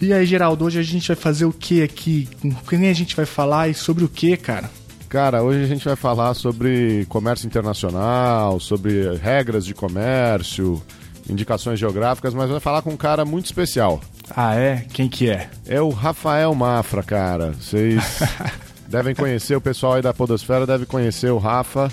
E 0.00 0.12
aí, 0.12 0.26
Geraldo, 0.26 0.64
hoje 0.64 0.78
a 0.78 0.82
gente 0.82 1.08
vai 1.08 1.16
fazer 1.16 1.44
o 1.44 1.52
que 1.52 1.82
aqui? 1.82 2.28
Com 2.40 2.54
quem 2.54 2.88
a 2.88 2.92
gente 2.92 3.14
vai 3.16 3.24
falar 3.24 3.68
e 3.68 3.74
sobre 3.74 4.04
o 4.04 4.08
que, 4.08 4.36
cara? 4.36 4.70
Cara, 5.08 5.42
hoje 5.42 5.62
a 5.62 5.66
gente 5.66 5.84
vai 5.84 5.96
falar 5.96 6.34
sobre 6.34 7.06
comércio 7.08 7.46
internacional, 7.46 8.58
sobre 8.58 9.16
regras 9.16 9.64
de 9.64 9.72
comércio, 9.72 10.82
indicações 11.30 11.78
geográficas, 11.78 12.34
mas 12.34 12.50
vai 12.50 12.60
falar 12.60 12.82
com 12.82 12.90
um 12.90 12.96
cara 12.96 13.24
muito 13.24 13.46
especial. 13.46 14.00
Ah, 14.34 14.56
é? 14.56 14.84
Quem 14.92 15.08
que 15.08 15.30
é? 15.30 15.48
É 15.66 15.80
o 15.80 15.90
Rafael 15.90 16.52
Mafra, 16.54 17.02
cara. 17.02 17.52
Vocês 17.52 18.02
devem 18.88 19.14
conhecer, 19.14 19.54
o 19.54 19.60
pessoal 19.60 19.94
aí 19.94 20.02
da 20.02 20.12
Podosfera 20.12 20.66
deve 20.66 20.84
conhecer 20.84 21.30
o 21.30 21.38
Rafa 21.38 21.90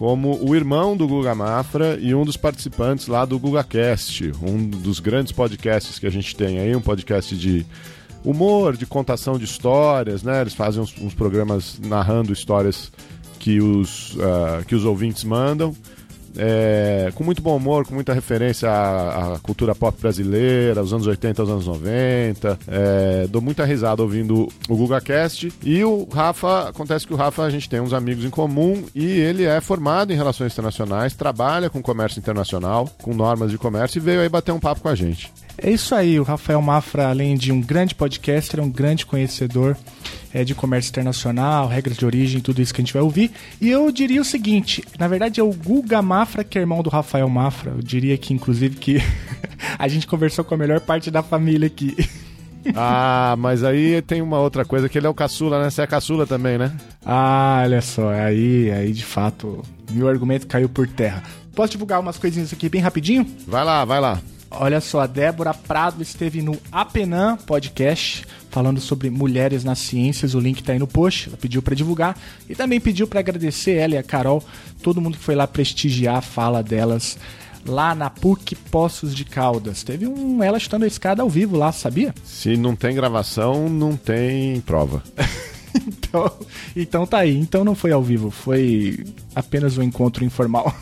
como 0.00 0.42
o 0.42 0.56
irmão 0.56 0.96
do 0.96 1.06
Guga 1.06 1.34
Mafra 1.34 1.98
e 2.00 2.14
um 2.14 2.24
dos 2.24 2.34
participantes 2.34 3.06
lá 3.06 3.26
do 3.26 3.38
GugaCast, 3.38 4.32
um 4.42 4.66
dos 4.66 4.98
grandes 4.98 5.30
podcasts 5.30 5.98
que 5.98 6.06
a 6.06 6.10
gente 6.10 6.34
tem 6.34 6.58
aí, 6.58 6.74
um 6.74 6.80
podcast 6.80 7.36
de 7.36 7.66
humor, 8.24 8.78
de 8.78 8.86
contação 8.86 9.38
de 9.38 9.44
histórias, 9.44 10.22
né? 10.22 10.40
Eles 10.40 10.54
fazem 10.54 10.80
uns, 10.80 10.96
uns 10.98 11.12
programas 11.12 11.78
narrando 11.78 12.32
histórias 12.32 12.90
que 13.38 13.60
os, 13.60 14.14
uh, 14.14 14.64
que 14.66 14.74
os 14.74 14.86
ouvintes 14.86 15.22
mandam 15.22 15.76
é, 16.36 17.10
com 17.14 17.24
muito 17.24 17.42
bom 17.42 17.56
humor, 17.56 17.86
com 17.86 17.94
muita 17.94 18.12
referência 18.12 18.70
à, 18.70 19.34
à, 19.34 19.38
cultura 19.38 19.74
pop 19.74 20.00
brasileira, 20.00 20.80
aos 20.80 20.92
anos 20.92 21.06
80 21.06 21.42
aos 21.42 21.50
anos 21.50 21.66
90. 21.66 22.58
É, 22.68 23.26
dou 23.28 23.42
muita 23.42 23.64
risada 23.64 24.02
ouvindo 24.02 24.48
o 24.68 24.76
GugaCast. 24.76 25.52
E 25.62 25.84
o 25.84 26.06
Rafa, 26.10 26.68
acontece 26.68 27.06
que 27.06 27.14
o 27.14 27.16
Rafa, 27.16 27.42
a 27.42 27.50
gente 27.50 27.68
tem 27.68 27.80
uns 27.80 27.92
amigos 27.92 28.24
em 28.24 28.30
comum 28.30 28.84
e 28.94 29.04
ele 29.04 29.44
é 29.44 29.60
formado 29.60 30.12
em 30.12 30.16
relações 30.16 30.52
internacionais, 30.52 31.14
trabalha 31.14 31.70
com 31.70 31.82
comércio 31.82 32.18
internacional, 32.18 32.88
com 33.02 33.14
normas 33.14 33.50
de 33.50 33.58
comércio 33.58 33.98
e 33.98 34.00
veio 34.00 34.20
aí 34.20 34.28
bater 34.28 34.52
um 34.52 34.60
papo 34.60 34.80
com 34.80 34.88
a 34.88 34.94
gente. 34.94 35.32
É 35.62 35.70
isso 35.70 35.94
aí, 35.94 36.18
o 36.18 36.22
Rafael 36.22 36.60
Mafra, 36.62 37.08
além 37.08 37.36
de 37.36 37.52
um 37.52 37.60
grande 37.60 37.94
podcaster, 37.94 38.60
é 38.60 38.62
um 38.62 38.70
grande 38.70 39.04
conhecedor 39.04 39.76
é, 40.32 40.42
de 40.42 40.54
comércio 40.54 40.88
internacional, 40.88 41.68
regras 41.68 41.98
de 41.98 42.06
origem, 42.06 42.40
tudo 42.40 42.62
isso 42.62 42.72
que 42.72 42.80
a 42.80 42.84
gente 42.84 42.94
vai 42.94 43.02
ouvir. 43.02 43.30
E 43.60 43.68
eu 43.68 43.92
diria 43.92 44.22
o 44.22 44.24
seguinte, 44.24 44.82
na 44.98 45.06
verdade 45.06 45.38
é 45.38 45.42
o 45.42 45.52
Guga 45.52 46.00
Mafra, 46.00 46.42
que 46.42 46.58
é 46.58 46.62
irmão 46.62 46.82
do 46.82 46.88
Rafael 46.88 47.28
Mafra. 47.28 47.72
Eu 47.72 47.82
diria 47.82 48.16
que, 48.16 48.32
inclusive, 48.32 48.76
que 48.76 49.02
a 49.78 49.86
gente 49.86 50.06
conversou 50.06 50.44
com 50.44 50.54
a 50.54 50.58
melhor 50.58 50.80
parte 50.80 51.10
da 51.10 51.22
família 51.22 51.66
aqui. 51.66 51.94
Ah, 52.76 53.36
mas 53.38 53.64
aí 53.64 54.02
tem 54.02 54.20
uma 54.20 54.38
outra 54.38 54.66
coisa, 54.66 54.86
que 54.86 54.98
ele 54.98 55.06
é 55.06 55.08
o 55.08 55.14
caçula, 55.14 55.62
né? 55.62 55.70
Você 55.70 55.80
é 55.80 55.86
caçula 55.86 56.26
também, 56.26 56.58
né? 56.58 56.70
Ah, 57.02 57.62
olha 57.64 57.80
só, 57.80 58.10
aí, 58.10 58.70
aí 58.70 58.92
de 58.92 59.02
fato, 59.02 59.62
meu 59.90 60.06
argumento 60.06 60.46
caiu 60.46 60.68
por 60.68 60.86
terra. 60.86 61.22
Posso 61.54 61.72
divulgar 61.72 61.98
umas 61.98 62.18
coisinhas 62.18 62.52
aqui 62.52 62.68
bem 62.68 62.82
rapidinho? 62.82 63.26
Vai 63.46 63.64
lá, 63.64 63.82
vai 63.86 63.98
lá. 63.98 64.20
Olha 64.50 64.80
só, 64.80 65.00
a 65.00 65.06
Débora 65.06 65.54
Prado 65.54 66.02
esteve 66.02 66.42
no 66.42 66.58
Apenan 66.72 67.36
Podcast 67.36 68.26
falando 68.50 68.80
sobre 68.80 69.08
mulheres 69.08 69.62
nas 69.62 69.78
ciências. 69.78 70.34
O 70.34 70.40
link 70.40 70.62
tá 70.62 70.72
aí 70.72 70.78
no 70.78 70.88
post. 70.88 71.28
Ela 71.28 71.36
pediu 71.36 71.62
para 71.62 71.74
divulgar 71.74 72.18
e 72.48 72.54
também 72.56 72.80
pediu 72.80 73.06
para 73.06 73.20
agradecer 73.20 73.72
ela 73.76 73.94
e 73.94 73.98
a 73.98 74.02
Carol, 74.02 74.42
todo 74.82 75.00
mundo 75.00 75.16
que 75.16 75.24
foi 75.24 75.36
lá 75.36 75.46
prestigiar 75.46 76.16
a 76.16 76.20
fala 76.20 76.62
delas 76.62 77.16
lá 77.64 77.94
na 77.94 78.10
PUC 78.10 78.56
Poços 78.56 79.14
de 79.14 79.24
Caldas. 79.24 79.82
Teve 79.84 80.06
um 80.06 80.42
ela 80.42 80.58
chutando 80.58 80.84
a 80.84 80.88
escada 80.88 81.22
ao 81.22 81.30
vivo 81.30 81.56
lá, 81.56 81.70
sabia? 81.70 82.12
Se 82.24 82.56
não 82.56 82.74
tem 82.74 82.94
gravação, 82.94 83.68
não 83.68 83.96
tem 83.96 84.60
prova. 84.62 85.02
então, 85.74 86.32
então 86.74 87.06
tá 87.06 87.18
aí. 87.18 87.36
Então 87.36 87.64
não 87.64 87.76
foi 87.76 87.92
ao 87.92 88.02
vivo, 88.02 88.30
foi 88.30 89.04
apenas 89.34 89.78
um 89.78 89.82
encontro 89.82 90.24
informal. 90.24 90.74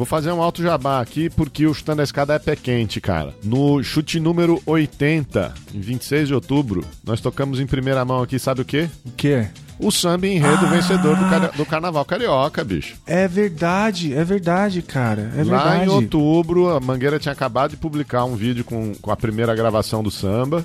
Vou 0.00 0.06
fazer 0.06 0.32
um 0.32 0.40
alto 0.40 0.62
jabá 0.62 0.98
aqui 0.98 1.28
porque 1.28 1.66
o 1.66 1.74
Chutando 1.74 2.00
a 2.00 2.04
Escada 2.04 2.32
é 2.32 2.38
pé 2.38 2.56
quente, 2.56 3.02
cara. 3.02 3.34
No 3.44 3.82
chute 3.82 4.18
número 4.18 4.58
80, 4.64 5.52
em 5.74 5.78
26 5.78 6.28
de 6.28 6.34
outubro, 6.34 6.82
nós 7.04 7.20
tocamos 7.20 7.60
em 7.60 7.66
primeira 7.66 8.02
mão 8.02 8.22
aqui, 8.22 8.38
sabe 8.38 8.62
o 8.62 8.64
quê? 8.64 8.88
O 9.04 9.10
quê? 9.10 9.48
O 9.78 9.90
samba 9.90 10.26
enredo 10.26 10.64
ah, 10.64 10.70
vencedor 10.70 11.16
do, 11.16 11.28
car 11.28 11.54
do, 11.54 11.66
Carnaval 11.66 12.02
Carioca, 12.06 12.64
bicho. 12.64 12.96
É 13.06 13.28
verdade, 13.28 14.14
é 14.14 14.24
verdade, 14.24 14.80
cara. 14.80 15.30
É 15.36 15.44
Lá 15.44 15.64
verdade. 15.64 15.84
em 15.84 15.88
outubro, 15.90 16.70
a 16.70 16.80
Mangueira 16.80 17.18
tinha 17.18 17.32
acabado 17.32 17.72
de 17.72 17.76
publicar 17.76 18.24
um 18.24 18.36
vídeo 18.36 18.64
com, 18.64 18.94
com 18.94 19.10
a 19.10 19.16
primeira 19.18 19.54
gravação 19.54 20.02
do 20.02 20.10
samba. 20.10 20.64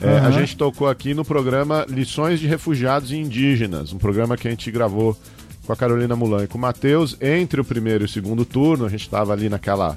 É, 0.00 0.06
uhum. 0.06 0.26
A 0.26 0.30
gente 0.30 0.56
tocou 0.56 0.88
aqui 0.88 1.12
no 1.12 1.22
programa 1.22 1.84
Lições 1.86 2.40
de 2.40 2.46
Refugiados 2.46 3.10
e 3.10 3.16
Indígenas, 3.16 3.92
um 3.92 3.98
programa 3.98 4.38
que 4.38 4.48
a 4.48 4.50
gente 4.50 4.70
gravou 4.70 5.14
com 5.70 5.74
a 5.74 5.76
Carolina 5.76 6.16
Mulan 6.16 6.44
e 6.44 6.46
com 6.48 6.58
o 6.58 6.60
Matheus. 6.60 7.16
Entre 7.20 7.60
o 7.60 7.64
primeiro 7.64 8.02
e 8.02 8.06
o 8.06 8.08
segundo 8.08 8.44
turno, 8.44 8.84
a 8.84 8.88
gente 8.88 9.02
estava 9.02 9.32
ali 9.32 9.48
naquela 9.48 9.96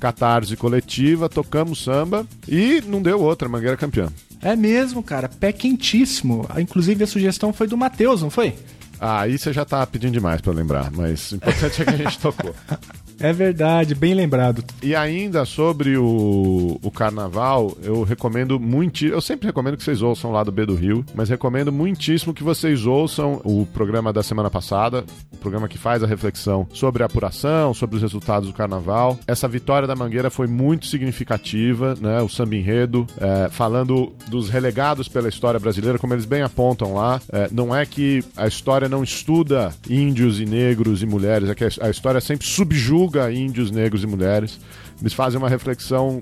catarse 0.00 0.56
coletiva, 0.56 1.28
tocamos 1.28 1.84
samba 1.84 2.26
e 2.48 2.82
não 2.86 3.02
deu 3.02 3.20
outra, 3.20 3.46
Mangueira 3.46 3.76
campeã. 3.76 4.08
É 4.40 4.56
mesmo, 4.56 5.02
cara, 5.02 5.28
pé 5.28 5.52
quentíssimo. 5.52 6.48
Inclusive 6.58 7.04
a 7.04 7.06
sugestão 7.06 7.52
foi 7.52 7.66
do 7.66 7.76
Matheus, 7.76 8.22
não 8.22 8.30
foi? 8.30 8.54
Ah, 8.98 9.20
aí 9.20 9.38
você 9.38 9.52
já 9.52 9.64
tá 9.64 9.86
pedindo 9.86 10.14
demais 10.14 10.40
para 10.40 10.52
lembrar, 10.52 10.90
mas 10.90 11.32
o 11.32 11.36
importante 11.36 11.82
é 11.82 11.84
que 11.84 11.90
a 11.90 11.96
gente 11.96 12.18
tocou. 12.18 12.54
É 13.20 13.32
verdade, 13.32 13.94
bem 13.94 14.14
lembrado. 14.14 14.64
E 14.82 14.94
ainda 14.94 15.44
sobre 15.44 15.96
o, 15.96 16.78
o 16.82 16.90
carnaval, 16.90 17.76
eu 17.82 18.02
recomendo 18.02 18.58
muito. 18.58 19.04
Eu 19.04 19.20
sempre 19.20 19.46
recomendo 19.46 19.76
que 19.76 19.84
vocês 19.84 20.02
ouçam 20.02 20.32
lá 20.32 20.42
do 20.42 20.52
B 20.52 20.66
do 20.66 20.74
Rio, 20.74 21.04
mas 21.14 21.28
recomendo 21.28 21.72
muitíssimo 21.72 22.34
que 22.34 22.42
vocês 22.42 22.86
ouçam 22.86 23.40
o 23.44 23.66
programa 23.66 24.12
da 24.12 24.22
semana 24.22 24.50
passada, 24.50 25.04
o 25.32 25.36
programa 25.36 25.68
que 25.68 25.78
faz 25.78 26.02
a 26.02 26.06
reflexão 26.06 26.66
sobre 26.72 27.02
a 27.02 27.06
apuração, 27.06 27.72
sobre 27.74 27.96
os 27.96 28.02
resultados 28.02 28.48
do 28.48 28.54
carnaval. 28.54 29.18
Essa 29.26 29.48
vitória 29.48 29.86
da 29.86 29.94
Mangueira 29.94 30.30
foi 30.30 30.46
muito 30.46 30.86
significativa, 30.86 31.94
né? 32.00 32.20
O 32.22 32.28
samba 32.28 32.56
enredo, 32.56 33.06
é, 33.20 33.48
falando 33.50 34.12
dos 34.28 34.48
relegados 34.48 35.08
pela 35.08 35.28
história 35.28 35.60
brasileira, 35.60 35.98
como 35.98 36.14
eles 36.14 36.24
bem 36.24 36.42
apontam 36.42 36.94
lá. 36.94 37.20
É, 37.32 37.48
não 37.52 37.74
é 37.74 37.86
que 37.86 38.24
a 38.36 38.46
história 38.46 38.88
não 38.88 39.02
estuda 39.02 39.72
índios 39.88 40.40
e 40.40 40.44
negros 40.44 41.02
e 41.02 41.06
mulheres, 41.06 41.48
é 41.48 41.54
que 41.54 41.64
a 41.64 41.90
história 41.90 42.20
sempre 42.20 42.46
subjuga 42.46 43.01
julga 43.02 43.32
índios, 43.32 43.70
negros 43.72 44.04
e 44.04 44.06
mulheres. 44.06 44.60
Eles 45.00 45.12
fazem 45.12 45.36
uma 45.38 45.48
reflexão 45.48 46.20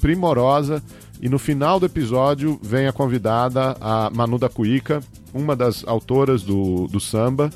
primorosa 0.00 0.80
e 1.20 1.28
no 1.28 1.38
final 1.38 1.80
do 1.80 1.86
episódio 1.86 2.58
vem 2.62 2.86
a 2.86 2.92
convidada, 2.92 3.76
a 3.80 4.10
Manu 4.14 4.38
da 4.38 4.48
Cuica, 4.48 5.00
uma 5.34 5.56
das 5.56 5.84
autoras 5.86 6.42
do, 6.42 6.86
do 6.86 7.00
samba. 7.00 7.50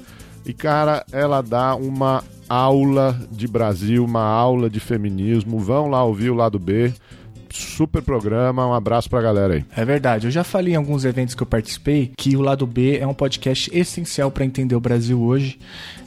E, 0.45 0.53
cara, 0.53 1.07
ela 1.13 1.41
dá 1.41 1.77
uma 1.77 2.25
aula 2.49 3.19
de 3.31 3.47
Brasil, 3.47 4.05
uma 4.05 4.25
aula 4.25 4.69
de 4.69 4.81
feminismo. 4.81 5.61
Vão 5.61 5.89
lá 5.89 6.03
ouvir 6.03 6.31
o 6.31 6.35
lado 6.35 6.59
B 6.59 6.93
super 7.55 8.03
programa. 8.03 8.67
Um 8.67 8.75
abraço 8.75 9.09
pra 9.09 9.23
galera 9.23 9.55
aí. 9.55 9.65
É 9.77 9.85
verdade. 9.85 10.27
Eu 10.27 10.31
já 10.31 10.45
falei 10.45 10.75
em 10.75 10.77
alguns 10.77 11.05
eventos 11.05 11.35
que 11.35 11.43
eu 11.43 11.47
participei 11.47 12.13
que 12.17 12.37
o 12.37 12.41
Lado 12.41 12.67
B 12.67 12.99
é 12.99 13.07
um 13.07 13.15
podcast 13.15 13.71
essencial 13.73 14.31
para 14.31 14.45
entender 14.45 14.75
o 14.75 14.81
Brasil 14.81 15.21
hoje. 15.21 15.59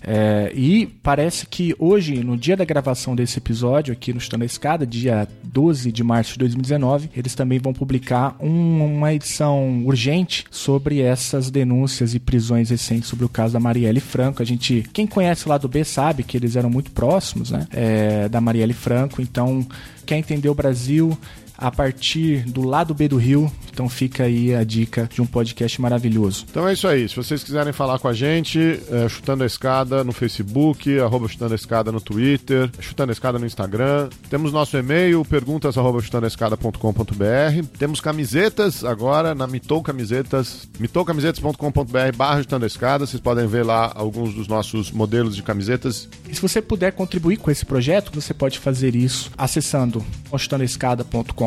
É, 0.02 0.52
e 0.56 0.88
parece 1.04 1.46
que 1.46 1.76
hoje, 1.78 2.24
no 2.24 2.38
dia 2.38 2.56
da 2.56 2.64
gravação 2.64 3.16
desse 3.16 3.40
episódio, 3.40 3.92
aqui 3.92 4.14
no 4.14 4.20
Estando 4.20 4.44
a 4.44 4.46
Escada, 4.46 4.86
dia 4.86 5.28
12 5.44 5.92
de 5.92 6.04
março 6.04 6.34
de 6.34 6.40
2019, 6.40 7.10
eles 7.16 7.36
também 7.36 7.60
vão 7.60 7.74
publicar 7.74 8.36
um, 8.40 8.86
uma 8.86 9.14
edição 9.14 9.84
urgente 9.86 10.46
sobre 10.50 11.02
essas 11.02 11.50
denúncias 11.50 12.14
e 12.14 12.20
prisões 12.20 12.70
recentes 12.70 13.10
sobre 13.10 13.26
o 13.26 13.30
caso 13.30 13.54
da 13.54 13.60
Marielle 13.60 14.00
Franco. 14.00 14.42
A 14.42 14.46
gente, 14.46 14.86
quem 14.94 15.08
conhece 15.08 15.46
o 15.46 15.50
Lado 15.50 15.68
B 15.68 15.84
sabe 15.84 16.24
que 16.24 16.38
eles 16.38 16.56
eram 16.56 16.70
muito 16.70 16.92
próximos, 16.92 17.52
né? 17.52 17.68
É, 17.72 18.30
da 18.30 18.40
Marielle 18.40 18.74
Franco. 18.74 19.22
Então, 19.22 19.66
quer 20.08 20.18
entender 20.18 20.50
o 20.50 20.56
Brasil, 20.56 21.16
a 21.58 21.72
partir 21.72 22.44
do 22.44 22.62
lado 22.62 22.94
B 22.94 23.08
do 23.08 23.18
Rio. 23.18 23.52
Então 23.72 23.90
fica 23.90 24.24
aí 24.24 24.56
a 24.56 24.64
dica 24.64 25.10
de 25.12 25.22
um 25.22 25.26
podcast 25.26 25.80
maravilhoso. 25.82 26.46
Então 26.50 26.68
é 26.68 26.74
isso 26.74 26.88
aí. 26.88 27.08
Se 27.08 27.16
vocês 27.16 27.44
quiserem 27.44 27.72
falar 27.72 28.00
com 28.00 28.08
a 28.08 28.14
gente, 28.14 28.60
é, 28.90 29.08
chutando 29.08 29.44
a 29.44 29.48
escada 29.48 30.04
no 30.04 30.12
Facebook, 30.12 31.00
arroba 31.00 31.28
chutando 31.28 31.54
a 31.54 31.56
escada 31.56 31.92
no 31.92 32.02
Twitter, 32.02 32.70
chutando 32.80 33.12
a 33.12 33.14
escada 33.14 33.38
no 33.38 33.46
Instagram. 33.46 34.10
Temos 34.30 34.52
nosso 34.52 34.78
e-mail, 34.78 35.24
perguntas 35.24 35.78
arroba 35.78 36.02
chutandoescada.com.br. 36.02 37.68
Temos 37.78 38.00
camisetas 38.00 38.84
agora 38.84 39.36
na 39.36 39.46
Mitou 39.48 39.82
Camisetas, 39.84 40.68
mitoucamisetas.com.br 40.80 42.16
barra 42.16 42.42
chutando 42.42 42.66
a 42.66 42.68
escada. 42.68 43.06
Vocês 43.06 43.22
podem 43.22 43.48
ver 43.48 43.64
lá 43.64 43.92
alguns 43.96 44.34
dos 44.34 44.48
nossos 44.48 44.92
modelos 44.92 45.36
de 45.36 45.44
camisetas. 45.44 46.10
E 46.28 46.36
se 46.36 46.42
você 46.42 46.62
puder 46.62 46.92
contribuir 46.94 47.38
com 47.38 47.52
esse 47.52 47.66
projeto, 47.66 48.12
você 48.14 48.34
pode 48.34 48.60
fazer 48.60 48.96
isso 48.96 49.32
acessando 49.38 50.04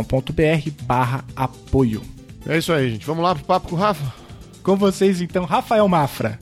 chutandoescada.com.br 0.04 0.84
barra 0.84 1.24
apoio. 1.34 2.02
É 2.46 2.58
isso 2.58 2.72
aí, 2.72 2.90
gente. 2.90 3.06
Vamos 3.06 3.22
lá 3.22 3.34
pro 3.34 3.44
papo 3.44 3.68
com 3.68 3.76
o 3.76 3.78
Rafa? 3.78 4.12
Com 4.62 4.76
vocês, 4.76 5.20
então, 5.20 5.44
Rafael 5.44 5.86
Mafra. 5.88 6.38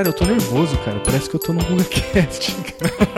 Cara, 0.00 0.08
eu 0.08 0.14
tô 0.14 0.24
nervoso, 0.24 0.78
cara. 0.78 0.98
Parece 1.00 1.28
que 1.28 1.36
eu 1.36 1.40
tô 1.40 1.52
no 1.52 1.62
GugaCast. 1.62 2.56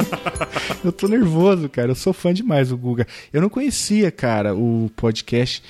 eu 0.84 0.90
tô 0.90 1.06
nervoso, 1.06 1.68
cara. 1.68 1.92
Eu 1.92 1.94
sou 1.94 2.12
fã 2.12 2.34
demais 2.34 2.70
do 2.70 2.76
Guga. 2.76 3.06
Eu 3.32 3.40
não 3.40 3.48
conhecia, 3.48 4.10
cara, 4.10 4.52
o 4.52 4.90
podcast. 4.96 5.62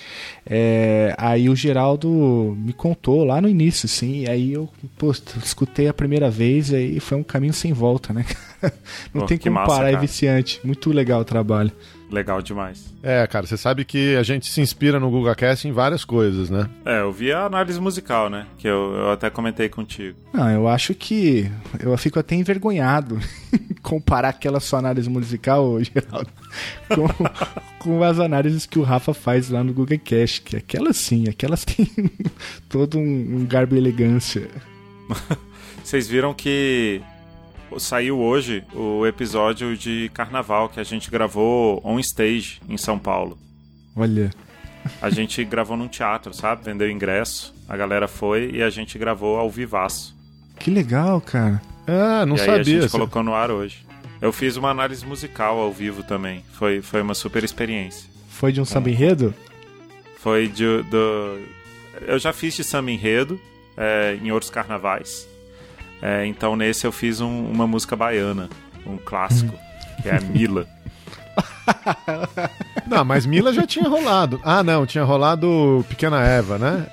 É... 0.47 1.15
Aí 1.19 1.51
o 1.51 1.55
Geraldo 1.55 2.57
me 2.59 2.73
contou 2.73 3.25
lá 3.25 3.43
no 3.43 3.49
início, 3.49 3.87
sim. 3.87 4.27
Aí 4.27 4.55
eu, 4.55 4.71
pô, 4.97 5.11
escutei 5.11 5.87
a 5.87 5.93
primeira 5.93 6.31
vez 6.31 6.71
e 6.73 6.99
foi 6.99 7.19
um 7.19 7.23
caminho 7.23 7.53
sem 7.53 7.75
volta, 7.75 8.15
né? 8.15 8.25
não 9.13 9.23
pô, 9.23 9.27
tem 9.27 9.39
como 9.39 9.55
massa, 9.55 9.69
parar, 9.69 9.89
é 9.89 9.93
cara. 9.93 10.05
é 10.05 10.07
viciante. 10.07 10.61
Muito 10.65 10.91
legal 10.91 11.21
o 11.21 11.25
trabalho 11.25 11.73
legal 12.13 12.43
demais. 12.43 12.93
É, 13.03 13.27
cara, 13.27 13.47
você 13.47 13.57
sabe 13.57 13.85
que 13.85 14.15
a 14.17 14.23
gente 14.23 14.47
se 14.47 14.61
inspira 14.61 15.01
no 15.01 15.11
GugaCast 15.11 15.67
em 15.67 15.73
várias 15.73 16.05
coisas, 16.05 16.51
né? 16.51 16.69
É, 16.85 17.01
eu 17.01 17.11
vi 17.11 17.33
a 17.33 17.47
análise 17.47 17.81
musical, 17.81 18.29
né? 18.29 18.47
Que 18.59 18.69
eu, 18.69 18.95
eu 18.95 19.11
até 19.11 19.31
comentei 19.31 19.69
contigo. 19.69 20.17
Não, 20.33 20.51
eu 20.51 20.69
acho 20.69 20.95
que 20.95 21.51
eu 21.81 21.97
fico 21.97 22.19
até 22.19 22.35
envergonhado 22.35 23.19
comparar 23.83 24.29
aquela 24.29 24.61
sua 24.61 24.79
análise 24.79 25.09
musical, 25.09 25.79
Geraldo, 25.83 26.31
com, 26.95 27.09
com 27.79 28.05
as 28.05 28.21
análises 28.21 28.67
que 28.67 28.79
o 28.79 28.83
Rafa 28.83 29.15
faz 29.15 29.49
lá 29.49 29.65
no 29.65 29.73
GugaCast, 29.73 30.43
que 30.43 30.57
aquelas 30.57 30.97
sim, 30.99 31.25
aquelas 31.29 31.65
têm 31.65 31.89
todo 32.69 32.99
um, 32.99 33.39
um 33.41 33.47
garbo 33.47 33.75
e 33.75 33.79
elegância. 33.79 34.49
Vocês 35.83 36.07
viram 36.07 36.33
que 36.33 37.03
saiu 37.79 38.19
hoje 38.19 38.65
o 38.75 39.07
episódio 39.07 39.77
de 39.77 40.11
carnaval 40.15 40.69
que 40.69 40.81
a 40.81 40.85
gente 40.85 41.11
gravou 41.11 41.81
on 41.85 41.99
stage 42.01 42.61
em 42.69 42.77
São 42.77 42.99
Paulo. 42.99 43.39
Olha. 43.97 44.31
A 45.01 45.11
gente 45.11 45.43
gravou 45.45 45.77
num 45.77 45.89
teatro, 45.89 46.33
sabe? 46.35 46.65
Vendeu 46.65 46.91
ingresso, 46.91 47.55
a 47.69 47.77
galera 47.77 48.09
foi 48.09 48.51
e 48.53 48.63
a 48.63 48.71
gente 48.71 48.99
gravou 48.99 49.37
ao 49.37 49.51
vivaço. 49.51 50.17
Que 50.59 50.71
legal, 50.71 51.21
cara. 51.21 51.61
Ah, 51.87 52.25
não 52.27 52.37
e 52.37 52.39
sabia. 52.39 52.55
Aí 52.55 52.61
a 52.61 52.65
gente 52.65 52.91
colocou 52.91 53.23
no 53.23 53.35
ar 53.35 53.51
hoje. 53.51 53.85
Eu 54.21 54.33
fiz 54.33 54.57
uma 54.57 54.71
análise 54.71 55.05
musical 55.05 55.59
ao 55.59 55.73
vivo 55.73 56.03
também. 56.03 56.45
Foi, 56.53 56.81
foi 56.81 57.03
uma 57.03 57.15
super 57.15 57.43
experiência. 57.43 58.09
Foi 58.29 58.53
de 58.53 58.61
um 58.61 58.65
samba 58.65 58.89
enredo? 58.89 59.35
Foi 60.19 60.47
de, 60.47 60.83
do... 60.85 61.41
Eu 62.07 62.19
já 62.19 62.33
fiz 62.33 62.55
de 62.55 62.63
samba 62.63 62.91
enredo 62.93 63.41
é, 63.77 64.17
em 64.23 64.31
outros 64.31 64.51
carnavais. 64.51 65.29
É, 66.03 66.27
então 66.27 66.57
nesse 66.57 66.85
eu 66.85 66.91
fiz 66.91 67.21
um, 67.21 67.47
uma 67.47 67.67
música 67.67 67.95
baiana, 67.95 68.51
um 68.85 68.99
clássico, 68.99 69.55
que 70.03 70.09
é 70.09 70.17
a 70.17 70.21
Mila. 70.21 70.67
não, 72.87 73.05
mas 73.05 73.25
Mila 73.25 73.53
já 73.53 73.65
tinha 73.65 73.89
rolado. 73.89 74.41
Ah, 74.45 74.65
não, 74.65 74.85
tinha 74.85 75.05
rolado 75.05 75.87
Pequena 75.89 76.21
Eva, 76.21 76.59
né? 76.59 76.87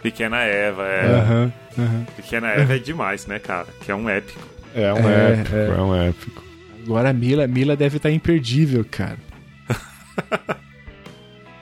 Pequena 0.00 0.38
Eva, 0.44 0.84
é. 0.84 1.06
Uhum, 1.06 1.52
uhum. 1.78 2.04
Pequena 2.16 2.48
Eva 2.48 2.76
é 2.76 2.78
demais, 2.78 3.26
né, 3.26 3.40
cara? 3.40 3.66
Que 3.84 3.90
é 3.90 3.94
um 3.94 4.08
épico. 4.08 4.46
É 4.72 4.92
um 4.92 5.08
é, 5.08 5.32
épico, 5.32 5.56
é. 5.56 5.66
é 5.66 5.82
um 5.82 5.94
épico. 5.94 6.44
Agora 6.84 7.10
a 7.10 7.12
Mila, 7.12 7.46
Mila 7.48 7.76
deve 7.76 7.96
estar 7.96 8.10
imperdível, 8.10 8.84
cara. 8.88 9.18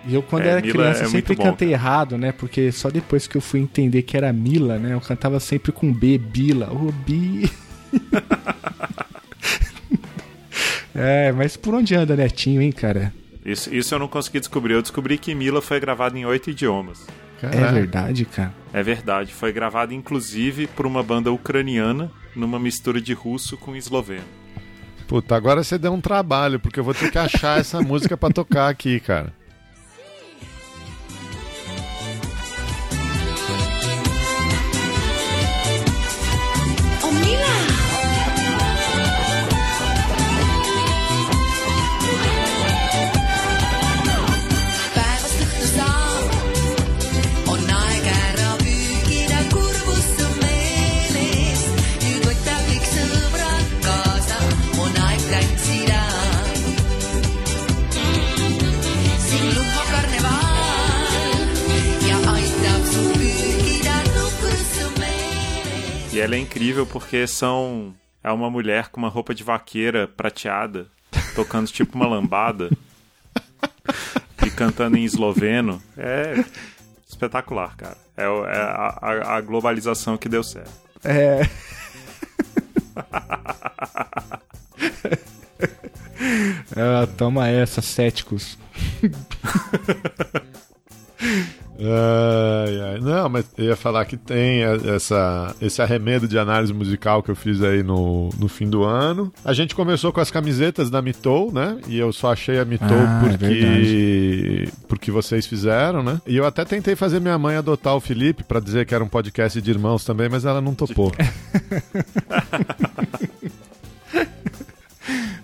E 0.06 0.14
eu, 0.14 0.22
quando 0.22 0.44
é, 0.44 0.50
era 0.50 0.60
Mila 0.60 0.72
criança, 0.72 1.04
é 1.04 1.08
sempre 1.08 1.34
cantei 1.34 1.68
bom, 1.68 1.74
errado, 1.74 2.16
né? 2.16 2.32
Porque 2.32 2.70
só 2.70 2.90
depois 2.90 3.26
que 3.26 3.36
eu 3.36 3.40
fui 3.40 3.60
entender 3.60 4.02
que 4.02 4.16
era 4.16 4.32
Mila, 4.32 4.78
né? 4.78 4.94
Eu 4.94 5.00
cantava 5.00 5.40
sempre 5.40 5.72
com 5.72 5.92
B, 5.92 6.16
Bila. 6.16 6.72
Ô, 6.72 6.88
oh, 6.88 6.92
Bi. 6.92 7.50
é, 10.94 11.32
mas 11.32 11.56
por 11.56 11.74
onde 11.74 11.94
anda 11.94 12.14
Netinho, 12.14 12.62
hein, 12.62 12.70
cara? 12.70 13.12
Isso, 13.44 13.74
isso 13.74 13.94
eu 13.94 13.98
não 13.98 14.06
consegui 14.06 14.38
descobrir. 14.38 14.74
Eu 14.74 14.82
descobri 14.82 15.18
que 15.18 15.34
Mila 15.34 15.60
foi 15.60 15.80
gravada 15.80 16.16
em 16.16 16.24
oito 16.24 16.50
idiomas. 16.50 17.04
Caraca. 17.40 17.58
É 17.58 17.72
verdade, 17.72 18.24
cara. 18.24 18.54
É 18.72 18.82
verdade. 18.82 19.34
Foi 19.34 19.52
gravada, 19.52 19.92
inclusive, 19.92 20.68
por 20.68 20.86
uma 20.86 21.02
banda 21.02 21.32
ucraniana, 21.32 22.10
numa 22.34 22.58
mistura 22.58 23.00
de 23.00 23.12
russo 23.12 23.56
com 23.56 23.74
esloveno. 23.74 24.24
Puta, 25.06 25.36
agora 25.36 25.62
você 25.62 25.78
deu 25.78 25.92
um 25.92 26.00
trabalho, 26.00 26.58
porque 26.58 26.80
eu 26.80 26.84
vou 26.84 26.94
ter 26.94 27.10
que 27.10 27.18
achar 27.18 27.60
essa 27.60 27.80
música 27.82 28.16
para 28.16 28.32
tocar 28.32 28.68
aqui, 28.68 28.98
cara. 29.00 29.32
E 66.16 66.18
ela 66.18 66.34
é 66.34 66.38
incrível 66.38 66.86
porque 66.86 67.26
são. 67.26 67.94
É 68.24 68.32
uma 68.32 68.48
mulher 68.48 68.88
com 68.88 68.98
uma 68.98 69.10
roupa 69.10 69.34
de 69.34 69.44
vaqueira 69.44 70.08
prateada, 70.08 70.86
tocando 71.34 71.66
tipo 71.66 71.94
uma 71.94 72.08
lambada. 72.08 72.70
e 74.42 74.50
cantando 74.50 74.96
em 74.96 75.04
esloveno. 75.04 75.82
É 75.94 76.42
espetacular, 77.06 77.76
cara. 77.76 77.98
É, 78.16 78.22
é 78.22 78.26
a, 78.26 78.98
a, 79.02 79.36
a 79.36 79.40
globalização 79.42 80.16
que 80.16 80.26
deu 80.26 80.42
certo. 80.42 80.72
É. 81.04 81.42
ah, 86.74 87.06
toma 87.18 87.46
essa, 87.46 87.82
céticos. 87.82 88.56
eu 93.56 93.66
ia 93.66 93.76
falar 93.76 94.04
que 94.04 94.16
tem 94.16 94.62
essa, 94.94 95.54
esse 95.60 95.80
arremedo 95.80 96.28
de 96.28 96.38
análise 96.38 96.72
musical 96.72 97.22
que 97.22 97.30
eu 97.30 97.36
fiz 97.36 97.62
aí 97.62 97.82
no, 97.82 98.28
no 98.38 98.48
fim 98.48 98.68
do 98.68 98.84
ano. 98.84 99.32
A 99.44 99.52
gente 99.52 99.74
começou 99.74 100.12
com 100.12 100.20
as 100.20 100.30
camisetas 100.30 100.90
da 100.90 101.00
Mitou, 101.00 101.50
né? 101.52 101.78
E 101.88 101.98
eu 101.98 102.12
só 102.12 102.32
achei 102.32 102.58
a 102.58 102.64
Mitou 102.64 102.88
ah, 102.90 103.22
é 103.24 103.30
porque, 103.30 104.64
é 104.66 104.70
porque 104.86 105.10
vocês 105.10 105.46
fizeram, 105.46 106.02
né? 106.02 106.20
E 106.26 106.36
eu 106.36 106.44
até 106.44 106.64
tentei 106.64 106.94
fazer 106.94 107.20
minha 107.20 107.38
mãe 107.38 107.56
adotar 107.56 107.96
o 107.96 108.00
Felipe 108.00 108.44
para 108.44 108.60
dizer 108.60 108.84
que 108.84 108.94
era 108.94 109.02
um 109.02 109.08
podcast 109.08 109.60
de 109.60 109.70
irmãos 109.70 110.04
também, 110.04 110.28
mas 110.28 110.44
ela 110.44 110.60
não 110.60 110.74
topou. 110.74 111.12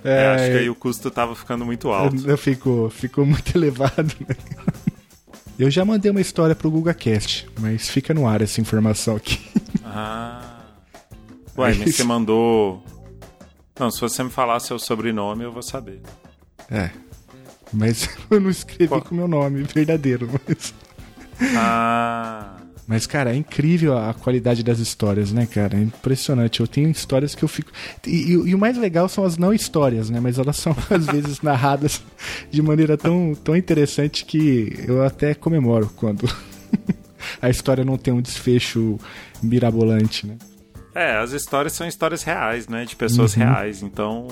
É, 0.04 0.24
é, 0.24 0.26
acho 0.26 0.44
que 0.46 0.58
aí 0.58 0.70
o 0.70 0.74
custo 0.74 1.10
tava 1.10 1.34
ficando 1.34 1.64
muito 1.64 1.88
alto. 1.88 2.36
Ficou, 2.36 2.90
ficou 2.90 3.24
muito 3.24 3.54
elevado. 3.56 4.12
Né? 4.28 4.36
Eu 5.62 5.70
já 5.70 5.84
mandei 5.84 6.10
uma 6.10 6.20
história 6.20 6.56
pro 6.56 6.68
GugaCast, 6.68 7.48
mas 7.60 7.88
fica 7.88 8.12
no 8.12 8.26
ar 8.26 8.42
essa 8.42 8.60
informação 8.60 9.14
aqui. 9.14 9.38
Ah. 9.84 10.58
Ué, 11.56 11.72
mas 11.74 11.94
você 11.94 12.02
mandou. 12.02 12.82
Não, 13.78 13.88
se 13.88 14.00
você 14.00 14.24
me 14.24 14.30
falar 14.30 14.58
seu 14.58 14.76
sobrenome, 14.76 15.44
eu 15.44 15.52
vou 15.52 15.62
saber. 15.62 16.02
É. 16.68 16.90
Mas 17.72 18.08
eu 18.28 18.40
não 18.40 18.50
escrevi 18.50 18.88
Pô. 18.88 19.00
com 19.02 19.14
meu 19.14 19.28
nome 19.28 19.62
verdadeiro, 19.62 20.28
mas. 20.32 20.74
Ah. 21.56 22.56
Mas, 22.86 23.06
cara, 23.06 23.32
é 23.32 23.36
incrível 23.36 23.96
a 23.96 24.12
qualidade 24.12 24.62
das 24.62 24.78
histórias, 24.78 25.32
né, 25.32 25.46
cara? 25.46 25.76
É 25.76 25.80
impressionante. 25.80 26.60
Eu 26.60 26.66
tenho 26.66 26.90
histórias 26.90 27.34
que 27.34 27.42
eu 27.42 27.48
fico. 27.48 27.70
E, 28.06 28.10
e, 28.10 28.32
e, 28.32 28.54
o 28.54 28.58
mais 28.58 28.76
legal 28.76 29.08
são 29.08 29.24
as 29.24 29.36
não 29.36 29.52
histórias, 29.52 30.10
né? 30.10 30.18
Mas 30.20 30.38
elas 30.38 30.56
são, 30.56 30.74
às 30.90 31.06
vezes, 31.06 31.40
narradas 31.40 32.02
de 32.50 32.60
maneira 32.60 32.96
tão, 32.96 33.34
tão 33.34 33.56
interessante 33.56 34.24
que 34.24 34.84
eu 34.86 35.04
até 35.04 35.32
comemoro 35.34 35.90
quando 35.94 36.28
a 37.40 37.48
história 37.48 37.84
não 37.84 37.96
tem 37.96 38.12
um 38.12 38.20
desfecho 38.20 38.98
mirabolante, 39.42 40.26
né? 40.26 40.36
É, 40.94 41.16
as 41.16 41.32
histórias 41.32 41.72
são 41.72 41.86
histórias 41.86 42.22
reais, 42.22 42.68
né? 42.68 42.84
De 42.84 42.96
pessoas 42.96 43.34
uhum. 43.36 43.44
reais. 43.44 43.82
Então, 43.82 44.28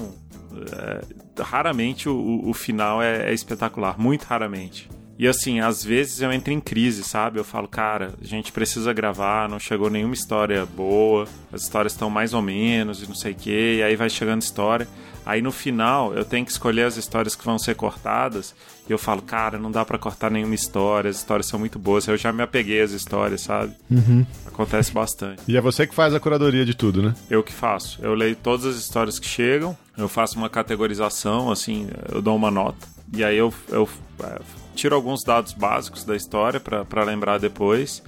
é, 0.72 1.42
raramente 1.42 2.08
o, 2.08 2.48
o 2.48 2.52
final 2.52 3.00
é, 3.00 3.30
é 3.30 3.32
espetacular. 3.32 3.98
Muito 3.98 4.24
raramente. 4.24 4.88
E 5.20 5.28
assim, 5.28 5.60
às 5.60 5.84
vezes 5.84 6.22
eu 6.22 6.32
entro 6.32 6.50
em 6.50 6.58
crise, 6.58 7.04
sabe? 7.04 7.38
Eu 7.38 7.44
falo, 7.44 7.68
cara, 7.68 8.14
a 8.22 8.24
gente 8.24 8.50
precisa 8.50 8.90
gravar, 8.90 9.50
não 9.50 9.58
chegou 9.58 9.90
nenhuma 9.90 10.14
história 10.14 10.64
boa, 10.64 11.28
as 11.52 11.60
histórias 11.60 11.92
estão 11.92 12.08
mais 12.08 12.32
ou 12.32 12.40
menos 12.40 13.02
e 13.02 13.06
não 13.06 13.14
sei 13.14 13.32
o 13.32 13.34
quê, 13.34 13.76
e 13.80 13.82
aí 13.82 13.96
vai 13.96 14.08
chegando 14.08 14.40
história. 14.40 14.88
Aí 15.26 15.42
no 15.42 15.52
final 15.52 16.14
eu 16.14 16.24
tenho 16.24 16.46
que 16.46 16.50
escolher 16.50 16.84
as 16.84 16.96
histórias 16.96 17.36
que 17.36 17.44
vão 17.44 17.58
ser 17.58 17.74
cortadas. 17.74 18.54
E 18.88 18.92
eu 18.92 18.96
falo, 18.96 19.20
cara, 19.20 19.58
não 19.58 19.70
dá 19.70 19.84
para 19.84 19.98
cortar 19.98 20.30
nenhuma 20.30 20.54
história, 20.54 21.10
as 21.10 21.16
histórias 21.16 21.46
são 21.46 21.58
muito 21.58 21.78
boas. 21.78 22.08
Eu 22.08 22.16
já 22.16 22.32
me 22.32 22.42
apeguei 22.42 22.80
às 22.80 22.92
histórias, 22.92 23.42
sabe? 23.42 23.74
Uhum. 23.90 24.24
Acontece 24.46 24.90
bastante. 24.90 25.42
E 25.46 25.54
é 25.54 25.60
você 25.60 25.86
que 25.86 25.94
faz 25.94 26.14
a 26.14 26.18
curadoria 26.18 26.64
de 26.64 26.72
tudo, 26.72 27.02
né? 27.02 27.14
Eu 27.28 27.42
que 27.42 27.52
faço. 27.52 27.98
Eu 28.00 28.14
leio 28.14 28.36
todas 28.36 28.64
as 28.64 28.76
histórias 28.76 29.18
que 29.18 29.28
chegam, 29.28 29.76
eu 29.98 30.08
faço 30.08 30.38
uma 30.38 30.48
categorização, 30.48 31.50
assim, 31.50 31.88
eu 32.10 32.22
dou 32.22 32.34
uma 32.34 32.50
nota. 32.50 32.88
E 33.12 33.22
aí 33.22 33.36
eu, 33.36 33.52
eu 33.68 33.86
é, 34.22 34.40
tiro 34.80 34.94
alguns 34.94 35.22
dados 35.22 35.52
básicos 35.52 36.04
da 36.04 36.16
história 36.16 36.58
para 36.58 37.04
lembrar 37.04 37.38
depois. 37.38 38.02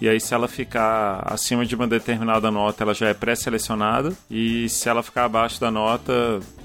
E 0.00 0.08
aí, 0.08 0.20
se 0.20 0.34
ela 0.34 0.48
ficar 0.48 1.22
acima 1.24 1.64
de 1.64 1.74
uma 1.74 1.86
determinada 1.86 2.50
nota, 2.50 2.82
ela 2.82 2.92
já 2.92 3.08
é 3.08 3.14
pré-selecionada. 3.14 4.12
E 4.30 4.68
se 4.68 4.88
ela 4.88 5.02
ficar 5.02 5.24
abaixo 5.24 5.60
da 5.60 5.70
nota, 5.70 6.12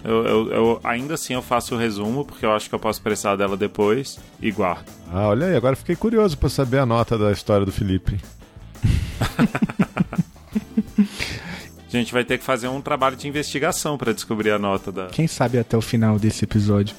eu, 0.03 0.25
eu, 0.25 0.51
eu, 0.51 0.79
ainda 0.83 1.13
assim 1.13 1.33
eu 1.33 1.41
faço 1.41 1.75
o 1.75 1.77
resumo, 1.77 2.25
porque 2.25 2.45
eu 2.45 2.51
acho 2.51 2.67
que 2.67 2.75
eu 2.75 2.79
posso 2.79 3.01
precisar 3.01 3.35
dela 3.35 3.55
depois 3.55 4.19
e 4.41 4.51
guardo. 4.51 4.89
Ah, 5.11 5.27
olha 5.27 5.47
aí, 5.47 5.55
agora 5.55 5.75
fiquei 5.75 5.95
curioso 5.95 6.37
para 6.37 6.49
saber 6.49 6.79
a 6.79 6.85
nota 6.85 7.17
da 7.17 7.31
história 7.31 7.65
do 7.65 7.71
Felipe. 7.71 8.19
A 11.91 11.97
gente 11.97 12.13
vai 12.13 12.23
ter 12.23 12.37
que 12.37 12.43
fazer 12.43 12.67
um 12.67 12.81
trabalho 12.81 13.15
de 13.15 13.27
investigação 13.27 13.97
para 13.97 14.13
descobrir 14.13 14.51
a 14.51 14.59
nota 14.59 14.91
da. 14.91 15.07
Quem 15.07 15.27
sabe 15.27 15.57
até 15.57 15.75
o 15.75 15.81
final 15.81 16.19
desse 16.19 16.43
episódio. 16.45 16.95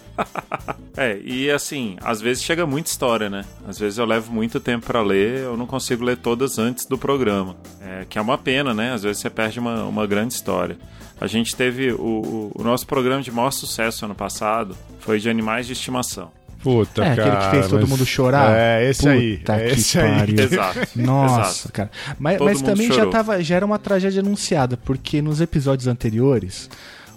é, 0.96 1.16
e 1.24 1.48
assim, 1.48 1.96
às 2.02 2.20
vezes 2.20 2.42
chega 2.42 2.66
muita 2.66 2.90
história, 2.90 3.30
né? 3.30 3.44
Às 3.66 3.78
vezes 3.78 3.98
eu 3.98 4.04
levo 4.04 4.32
muito 4.32 4.58
tempo 4.58 4.86
para 4.86 5.00
ler, 5.00 5.42
eu 5.42 5.56
não 5.56 5.66
consigo 5.66 6.04
ler 6.04 6.16
todas 6.16 6.58
antes 6.58 6.86
do 6.86 6.98
programa. 6.98 7.56
É, 7.80 8.04
que 8.08 8.18
é 8.18 8.20
uma 8.20 8.36
pena, 8.36 8.74
né? 8.74 8.92
Às 8.92 9.04
vezes 9.04 9.22
você 9.22 9.30
perde 9.30 9.60
uma, 9.60 9.84
uma 9.84 10.06
grande 10.08 10.34
história. 10.34 10.76
A 11.20 11.26
gente 11.28 11.54
teve 11.54 11.92
o, 11.92 12.50
o 12.54 12.62
nosso 12.64 12.86
programa 12.86 13.22
de 13.22 13.30
maior 13.30 13.50
sucesso 13.52 14.04
ano 14.06 14.14
passado, 14.14 14.76
foi 14.98 15.20
de 15.20 15.30
animais 15.30 15.66
de 15.66 15.74
estimação. 15.74 16.32
Puta, 16.62 17.02
é, 17.04 17.16
cara. 17.16 17.22
aquele 17.22 17.44
que 17.44 17.50
fez 17.50 17.68
todo 17.68 17.80
mas... 17.80 17.90
mundo 17.90 18.04
chorar. 18.06 18.56
É, 18.56 18.88
esse 18.90 19.02
Puta 19.02 19.12
aí. 19.12 19.36
que 19.38 19.52
É 19.52 19.72
esse 19.72 19.98
aí. 19.98 20.18
pariu. 20.18 20.38
Exato. 20.44 20.88
Nossa, 20.96 21.50
Exato. 21.50 21.72
cara. 21.72 21.90
Mas, 22.18 22.38
mas 22.40 22.62
também 22.62 22.92
já, 22.92 23.06
tava, 23.06 23.42
já 23.42 23.56
era 23.56 23.66
uma 23.66 23.78
tragédia 23.78 24.20
anunciada, 24.20 24.76
porque 24.76 25.22
nos 25.22 25.40
episódios 25.40 25.86
anteriores, 25.86 26.68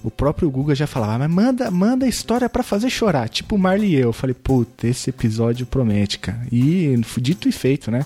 o 0.04 0.12
próprio 0.12 0.50
Guga 0.50 0.76
já 0.76 0.86
falava, 0.86 1.20
mas 1.20 1.32
manda, 1.32 1.72
manda 1.72 2.06
a 2.06 2.10
história 2.10 2.50
pra 2.50 2.62
fazer 2.62 2.90
chorar. 2.90 3.30
Tipo 3.30 3.56
o 3.56 3.60
Marley 3.60 3.92
e 3.92 3.96
eu. 3.96 4.10
Eu 4.10 4.14
falei, 4.14 4.34
puta, 4.34 4.88
esse 4.88 5.10
episódio 5.10 5.66
promete, 5.66 6.20
cara. 6.20 6.46
E 6.52 7.00
dito 7.22 7.48
e 7.48 7.52
feito, 7.52 7.90
né? 7.90 8.06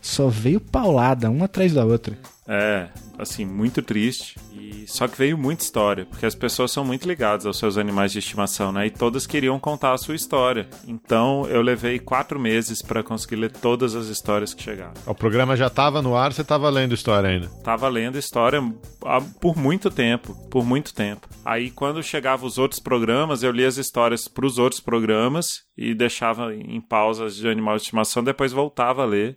Só 0.00 0.28
veio 0.28 0.60
paulada, 0.60 1.30
uma 1.30 1.46
atrás 1.46 1.72
da 1.72 1.84
outra. 1.84 2.16
É, 2.46 2.86
assim, 3.18 3.44
muito 3.44 3.82
triste. 3.82 4.36
E 4.52 4.63
só 4.86 5.06
que 5.08 5.16
veio 5.18 5.36
muita 5.38 5.62
história, 5.64 6.04
porque 6.06 6.26
as 6.26 6.34
pessoas 6.34 6.70
são 6.70 6.84
muito 6.84 7.06
ligadas 7.08 7.46
aos 7.46 7.58
seus 7.58 7.76
animais 7.78 8.12
de 8.12 8.18
estimação, 8.18 8.72
né? 8.72 8.86
E 8.86 8.90
todas 8.90 9.26
queriam 9.26 9.58
contar 9.58 9.92
a 9.92 9.98
sua 9.98 10.14
história. 10.14 10.68
Então 10.86 11.46
eu 11.48 11.62
levei 11.62 11.98
quatro 11.98 12.38
meses 12.38 12.82
para 12.82 13.02
conseguir 13.02 13.36
ler 13.36 13.50
todas 13.52 13.94
as 13.94 14.06
histórias 14.06 14.52
que 14.54 14.62
chegaram. 14.62 14.94
O 15.06 15.14
programa 15.14 15.56
já 15.56 15.68
tava 15.70 16.00
no 16.02 16.16
ar, 16.16 16.32
você 16.32 16.44
tava 16.44 16.68
lendo 16.70 16.94
história 16.94 17.28
ainda. 17.30 17.48
Tava 17.62 17.88
lendo 17.88 18.18
história 18.18 18.60
há- 19.04 19.20
por 19.40 19.56
muito 19.56 19.90
tempo, 19.90 20.34
por 20.50 20.64
muito 20.64 20.94
tempo. 20.94 21.28
Aí 21.44 21.70
quando 21.70 22.02
chegava 22.02 22.46
os 22.46 22.58
outros 22.58 22.80
programas, 22.80 23.42
eu 23.42 23.50
lia 23.52 23.68
as 23.68 23.76
histórias 23.76 24.28
para 24.28 24.46
os 24.46 24.58
outros 24.58 24.80
programas 24.80 25.62
e 25.76 25.94
deixava 25.94 26.54
em 26.54 26.80
pausas 26.80 27.36
de 27.36 27.48
animal 27.48 27.76
de 27.76 27.82
estimação, 27.82 28.22
depois 28.22 28.52
voltava 28.52 29.02
a 29.02 29.06
ler 29.06 29.36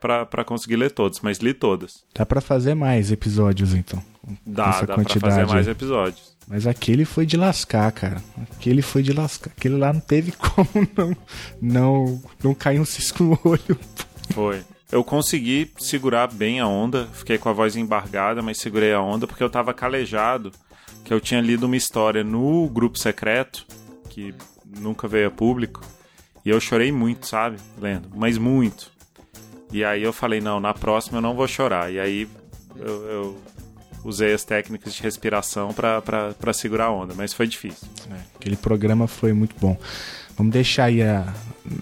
para 0.00 0.44
conseguir 0.44 0.76
ler 0.76 0.90
todos, 0.90 1.20
mas 1.20 1.38
li 1.38 1.52
todas. 1.52 2.04
Dá 2.14 2.24
pra 2.24 2.40
fazer 2.40 2.74
mais 2.74 3.10
episódios, 3.10 3.74
então. 3.74 4.02
Dá, 4.46 4.68
essa 4.68 4.86
dá 4.86 4.94
pra 4.94 5.04
quantidade 5.04 5.34
fazer 5.34 5.46
mais 5.46 5.68
episódios. 5.68 6.36
Mas 6.46 6.66
aquele 6.66 7.04
foi 7.04 7.26
de 7.26 7.36
lascar, 7.36 7.90
cara. 7.92 8.22
Aquele 8.52 8.80
foi 8.80 9.02
de 9.02 9.12
lascar. 9.12 9.50
Aquele 9.56 9.76
lá 9.76 9.92
não 9.92 10.00
teve 10.00 10.32
como 10.38 10.68
não, 10.96 11.16
não, 11.60 12.22
não 12.42 12.54
cair 12.54 12.80
um 12.80 12.84
cisco 12.84 13.22
no 13.22 13.38
olho. 13.44 13.78
Foi. 14.32 14.62
Eu 14.90 15.04
consegui 15.04 15.70
segurar 15.78 16.26
bem 16.28 16.60
a 16.60 16.66
onda, 16.66 17.06
fiquei 17.12 17.36
com 17.36 17.50
a 17.50 17.52
voz 17.52 17.76
embargada, 17.76 18.40
mas 18.40 18.58
segurei 18.58 18.94
a 18.94 19.02
onda 19.02 19.26
porque 19.26 19.42
eu 19.42 19.50
tava 19.50 19.74
calejado, 19.74 20.50
que 21.04 21.12
eu 21.12 21.20
tinha 21.20 21.42
lido 21.42 21.66
uma 21.66 21.76
história 21.76 22.24
no 22.24 22.66
grupo 22.70 22.98
secreto, 22.98 23.66
que 24.08 24.34
nunca 24.80 25.06
veio 25.06 25.28
a 25.28 25.30
público, 25.30 25.82
e 26.42 26.48
eu 26.48 26.58
chorei 26.58 26.90
muito, 26.90 27.26
sabe, 27.26 27.58
lendo, 27.78 28.08
mas 28.14 28.38
muito. 28.38 28.90
E 29.72 29.84
aí 29.84 30.02
eu 30.02 30.12
falei, 30.12 30.40
não, 30.40 30.58
na 30.60 30.72
próxima 30.74 31.18
eu 31.18 31.22
não 31.22 31.34
vou 31.34 31.46
chorar. 31.46 31.92
E 31.92 32.00
aí 32.00 32.28
eu, 32.76 33.02
eu 33.06 33.38
usei 34.04 34.32
as 34.32 34.44
técnicas 34.44 34.94
de 34.94 35.02
respiração 35.02 35.72
pra 35.74 36.52
segurar 36.52 36.86
a 36.86 36.90
onda, 36.92 37.14
mas 37.14 37.32
foi 37.34 37.46
difícil. 37.46 37.86
É, 38.10 38.14
aquele 38.36 38.56
programa 38.56 39.06
foi 39.06 39.32
muito 39.32 39.54
bom. 39.60 39.76
Vamos 40.36 40.52
deixar 40.52 40.84
aí 40.84 41.02
a, 41.02 41.34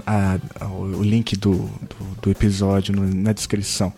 a- 0.06 0.38
a- 0.60 0.66
o 0.68 1.02
link 1.02 1.36
do, 1.36 1.52
do, 1.58 2.20
do 2.22 2.30
episódio 2.30 2.94
no- 2.96 3.14
na 3.14 3.32
descrição. 3.32 3.92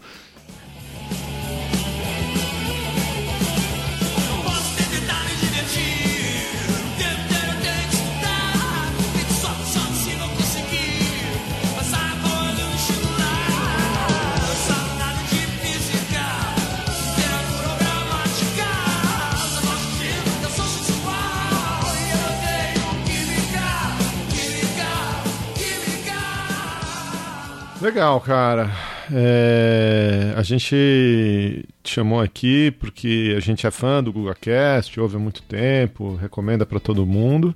Legal, 27.98 28.20
cara. 28.20 28.70
É, 29.12 30.32
a 30.36 30.42
gente 30.44 31.66
te 31.82 31.94
chamou 31.94 32.20
aqui 32.20 32.70
porque 32.78 33.34
a 33.36 33.40
gente 33.40 33.66
é 33.66 33.72
fã 33.72 34.00
do 34.00 34.12
GugaCast, 34.12 35.00
ouve 35.00 35.16
há 35.16 35.18
muito 35.18 35.42
tempo, 35.42 36.14
recomenda 36.14 36.64
para 36.64 36.78
todo 36.78 37.04
mundo, 37.04 37.52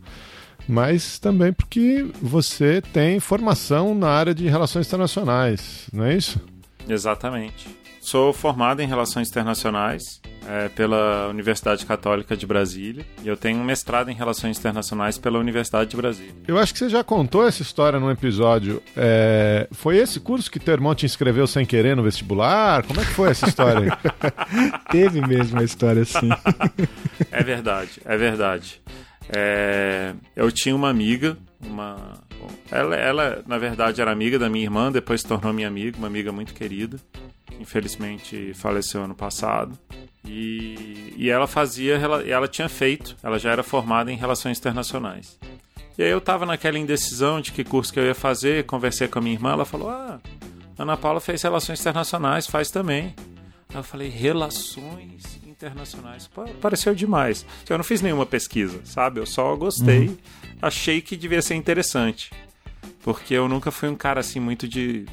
mas 0.66 1.20
também 1.20 1.52
porque 1.52 2.04
você 2.20 2.82
tem 2.82 3.20
formação 3.20 3.94
na 3.94 4.08
área 4.08 4.34
de 4.34 4.48
relações 4.48 4.88
internacionais, 4.88 5.88
não 5.92 6.06
é 6.06 6.16
isso? 6.16 6.40
Exatamente. 6.88 7.68
Sou 8.02 8.32
formado 8.32 8.82
em 8.82 8.86
Relações 8.86 9.30
Internacionais 9.30 10.20
é, 10.44 10.68
pela 10.70 11.28
Universidade 11.28 11.86
Católica 11.86 12.36
de 12.36 12.44
Brasília 12.44 13.06
e 13.22 13.28
eu 13.28 13.36
tenho 13.36 13.60
um 13.60 13.64
mestrado 13.64 14.10
em 14.10 14.14
Relações 14.14 14.58
Internacionais 14.58 15.18
pela 15.18 15.38
Universidade 15.38 15.90
de 15.90 15.96
Brasília. 15.96 16.34
Eu 16.48 16.58
acho 16.58 16.72
que 16.72 16.80
você 16.80 16.88
já 16.88 17.04
contou 17.04 17.46
essa 17.46 17.62
história 17.62 18.00
num 18.00 18.10
episódio. 18.10 18.82
É, 18.96 19.68
foi 19.70 19.98
esse 19.98 20.18
curso 20.18 20.50
que 20.50 20.58
teu 20.58 20.74
irmão 20.74 20.96
te 20.96 21.06
inscreveu 21.06 21.46
sem 21.46 21.64
querer 21.64 21.96
no 21.96 22.02
vestibular? 22.02 22.82
Como 22.82 23.00
é 23.00 23.04
que 23.04 23.12
foi 23.12 23.30
essa 23.30 23.48
história 23.48 23.92
aí? 23.92 24.72
Teve 24.90 25.20
mesmo 25.20 25.60
a 25.60 25.62
história 25.62 26.02
assim. 26.02 26.28
É 27.30 27.42
verdade, 27.44 28.00
é 28.04 28.16
verdade. 28.16 28.82
É, 29.28 30.12
eu 30.34 30.50
tinha 30.50 30.74
uma 30.74 30.90
amiga, 30.90 31.38
uma. 31.64 32.14
Ela, 32.68 32.96
ela, 32.96 33.42
na 33.46 33.58
verdade, 33.58 34.00
era 34.00 34.10
amiga 34.10 34.40
da 34.40 34.50
minha 34.50 34.64
irmã, 34.64 34.90
depois 34.90 35.20
se 35.20 35.28
tornou 35.28 35.52
minha 35.52 35.68
amiga, 35.68 35.96
uma 35.96 36.08
amiga 36.08 36.32
muito 36.32 36.52
querida, 36.52 36.98
que 37.46 37.60
infelizmente 37.60 38.52
faleceu 38.54 39.02
ano 39.02 39.14
passado. 39.14 39.78
E, 40.24 41.14
e 41.16 41.30
ela 41.30 41.46
fazia, 41.46 41.96
ela, 41.96 42.22
ela 42.22 42.48
tinha 42.48 42.68
feito, 42.68 43.16
ela 43.22 43.38
já 43.38 43.50
era 43.50 43.62
formada 43.62 44.12
em 44.12 44.16
relações 44.16 44.58
internacionais. 44.58 45.38
E 45.98 46.02
aí 46.02 46.10
eu 46.10 46.20
tava 46.20 46.46
naquela 46.46 46.78
indecisão 46.78 47.40
de 47.40 47.52
que 47.52 47.64
curso 47.64 47.92
que 47.92 47.98
eu 47.98 48.04
ia 48.04 48.14
fazer, 48.14 48.64
conversei 48.64 49.08
com 49.08 49.18
a 49.18 49.22
minha 49.22 49.34
irmã, 49.34 49.52
ela 49.52 49.64
falou: 49.64 49.90
Ah, 49.90 50.20
Ana 50.78 50.96
Paula 50.96 51.20
fez 51.20 51.42
relações 51.42 51.80
internacionais, 51.80 52.46
faz 52.46 52.70
também. 52.70 53.14
Aí 53.68 53.76
eu 53.76 53.82
falei, 53.82 54.08
relações 54.08 55.40
internacionais. 55.46 56.26
Pô, 56.26 56.44
pareceu 56.60 56.94
demais. 56.94 57.46
Eu 57.68 57.78
não 57.78 57.84
fiz 57.84 58.00
nenhuma 58.00 58.26
pesquisa, 58.26 58.80
sabe? 58.84 59.20
Eu 59.20 59.26
só 59.26 59.54
gostei, 59.56 60.16
achei 60.60 61.00
que 61.00 61.16
devia 61.16 61.42
ser 61.42 61.54
interessante. 61.54 62.30
Porque 63.02 63.34
eu 63.34 63.48
nunca 63.48 63.70
fui 63.70 63.88
um 63.88 63.94
cara 63.94 64.20
assim 64.20 64.40
muito 64.40 64.66
de 64.68 65.06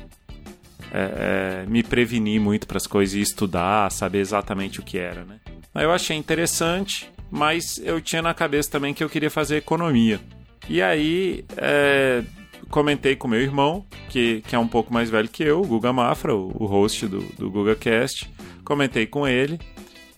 é, 0.92 1.64
é, 1.64 1.70
me 1.70 1.84
prevenir 1.84 2.40
muito 2.40 2.68
para 2.68 2.78
as 2.78 2.88
coisas 2.88 3.16
e 3.16 3.22
estudar, 3.22 3.92
saber 3.92 4.20
exatamente 4.20 4.80
o 4.80 4.84
que 4.84 4.98
era, 4.98 5.24
né? 5.24 5.40
Aí 5.74 5.84
eu 5.86 5.92
achei 5.92 6.18
interessante, 6.18 7.12
mas 7.30 7.80
eu 7.84 8.02
tinha 8.02 8.22
na 8.22 8.34
cabeça 8.34 8.72
também 8.72 8.94
que 8.94 9.04
eu 9.04 9.10
queria 9.10 9.30
fazer 9.30 9.58
economia. 9.58 10.20
E 10.68 10.82
aí 10.82 11.46
é, 11.58 12.24
comentei 12.70 13.16
com 13.16 13.28
meu 13.28 13.42
irmão, 13.42 13.86
que, 14.10 14.42
que 14.48 14.56
é 14.56 14.60
um 14.60 14.68
pouco 14.68 14.94
mais 14.94 15.10
velho 15.10 15.30
que 15.30 15.44
eu, 15.44 15.62
o 15.62 15.68
Guga 15.68 15.94
Mafra, 15.94 16.36
o, 16.36 16.52
o 16.56 16.66
host 16.66 17.08
do, 17.08 17.20
do 17.38 17.50
GugaCast. 17.50 18.30
Comentei 18.64 19.06
com 19.06 19.28
ele 19.28 19.60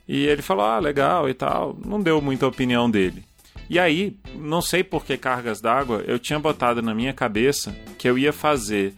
e 0.08 0.26
ele 0.26 0.42
falou: 0.42 0.66
Ah, 0.66 0.80
legal 0.80 1.30
e 1.30 1.34
tal. 1.34 1.78
Não 1.86 2.02
deu 2.02 2.22
muita 2.22 2.48
opinião 2.48 2.90
dele. 2.90 3.24
E 3.70 3.80
aí, 3.80 4.18
não 4.36 4.62
sei 4.62 4.84
por 4.84 5.06
que 5.06 5.16
cargas 5.16 5.62
d'água, 5.62 6.04
eu 6.06 6.20
tinha 6.20 6.38
botado 6.38 6.82
na 6.82 6.94
minha 6.94 7.14
cabeça 7.14 7.74
que 7.98 8.10
eu 8.10 8.18
ia 8.18 8.34
fazer 8.34 8.94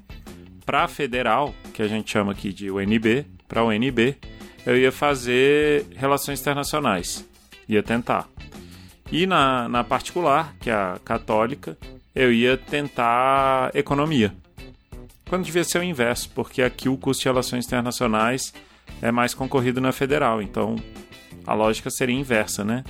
para 0.66 0.88
federal, 0.88 1.54
que 1.74 1.82
a 1.82 1.88
gente 1.88 2.10
chama 2.12 2.32
aqui 2.32 2.54
de 2.54 2.70
UNB, 2.70 3.26
para 3.48 3.64
UNB, 3.66 4.16
eu 4.66 4.78
ia 4.78 4.92
fazer 4.92 5.86
relações 5.96 6.40
internacionais. 6.40 7.28
Ia 7.68 7.82
tentar. 7.82 8.30
E 9.12 9.26
na, 9.26 9.68
na 9.68 9.84
particular, 9.84 10.56
que 10.60 10.70
é 10.70 10.74
a 10.74 11.00
católica, 11.04 11.78
eu 12.16 12.32
ia 12.32 12.58
tentar 12.58 13.72
economia. 13.76 14.34
Quando 15.28 15.46
devia 15.46 15.64
ser 15.64 15.80
o 15.80 15.84
inverso, 15.84 16.30
porque 16.30 16.62
aqui 16.62 16.88
o 16.88 16.98
curso 16.98 17.22
de 17.22 17.28
relações 17.28 17.66
internacionais 17.66 18.54
é 19.02 19.12
mais 19.12 19.34
concorrido 19.34 19.82
na 19.82 19.92
federal. 19.92 20.42
Então 20.42 20.76
a 21.46 21.54
lógica 21.54 21.90
seria 21.90 22.16
inversa, 22.16 22.64
né? 22.64 22.84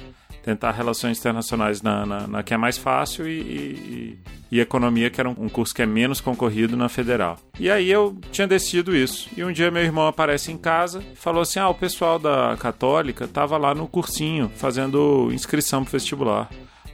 Tentar 0.44 0.72
relações 0.72 1.18
internacionais 1.18 1.82
na, 1.82 2.06
na, 2.06 2.28
na 2.28 2.44
que 2.44 2.54
é 2.54 2.58
mais 2.58 2.78
fácil 2.78 3.28
e, 3.28 3.40
e, 3.40 4.20
e 4.52 4.60
economia, 4.60 5.10
que 5.10 5.20
era 5.20 5.30
um, 5.30 5.36
um 5.38 5.50
curso 5.50 5.74
que 5.74 5.82
é 5.82 5.86
menos 5.86 6.20
concorrido 6.20 6.76
na 6.76 6.90
federal. 6.90 7.40
E 7.58 7.72
aí 7.72 7.90
eu 7.90 8.18
tinha 8.32 8.46
decidido 8.46 8.96
isso. 8.96 9.30
E 9.38 9.44
um 9.44 9.52
dia 9.52 9.72
meu 9.72 9.84
irmão 9.84 10.06
aparece 10.06 10.52
em 10.52 10.58
casa 10.58 11.02
e 11.14 11.16
falou 11.16 11.42
assim: 11.42 11.60
Ah, 11.60 11.70
o 11.70 11.76
pessoal 11.76 12.20
da 12.20 12.58
Católica 12.60 13.28
tava 13.28 13.58
lá 13.58 13.74
no 13.74 13.88
cursinho 13.88 14.52
fazendo 14.56 15.30
inscrição 15.32 15.84
pro 15.84 15.94
vestibular. 15.94 16.50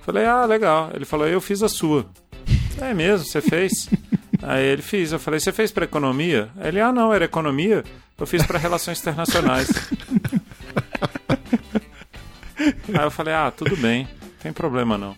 Falei, 0.09 0.25
ah, 0.25 0.43
legal. 0.43 0.89
Ele 0.95 1.05
falou, 1.05 1.27
eu 1.27 1.39
fiz 1.39 1.61
a 1.61 1.69
sua. 1.69 2.03
É 2.81 2.95
mesmo, 2.95 3.27
você 3.27 3.41
fez? 3.41 3.87
Aí 4.41 4.65
ele 4.65 4.81
fez. 4.81 5.11
Eu 5.11 5.19
falei, 5.19 5.39
você 5.39 5.51
fez 5.51 5.71
para 5.71 5.85
economia? 5.85 6.49
Ele, 6.59 6.81
ah, 6.81 6.91
não, 6.91 7.13
era 7.13 7.25
economia. 7.25 7.83
Eu 8.17 8.25
fiz 8.25 8.43
para 8.43 8.57
relações 8.57 8.99
internacionais. 8.99 9.69
Aí 12.59 13.03
eu 13.03 13.11
falei, 13.11 13.33
ah, 13.33 13.51
tudo 13.55 13.75
bem, 13.77 14.03
não 14.21 14.29
tem 14.41 14.53
problema 14.53 14.97
não. 14.97 15.15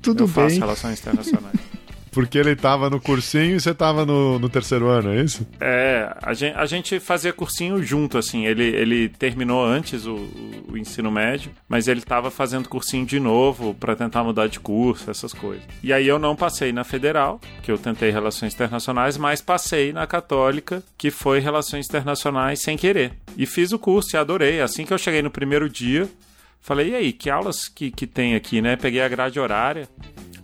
Tudo 0.00 0.24
eu 0.24 0.28
faço 0.28 0.48
bem. 0.48 0.58
relações 0.58 1.00
internacionais. 1.00 1.56
Porque 2.12 2.36
ele 2.36 2.54
tava 2.54 2.90
no 2.90 3.00
cursinho 3.00 3.56
e 3.56 3.60
você 3.60 3.74
tava 3.74 4.04
no, 4.04 4.38
no 4.38 4.48
terceiro 4.50 4.86
ano, 4.86 5.14
é 5.14 5.22
isso? 5.22 5.46
É, 5.58 6.14
a 6.22 6.34
gente, 6.34 6.54
a 6.54 6.66
gente 6.66 7.00
fazia 7.00 7.32
cursinho 7.32 7.82
junto, 7.82 8.18
assim. 8.18 8.44
Ele, 8.44 8.64
ele 8.64 9.08
terminou 9.08 9.64
antes 9.64 10.04
o, 10.04 10.16
o 10.70 10.76
ensino 10.76 11.10
médio, 11.10 11.50
mas 11.66 11.88
ele 11.88 12.02
tava 12.02 12.30
fazendo 12.30 12.68
cursinho 12.68 13.06
de 13.06 13.18
novo 13.18 13.72
para 13.72 13.96
tentar 13.96 14.22
mudar 14.22 14.46
de 14.46 14.60
curso, 14.60 15.10
essas 15.10 15.32
coisas. 15.32 15.64
E 15.82 15.90
aí 15.90 16.06
eu 16.06 16.18
não 16.18 16.36
passei 16.36 16.70
na 16.70 16.84
federal, 16.84 17.40
que 17.62 17.72
eu 17.72 17.78
tentei 17.78 18.10
relações 18.10 18.52
internacionais, 18.52 19.16
mas 19.16 19.40
passei 19.40 19.90
na 19.90 20.06
católica, 20.06 20.82
que 20.98 21.10
foi 21.10 21.40
relações 21.40 21.86
internacionais 21.86 22.60
sem 22.60 22.76
querer. 22.76 23.14
E 23.38 23.46
fiz 23.46 23.72
o 23.72 23.78
curso 23.78 24.14
e 24.14 24.18
adorei. 24.18 24.60
Assim 24.60 24.84
que 24.84 24.92
eu 24.92 24.98
cheguei 24.98 25.22
no 25.22 25.30
primeiro 25.30 25.66
dia, 25.66 26.06
falei, 26.62 26.90
e 26.90 26.94
aí, 26.94 27.12
que 27.12 27.28
aulas 27.28 27.68
que, 27.68 27.90
que 27.90 28.06
tem 28.06 28.34
aqui, 28.34 28.62
né? 28.62 28.76
Peguei 28.76 29.02
a 29.02 29.08
grade 29.08 29.38
horária, 29.38 29.86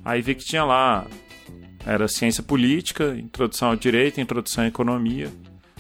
aí 0.05 0.21
vi 0.21 0.35
que 0.35 0.45
tinha 0.45 0.65
lá 0.65 1.07
era 1.87 2.07
ciência 2.07 2.43
política, 2.43 3.17
introdução 3.17 3.69
ao 3.69 3.77
direito, 3.77 4.21
introdução 4.21 4.65
à 4.65 4.67
economia. 4.67 5.33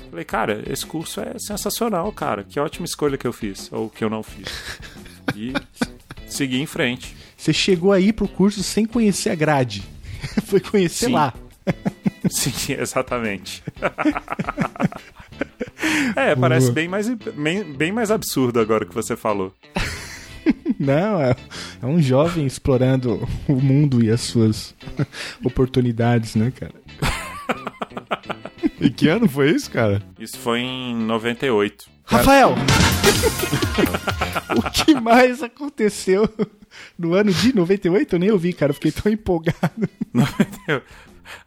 Falei, 0.08 0.24
cara, 0.24 0.62
esse 0.66 0.86
curso 0.86 1.20
é 1.20 1.38
sensacional, 1.38 2.10
cara. 2.12 2.42
Que 2.44 2.58
ótima 2.58 2.86
escolha 2.86 3.18
que 3.18 3.26
eu 3.26 3.32
fiz, 3.32 3.70
ou 3.70 3.90
que 3.90 4.02
eu 4.02 4.08
não 4.08 4.22
fiz. 4.22 4.48
E 5.36 5.52
segui 6.26 6.60
em 6.60 6.66
frente. 6.66 7.14
Você 7.36 7.52
chegou 7.52 7.92
aí 7.92 8.10
pro 8.10 8.26
curso 8.26 8.62
sem 8.62 8.86
conhecer 8.86 9.28
a 9.30 9.34
grade. 9.34 9.82
Foi 10.46 10.60
conhecer 10.60 11.06
Sim. 11.06 11.12
lá. 11.12 11.34
Sim, 12.30 12.72
exatamente. 12.72 13.62
é, 16.16 16.34
parece 16.34 16.72
bem 16.72 16.88
mais, 16.88 17.08
bem, 17.08 17.64
bem 17.64 17.92
mais 17.92 18.10
absurdo 18.10 18.60
agora 18.60 18.86
que 18.86 18.94
você 18.94 19.14
falou. 19.14 19.54
Não, 20.78 21.20
é, 21.20 21.34
é 21.82 21.86
um 21.86 22.00
jovem 22.00 22.46
explorando 22.46 23.26
o 23.48 23.54
mundo 23.54 24.04
e 24.04 24.10
as 24.10 24.20
suas 24.20 24.74
oportunidades, 25.44 26.34
né, 26.34 26.52
cara? 26.52 26.74
E 28.80 28.90
que 28.90 29.08
ano 29.08 29.28
foi 29.28 29.50
isso, 29.50 29.70
cara? 29.70 30.02
Isso 30.18 30.38
foi 30.38 30.60
em 30.60 30.94
98. 30.94 31.86
Rafael! 32.04 32.54
o 34.56 34.70
que 34.70 34.94
mais 34.94 35.42
aconteceu 35.42 36.28
no 36.98 37.14
ano 37.14 37.32
de 37.32 37.54
98? 37.54 38.14
Eu 38.14 38.18
nem 38.18 38.30
ouvi, 38.30 38.52
cara. 38.52 38.70
Eu 38.70 38.74
fiquei 38.74 38.92
tão 38.92 39.10
empolgado. 39.12 39.88
98. 40.14 40.84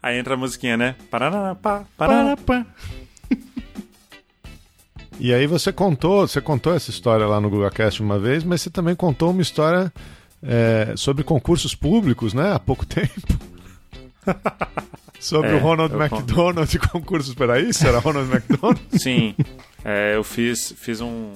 Aí 0.02 0.18
entra 0.18 0.34
a 0.34 0.36
musiquinha, 0.36 0.76
né? 0.76 0.94
Paraná, 1.10 1.54
pá, 1.54 1.84
paraná. 1.96 2.36
Para, 2.36 2.64
pá. 2.64 2.66
E 5.24 5.32
aí 5.32 5.46
você 5.46 5.72
contou, 5.72 6.26
você 6.26 6.40
contou 6.40 6.74
essa 6.74 6.90
história 6.90 7.24
lá 7.24 7.40
no 7.40 7.48
GugaCast 7.48 8.02
uma 8.02 8.18
vez, 8.18 8.42
mas 8.42 8.60
você 8.60 8.68
também 8.68 8.96
contou 8.96 9.30
uma 9.30 9.40
história 9.40 9.92
é, 10.42 10.94
sobre 10.96 11.22
concursos 11.22 11.76
públicos, 11.76 12.34
né? 12.34 12.52
Há 12.52 12.58
pouco 12.58 12.84
tempo. 12.84 13.38
sobre 15.20 15.50
É, 15.50 15.54
o 15.54 15.58
Ronald. 15.60 15.94
McDonald 15.94 16.74
e 16.74 16.76
concursos 16.76 17.34
para 17.34 17.60
isso? 17.60 17.86
Era 17.86 18.00
Ronald 18.00 18.28
McDonald? 18.32 18.80
Sim, 18.98 19.36
é, 19.84 20.16
eu 20.16 20.24
fiz, 20.24 20.74
fiz 20.76 21.00
um, 21.00 21.30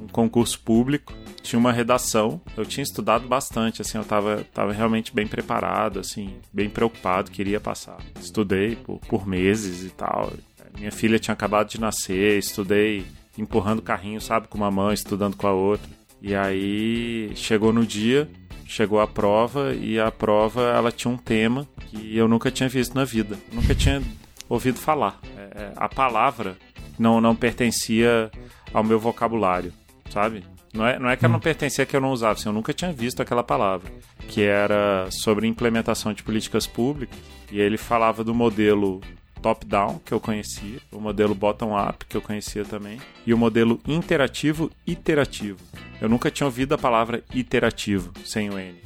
um 0.00 0.06
concurso 0.12 0.60
público, 0.60 1.12
tinha 1.42 1.58
uma 1.58 1.72
redação, 1.72 2.40
eu 2.56 2.64
tinha 2.64 2.84
estudado 2.84 3.26
bastante, 3.26 3.82
assim, 3.82 3.98
eu 3.98 4.04
tava, 4.04 4.46
tava 4.54 4.72
realmente 4.72 5.12
bem 5.12 5.26
preparado, 5.26 5.98
assim, 5.98 6.36
bem 6.52 6.70
preocupado, 6.70 7.32
queria 7.32 7.58
passar. 7.58 7.96
Estudei 8.20 8.76
por, 8.76 9.00
por 9.00 9.26
meses 9.26 9.82
e 9.82 9.90
tal. 9.90 10.32
Minha 10.78 10.92
filha 10.92 11.18
tinha 11.18 11.34
acabado 11.34 11.68
de 11.68 11.80
nascer, 11.80 12.38
estudei 12.38 13.04
empurrando 13.38 13.78
o 13.80 13.82
carrinho, 13.82 14.20
sabe, 14.20 14.48
com 14.48 14.58
uma 14.58 14.70
mão, 14.70 14.92
estudando 14.92 15.36
com 15.36 15.46
a 15.46 15.52
outra. 15.52 15.88
E 16.20 16.34
aí 16.34 17.32
chegou 17.34 17.72
no 17.72 17.84
dia, 17.84 18.30
chegou 18.66 19.00
a 19.00 19.06
prova 19.06 19.74
e 19.74 19.98
a 19.98 20.10
prova 20.10 20.62
ela 20.70 20.92
tinha 20.92 21.12
um 21.12 21.16
tema 21.16 21.66
que 21.88 22.16
eu 22.16 22.28
nunca 22.28 22.50
tinha 22.50 22.68
visto 22.68 22.94
na 22.94 23.04
vida, 23.04 23.38
nunca 23.52 23.74
tinha 23.74 24.02
ouvido 24.48 24.78
falar. 24.78 25.18
É, 25.36 25.40
é, 25.40 25.72
a 25.76 25.88
palavra 25.88 26.56
não, 26.98 27.20
não 27.20 27.34
pertencia 27.34 28.30
ao 28.72 28.84
meu 28.84 28.98
vocabulário, 28.98 29.72
sabe? 30.10 30.44
Não 30.72 30.86
é, 30.86 30.98
não 30.98 31.10
é 31.10 31.16
que 31.16 31.24
ela 31.24 31.32
não 31.32 31.40
pertencia 31.40 31.84
que 31.84 31.94
eu 31.94 32.00
não 32.00 32.12
usava, 32.12 32.32
assim, 32.32 32.48
eu 32.48 32.52
nunca 32.52 32.72
tinha 32.72 32.92
visto 32.92 33.20
aquela 33.20 33.42
palavra, 33.42 33.92
que 34.28 34.42
era 34.42 35.06
sobre 35.10 35.46
implementação 35.46 36.14
de 36.14 36.22
políticas 36.22 36.66
públicas, 36.66 37.18
e 37.50 37.60
ele 37.60 37.76
falava 37.76 38.24
do 38.24 38.34
modelo 38.34 39.00
top-down, 39.42 40.00
que 40.04 40.12
eu 40.12 40.20
conhecia, 40.20 40.78
o 40.92 41.00
modelo 41.00 41.34
bottom-up, 41.34 42.06
que 42.06 42.16
eu 42.16 42.22
conhecia 42.22 42.64
também, 42.64 43.00
e 43.26 43.34
o 43.34 43.38
modelo 43.38 43.80
interativo 43.86 44.70
iterativo. 44.86 45.58
Eu 46.00 46.08
nunca 46.08 46.30
tinha 46.30 46.46
ouvido 46.46 46.74
a 46.74 46.78
palavra 46.78 47.22
iterativo, 47.34 48.12
sem 48.24 48.48
o 48.48 48.58
N. 48.58 48.80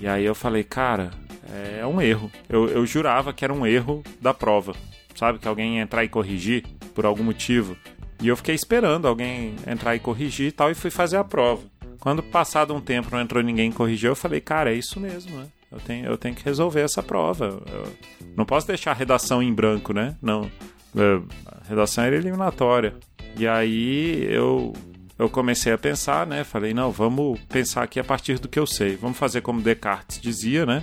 E 0.00 0.06
aí 0.06 0.24
eu 0.24 0.34
falei, 0.34 0.62
cara, 0.64 1.10
é 1.78 1.84
um 1.86 2.00
erro. 2.00 2.30
Eu, 2.48 2.68
eu 2.68 2.86
jurava 2.86 3.32
que 3.32 3.44
era 3.44 3.52
um 3.52 3.66
erro 3.66 4.02
da 4.20 4.32
prova. 4.32 4.74
Sabe? 5.14 5.38
Que 5.38 5.48
alguém 5.48 5.76
ia 5.76 5.82
entrar 5.82 6.04
e 6.04 6.08
corrigir 6.08 6.64
por 6.94 7.04
algum 7.04 7.24
motivo. 7.24 7.76
E 8.22 8.28
eu 8.28 8.36
fiquei 8.36 8.54
esperando 8.54 9.08
alguém 9.08 9.56
entrar 9.66 9.94
e 9.96 9.98
corrigir 9.98 10.48
e 10.48 10.52
tal, 10.52 10.70
e 10.70 10.74
fui 10.74 10.90
fazer 10.90 11.16
a 11.16 11.24
prova. 11.24 11.62
Quando 11.98 12.22
passado 12.22 12.74
um 12.74 12.80
tempo 12.80 13.10
não 13.10 13.20
entrou 13.20 13.42
ninguém 13.42 13.70
e 13.70 13.72
corrigiu, 13.72 14.12
eu 14.12 14.16
falei, 14.16 14.40
cara, 14.40 14.72
é 14.72 14.76
isso 14.76 14.98
mesmo, 14.98 15.36
né? 15.36 15.46
Eu 15.70 15.78
tenho, 15.78 16.06
eu 16.06 16.18
tenho 16.18 16.34
que 16.34 16.44
resolver 16.44 16.80
essa 16.80 17.02
prova. 17.02 17.62
Eu 17.72 17.92
não 18.36 18.44
posso 18.44 18.66
deixar 18.66 18.90
a 18.90 18.94
redação 18.94 19.42
em 19.42 19.52
branco, 19.52 19.92
né? 19.92 20.16
Não. 20.20 20.50
É, 20.96 21.20
A 21.46 21.68
redação 21.68 22.04
era 22.04 22.16
eliminatória. 22.16 22.94
E 23.36 23.46
aí 23.46 24.24
eu 24.32 24.72
eu 25.18 25.28
comecei 25.28 25.70
a 25.72 25.76
pensar, 25.78 26.26
né? 26.26 26.42
Falei, 26.44 26.72
não, 26.72 26.90
vamos 26.90 27.38
pensar 27.40 27.82
aqui 27.82 28.00
a 28.00 28.04
partir 28.04 28.38
do 28.38 28.48
que 28.48 28.58
eu 28.58 28.66
sei. 28.66 28.96
Vamos 28.96 29.18
fazer 29.18 29.42
como 29.42 29.60
Descartes 29.60 30.18
dizia, 30.20 30.64
né? 30.64 30.82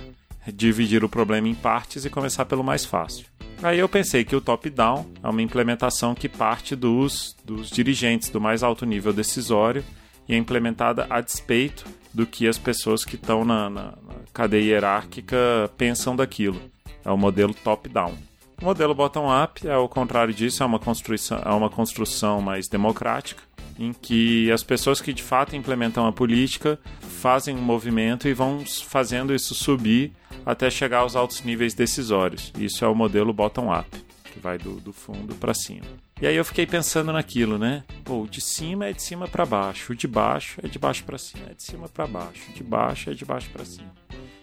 Dividir 0.54 1.02
o 1.04 1.08
problema 1.08 1.48
em 1.48 1.54
partes 1.54 2.04
e 2.04 2.10
começar 2.10 2.44
pelo 2.44 2.62
mais 2.64 2.84
fácil. 2.84 3.26
Aí 3.62 3.80
eu 3.80 3.88
pensei 3.88 4.24
que 4.24 4.36
o 4.36 4.40
top-down 4.40 5.04
é 5.22 5.28
uma 5.28 5.42
implementação 5.42 6.14
que 6.14 6.28
parte 6.28 6.76
dos, 6.76 7.36
dos 7.44 7.68
dirigentes 7.68 8.30
do 8.30 8.40
mais 8.40 8.62
alto 8.62 8.86
nível 8.86 9.12
decisório 9.12 9.84
e 10.28 10.34
é 10.34 10.36
implementada 10.38 11.06
a 11.10 11.20
despeito 11.20 11.84
do 12.14 12.24
que 12.24 12.46
as 12.46 12.56
pessoas 12.56 13.04
que 13.04 13.16
estão 13.16 13.44
na, 13.44 13.68
na- 13.68 13.98
cadeia 14.38 14.62
hierárquica 14.62 15.68
pensam 15.76 16.14
daquilo. 16.14 16.62
É 17.04 17.10
o 17.10 17.16
modelo 17.16 17.52
top-down. 17.52 18.14
O 18.62 18.66
modelo 18.66 18.94
bottom-up 18.94 19.66
é 19.66 19.76
o 19.76 19.88
contrário 19.88 20.32
disso, 20.32 20.62
é 20.62 20.66
uma 20.66 20.78
construção, 20.78 21.42
é 21.44 21.50
uma 21.50 21.68
construção 21.68 22.40
mais 22.40 22.68
democrática, 22.68 23.42
em 23.76 23.92
que 23.92 24.48
as 24.52 24.62
pessoas 24.62 25.00
que 25.00 25.12
de 25.12 25.24
fato 25.24 25.56
implementam 25.56 26.06
a 26.06 26.12
política 26.12 26.78
fazem 27.00 27.56
um 27.56 27.62
movimento 27.62 28.28
e 28.28 28.32
vão 28.32 28.64
fazendo 28.64 29.34
isso 29.34 29.56
subir 29.56 30.12
até 30.46 30.70
chegar 30.70 30.98
aos 30.98 31.16
altos 31.16 31.42
níveis 31.42 31.74
decisórios. 31.74 32.52
Isso 32.56 32.84
é 32.84 32.88
o 32.88 32.94
modelo 32.94 33.32
bottom-up, 33.32 33.90
que 34.32 34.38
vai 34.38 34.56
do, 34.56 34.74
do 34.74 34.92
fundo 34.92 35.34
para 35.34 35.52
cima. 35.52 35.86
E 36.20 36.26
aí 36.26 36.34
eu 36.34 36.44
fiquei 36.44 36.66
pensando 36.66 37.12
naquilo, 37.12 37.58
né? 37.58 37.84
Pô, 38.04 38.26
de 38.28 38.40
cima 38.40 38.86
é 38.86 38.92
de 38.92 39.00
cima 39.00 39.28
para 39.28 39.46
baixo, 39.46 39.94
de 39.94 40.08
baixo 40.08 40.60
é 40.62 40.66
de 40.66 40.78
baixo 40.78 41.04
para 41.04 41.16
cima, 41.16 41.44
é 41.50 41.54
de 41.54 41.62
cima 41.62 41.88
para 41.88 42.06
baixo, 42.08 42.52
de 42.52 42.62
baixo 42.64 43.10
é 43.10 43.14
de 43.14 43.24
baixo 43.24 43.48
para 43.50 43.64
cima. 43.64 43.92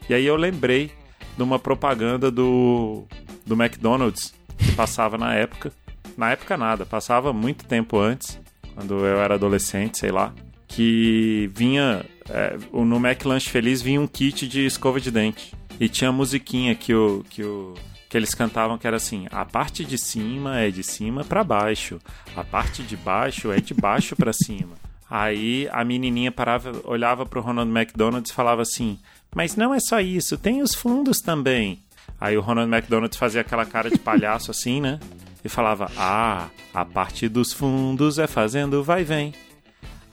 E 0.09 0.13
aí 0.13 0.25
eu 0.25 0.38
lembrei 0.38 0.91
de 1.35 1.43
uma 1.43 1.59
propaganda 1.59 2.31
do, 2.31 3.03
do 3.45 3.61
McDonald's 3.61 4.33
que 4.57 4.71
passava 4.71 5.17
na 5.17 5.33
época. 5.33 5.73
Na 6.17 6.31
época 6.31 6.55
nada, 6.55 6.85
passava 6.85 7.33
muito 7.33 7.65
tempo 7.65 7.99
antes, 7.99 8.39
quando 8.73 9.05
eu 9.05 9.19
era 9.19 9.35
adolescente, 9.35 9.97
sei 9.97 10.11
lá. 10.11 10.33
que 10.67 11.49
vinha. 11.53 12.05
é, 12.29 12.57
no 12.71 12.97
McLanche 12.97 13.49
Feliz 13.49 13.81
vinha 13.81 13.99
um 13.99 14.07
kit 14.07 14.47
de 14.47 14.65
escova 14.65 14.99
de 14.99 15.11
dente. 15.11 15.53
E 15.77 15.89
tinha 15.89 16.09
a 16.09 16.13
musiquinha 16.13 16.73
que 16.73 16.93
o. 16.93 17.23
Que 17.29 17.43
o 17.43 17.73
que 18.15 18.17
eles 18.17 18.34
cantavam 18.34 18.78
que 18.78 18.88
era 18.88 18.95
assim: 18.95 19.28
a 19.30 19.43
parte 19.43 19.84
de 19.84 19.97
cima 19.97 20.62
é 20.62 20.71
de 20.71 20.82
cima 20.84 21.25
pra 21.25 21.43
baixo, 21.43 21.99
a 22.34 22.45
parte 22.45 22.82
de 22.82 22.95
baixo 22.95 23.51
é 23.51 23.60
de 23.60 23.73
baixo 23.73 24.15
pra 24.15 24.32
cima. 24.32 24.75
Aí 25.10 25.67
a 25.69 25.84
menininha 25.84 26.32
parava, 26.32 26.82
olhava 26.86 27.25
pro 27.25 27.41
Ronald 27.41 27.69
McDonald 27.69 28.25
e 28.25 28.34
falava 28.34 28.62
assim: 28.62 28.97
Mas 29.36 29.58
não 29.58 29.73
é 29.73 29.82
só 29.82 29.99
isso, 29.99 30.38
tem 30.38 30.62
os 30.62 30.73
fundos 30.73 31.19
também. 31.19 31.84
Aí 32.17 32.38
o 32.38 32.41
Ronald 32.41 32.73
McDonald 32.73 33.17
fazia 33.17 33.41
aquela 33.41 33.65
cara 33.65 33.89
de 33.89 33.99
palhaço 33.99 34.49
assim, 34.56 34.80
né? 34.80 34.97
E 35.43 35.49
falava: 35.49 35.91
Ah, 35.97 36.47
a 36.73 36.86
parte 36.86 37.28
dos 37.28 37.51
fundos 37.51 38.17
é 38.17 38.28
fazendo 38.28 38.82
vai 38.82 39.04
vem. 39.04 39.34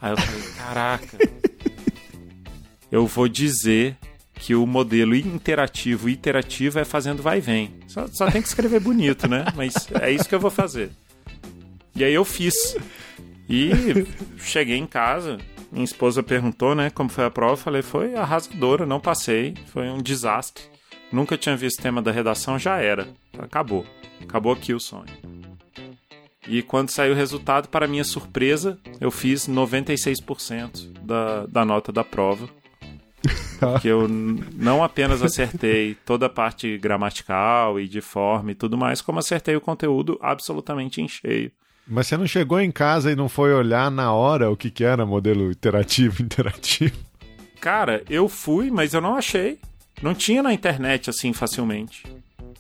Aí 0.01 0.11
eu 0.11 0.17
falei: 0.17 0.43
Caraca, 0.57 1.19
eu 2.91 3.07
vou 3.07 3.29
dizer 3.29 3.97
que 4.43 4.57
o 4.57 4.67
modelo 4.67 5.15
interativo 5.15 6.09
e 6.09 6.15
iterativo 6.15 6.81
é 6.81 6.85
fazendo 6.85 7.23
vai 7.23 7.39
e 7.39 7.41
vem. 7.41 7.75
Só, 7.87 8.09
só 8.09 8.29
tem 8.29 8.43
que 8.43 8.49
escrever 8.49 8.81
bonito, 8.81 9.29
né? 9.29 9.45
Mas 9.55 9.73
é 10.01 10.11
isso 10.11 10.29
que 10.29 10.35
eu 10.35 10.41
vou 10.41 10.51
fazer. 10.51 10.91
E 11.95 12.03
aí 12.03 12.13
eu 12.13 12.25
fiz. 12.25 12.77
E 13.49 13.71
cheguei 14.39 14.77
em 14.77 14.87
casa, 14.87 15.39
minha 15.71 15.85
esposa 15.85 16.25
perguntou, 16.25 16.75
né, 16.75 16.91
como 16.91 17.09
foi 17.09 17.25
a 17.25 17.31
prova, 17.31 17.53
eu 17.53 17.57
falei, 17.57 17.83
foi 17.83 18.17
arrasadora, 18.17 18.85
não 18.85 18.99
passei, 18.99 19.55
foi 19.67 19.89
um 19.89 19.99
desastre. 19.99 20.65
Nunca 21.13 21.39
tinha 21.39 21.57
visto 21.57 21.81
tema 21.81 22.03
da 22.03 22.11
redação, 22.11 22.59
já 22.59 22.79
era. 22.79 23.07
Acabou. 23.39 23.87
Acabou 24.21 24.53
aqui 24.53 24.75
o 24.75 24.81
sonho. 24.81 25.07
E 26.49 26.63
quando 26.63 26.91
saiu 26.91 27.13
o 27.13 27.17
resultado, 27.17 27.69
para 27.69 27.87
minha 27.87 28.03
surpresa, 28.03 28.77
eu 29.01 29.11
fiz 29.13 29.47
96% 29.47 30.99
da, 31.01 31.47
da 31.47 31.65
nota 31.65 31.93
da 31.93 32.03
prova. 32.03 32.49
Que 33.81 33.89
eu 33.89 34.09
não 34.09 34.83
apenas 34.83 35.23
acertei 35.23 35.97
toda 36.07 36.27
a 36.27 36.31
parte 36.31 36.77
gramatical 36.79 37.79
e 37.79 37.87
de 37.87 38.01
forma 38.01 38.53
e 38.53 38.55
tudo 38.55 38.77
mais, 38.77 39.01
como 39.01 39.19
acertei 39.19 39.55
o 39.57 39.61
conteúdo 39.61 40.19
absolutamente 40.21 41.01
em 41.01 41.09
cheio. 41.09 41.51
Mas 41.87 42.07
você 42.07 42.17
não 42.17 42.27
chegou 42.27 42.61
em 42.61 42.71
casa 42.71 43.11
e 43.11 43.17
não 43.17 43.29
foi 43.29 43.53
olhar 43.53 43.91
na 43.91 44.13
hora 44.13 44.51
o 44.51 44.57
que, 44.57 44.71
que 44.71 44.85
era 44.85 45.05
modelo 45.05 45.51
iterativo 45.51 46.23
interativo? 46.23 46.97
Cara, 47.61 48.03
eu 48.09 48.29
fui, 48.29 48.71
mas 48.71 48.95
eu 48.95 49.01
não 49.01 49.17
achei. 49.17 49.59
Não 50.01 50.15
tinha 50.15 50.43
na 50.43 50.53
internet 50.53 51.11
assim 51.11 51.33
facilmente. 51.33 52.03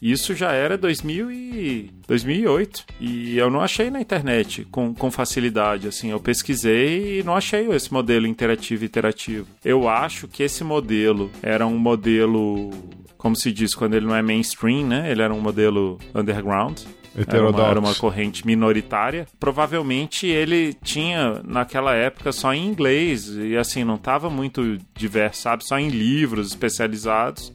Isso 0.02 0.34
já 0.34 0.50
era 0.50 0.76
2000 0.76 1.30
e 1.30 1.90
2008 2.08 2.84
e 3.00 3.38
eu 3.38 3.48
não 3.48 3.60
achei 3.60 3.88
na 3.88 4.00
internet 4.00 4.66
com, 4.68 4.92
com 4.92 5.12
facilidade. 5.12 5.86
Assim, 5.86 6.10
eu 6.10 6.18
pesquisei 6.18 7.20
e 7.20 7.22
não 7.22 7.36
achei 7.36 7.68
esse 7.70 7.92
modelo 7.92 8.26
interativo 8.26 8.82
e 8.82 8.86
iterativo. 8.86 9.46
Eu 9.64 9.88
acho 9.88 10.26
que 10.26 10.42
esse 10.42 10.64
modelo 10.64 11.30
era 11.40 11.64
um 11.68 11.78
modelo, 11.78 12.70
como 13.16 13.36
se 13.36 13.52
diz 13.52 13.76
quando 13.76 13.94
ele 13.94 14.06
não 14.06 14.16
é 14.16 14.22
mainstream, 14.22 14.88
né? 14.88 15.08
Ele 15.08 15.22
era 15.22 15.32
um 15.32 15.40
modelo 15.40 16.00
underground. 16.12 16.80
Era 17.14 17.50
uma, 17.50 17.68
era 17.68 17.78
uma 17.78 17.94
corrente 17.94 18.44
minoritária. 18.44 19.26
Provavelmente 19.38 20.26
ele 20.26 20.72
tinha, 20.82 21.40
naquela 21.44 21.94
época, 21.94 22.32
só 22.32 22.52
em 22.52 22.66
inglês. 22.66 23.28
E 23.28 23.56
assim, 23.56 23.84
não 23.84 23.96
estava 23.96 24.30
muito 24.30 24.78
diverso, 24.96 25.42
sabe? 25.42 25.64
Só 25.64 25.78
em 25.78 25.88
livros 25.88 26.48
especializados. 26.48 27.52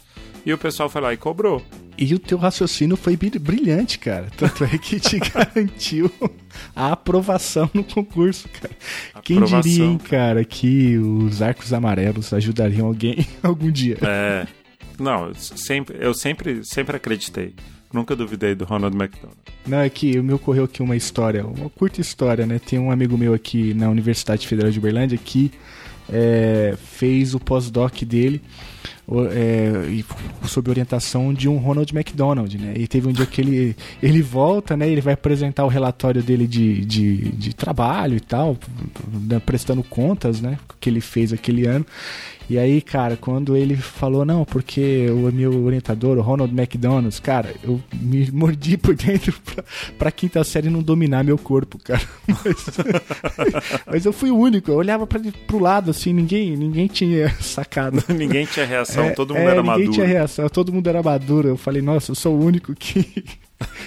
E 0.48 0.54
o 0.54 0.58
pessoal 0.58 0.88
foi 0.90 1.02
lá 1.02 1.12
e 1.14 1.18
cobrou. 1.18 1.62
E 1.98 2.14
o 2.14 2.20
teu 2.20 2.38
raciocínio 2.38 2.96
foi 2.96 3.18
bri- 3.18 3.38
brilhante, 3.38 4.00
cara. 4.00 4.28
Tanto 4.38 4.64
é 4.64 4.78
que 4.78 4.98
te 4.98 5.20
garantiu 5.30 6.10
a 6.74 6.94
aprovação 6.94 7.70
no 7.74 7.84
concurso, 7.84 8.48
cara. 8.50 8.74
Quem 9.24 9.38
Aprovação. 9.38 9.62
diria, 9.70 9.86
hein, 9.86 9.98
cara, 9.98 10.46
que 10.46 10.98
os 10.98 11.42
arcos 11.42 11.74
amarelos 11.74 12.32
ajudariam 12.32 12.88
alguém 12.88 13.28
algum 13.44 13.70
dia? 13.70 13.98
É. 14.02 14.48
Não, 14.98 15.28
eu 15.28 15.36
sempre, 15.36 15.98
eu 16.00 16.14
sempre, 16.14 16.62
sempre 16.64 16.96
acreditei. 16.96 17.54
Nunca 17.92 18.16
duvidei 18.16 18.56
do 18.56 18.64
Ronald 18.64 18.96
McDonald. 18.96 19.38
Não, 19.66 19.80
é 19.80 19.90
que 19.90 20.22
me 20.22 20.32
ocorreu 20.34 20.64
aqui 20.64 20.82
uma 20.82 20.96
história, 20.96 21.46
uma 21.46 21.70
curta 21.70 22.00
história, 22.00 22.46
né? 22.46 22.58
Tem 22.58 22.80
um 22.80 22.90
amigo 22.92 23.18
meu 23.18 23.34
aqui 23.34 23.74
na 23.74 23.90
Universidade 23.90 24.48
Federal 24.48 24.72
de 24.72 24.80
Uberlândia 24.80 25.18
que 25.18 25.52
é, 26.10 26.76
fez 26.78 27.34
o 27.34 27.40
pós-doc 27.40 28.02
dele 28.04 28.42
é, 29.32 30.04
sob 30.46 30.70
orientação 30.70 31.34
de 31.34 31.48
um 31.48 31.58
Ronald 31.58 31.96
McDonald, 31.96 32.58
né? 32.58 32.74
E 32.76 32.88
teve 32.88 33.08
um 33.08 33.12
dia 33.12 33.26
que 33.26 33.40
ele, 33.40 33.76
ele 34.04 34.22
volta, 34.22 34.76
né? 34.76 34.90
Ele 34.90 35.00
vai 35.00 35.14
apresentar 35.14 35.64
o 35.64 35.70
relatório 35.70 36.22
dele 36.22 36.46
de, 36.46 36.86
de, 36.86 37.18
de 37.32 37.56
trabalho 37.56 38.18
e 38.18 38.20
tal, 38.20 38.58
prestando 39.46 39.82
contas, 39.82 40.42
né? 40.42 40.58
Que 40.80 40.90
ele 40.90 41.00
fez 41.00 41.32
aquele 41.32 41.66
ano. 41.66 41.86
E 42.50 42.58
aí, 42.58 42.82
cara, 42.82 43.18
quando 43.18 43.58
ele 43.58 43.76
falou, 43.76 44.24
não, 44.24 44.46
porque 44.46 45.08
o 45.10 45.30
meu 45.34 45.66
orientador, 45.66 46.18
o 46.18 46.22
Ronald 46.22 46.54
McDonald, 46.58 47.22
cara, 47.22 47.54
eu 47.62 47.82
me 47.94 48.32
mordi 48.32 48.78
por 48.78 48.96
dentro 48.96 49.34
pra, 49.44 49.64
pra 49.98 50.12
quinta 50.12 50.42
série 50.46 50.70
não 50.70 50.82
dominar 50.82 51.26
meu 51.26 51.38
corpo, 51.38 51.78
cara. 51.78 52.02
Mas, 52.28 52.68
mas 53.86 54.06
eu 54.06 54.14
fui 54.14 54.32
o 54.32 54.38
único, 54.38 54.72
eu 54.72 54.76
olhava 54.76 55.06
pra, 55.06 55.20
pro 55.46 55.60
lado, 55.60 55.92
assim, 55.92 56.14
ninguém, 56.14 56.56
ninguém 56.56 56.88
tinha 56.88 57.30
sacado. 57.42 58.02
Ninguém 58.10 58.46
tinha 58.46 58.66
reação, 58.66 59.06
É, 59.06 59.10
todo 59.12 59.34
mundo 59.34 59.44
é, 59.44 59.52
era 59.52 59.62
ninguém 59.62 59.78
maduro. 59.80 59.92
tinha 59.92 60.06
reação, 60.06 60.50
todo 60.50 60.72
mundo 60.74 60.88
era 60.88 61.04
maduro. 61.04 61.50
Eu 61.50 61.58
falei, 61.58 61.82
nossa, 61.82 62.12
eu 62.12 62.16
sou 62.16 62.36
o 62.36 62.44
único 62.44 62.74
que, 62.76 63.26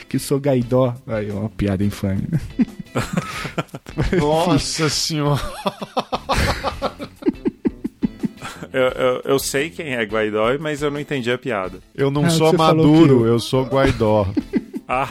que 0.08 0.18
sou 0.18 0.38
gaidó. 0.38 0.94
Aí, 1.06 1.30
uma 1.30 1.48
piada 1.48 1.82
infame, 1.84 2.24
né? 2.30 2.40
Nossa 4.18 4.88
senhora. 4.88 5.40
Eu, 8.72 8.83
eu, 8.83 9.20
eu 9.24 9.38
sei 9.38 9.68
quem 9.70 9.94
é 9.94 10.02
Guaidó, 10.04 10.46
mas 10.61 10.80
eu 10.83 10.90
não 10.90 11.00
entendi 11.00 11.30
a 11.30 11.37
piada. 11.38 11.78
Eu 11.94 12.11
não 12.11 12.24
Ah, 12.24 12.30
sou 12.30 12.52
maduro, 12.56 13.20
eu- 13.20 13.26
eu 13.35 13.38
sou 13.40 13.64
Guaidó. 13.64 14.26
Ah, 14.92 15.09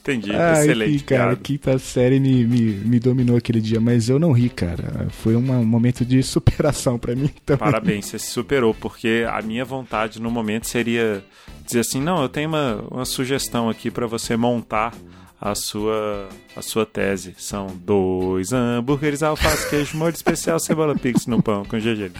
entendi. 0.00 0.34
Ai, 0.34 0.62
Excelente 0.64 0.98
que, 0.98 1.04
cara, 1.04 1.22
piada. 1.26 1.36
quinta 1.36 1.78
série 1.78 2.18
me, 2.18 2.44
me, 2.44 2.60
me 2.72 2.98
dominou 2.98 3.36
aquele 3.36 3.60
dia, 3.60 3.80
mas 3.80 4.08
eu 4.08 4.18
não 4.18 4.32
ri, 4.32 4.48
cara. 4.48 5.06
Foi 5.10 5.36
uma- 5.36 5.58
um 5.58 5.64
momento 5.64 6.04
de 6.04 6.20
superação 6.24 6.98
pra 6.98 7.14
mim 7.14 7.30
também. 7.46 7.58
Parabéns, 7.60 8.06
você 8.06 8.18
se 8.18 8.26
superou, 8.30 8.74
porque 8.74 9.24
a 9.30 9.40
minha 9.42 9.64
vontade 9.64 10.20
no 10.20 10.30
momento 10.30 10.66
seria 10.66 11.22
dizer 11.64 11.80
assim: 11.80 12.00
não, 12.00 12.22
eu 12.22 12.28
tenho 12.28 12.48
uma, 12.48 12.82
uma 12.90 13.04
sugestão 13.04 13.68
aqui 13.68 13.90
para 13.90 14.06
você 14.06 14.36
montar 14.36 14.92
a 15.40 15.54
sua, 15.54 16.28
a 16.56 16.62
sua 16.62 16.84
tese. 16.84 17.34
São 17.38 17.68
dois 17.68 18.52
hambúrgueres, 18.52 19.22
alface, 19.22 19.68
queijo, 19.68 19.96
molho 19.96 20.14
especial, 20.14 20.58
cebola 20.58 20.96
pix 20.96 21.26
no 21.26 21.40
pão 21.42 21.64
com 21.64 21.80
se 21.80 22.10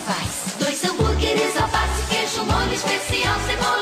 faz. 0.00 0.56
Dois 0.58 0.84
hambúrgueres, 0.84 1.56
alface, 1.56 2.06
queijo, 2.08 2.44
molho 2.44 2.72
especial, 2.72 3.38
cebola, 3.46 3.81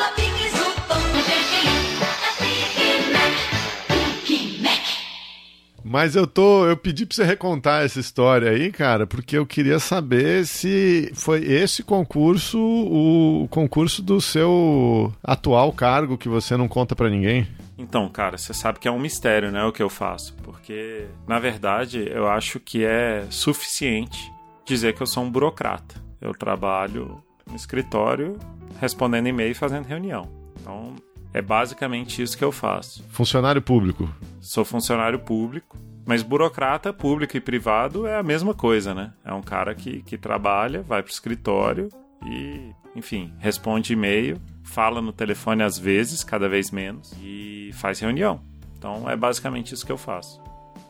Mas 5.90 6.14
eu 6.14 6.24
tô. 6.24 6.68
Eu 6.68 6.76
pedi 6.76 7.04
pra 7.04 7.16
você 7.16 7.24
recontar 7.24 7.84
essa 7.84 7.98
história 7.98 8.52
aí, 8.52 8.70
cara, 8.70 9.08
porque 9.08 9.36
eu 9.36 9.44
queria 9.44 9.80
saber 9.80 10.46
se 10.46 11.10
foi 11.16 11.44
esse 11.44 11.82
concurso 11.82 12.60
o 12.60 13.48
concurso 13.50 14.00
do 14.00 14.20
seu 14.20 15.12
atual 15.20 15.72
cargo 15.72 16.16
que 16.16 16.28
você 16.28 16.56
não 16.56 16.68
conta 16.68 16.94
pra 16.94 17.10
ninguém. 17.10 17.48
Então, 17.76 18.08
cara, 18.08 18.38
você 18.38 18.54
sabe 18.54 18.78
que 18.78 18.86
é 18.86 18.90
um 18.90 19.00
mistério, 19.00 19.50
né, 19.50 19.64
o 19.64 19.72
que 19.72 19.82
eu 19.82 19.90
faço. 19.90 20.36
Porque, 20.44 21.06
na 21.26 21.40
verdade, 21.40 22.08
eu 22.08 22.28
acho 22.28 22.60
que 22.60 22.84
é 22.84 23.26
suficiente 23.28 24.32
dizer 24.64 24.94
que 24.94 25.02
eu 25.02 25.08
sou 25.08 25.24
um 25.24 25.30
burocrata. 25.30 25.96
Eu 26.20 26.32
trabalho 26.32 27.20
no 27.48 27.56
escritório 27.56 28.38
respondendo 28.80 29.26
e-mail 29.26 29.50
e 29.50 29.54
fazendo 29.54 29.86
reunião. 29.86 30.30
Então, 30.60 30.94
é 31.32 31.40
basicamente 31.40 32.22
isso 32.22 32.36
que 32.36 32.44
eu 32.44 32.52
faço. 32.52 33.04
Funcionário 33.10 33.62
público. 33.62 34.08
Sou 34.40 34.64
funcionário 34.64 35.18
público, 35.18 35.78
mas 36.04 36.22
burocrata, 36.22 36.92
público 36.92 37.36
e 37.36 37.40
privado 37.40 38.06
é 38.06 38.18
a 38.18 38.22
mesma 38.22 38.54
coisa, 38.54 38.94
né? 38.94 39.12
É 39.24 39.32
um 39.32 39.42
cara 39.42 39.74
que, 39.74 40.02
que 40.02 40.18
trabalha, 40.18 40.82
vai 40.82 41.02
pro 41.02 41.12
escritório 41.12 41.88
e, 42.26 42.72
enfim, 42.96 43.32
responde 43.38 43.92
e-mail, 43.92 44.40
fala 44.64 45.00
no 45.00 45.12
telefone 45.12 45.62
às 45.62 45.78
vezes, 45.78 46.24
cada 46.24 46.48
vez 46.48 46.70
menos, 46.70 47.12
e 47.20 47.70
faz 47.74 48.00
reunião. 48.00 48.40
Então 48.76 49.08
é 49.08 49.16
basicamente 49.16 49.74
isso 49.74 49.86
que 49.86 49.92
eu 49.92 49.98
faço. 49.98 50.40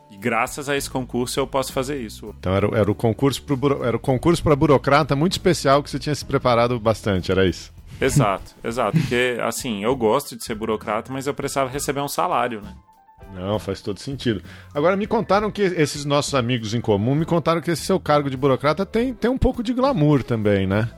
E 0.09 0.17
graças 0.17 0.67
a 0.67 0.75
esse 0.75 0.89
concurso 0.89 1.39
eu 1.39 1.47
posso 1.47 1.71
fazer 1.71 2.01
isso. 2.01 2.33
Então 2.39 2.53
era, 2.53 2.67
era 2.77 2.91
o 2.91 2.95
concurso 2.95 4.43
para 4.43 4.55
burocrata 4.55 5.15
muito 5.15 5.33
especial 5.33 5.83
que 5.83 5.89
você 5.89 5.99
tinha 5.99 6.15
se 6.15 6.25
preparado 6.25 6.79
bastante, 6.79 7.31
era 7.31 7.45
isso. 7.45 7.71
Exato, 8.01 8.55
exato. 8.63 8.97
Porque, 8.97 9.37
assim, 9.41 9.83
eu 9.83 9.95
gosto 9.95 10.35
de 10.35 10.43
ser 10.43 10.55
burocrata, 10.55 11.13
mas 11.13 11.27
eu 11.27 11.33
precisava 11.33 11.69
receber 11.69 12.01
um 12.01 12.07
salário, 12.07 12.61
né? 12.61 12.73
Não, 13.33 13.57
faz 13.59 13.81
todo 13.81 13.99
sentido. 13.99 14.41
Agora, 14.73 14.97
me 14.97 15.07
contaram 15.07 15.49
que 15.49 15.61
esses 15.61 16.03
nossos 16.03 16.35
amigos 16.35 16.73
em 16.73 16.81
comum 16.81 17.15
me 17.15 17.25
contaram 17.25 17.61
que 17.61 17.71
esse 17.71 17.83
seu 17.83 17.99
cargo 17.99 18.29
de 18.29 18.35
burocrata 18.35 18.85
tem, 18.85 19.13
tem 19.13 19.31
um 19.31 19.37
pouco 19.37 19.63
de 19.63 19.73
glamour 19.73 20.23
também, 20.23 20.67
né? 20.67 20.89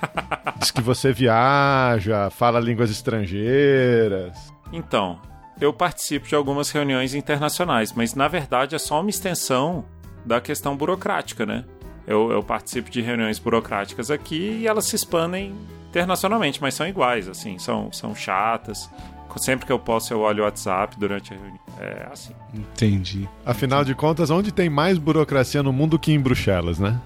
Diz 0.58 0.70
que 0.70 0.82
você 0.82 1.12
viaja, 1.12 2.28
fala 2.30 2.60
línguas 2.60 2.90
estrangeiras. 2.90 4.36
Então, 4.72 5.18
eu 5.60 5.72
participo 5.72 6.28
de 6.28 6.34
algumas 6.34 6.70
reuniões 6.70 7.14
internacionais, 7.14 7.92
mas 7.92 8.14
na 8.14 8.28
verdade 8.28 8.74
é 8.74 8.78
só 8.78 9.00
uma 9.00 9.10
extensão 9.10 9.84
da 10.26 10.40
questão 10.40 10.76
burocrática, 10.76 11.46
né? 11.46 11.64
Eu, 12.08 12.32
eu 12.32 12.42
participo 12.42 12.90
de 12.90 13.02
reuniões 13.02 13.38
burocráticas 13.38 14.10
aqui 14.10 14.60
e 14.62 14.66
elas 14.66 14.86
se 14.86 14.96
expandem 14.96 15.54
internacionalmente, 15.90 16.60
mas 16.60 16.72
são 16.74 16.88
iguais, 16.88 17.28
assim, 17.28 17.58
são, 17.58 17.92
são 17.92 18.14
chatas. 18.14 18.88
Sempre 19.36 19.66
que 19.66 19.70
eu 19.72 19.78
posso, 19.78 20.12
eu 20.12 20.20
olho 20.20 20.42
o 20.42 20.46
WhatsApp 20.46 20.98
durante 20.98 21.32
a 21.32 21.36
reunião. 21.36 21.60
É 21.78 22.08
assim. 22.10 22.32
Entendi. 22.52 23.28
Afinal 23.46 23.84
de 23.84 23.94
contas, 23.94 24.30
onde 24.30 24.50
tem 24.50 24.68
mais 24.68 24.98
burocracia 24.98 25.62
no 25.62 25.72
mundo 25.72 25.96
que 25.98 26.10
em 26.10 26.18
Bruxelas, 26.18 26.78
né? 26.80 27.00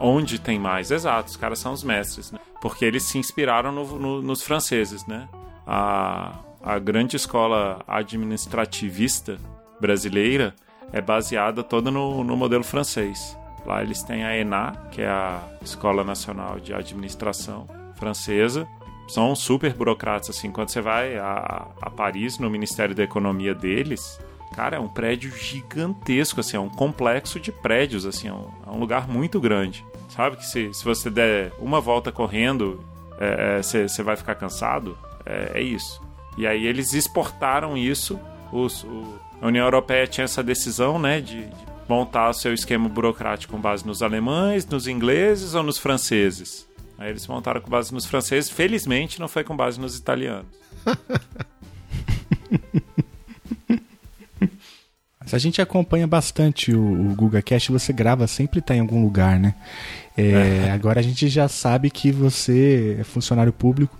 Onde 0.00 0.40
tem 0.40 0.58
mais? 0.58 0.90
Exato, 0.90 1.28
os 1.30 1.36
caras 1.36 1.60
são 1.60 1.72
os 1.72 1.84
mestres, 1.84 2.32
né? 2.32 2.38
Porque 2.60 2.84
eles 2.84 3.04
se 3.04 3.16
inspiraram 3.18 3.70
no- 3.70 3.98
no- 3.98 4.22
nos 4.22 4.42
franceses, 4.42 5.06
né? 5.06 5.28
A, 5.64 6.40
a 6.62 6.78
grande 6.80 7.14
escola 7.14 7.80
administrativista 7.86 9.38
brasileira 9.80 10.54
é 10.92 11.00
baseada 11.00 11.62
toda 11.62 11.90
no, 11.90 12.24
no 12.24 12.36
modelo 12.36 12.64
francês. 12.64 13.38
Lá 13.66 13.82
eles 13.82 14.02
têm 14.02 14.24
a 14.24 14.36
ENA, 14.36 14.72
que 14.90 15.02
é 15.02 15.08
a 15.08 15.40
Escola 15.62 16.02
Nacional 16.04 16.58
de 16.58 16.74
Administração 16.74 17.66
Francesa. 17.96 18.66
São 19.08 19.34
super 19.34 19.72
burocratas, 19.74 20.30
assim. 20.30 20.50
Quando 20.50 20.70
você 20.70 20.80
vai 20.80 21.16
a, 21.16 21.66
a 21.80 21.90
Paris, 21.90 22.38
no 22.38 22.48
Ministério 22.50 22.94
da 22.94 23.02
Economia 23.02 23.54
deles, 23.54 24.18
Cara, 24.54 24.76
é 24.76 24.78
um 24.78 24.86
prédio 24.88 25.34
gigantesco, 25.34 26.40
assim, 26.40 26.58
é 26.58 26.60
um 26.60 26.68
complexo 26.68 27.40
de 27.40 27.50
prédios, 27.50 28.04
assim, 28.04 28.28
é 28.28 28.32
um, 28.34 28.50
é 28.66 28.70
um 28.70 28.78
lugar 28.78 29.08
muito 29.08 29.40
grande. 29.40 29.82
Sabe 30.10 30.36
que 30.36 30.44
se, 30.44 30.74
se 30.74 30.84
você 30.84 31.08
der 31.08 31.52
uma 31.58 31.80
volta 31.80 32.12
correndo, 32.12 32.84
é, 33.18 33.56
é, 33.58 33.62
você 33.62 33.88
você 33.88 34.02
vai 34.02 34.14
ficar 34.14 34.34
cansado? 34.34 34.96
É, 35.24 35.52
é 35.54 35.62
isso. 35.62 36.02
E 36.36 36.46
aí 36.46 36.66
eles 36.66 36.92
exportaram 36.92 37.78
isso. 37.78 38.20
Os, 38.52 38.84
o- 38.84 39.18
a 39.40 39.46
União 39.46 39.64
Europeia 39.64 40.06
tinha 40.06 40.24
essa 40.26 40.42
decisão, 40.42 40.98
né, 40.98 41.22
de, 41.22 41.46
de 41.46 41.66
montar 41.92 42.30
o 42.30 42.32
seu 42.32 42.54
esquema 42.54 42.88
burocrático 42.88 43.52
com 43.52 43.60
base 43.60 43.86
nos 43.86 44.02
alemães, 44.02 44.64
nos 44.64 44.86
ingleses 44.86 45.54
ou 45.54 45.62
nos 45.62 45.76
franceses. 45.76 46.66
Aí 46.96 47.10
eles 47.10 47.26
montaram 47.26 47.60
com 47.60 47.68
base 47.68 47.92
nos 47.92 48.06
franceses. 48.06 48.48
Felizmente 48.48 49.20
não 49.20 49.28
foi 49.28 49.44
com 49.44 49.54
base 49.54 49.78
nos 49.78 49.96
italianos. 49.98 50.46
A 55.32 55.38
gente 55.38 55.62
acompanha 55.62 56.06
bastante 56.06 56.74
o, 56.74 56.82
o 56.82 57.14
GugaCast, 57.14 57.72
você 57.72 57.90
grava, 57.90 58.26
sempre 58.26 58.60
tá 58.60 58.76
em 58.76 58.80
algum 58.80 59.02
lugar, 59.02 59.40
né? 59.40 59.54
É, 60.14 60.70
Agora 60.74 61.00
a 61.00 61.02
gente 61.02 61.26
já 61.26 61.48
sabe 61.48 61.88
que 61.88 62.12
você 62.12 62.98
é 63.00 63.04
funcionário 63.04 63.50
público. 63.50 63.98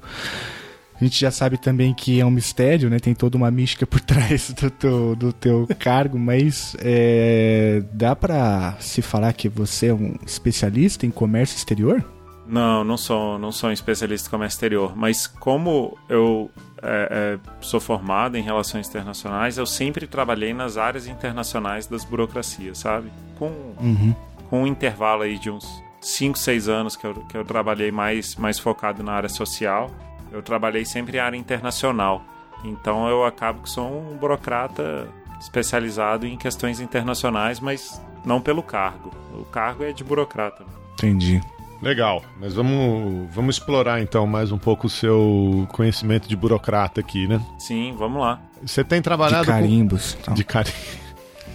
A 1.03 1.05
gente 1.05 1.19
já 1.21 1.33
sabe 1.33 1.59
também 1.59 1.93
que 1.93 2.21
é 2.21 2.25
um 2.25 2.31
mistério, 2.31 2.89
né? 2.89 3.01
Tem 3.01 3.13
toda 3.13 3.37
uma 3.37 3.51
mística 3.51 3.85
por 3.85 3.99
trás 4.07 4.53
do 4.53 4.71
teu, 4.71 5.17
do 5.17 5.33
teu 5.33 5.69
cargo, 5.77 6.17
mas 6.17 6.77
é, 6.79 7.83
dá 7.93 8.15
pra 8.15 8.77
se 8.79 9.03
falar 9.03 9.33
que 9.33 9.49
você 9.49 9.89
é 9.89 9.95
um 9.95 10.15
especialista 10.25 11.05
em 11.05 11.11
comércio 11.11 11.57
exterior? 11.57 12.05
Não, 12.47 12.85
não 12.85 12.97
sou, 12.97 13.37
não 13.37 13.51
sou 13.51 13.71
um 13.71 13.73
especialista 13.73 14.29
em 14.29 14.31
comércio 14.31 14.55
exterior, 14.55 14.97
mas 14.97 15.27
como 15.27 15.99
eu 16.09 16.49
é, 16.81 17.39
é, 17.41 17.51
sou 17.61 17.81
formado 17.81 18.37
em 18.37 18.43
relações 18.43 18.89
internacionais, 18.89 19.59
eu 19.59 19.67
sempre 19.67 20.07
trabalhei 20.07 20.55
nas 20.55 20.77
áreas 20.77 21.09
internacionais 21.09 21.89
das 21.89 22.05
burocracias, 22.05 22.79
sabe? 22.79 23.11
Com, 23.41 23.51
Uhum. 23.81 24.15
com 24.49 24.63
um 24.63 24.67
intervalo 24.69 25.23
aí 25.23 25.37
de 25.37 25.51
uns 25.51 25.67
5, 26.01 26.39
6 26.39 26.69
anos 26.69 26.95
que 26.95 27.05
eu, 27.05 27.15
que 27.27 27.37
eu 27.37 27.45
trabalhei 27.45 27.91
mais, 27.91 28.37
mais 28.37 28.61
focado 28.61 29.03
na 29.03 29.13
área 29.13 29.29
social, 29.29 29.91
eu 30.33 30.43
trabalhei 30.43 30.85
sempre 30.85 31.19
em 31.19 31.21
área 31.21 31.37
internacional. 31.37 32.23
Então 32.65 33.09
eu 33.09 33.25
acabo 33.25 33.63
que 33.63 33.71
sou 33.71 33.87
um 33.87 34.17
burocrata 34.17 35.09
especializado 35.41 36.27
em 36.27 36.37
questões 36.37 36.81
internacionais, 36.81 37.61
mas 37.61 38.01
não 38.25 38.41
pelo 38.41 38.63
cargo. 38.63 39.11
O 39.35 39.45
cargo 39.45 39.83
é 39.85 39.93
de 39.93 40.05
burocrata. 40.05 40.65
Entendi. 40.95 41.41
Legal, 41.83 42.23
mas 42.39 42.55
vamos, 42.55 43.29
vamos 43.35 43.57
explorar 43.57 44.01
então 44.01 44.25
mais 44.25 44.53
um 44.53 44.59
pouco 44.59 44.87
o 44.87 44.91
seu 44.91 45.67
conhecimento 45.73 46.29
de 46.29 46.37
burocrata 46.37 47.01
aqui, 47.01 47.27
né? 47.27 47.45
Sim, 47.59 47.93
vamos 47.99 48.21
lá. 48.23 48.41
Você 48.65 48.85
tem 48.85 49.01
De 49.01 49.03
trabalhado 49.03 49.47
carimbos. 49.47 50.15
com... 50.15 50.23
tal. 50.23 50.35
De 50.35 50.45
carimbo. 50.45 50.77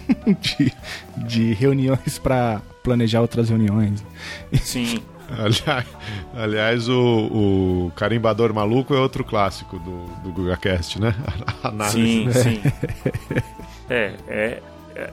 de, 0.40 0.72
de 1.16 1.54
reuniões 1.54 2.18
pra 2.18 2.60
planejar 2.84 3.22
outras 3.22 3.48
reuniões. 3.48 4.04
Sim, 4.60 5.00
Aliás, 5.38 5.86
aliás 6.34 6.88
o, 6.88 7.86
o 7.86 7.92
carimbador 7.94 8.52
maluco 8.54 8.94
é 8.94 8.98
outro 8.98 9.22
clássico 9.22 9.78
do, 9.78 10.06
do 10.22 10.32
GugaCast, 10.32 11.00
né? 11.00 11.14
A 11.62 11.68
análise. 11.68 12.32
sim, 12.32 12.32
sim. 12.32 12.62
É, 13.90 14.14
é, 14.26 14.62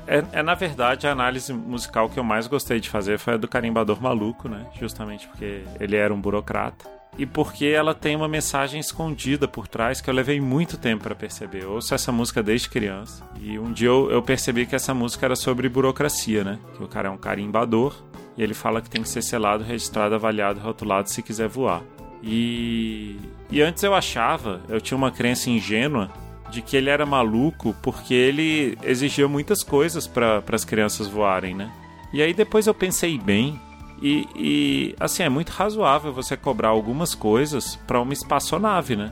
é, 0.07 0.23
é, 0.31 0.43
na 0.43 0.55
verdade 0.55 1.07
a 1.07 1.11
análise 1.11 1.53
musical 1.53 2.09
que 2.09 2.17
eu 2.17 2.23
mais 2.23 2.47
gostei 2.47 2.79
de 2.79 2.89
fazer 2.89 3.19
foi 3.19 3.35
a 3.35 3.37
do 3.37 3.47
Carimbador 3.47 4.01
Maluco, 4.01 4.49
né? 4.49 4.65
Justamente 4.79 5.27
porque 5.27 5.63
ele 5.79 5.95
era 5.95 6.13
um 6.13 6.19
burocrata. 6.19 6.95
E 7.17 7.25
porque 7.25 7.67
ela 7.67 7.93
tem 7.93 8.15
uma 8.15 8.27
mensagem 8.27 8.79
escondida 8.79 9.47
por 9.47 9.67
trás 9.67 10.01
que 10.01 10.09
eu 10.09 10.13
levei 10.13 10.41
muito 10.41 10.77
tempo 10.77 11.03
pra 11.03 11.15
perceber. 11.15 11.63
Eu 11.63 11.73
ouço 11.73 11.95
essa 11.95 12.11
música 12.11 12.43
desde 12.43 12.67
criança. 12.67 13.23
E 13.39 13.57
um 13.57 13.71
dia 13.71 13.87
eu, 13.87 14.11
eu 14.11 14.21
percebi 14.21 14.65
que 14.65 14.75
essa 14.75 14.93
música 14.93 15.25
era 15.25 15.35
sobre 15.35 15.69
burocracia, 15.69 16.43
né? 16.43 16.59
Que 16.75 16.83
o 16.83 16.87
cara 16.87 17.07
é 17.07 17.11
um 17.11 17.17
carimbador 17.17 17.95
e 18.37 18.43
ele 18.43 18.53
fala 18.53 18.81
que 18.81 18.89
tem 18.89 19.01
que 19.01 19.09
ser 19.09 19.21
selado, 19.21 19.63
registrado, 19.63 20.15
avaliado, 20.15 20.59
rotulado 20.59 21.09
se 21.09 21.21
quiser 21.21 21.47
voar. 21.47 21.81
E, 22.21 23.17
e 23.49 23.61
antes 23.61 23.83
eu 23.83 23.93
achava, 23.93 24.61
eu 24.67 24.81
tinha 24.81 24.97
uma 24.97 25.11
crença 25.11 25.49
ingênua 25.49 26.09
de 26.49 26.61
que 26.61 26.75
ele 26.75 26.89
era 26.89 27.05
maluco 27.05 27.75
porque 27.81 28.13
ele 28.13 28.77
exigia 28.83 29.27
muitas 29.27 29.63
coisas 29.63 30.07
para 30.07 30.43
as 30.51 30.65
crianças 30.65 31.07
voarem, 31.07 31.55
né? 31.55 31.71
E 32.13 32.21
aí 32.21 32.33
depois 32.33 32.67
eu 32.67 32.73
pensei 32.73 33.17
bem 33.17 33.59
e, 34.01 34.27
e, 34.35 34.95
assim 34.99 35.23
é 35.23 35.29
muito 35.29 35.49
razoável 35.49 36.13
você 36.13 36.35
cobrar 36.35 36.69
algumas 36.69 37.15
coisas 37.15 37.77
para 37.87 37.99
uma 37.99 38.13
espaçonave, 38.13 38.95
né? 38.95 39.11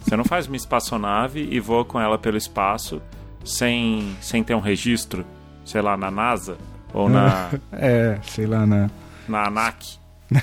Você 0.00 0.16
não 0.16 0.24
faz 0.24 0.46
uma 0.46 0.56
espaçonave 0.56 1.48
e 1.50 1.60
voa 1.60 1.84
com 1.84 2.00
ela 2.00 2.16
pelo 2.16 2.36
espaço 2.36 3.02
sem, 3.44 4.16
sem 4.20 4.42
ter 4.42 4.54
um 4.54 4.60
registro, 4.60 5.24
sei 5.64 5.82
lá, 5.82 5.96
na 5.96 6.10
NASA 6.10 6.56
ou 6.92 7.08
na, 7.08 7.50
É, 7.72 8.18
sei 8.22 8.46
lá, 8.46 8.66
na. 8.66 8.90
na 9.28 9.46
ANAC. 9.46 9.98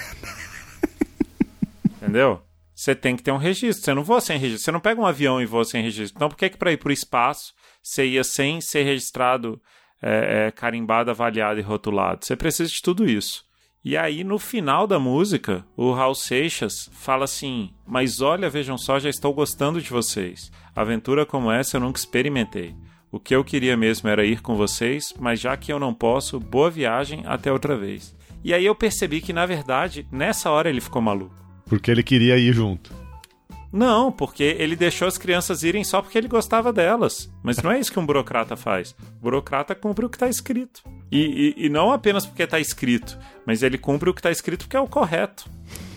Entendeu? 1.98 2.42
Você 2.76 2.94
tem 2.94 3.16
que 3.16 3.24
ter 3.24 3.32
um 3.32 3.38
registro. 3.38 3.84
Você 3.84 3.94
não 3.94 4.04
voa 4.04 4.20
sem 4.20 4.38
registro. 4.38 4.66
Você 4.66 4.72
não 4.72 4.80
pega 4.80 5.00
um 5.00 5.06
avião 5.06 5.42
e 5.42 5.46
voa 5.46 5.64
sem 5.64 5.82
registro. 5.82 6.18
Então, 6.18 6.30
por 6.30 6.38
que, 6.38 6.50
que 6.50 6.58
para 6.58 6.72
ir 6.72 6.78
para 6.78 6.90
o 6.90 6.94
espaço 6.94 7.54
você 7.82 8.06
ia 8.06 8.24
sem 8.24 8.60
ser 8.60 8.84
registrado, 8.84 9.62
é, 10.02 10.48
é, 10.48 10.52
carimbado, 10.52 11.10
avaliado 11.10 11.60
e 11.60 11.64
rotulado? 11.64 12.26
Você 12.26 12.36
precisa 12.36 12.70
de 12.70 12.82
tudo 12.82 13.10
isso. 13.10 13.46
E 13.86 13.98
aí, 13.98 14.24
no 14.24 14.40
final 14.40 14.88
da 14.88 14.98
música, 14.98 15.66
o 15.76 15.92
Raul 15.92 16.16
Seixas 16.16 16.90
fala 16.94 17.26
assim: 17.26 17.74
Mas 17.86 18.22
olha, 18.22 18.50
vejam 18.50 18.78
só, 18.78 19.00
já 19.00 19.10
estou 19.10 19.34
gostando 19.34 19.82
de 19.82 19.90
vocês. 19.90 20.52
Aventura 20.76 21.26
como 21.26 21.52
essa 21.52 21.78
eu 21.78 21.82
nunca 21.82 22.00
experimentei. 22.00 22.76
O 23.14 23.20
que 23.20 23.36
eu 23.36 23.44
queria 23.44 23.78
mesmo 23.78 24.10
era 24.10 24.26
ir 24.26 24.42
com 24.42 24.56
vocês, 24.56 25.14
mas 25.20 25.40
já 25.40 25.56
que 25.56 25.72
eu 25.72 25.80
não 25.80 25.94
posso, 25.94 26.40
boa 26.40 26.72
viagem 26.72 27.22
até 27.28 27.52
outra 27.52 27.78
vez. 27.78 28.16
E 28.44 28.52
aí 28.52 28.66
eu 28.66 28.74
percebi 28.74 29.22
que, 29.22 29.32
na 29.32 29.46
verdade, 29.46 30.08
nessa 30.12 30.50
hora 30.50 30.68
ele 30.68 30.82
ficou 30.82 31.00
maluco. 31.00 31.36
Porque 31.68 31.92
ele 31.92 32.02
queria 32.02 32.40
ir 32.40 32.52
junto. 32.54 32.92
Não, 33.72 34.12
porque 34.12 34.56
ele 34.58 34.76
deixou 34.76 35.08
as 35.08 35.16
crianças 35.16 35.62
irem 35.62 35.84
só 35.84 36.02
porque 36.02 36.18
ele 36.18 36.28
gostava 36.28 36.74
delas. 36.74 37.32
Mas 37.44 37.62
não 37.62 37.72
é 37.72 37.80
isso 37.80 37.92
que 37.94 38.00
um 38.00 38.06
burocrata 38.06 38.58
faz. 38.58 38.96
O 39.20 39.22
burocrata 39.22 39.76
cumpre 39.76 40.08
o 40.08 40.10
que 40.10 40.16
está 40.16 40.28
escrito. 40.28 40.82
E, 41.12 41.54
e, 41.56 41.66
e 41.68 41.70
não 41.70 41.92
apenas 41.92 42.26
porque 42.26 42.42
está 42.42 42.60
escrito, 42.60 43.16
mas 43.46 43.62
ele 43.62 43.78
cumpre 43.78 44.10
o 44.10 44.14
que 44.16 44.22
está 44.22 44.32
escrito 44.32 44.62
porque 44.62 44.76
é 44.76 44.80
o 44.80 44.88
correto. 44.88 45.48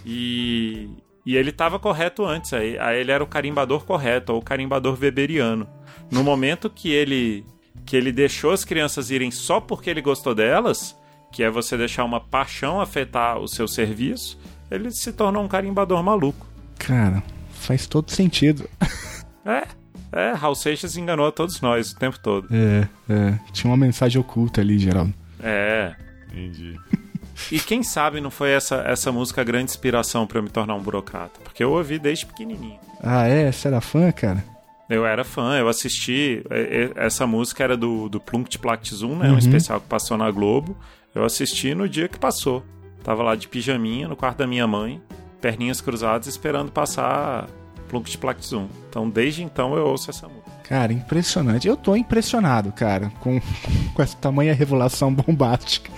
E, 0.05 0.91
e 1.27 1.37
ele 1.37 1.51
estava 1.51 1.77
correto 1.77 2.25
antes. 2.25 2.53
Aí, 2.53 2.79
aí 2.79 3.01
ele 3.01 3.11
era 3.11 3.23
o 3.23 3.27
carimbador 3.27 3.85
correto, 3.85 4.33
ou 4.33 4.39
o 4.39 4.43
carimbador 4.43 4.97
weberiano. 4.99 5.69
No 6.09 6.23
momento 6.23 6.71
que 6.71 6.91
ele, 6.91 7.45
que 7.85 7.97
ele 7.97 8.13
deixou 8.13 8.53
as 8.53 8.65
crianças 8.65 9.11
irem 9.11 9.33
só 9.33 9.61
porque 9.61 9.91
ele 9.91 10.01
gostou 10.01 10.37
delas, 10.37 10.97
que 11.33 11.43
é 11.43 11.51
você 11.51 11.77
deixar 11.77 12.05
uma 12.05 12.21
paixão 12.21 12.81
afetar 12.81 13.39
o 13.39 13.49
seu 13.49 13.67
serviço, 13.67 14.39
ele 14.71 14.93
se 14.93 15.13
tornou 15.13 15.43
um 15.43 15.49
carimbador 15.49 16.01
maluco. 16.01 16.47
Cara, 16.79 17.21
faz 17.51 17.89
todo 17.89 18.11
sentido. 18.11 18.69
É, 19.45 19.67
é, 20.13 20.33
Raul 20.33 20.55
Seixas 20.55 20.97
enganou 20.97 21.27
a 21.27 21.33
todos 21.33 21.61
nós 21.61 21.93
o 21.93 21.97
tempo 21.97 22.19
todo. 22.19 22.49
É, 22.51 22.89
é. 23.09 23.39
Tinha 23.53 23.71
uma 23.71 23.77
mensagem 23.77 24.21
oculta 24.21 24.61
ali, 24.61 24.79
Geraldo. 24.79 25.15
É. 25.41 25.95
Entendi. 26.29 26.77
E 27.51 27.59
quem 27.61 27.83
sabe 27.83 28.21
não 28.21 28.31
foi 28.31 28.51
essa, 28.51 28.77
essa 28.87 29.13
música 29.13 29.41
a 29.41 29.45
grande 29.45 29.71
inspiração 29.71 30.27
pra 30.27 30.39
eu 30.39 30.43
me 30.43 30.49
tornar 30.49 30.75
um 30.75 30.81
burocrata? 30.81 31.41
Porque 31.43 31.63
eu 31.63 31.73
ouvi 31.73 31.99
desde 31.99 32.27
pequenininho. 32.27 32.79
Ah, 33.03 33.27
é? 33.27 33.51
Você 33.53 33.69
era 33.69 33.81
fã, 33.81 34.11
cara? 34.11 34.43
Eu 34.89 35.05
era 35.05 35.25
fã, 35.25 35.57
eu 35.59 35.69
assisti. 35.69 36.43
é, 36.51 36.91
é, 36.97 37.07
Essa 37.07 37.27
música 37.27 37.63
era 37.65 37.77
do, 37.77 38.09
do 38.09 38.21
Plunkt 38.21 38.59
Plact 38.59 38.95
Zoom, 38.95 39.17
né? 39.17 39.29
Uhum. 39.29 39.35
Um 39.35 39.39
especial 39.39 39.81
que 39.81 39.87
passou 39.89 40.17
na 40.17 40.31
Globo. 40.31 40.77
Eu 41.15 41.25
assisti 41.25 41.75
no 41.75 41.89
dia 41.89 42.09
que 42.09 42.19
passou. 42.19 42.65
Tava 43.03 43.23
lá 43.23 43.35
de 43.37 43.49
pijaminha 43.49 44.09
no 44.09 44.17
quarto 44.17 44.39
da 44.39 44.47
minha 44.47 44.67
mãe, 44.67 45.01
perninhas 45.41 45.81
cruzadas, 45.81 46.27
esperando 46.27 46.73
passar 46.73 47.47
Plunct 47.89 48.19
Plact 48.19 48.47
Zoom. 48.47 48.69
Então, 48.89 49.09
desde 49.09 49.43
então, 49.43 49.77
eu 49.77 49.87
ouço 49.87 50.11
essa 50.11 50.27
música. 50.27 50.46
Cara, 50.69 50.93
impressionante. 50.93 51.69
Eu 51.69 51.77
tô 51.77 51.95
impressionado, 51.95 52.73
cara, 52.73 53.13
com, 53.21 53.41
com 53.95 54.03
essa 54.03 54.17
tamanha 54.17 54.53
revelação 54.55 55.13
bombástica. 55.15 55.91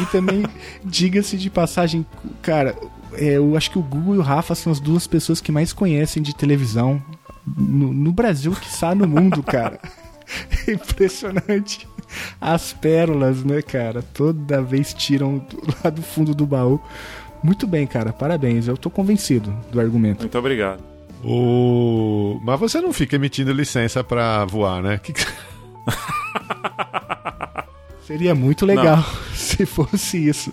E 0.00 0.06
também, 0.06 0.44
diga-se 0.84 1.36
de 1.36 1.50
passagem, 1.50 2.06
cara, 2.40 2.76
é, 3.14 3.36
eu 3.36 3.56
acho 3.56 3.70
que 3.70 3.78
o 3.78 3.82
Google 3.82 4.14
e 4.14 4.18
o 4.18 4.22
Rafa 4.22 4.54
são 4.54 4.70
as 4.72 4.78
duas 4.80 5.06
pessoas 5.06 5.40
que 5.40 5.50
mais 5.50 5.72
conhecem 5.72 6.22
de 6.22 6.34
televisão 6.34 7.02
no, 7.44 7.92
no 7.92 8.12
Brasil, 8.12 8.52
que 8.52 8.68
está 8.68 8.94
no 8.94 9.08
mundo, 9.08 9.42
cara. 9.44 9.80
É 10.66 10.72
impressionante. 10.72 11.88
As 12.40 12.72
pérolas, 12.72 13.42
né, 13.42 13.60
cara? 13.62 14.02
Toda 14.02 14.62
vez 14.62 14.94
tiram 14.94 15.38
do- 15.38 15.62
lá 15.82 15.90
do 15.90 16.02
fundo 16.02 16.34
do 16.34 16.46
baú. 16.46 16.80
Muito 17.42 17.66
bem, 17.66 17.86
cara. 17.86 18.12
Parabéns. 18.12 18.68
Eu 18.68 18.76
tô 18.76 18.88
convencido 18.88 19.52
do 19.72 19.80
argumento. 19.80 20.20
Muito 20.20 20.38
obrigado. 20.38 20.91
O... 21.24 22.40
Mas 22.42 22.58
você 22.58 22.80
não 22.80 22.92
fica 22.92 23.16
emitindo 23.16 23.52
licença 23.52 24.02
pra 24.02 24.44
voar, 24.44 24.82
né? 24.82 24.98
Que 24.98 25.12
Seria 28.06 28.34
muito 28.34 28.66
legal 28.66 28.98
se 29.34 29.64
fosse 29.64 30.28
isso. 30.28 30.52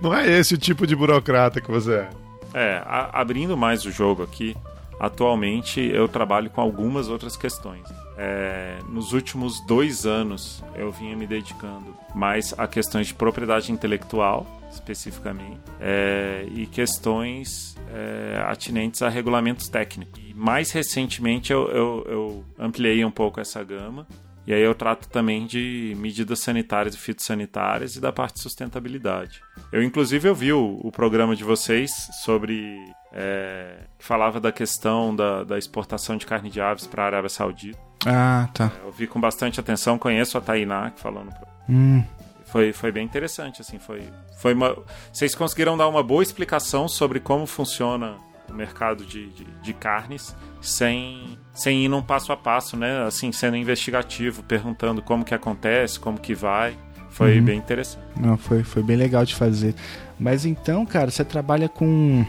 Não 0.00 0.14
é 0.14 0.26
esse 0.38 0.54
o 0.54 0.58
tipo 0.58 0.86
de 0.86 0.96
burocrata 0.96 1.60
que 1.60 1.70
você 1.70 1.92
é. 1.94 2.08
É, 2.54 2.82
a- 2.84 3.10
abrindo 3.20 3.56
mais 3.56 3.84
o 3.84 3.92
jogo 3.92 4.22
aqui, 4.22 4.56
atualmente 4.98 5.80
eu 5.80 6.08
trabalho 6.08 6.50
com 6.50 6.60
algumas 6.60 7.08
outras 7.08 7.36
questões. 7.36 7.82
É, 8.16 8.78
nos 8.88 9.12
últimos 9.12 9.60
dois 9.66 10.04
anos 10.06 10.62
eu 10.74 10.90
vinha 10.90 11.16
me 11.16 11.26
dedicando 11.26 11.94
mais 12.14 12.54
a 12.58 12.66
questões 12.66 13.06
de 13.08 13.14
propriedade 13.14 13.70
intelectual, 13.72 14.46
especificamente, 14.70 15.60
é, 15.80 16.46
e 16.50 16.66
questões 16.66 17.76
é, 17.92 18.42
atinentes 18.46 19.02
a 19.02 19.08
regulamentos 19.08 19.68
técnicos. 19.68 20.20
E 20.26 20.34
mais 20.34 20.70
recentemente 20.70 21.52
eu, 21.52 21.68
eu- 21.68 22.04
eu 22.08 22.44
ampliei 22.58 23.04
um 23.04 23.10
pouco 23.10 23.40
essa 23.40 23.62
gama 23.64 24.06
e 24.46 24.54
aí 24.54 24.62
eu 24.62 24.74
trato 24.74 25.08
também 25.08 25.46
de 25.46 25.94
medidas 25.98 26.40
sanitárias 26.40 26.94
e 26.94 26.98
fitossanitárias 26.98 27.96
e 27.96 28.00
da 28.00 28.10
parte 28.12 28.34
de 28.36 28.42
sustentabilidade. 28.42 29.40
Eu, 29.72 29.82
inclusive, 29.82 30.28
eu 30.28 30.34
vi 30.34 30.52
o, 30.52 30.80
o 30.82 30.90
programa 30.90 31.36
de 31.36 31.44
vocês 31.44 31.90
sobre... 32.24 32.76
é, 33.12 33.80
que 33.98 34.04
falava 34.04 34.40
da 34.40 34.50
questão 34.50 35.14
da, 35.14 35.44
da 35.44 35.58
exportação 35.58 36.16
de 36.16 36.26
carne 36.26 36.48
de 36.50 36.60
aves 36.60 36.86
para 36.86 37.02
a 37.02 37.06
Arábia 37.06 37.28
Saudita. 37.28 37.78
Ah, 38.06 38.48
tá. 38.54 38.72
Eu 38.82 38.90
vi 38.90 39.06
com 39.06 39.20
bastante 39.20 39.60
atenção, 39.60 39.98
conheço 39.98 40.38
a 40.38 40.40
Tainá, 40.40 40.90
que 40.90 41.00
falou 41.00 41.22
no 41.24 41.30
programa. 41.30 41.50
Hum, 41.68 42.02
Foi, 42.50 42.72
foi 42.72 42.90
bem 42.90 43.04
interessante, 43.04 43.60
assim, 43.60 43.78
foi, 43.78 44.02
foi 44.38 44.54
uma... 44.54 44.76
Vocês 45.12 45.34
conseguiram 45.34 45.76
dar 45.76 45.88
uma 45.88 46.02
boa 46.02 46.22
explicação 46.22 46.88
sobre 46.88 47.20
como 47.20 47.46
funciona 47.46 48.16
o 48.48 48.52
mercado 48.52 49.04
de, 49.04 49.28
de, 49.28 49.44
de 49.44 49.72
carnes 49.72 50.34
sem, 50.60 51.38
sem 51.54 51.84
ir 51.84 51.88
num 51.88 52.02
passo 52.02 52.32
a 52.32 52.36
passo, 52.36 52.76
né? 52.76 53.04
Assim, 53.06 53.30
sendo 53.30 53.56
investigativo, 53.56 54.42
perguntando 54.42 55.00
como 55.00 55.24
que 55.24 55.32
acontece, 55.34 56.00
como 56.00 56.18
que 56.18 56.34
vai. 56.34 56.76
Foi 57.08 57.38
Uhum. 57.38 57.44
bem 57.44 57.58
interessante. 57.58 58.02
não, 58.16 58.36
foi, 58.36 58.62
foi 58.64 58.82
bem 58.82 58.96
legal 58.96 59.24
de 59.24 59.34
fazer. 59.34 59.74
Mas 60.18 60.44
então, 60.44 60.84
cara, 60.86 61.10
você 61.10 61.24
trabalha 61.24 61.68
com, 61.68 62.24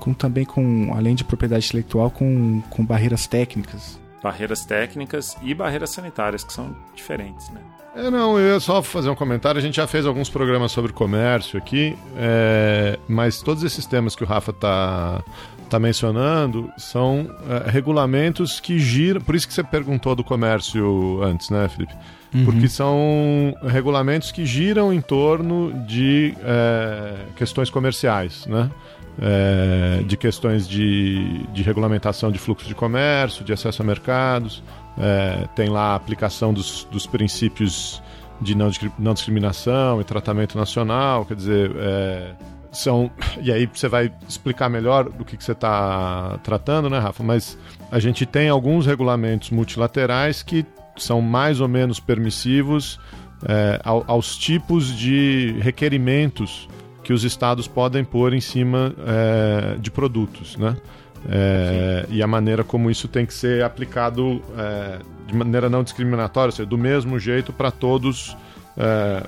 com 0.00 0.12
também 0.12 0.44
com, 0.44 0.92
além 0.94 1.14
de 1.14 1.24
propriedade 1.24 1.66
intelectual, 1.66 2.10
com, 2.10 2.60
com 2.70 2.84
barreiras 2.84 3.26
técnicas. 3.28 3.98
Barreiras 4.22 4.64
técnicas 4.64 5.36
e 5.42 5.54
barreiras 5.54 5.90
sanitárias, 5.90 6.44
que 6.44 6.52
são 6.52 6.76
diferentes, 6.94 7.48
né? 7.50 7.60
É, 7.94 8.08
não, 8.08 8.38
eu 8.38 8.54
ia 8.54 8.60
só 8.60 8.82
fazer 8.82 9.10
um 9.10 9.14
comentário. 9.14 9.58
A 9.58 9.62
gente 9.62 9.76
já 9.76 9.86
fez 9.86 10.06
alguns 10.06 10.30
programas 10.30 10.70
sobre 10.70 10.92
comércio 10.92 11.58
aqui, 11.58 11.96
é, 12.16 12.98
mas 13.08 13.42
todos 13.42 13.64
esses 13.64 13.84
temas 13.84 14.14
que 14.14 14.22
o 14.22 14.26
Rafa 14.26 14.52
tá, 14.52 15.24
tá 15.68 15.78
mencionando 15.78 16.70
são 16.78 17.28
é, 17.48 17.70
regulamentos 17.70 18.60
que 18.60 18.78
giram. 18.78 19.20
Por 19.20 19.34
isso 19.34 19.48
que 19.48 19.54
você 19.54 19.64
perguntou 19.64 20.14
do 20.14 20.22
comércio 20.22 21.20
antes, 21.22 21.50
né, 21.50 21.68
Felipe? 21.68 21.94
Porque 22.44 22.68
são 22.68 23.56
regulamentos 23.64 24.30
que 24.30 24.46
giram 24.46 24.92
em 24.92 25.00
torno 25.00 25.72
de 25.84 26.32
é, 26.44 27.16
questões 27.34 27.68
comerciais, 27.70 28.46
né? 28.46 28.70
É, 29.22 30.02
de 30.06 30.16
questões 30.16 30.66
de, 30.66 31.44
de 31.52 31.62
regulamentação 31.62 32.32
de 32.32 32.38
fluxo 32.38 32.66
de 32.66 32.74
comércio, 32.74 33.44
de 33.44 33.52
acesso 33.52 33.82
a 33.82 33.84
mercados. 33.84 34.62
É, 34.98 35.46
tem 35.54 35.68
lá 35.68 35.92
a 35.92 35.94
aplicação 35.94 36.54
dos, 36.54 36.84
dos 36.90 37.06
princípios 37.06 38.02
de 38.40 38.54
não, 38.54 38.70
não 38.98 39.12
discriminação 39.12 40.00
e 40.00 40.04
tratamento 40.04 40.56
nacional, 40.56 41.26
quer 41.26 41.34
dizer, 41.36 41.70
é, 41.76 42.32
são. 42.72 43.10
E 43.42 43.52
aí 43.52 43.68
você 43.70 43.88
vai 43.88 44.10
explicar 44.26 44.68
melhor 44.70 45.10
do 45.10 45.24
que, 45.24 45.36
que 45.36 45.44
você 45.44 45.52
está 45.52 46.38
tratando, 46.42 46.88
né, 46.88 46.98
Rafa? 46.98 47.22
Mas 47.22 47.58
a 47.92 47.98
gente 47.98 48.24
tem 48.24 48.48
alguns 48.48 48.86
regulamentos 48.86 49.50
multilaterais 49.50 50.42
que 50.42 50.64
são 50.96 51.20
mais 51.20 51.60
ou 51.60 51.68
menos 51.68 52.00
permissivos 52.00 52.98
é, 53.46 53.80
ao- 53.84 54.04
aos 54.06 54.36
tipos 54.36 54.96
de 54.96 55.56
requerimentos 55.60 56.68
que 57.10 57.14
os 57.14 57.24
estados 57.24 57.66
podem 57.66 58.04
pôr 58.04 58.32
em 58.32 58.40
cima 58.40 58.94
é, 59.04 59.74
de 59.80 59.90
produtos, 59.90 60.56
né? 60.56 60.76
É, 61.28 62.06
e 62.08 62.22
a 62.22 62.26
maneira 62.28 62.62
como 62.62 62.88
isso 62.88 63.08
tem 63.08 63.26
que 63.26 63.34
ser 63.34 63.64
aplicado 63.64 64.40
é, 64.56 65.00
de 65.26 65.34
maneira 65.34 65.68
não 65.68 65.82
discriminatória, 65.82 66.50
ou 66.50 66.52
seja, 66.52 66.68
do 66.68 66.78
mesmo 66.78 67.18
jeito 67.18 67.52
para 67.52 67.72
todos 67.72 68.36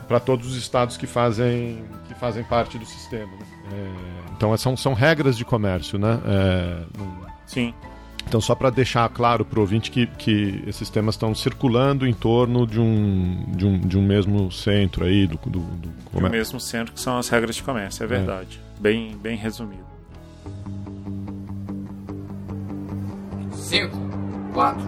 para 0.06 0.20
todos 0.20 0.46
os 0.46 0.56
estados 0.56 0.96
que 0.96 1.06
fazem 1.06 1.84
que 2.06 2.14
fazem 2.14 2.44
parte 2.44 2.78
do 2.78 2.86
sistema. 2.86 3.26
né? 3.26 3.46
É, 3.72 3.90
então 4.36 4.56
são, 4.56 4.76
são 4.76 4.94
regras 4.94 5.36
de 5.36 5.44
comércio, 5.44 5.98
né? 5.98 6.20
É, 6.24 6.82
Sim. 7.44 7.74
Então, 8.26 8.40
só 8.40 8.54
para 8.54 8.70
deixar 8.70 9.08
claro 9.10 9.44
para 9.44 9.58
o 9.58 9.62
ouvinte 9.62 9.90
que, 9.90 10.06
que 10.06 10.62
esses 10.66 10.88
temas 10.88 11.14
estão 11.14 11.34
circulando 11.34 12.06
em 12.06 12.14
torno 12.14 12.66
de 12.66 12.80
um, 12.80 13.44
de 13.48 13.66
um, 13.66 13.78
de 13.78 13.98
um 13.98 14.02
mesmo 14.02 14.50
centro 14.50 15.04
aí, 15.04 15.26
do, 15.26 15.36
do, 15.36 15.60
do 15.60 15.92
comércio. 16.10 16.30
mesmo 16.30 16.60
centro 16.60 16.94
que 16.94 17.00
são 17.00 17.18
as 17.18 17.28
regras 17.28 17.56
de 17.56 17.62
comércio, 17.62 18.02
é 18.02 18.06
verdade. 18.06 18.60
Bem, 18.80 19.16
bem 19.16 19.36
resumido. 19.36 19.84
5, 23.72 23.96
4, 24.52 24.82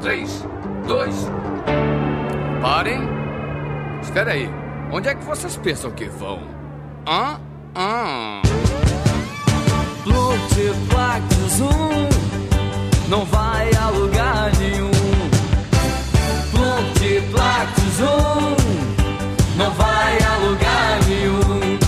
3, 0.00 0.44
2. 0.86 1.14
Parem! 2.60 3.00
Espera 4.02 4.32
aí. 4.32 4.48
Onde 4.92 5.08
é 5.08 5.14
que 5.14 5.24
vocês 5.24 5.56
pensam 5.56 5.90
que 5.90 6.06
vão? 6.06 6.40
Hã? 7.06 7.40
Hã? 7.76 8.42
Plutiplax 10.02 11.60
um 11.60 12.17
não 13.08 13.24
vai 13.24 13.70
a 13.74 13.88
lugar 13.88 14.52
nenhum. 14.58 14.90
Plutiplax 16.50 17.72
um 18.00 19.56
não 19.56 19.70
vai 19.72 20.18
a 20.18 20.36
lugar 20.46 20.98
nenhum. 21.06 21.78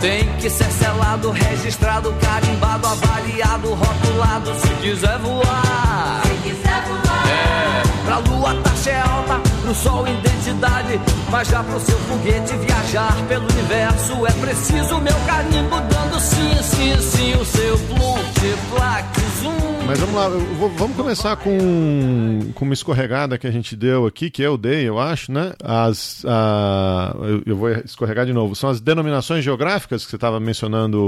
Tem 0.00 0.28
que 0.36 0.50
ser 0.50 0.70
selado, 0.72 1.30
registrado, 1.30 2.12
carimbado, 2.20 2.86
avaliado, 2.86 3.74
rotulado 3.74 4.54
se 4.60 4.68
quiser 4.82 5.18
voar. 5.18 6.22
Se 6.24 6.48
quiser 6.48 6.82
voar, 6.86 7.26
É, 7.28 7.82
pra 8.04 8.18
lua 8.18 8.54
taxa 8.62 8.90
é 8.90 9.00
alta, 9.00 9.40
pro 9.62 9.74
sol 9.74 10.06
identidade. 10.06 11.00
Mas 11.30 11.48
já 11.48 11.62
pro 11.62 11.80
seu 11.80 11.98
foguete 12.00 12.56
viajar 12.56 13.16
pelo 13.28 13.48
universo 13.50 14.26
é 14.26 14.32
preciso 14.32 15.00
meu 15.00 15.16
carimbo 15.26 15.80
dando 15.80 16.20
sim, 16.20 16.62
sim, 16.62 17.00
sim. 17.00 17.34
O 17.34 17.44
seu 17.44 17.78
Plutiplax 17.78 19.42
um. 19.44 19.75
Mas 19.86 20.00
vamos 20.00 20.14
lá, 20.16 20.28
vou- 20.28 20.68
vamos 20.70 20.96
começar 20.96 21.36
com, 21.36 22.50
com 22.54 22.64
uma 22.64 22.74
escorregada 22.74 23.38
que 23.38 23.46
a 23.46 23.50
gente 23.52 23.76
deu 23.76 24.04
aqui, 24.04 24.28
que 24.30 24.42
eu 24.42 24.58
dei, 24.58 24.88
eu 24.88 24.98
acho, 24.98 25.30
né? 25.30 25.52
As, 25.62 26.24
a- 26.26 27.14
eu, 27.20 27.42
eu 27.46 27.56
vou 27.56 27.70
escorregar 27.70 28.26
de 28.26 28.32
novo. 28.32 28.56
São 28.56 28.68
as 28.68 28.80
denominações 28.80 29.44
geográficas 29.44 30.04
que 30.04 30.10
você 30.10 30.16
estava 30.16 30.40
mencionando 30.40 31.00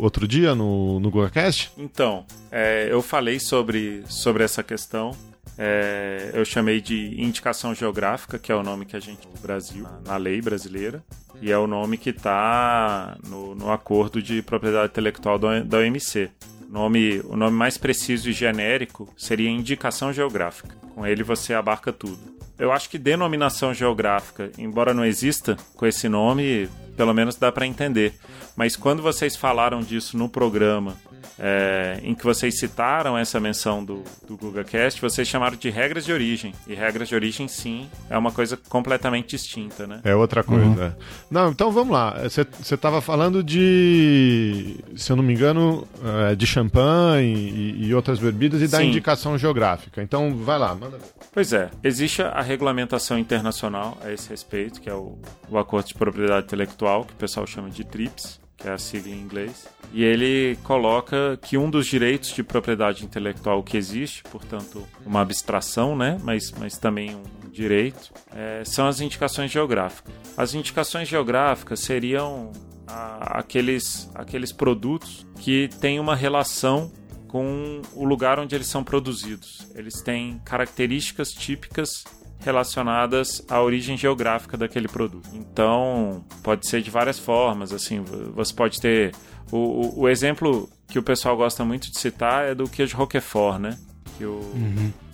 outro 0.00 0.26
dia 0.26 0.52
no, 0.54 0.98
no 0.98 1.10
GugaCast? 1.12 1.70
Então, 1.78 2.24
é, 2.50 2.88
eu 2.90 3.00
falei 3.02 3.38
sobre, 3.38 4.02
sobre 4.08 4.42
essa 4.42 4.64
questão. 4.64 5.12
É, 5.56 6.30
eu 6.34 6.44
chamei 6.44 6.80
de 6.80 7.20
indicação 7.22 7.72
geográfica, 7.72 8.36
que 8.38 8.50
é 8.50 8.54
o 8.54 8.62
nome 8.64 8.84
que 8.84 8.96
a 8.96 9.00
gente 9.00 9.28
no 9.32 9.40
Brasil, 9.40 9.86
na, 10.04 10.16
lei 10.16 10.40
brasileira, 10.40 11.02
e 11.40 11.50
é 11.52 11.58
o 11.58 11.66
nome 11.68 11.96
que 11.96 12.10
está 12.10 13.16
no, 13.28 13.54
no 13.54 13.70
acordo 13.70 14.20
de 14.20 14.42
propriedade 14.42 14.86
intelectual 14.90 15.38
da 15.38 15.78
OMC. 15.78 16.30
Nome, 16.68 17.20
o 17.20 17.34
nome 17.34 17.56
mais 17.56 17.78
preciso 17.78 18.28
e 18.28 18.32
genérico 18.32 19.08
seria 19.16 19.48
indicação 19.48 20.12
geográfica. 20.12 20.76
Com 20.94 21.06
ele 21.06 21.22
você 21.22 21.54
abarca 21.54 21.92
tudo. 21.92 22.18
Eu 22.58 22.72
acho 22.72 22.90
que 22.90 22.98
denominação 22.98 23.72
geográfica, 23.72 24.50
embora 24.58 24.92
não 24.92 25.04
exista 25.04 25.56
com 25.74 25.86
esse 25.86 26.08
nome, 26.08 26.68
pelo 26.96 27.14
menos 27.14 27.36
dá 27.36 27.50
para 27.50 27.66
entender. 27.66 28.14
Mas 28.56 28.76
quando 28.76 29.00
vocês 29.00 29.36
falaram 29.36 29.80
disso 29.80 30.18
no 30.18 30.28
programa 30.28 30.96
é, 31.38 32.00
em 32.02 32.14
que 32.14 32.24
vocês 32.24 32.58
citaram 32.58 33.16
essa 33.16 33.40
menção 33.40 33.84
do, 33.84 34.02
do 34.26 34.36
GugaCast, 34.36 35.00
vocês 35.00 35.26
chamaram 35.26 35.56
de 35.56 35.70
regras 35.70 36.04
de 36.04 36.12
origem. 36.12 36.52
E 36.66 36.74
regras 36.74 37.08
de 37.08 37.14
origem, 37.14 37.48
sim, 37.48 37.88
é 38.10 38.18
uma 38.18 38.32
coisa 38.32 38.56
completamente 38.68 39.30
distinta, 39.30 39.86
né? 39.86 40.00
É 40.04 40.14
outra 40.14 40.42
coisa. 40.42 40.96
Não, 41.30 41.50
então 41.50 41.70
vamos 41.70 41.92
lá. 41.92 42.16
Você 42.28 42.74
estava 42.74 43.00
falando 43.00 43.42
de, 43.42 44.76
se 44.96 45.10
eu 45.10 45.16
não 45.16 45.22
me 45.22 45.34
engano, 45.34 45.86
é, 46.30 46.34
de 46.34 46.46
champanhe 46.46 47.34
e, 47.34 47.86
e 47.86 47.94
outras 47.94 48.18
bebidas 48.18 48.60
e 48.62 48.68
da 48.68 48.78
Sim. 48.78 48.88
indicação 48.88 49.38
geográfica. 49.38 50.02
Então 50.02 50.34
vai 50.36 50.58
lá, 50.58 50.74
manda. 50.74 50.98
ver. 50.98 51.06
Pois 51.32 51.52
é, 51.52 51.70
existe 51.82 52.22
a 52.22 52.42
regulamentação 52.42 53.18
internacional 53.18 53.96
a 54.02 54.12
esse 54.12 54.28
respeito, 54.28 54.80
que 54.80 54.88
é 54.88 54.94
o, 54.94 55.18
o 55.48 55.58
Acordo 55.58 55.88
de 55.88 55.94
Propriedade 55.94 56.46
Intelectual, 56.46 57.04
que 57.04 57.12
o 57.12 57.16
pessoal 57.16 57.46
chama 57.46 57.70
de 57.70 57.84
TRIPS, 57.84 58.40
que 58.58 58.68
é 58.68 58.72
a 58.72 58.78
sigla 58.78 59.10
em 59.14 59.20
inglês. 59.20 59.66
E 59.92 60.04
ele 60.04 60.58
coloca 60.64 61.38
que 61.40 61.56
um 61.56 61.70
dos 61.70 61.86
direitos 61.86 62.30
de 62.34 62.42
propriedade 62.42 63.04
intelectual 63.04 63.62
que 63.62 63.76
existe, 63.76 64.22
portanto, 64.24 64.86
uma 65.06 65.20
abstração, 65.22 65.96
né, 65.96 66.18
mas, 66.22 66.52
mas 66.58 66.76
também 66.76 67.14
um 67.14 67.48
direito, 67.50 68.12
é, 68.34 68.62
são 68.64 68.86
as 68.86 69.00
indicações 69.00 69.50
geográficas. 69.50 70.12
As 70.36 70.52
indicações 70.54 71.08
geográficas 71.08 71.80
seriam 71.80 72.52
a- 72.86 73.38
aqueles, 73.38 74.10
aqueles 74.14 74.52
produtos 74.52 75.26
que 75.40 75.68
têm 75.80 75.98
uma 75.98 76.14
relação 76.14 76.92
com 77.26 77.82
o 77.94 78.04
lugar 78.04 78.38
onde 78.38 78.54
eles 78.54 78.66
são 78.68 78.82
produzidos. 78.82 79.66
Eles 79.74 80.00
têm 80.02 80.40
características 80.44 81.30
típicas 81.32 82.04
relacionadas 82.40 83.44
à 83.48 83.60
origem 83.60 83.96
geográfica 83.96 84.56
daquele 84.56 84.88
produto. 84.88 85.28
Então, 85.32 86.24
pode 86.42 86.68
ser 86.68 86.82
de 86.82 86.90
várias 86.90 87.18
formas. 87.18 87.72
Assim, 87.72 88.02
você 88.34 88.54
pode 88.54 88.80
ter 88.80 89.12
o, 89.50 89.56
o, 89.56 90.00
o 90.00 90.08
exemplo 90.08 90.68
que 90.86 90.98
o 90.98 91.02
pessoal 91.02 91.36
gosta 91.36 91.64
muito 91.64 91.90
de 91.90 91.98
citar 91.98 92.48
é 92.48 92.54
do 92.54 92.68
queijo 92.68 92.96
Roquefort, 92.96 93.58
né? 93.58 93.78
Que 94.16 94.24
o, 94.24 94.40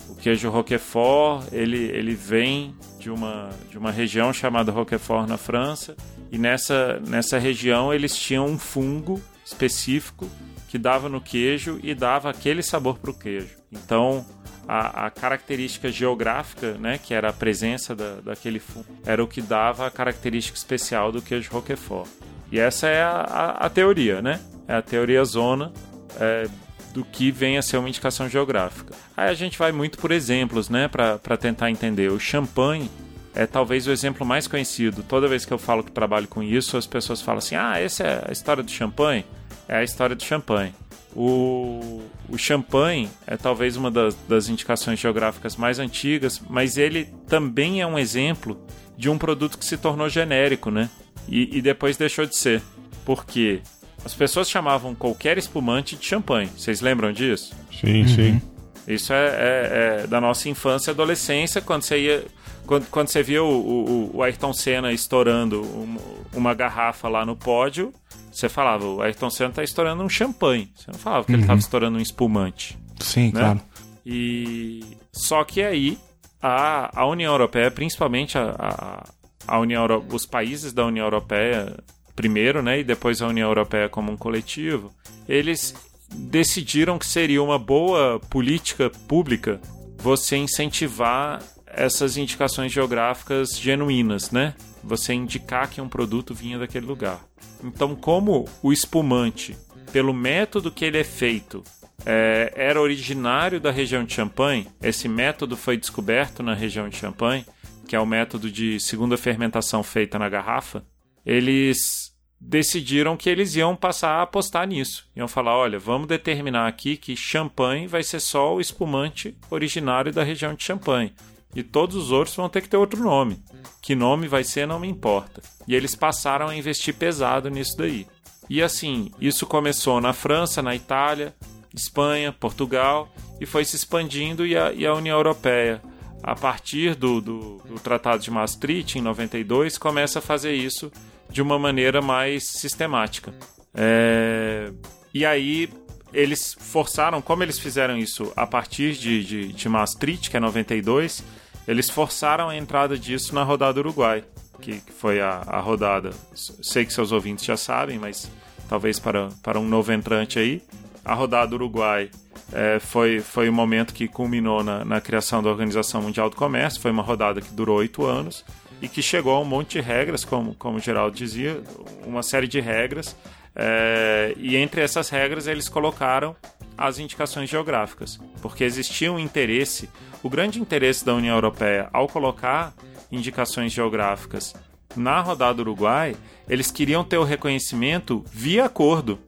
o 0.09 0.15
queijo 0.17 0.49
Roquefort 0.51 1.47
ele, 1.53 1.79
ele 1.79 2.15
vem 2.15 2.75
de 2.99 3.11
uma, 3.11 3.51
de 3.71 3.79
uma 3.79 3.91
região 3.91 4.33
chamada 4.33 4.73
Roquefort 4.73 5.29
na 5.29 5.37
França 5.37 5.97
e 6.31 6.39
nessa, 6.39 7.01
nessa 7.07 7.39
região 7.39 7.93
eles 7.93 8.17
tinham 8.17 8.47
um 8.47 8.59
fungo 8.59 9.21
específico 9.45 10.29
que 10.69 10.79
dava 10.79 11.09
no 11.09 11.21
queijo 11.21 11.79
e 11.83 11.95
dava 11.95 12.31
aquele 12.31 12.63
sabor 12.63 12.99
para 12.99 13.11
o 13.11 13.15
queijo. 13.15 13.57
Então 13.71 14.25
a, 14.67 15.07
a 15.07 15.11
característica 15.11 15.91
geográfica, 15.91 16.73
né, 16.73 16.99
que 16.99 17.15
era 17.15 17.29
a 17.29 17.33
presença 17.33 17.95
da, 17.95 18.17
daquele 18.17 18.59
fungo, 18.59 18.87
era 19.05 19.23
o 19.23 19.27
que 19.27 19.41
dava 19.43 19.87
a 19.87 19.91
característica 19.91 20.57
especial 20.57 21.13
do 21.13 21.21
queijo 21.21 21.51
Roquefort. 21.51 22.09
E 22.51 22.59
essa 22.59 22.87
é 22.87 23.03
a, 23.03 23.11
a, 23.11 23.67
a 23.67 23.71
teoria, 23.71 24.23
né? 24.23 24.41
É 24.69 24.75
a 24.75 24.83
teoria 24.83 25.25
zona 25.25 25.73
é, 26.21 26.49
do 26.93 27.05
que 27.05 27.31
vem 27.31 27.59
a 27.59 27.63
ser 27.63 27.77
uma 27.77 27.89
indicação 27.89 28.29
geográfica. 28.29 28.95
Aí 29.17 29.29
a 29.29 29.35
gente 29.35 29.59
vai 29.59 29.73
muito 29.73 29.99
por 29.99 30.13
exemplos, 30.13 30.69
né, 30.69 30.89
para 30.89 31.37
tentar 31.37 31.71
entender. 31.71 32.11
O 32.11 32.21
champanhe 32.21 32.89
é 33.35 33.47
talvez 33.47 33.87
o 33.87 33.91
exemplo 33.91 34.25
mais 34.25 34.47
conhecido. 34.47 35.03
Toda 35.03 35.27
vez 35.27 35.45
que 35.45 35.53
eu 35.53 35.59
falo 35.59 35.83
que 35.83 35.91
trabalho 35.91 36.29
com 36.29 36.43
isso, 36.43 36.77
as 36.77 36.87
pessoas 36.87 37.21
falam 37.21 37.39
assim: 37.39 37.57
ah, 37.57 37.79
essa 37.79 38.05
é 38.05 38.25
a 38.29 38.33
história 38.33 38.63
do 38.63 38.71
champanhe? 38.71 39.25
É 39.69 39.77
a 39.77 39.83
história 39.83 40.15
do 40.17 40.23
champanhe. 40.23 40.73
O, 41.17 42.03
o 42.29 42.37
champanhe 42.37 43.09
é 43.27 43.37
talvez 43.37 43.77
uma 43.77 43.91
das, 43.91 44.15
das 44.29 44.49
indicações 44.49 44.99
geográficas 44.99 45.57
mais 45.57 45.79
antigas, 45.79 46.43
mas 46.51 46.77
ele 46.77 47.05
também 47.29 47.81
é 47.81 47.87
um 47.87 47.99
exemplo 47.99 48.61
de 48.97 49.09
um 49.09 49.17
produto 49.17 49.57
que 49.57 49.65
se 49.65 49.77
tornou 49.77 50.09
genérico, 50.09 50.71
né? 50.71 50.91
E, 51.29 51.59
e 51.59 51.63
depois 51.63 51.97
deixou 51.97 52.27
de 52.27 52.37
ser. 52.37 52.61
Porque 53.05 53.61
as 54.05 54.13
pessoas 54.15 54.51
chamavam 54.51 54.95
qualquer 54.95 55.39
espumante 55.39 55.95
de 55.97 56.05
champanhe. 56.05 56.51
Vocês 56.57 56.81
lembram 56.81 57.13
disso? 57.13 57.55
Sim, 57.73 58.07
sim. 58.09 58.43
Isso 58.87 59.13
é, 59.13 59.27
é- 59.27 60.01
é 60.03 60.07
da 60.07 60.21
nossa 60.21 60.49
infância 60.49 60.91
e 60.91 60.93
adolescência, 60.93 61.61
quando 61.61 61.83
você 61.83 61.99
ia. 61.99 62.25
Quando, 62.67 62.87
quando 62.91 63.09
você 63.09 63.23
via 63.23 63.43
o, 63.43 63.49
o- 63.49 64.17
o 64.17 64.23
Ayrton 64.23 64.53
Senna 64.53 64.93
estourando 64.93 65.63
um- 65.63 65.97
uma 66.33 66.55
garrafa 66.55 67.09
lá 67.09 67.25
no 67.27 67.37
pódio, 67.37 67.93
você 68.33 68.49
falava, 68.49 68.85
o 68.87 69.03
Ayrton 69.03 69.31
Senna 69.31 69.51
tá 69.51 69.63
estourando 69.63 70.03
um 70.03 70.09
champanhe. 70.09 70.71
Você 70.75 70.91
não 70.91 70.99
falava 70.99 71.25
que 71.25 71.33
ele 71.33 71.43
estava 71.43 71.59
estourando 71.61 71.99
um 71.99 72.01
espumante. 72.01 72.77
Sim, 73.01 73.27
Né? 73.27 73.41
claro. 73.41 73.61
E 74.07 74.83
só 75.13 75.45
que 75.45 75.63
aí 75.63 75.99
a, 76.43 77.01
a 77.01 77.07
União 77.07 77.33
Europeia, 77.33 77.71
principalmente 77.71 78.37
a, 78.37 78.55
a, 78.59 79.05
a 79.47 79.59
União 79.59 79.83
Euro- 79.83 80.05
os 80.13 80.27
países 80.27 80.73
da 80.73 80.85
União 80.85 81.05
Europeia 81.07 81.75
primeiro, 82.17 82.63
né, 82.63 82.79
e 82.81 82.85
depois 82.85 83.21
a 83.21 83.27
União 83.27 83.49
Europeia 83.49 83.89
como 83.89 84.13
um 84.13 84.17
coletivo, 84.17 84.93
eles 85.29 85.75
decidiram 86.15 86.97
que 86.99 87.07
seria 87.07 87.43
uma 87.43 87.59
boa 87.59 88.21
política 88.31 88.89
pública 89.09 89.61
você 89.99 90.37
incentivar 90.37 91.43
essas 91.77 92.17
indicações 92.17 92.73
geográficas 92.73 93.59
genuínas, 93.59 94.31
né? 94.31 94.55
Você 94.83 95.15
indicar 95.15 95.69
que 95.69 95.81
um 95.81 95.89
produto 95.89 96.35
vinha 96.35 96.59
daquele 96.59 96.87
lugar. 96.87 97.25
Então, 97.63 97.95
como 97.95 98.49
o 98.63 98.73
espumante, 98.73 99.57
pelo 99.93 100.13
método 100.13 100.71
que 100.71 100.85
ele 100.85 100.99
é 100.99 101.05
feito, 101.05 101.63
é, 102.05 102.53
era 102.55 102.81
originário 102.81 103.61
da 103.61 103.71
região 103.71 104.05
de 104.05 104.13
Champagne, 104.13 104.69
esse 104.83 105.09
método 105.09 105.57
foi 105.57 105.77
descoberto 105.77 106.43
na 106.43 106.55
região 106.55 106.89
de 106.89 106.97
Champagne, 106.97 107.47
que 107.89 107.97
é 107.97 108.01
o 108.01 108.07
método 108.07 108.51
de 108.51 108.81
segunda 108.81 109.17
fermentação 109.17 109.83
feita 109.83 110.19
na 110.19 110.29
garrafa, 110.29 110.85
eles 111.25 112.13
decidiram 112.41 113.17
que 113.17 113.31
eles 113.31 113.55
iam 113.57 113.75
passar 113.75 114.11
a 114.11 114.23
apostar 114.23 114.67
nisso. 114.67 115.09
Iam 115.17 115.29
falar, 115.29 115.57
olha, 115.57 115.79
vamos 115.79 116.07
determinar 116.07 116.67
aqui 116.67 116.97
que 116.97 117.17
champanhe 117.17 117.87
vai 117.87 118.03
ser 118.03 118.21
só 118.21 118.55
o 118.55 118.61
espumante 118.61 119.37
originário 119.51 120.13
da 120.13 120.23
região 120.23 120.55
de 120.55 120.63
Champagne. 120.63 121.15
E 121.55 121.63
todos 121.63 121.97
os 121.97 122.11
outros 122.11 122.35
vão 122.35 122.49
ter 122.49 122.63
que 122.63 122.69
ter 122.69 122.77
outro 122.77 123.03
nome. 123.03 123.43
Que 123.81 123.95
nome 123.95 124.27
vai 124.27 124.45
ser 124.45 124.67
não 124.67 124.81
me 124.81 124.89
importa. 124.89 125.43
E 125.69 125.75
eles 125.75 125.95
passaram 125.95 126.49
a 126.49 126.57
investir 126.57 126.95
pesado 126.95 127.49
nisso 127.49 127.77
daí. 127.77 128.07
E 128.49 128.63
assim, 128.63 129.11
isso 129.21 129.47
começou 129.47 130.01
na 130.01 130.13
França, 130.13 130.61
na 130.63 130.75
Itália, 130.75 131.35
Espanha, 131.75 132.33
Portugal 132.33 133.09
e 133.41 133.47
foi 133.47 133.65
se 133.65 133.77
expandindo 133.77 134.47
e 134.47 134.57
a, 134.57 134.73
e 134.73 134.87
a 134.87 134.95
União 134.95 135.17
Europeia, 135.17 135.83
a 136.23 136.35
partir 136.35 136.95
do, 136.95 137.21
do, 137.21 137.57
do 137.67 137.81
Tratado 137.81 138.23
de 138.23 138.31
Maastricht, 138.31 138.99
em 138.99 139.03
92, 139.03 139.77
começa 139.77 140.19
a 140.19 140.23
fazer 140.23 140.55
isso 140.55 140.91
de 141.29 141.43
uma 141.43 141.59
maneira 141.59 142.01
mais 142.01 142.45
sistemática. 142.49 143.35
É, 143.75 144.73
E 145.13 145.27
aí 145.27 145.69
eles 146.13 146.55
forçaram, 146.59 147.21
como 147.21 147.43
eles 147.43 147.59
fizeram 147.59 147.99
isso 147.99 148.33
a 148.37 148.47
partir 148.47 148.95
de, 148.95 149.25
de, 149.25 149.53
de 149.53 149.69
Maastricht, 149.69 150.31
que 150.31 150.37
é 150.37 150.41
92, 150.41 151.25
eles 151.67 151.89
forçaram 151.89 152.49
a 152.49 152.57
entrada 152.57 152.99
disso 152.99 153.35
na 153.35 153.43
rodada 153.43 153.81
Uruguai, 153.81 154.25
que, 154.61 154.81
que 154.81 154.93
foi 154.93 155.21
a, 155.21 155.43
a 155.47 155.61
rodada. 155.61 156.11
Sei 156.35 156.85
que 156.85 156.93
seus 156.93 157.13
ouvintes 157.13 157.45
já 157.45 157.57
sabem, 157.57 157.99
mas 157.99 158.31
talvez 158.69 158.99
para, 158.99 159.29
para 159.43 159.59
um 159.59 159.69
novo 159.69 159.93
entrante 159.93 160.39
aí. 160.39 160.63
A 161.05 161.15
rodada 161.15 161.55
Uruguai 161.55 162.11
é, 162.53 162.79
foi, 162.79 163.21
foi 163.21 163.49
o 163.49 163.53
momento 163.53 163.93
que 163.93 164.09
culminou 164.09 164.63
na, 164.63 164.85
na 164.85 165.01
criação 165.01 165.43
da 165.43 165.51
Organização 165.51 166.03
Mundial 166.03 166.31
do 166.31 166.37
Comércio. 166.37 166.81
Foi 166.81 166.91
uma 166.91 167.03
rodada 167.03 167.41
que 167.41 167.53
durou 167.53 167.79
oito 167.79 168.05
anos 168.05 168.45
e 168.81 168.89
que 168.89 169.03
chegou 169.03 169.35
a 169.35 169.41
um 169.41 169.45
monte 169.45 169.73
de 169.73 169.81
regras, 169.81 170.25
como, 170.25 170.55
como 170.55 170.79
o 170.79 170.81
Geraldo 170.81 171.17
dizia, 171.17 171.63
uma 172.07 172.23
série 172.23 172.49
de 172.49 172.61
regras. 172.61 173.17
é, 173.55 174.35
e 174.37 174.57
entre 174.57 174.81
essas 174.81 175.09
regras 175.09 175.47
eles 175.47 175.69
colocaram 175.69 176.35
as 176.77 176.99
indicações 176.99 177.49
geográficas, 177.49 178.19
porque 178.43 178.65
existia 178.65 179.13
um 179.13 179.19
interesse, 179.19 179.89
o 180.23 180.31
grande 180.31 180.61
interesse 180.61 181.05
da 181.05 181.15
União 181.15 181.35
Europeia 181.35 181.89
ao 181.93 182.09
colocar 182.09 182.75
indicações 183.11 183.73
geográficas 183.73 184.55
na 184.97 185.21
rodada 185.21 185.61
Uruguai, 185.61 186.17
eles 186.49 186.71
queriam 186.71 187.05
ter 187.05 187.19
o 187.19 187.25
reconhecimento 187.25 188.25
via 188.31 188.65
acordo. 188.65 189.19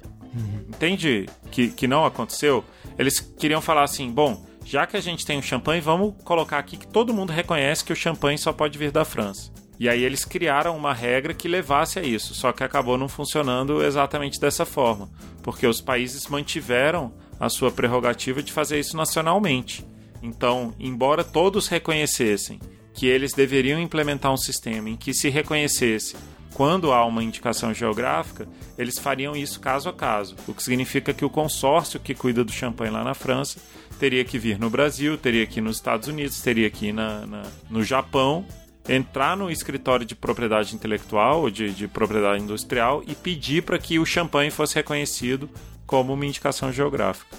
Entende 0.68 1.26
que, 1.56 1.68
que 1.68 1.88
não 1.88 2.04
aconteceu? 2.04 2.62
Eles 2.98 3.18
queriam 3.18 3.62
falar 3.62 3.84
assim: 3.84 4.10
bom, 4.10 4.44
já 4.62 4.86
que 4.86 4.96
a 4.96 5.00
gente 5.00 5.24
tem 5.24 5.38
o 5.38 5.42
champanhe, 5.42 5.80
vamos 5.80 6.14
colocar 6.22 6.58
aqui 6.58 6.76
que 6.76 6.86
todo 6.86 7.14
mundo 7.14 7.32
reconhece 7.32 7.82
que 7.82 7.92
o 7.92 7.96
champanhe 7.96 8.36
só 8.36 8.52
pode 8.52 8.78
vir 8.78 8.90
da 8.90 9.04
França. 9.04 9.50
E 9.78 9.88
aí 9.88 10.02
eles 10.02 10.24
criaram 10.24 10.76
uma 10.76 10.92
regra 10.92 11.32
que 11.32 11.48
levasse 11.48 11.98
a 11.98 12.02
isso, 12.02 12.34
só 12.34 12.52
que 12.52 12.64
acabou 12.64 12.96
não 12.98 13.08
funcionando 13.08 13.82
exatamente 13.82 14.40
dessa 14.40 14.64
forma, 14.64 15.10
porque 15.42 15.66
os 15.66 15.80
países 15.80 16.26
mantiveram 16.28 17.12
a 17.38 17.48
sua 17.48 17.70
prerrogativa 17.70 18.42
de 18.42 18.52
fazer 18.52 18.78
isso 18.80 18.96
nacionalmente. 18.96 19.84
Então, 20.22 20.74
embora 20.78 21.22
todos 21.22 21.68
reconhecessem 21.68 22.58
que 22.94 23.06
eles 23.06 23.32
deveriam 23.32 23.78
implementar 23.80 24.32
um 24.32 24.36
sistema 24.38 24.88
em 24.88 24.96
que 24.96 25.12
se 25.12 25.28
reconhecesse 25.28 26.16
quando 26.54 26.90
há 26.90 27.04
uma 27.04 27.22
indicação 27.22 27.74
geográfica, 27.74 28.48
eles 28.78 28.98
fariam 28.98 29.36
isso 29.36 29.60
caso 29.60 29.90
a 29.90 29.92
caso, 29.92 30.34
o 30.48 30.54
que 30.54 30.62
significa 30.62 31.12
que 31.12 31.24
o 31.24 31.28
consórcio 31.28 32.00
que 32.00 32.14
cuida 32.14 32.42
do 32.42 32.50
champanhe 32.50 32.90
lá 32.90 33.04
na 33.04 33.12
França 33.12 33.60
teria 34.00 34.24
que 34.24 34.38
vir 34.38 34.58
no 34.58 34.70
Brasil, 34.70 35.18
teria 35.18 35.46
que 35.46 35.58
ir 35.60 35.62
nos 35.62 35.76
Estados 35.76 36.08
Unidos, 36.08 36.40
teria 36.40 36.70
que 36.70 36.86
ir 36.86 36.92
na, 36.94 37.26
na- 37.26 37.42
no 37.68 37.84
Japão, 37.84 38.46
entrar 38.88 39.36
no 39.36 39.50
escritório 39.50 40.06
de 40.06 40.14
propriedade 40.14 40.74
intelectual 40.74 41.42
ou 41.42 41.50
de, 41.50 41.70
de 41.74 41.86
propriedade 41.86 42.42
industrial 42.42 43.02
e 43.06 43.14
pedir 43.14 43.62
para 43.62 43.78
que 43.78 43.98
o 43.98 44.06
champanhe 44.06 44.50
fosse 44.50 44.76
reconhecido 44.76 45.50
como 45.86 46.12
uma 46.12 46.26
indicação 46.26 46.72
geográfica. 46.72 47.36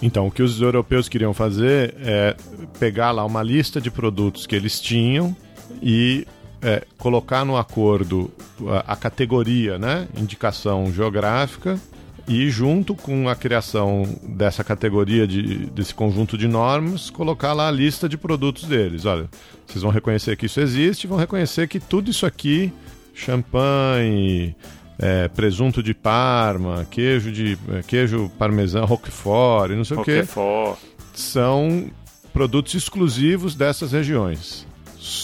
Então, 0.00 0.26
o 0.26 0.30
que 0.30 0.42
os 0.42 0.60
europeus 0.60 1.08
queriam 1.08 1.32
fazer 1.32 1.94
é 1.98 2.36
pegar 2.78 3.12
lá 3.12 3.24
uma 3.24 3.42
lista 3.42 3.80
de 3.80 3.90
produtos 3.90 4.46
que 4.46 4.54
eles 4.54 4.80
tinham 4.80 5.34
e 5.82 6.26
é, 6.60 6.84
colocar 6.98 7.44
no 7.44 7.56
acordo 7.56 8.30
a, 8.68 8.92
a 8.92 8.96
categoria, 8.96 9.78
né? 9.78 10.08
Indicação 10.16 10.92
geográfica 10.92 11.80
e 12.28 12.50
junto 12.50 12.94
com 12.94 13.28
a 13.28 13.36
criação 13.36 14.02
dessa 14.22 14.64
categoria 14.64 15.26
de, 15.26 15.66
desse 15.66 15.94
conjunto 15.94 16.36
de 16.36 16.48
normas, 16.48 17.08
colocar 17.08 17.52
lá 17.52 17.68
a 17.68 17.70
lista 17.70 18.08
de 18.08 18.18
produtos 18.18 18.64
deles. 18.64 19.04
Olha, 19.04 19.28
vocês 19.66 19.82
vão 19.82 19.92
reconhecer 19.92 20.36
que 20.36 20.46
isso 20.46 20.60
existe, 20.60 21.06
vão 21.06 21.18
reconhecer 21.18 21.68
que 21.68 21.78
tudo 21.78 22.10
isso 22.10 22.26
aqui, 22.26 22.72
champanhe, 23.14 24.56
é, 24.98 25.28
presunto 25.28 25.82
de 25.82 25.92
Parma, 25.94 26.86
queijo 26.90 27.30
de 27.30 27.58
é, 27.70 27.82
queijo 27.82 28.30
parmesão, 28.38 28.84
roquefort, 28.84 29.72
não 29.72 29.84
sei 29.84 29.96
o 29.96 30.04
que, 30.04 30.20
Roquefort. 30.20 30.78
são 31.14 31.90
produtos 32.32 32.74
exclusivos 32.74 33.54
dessas 33.54 33.92
regiões. 33.92 34.66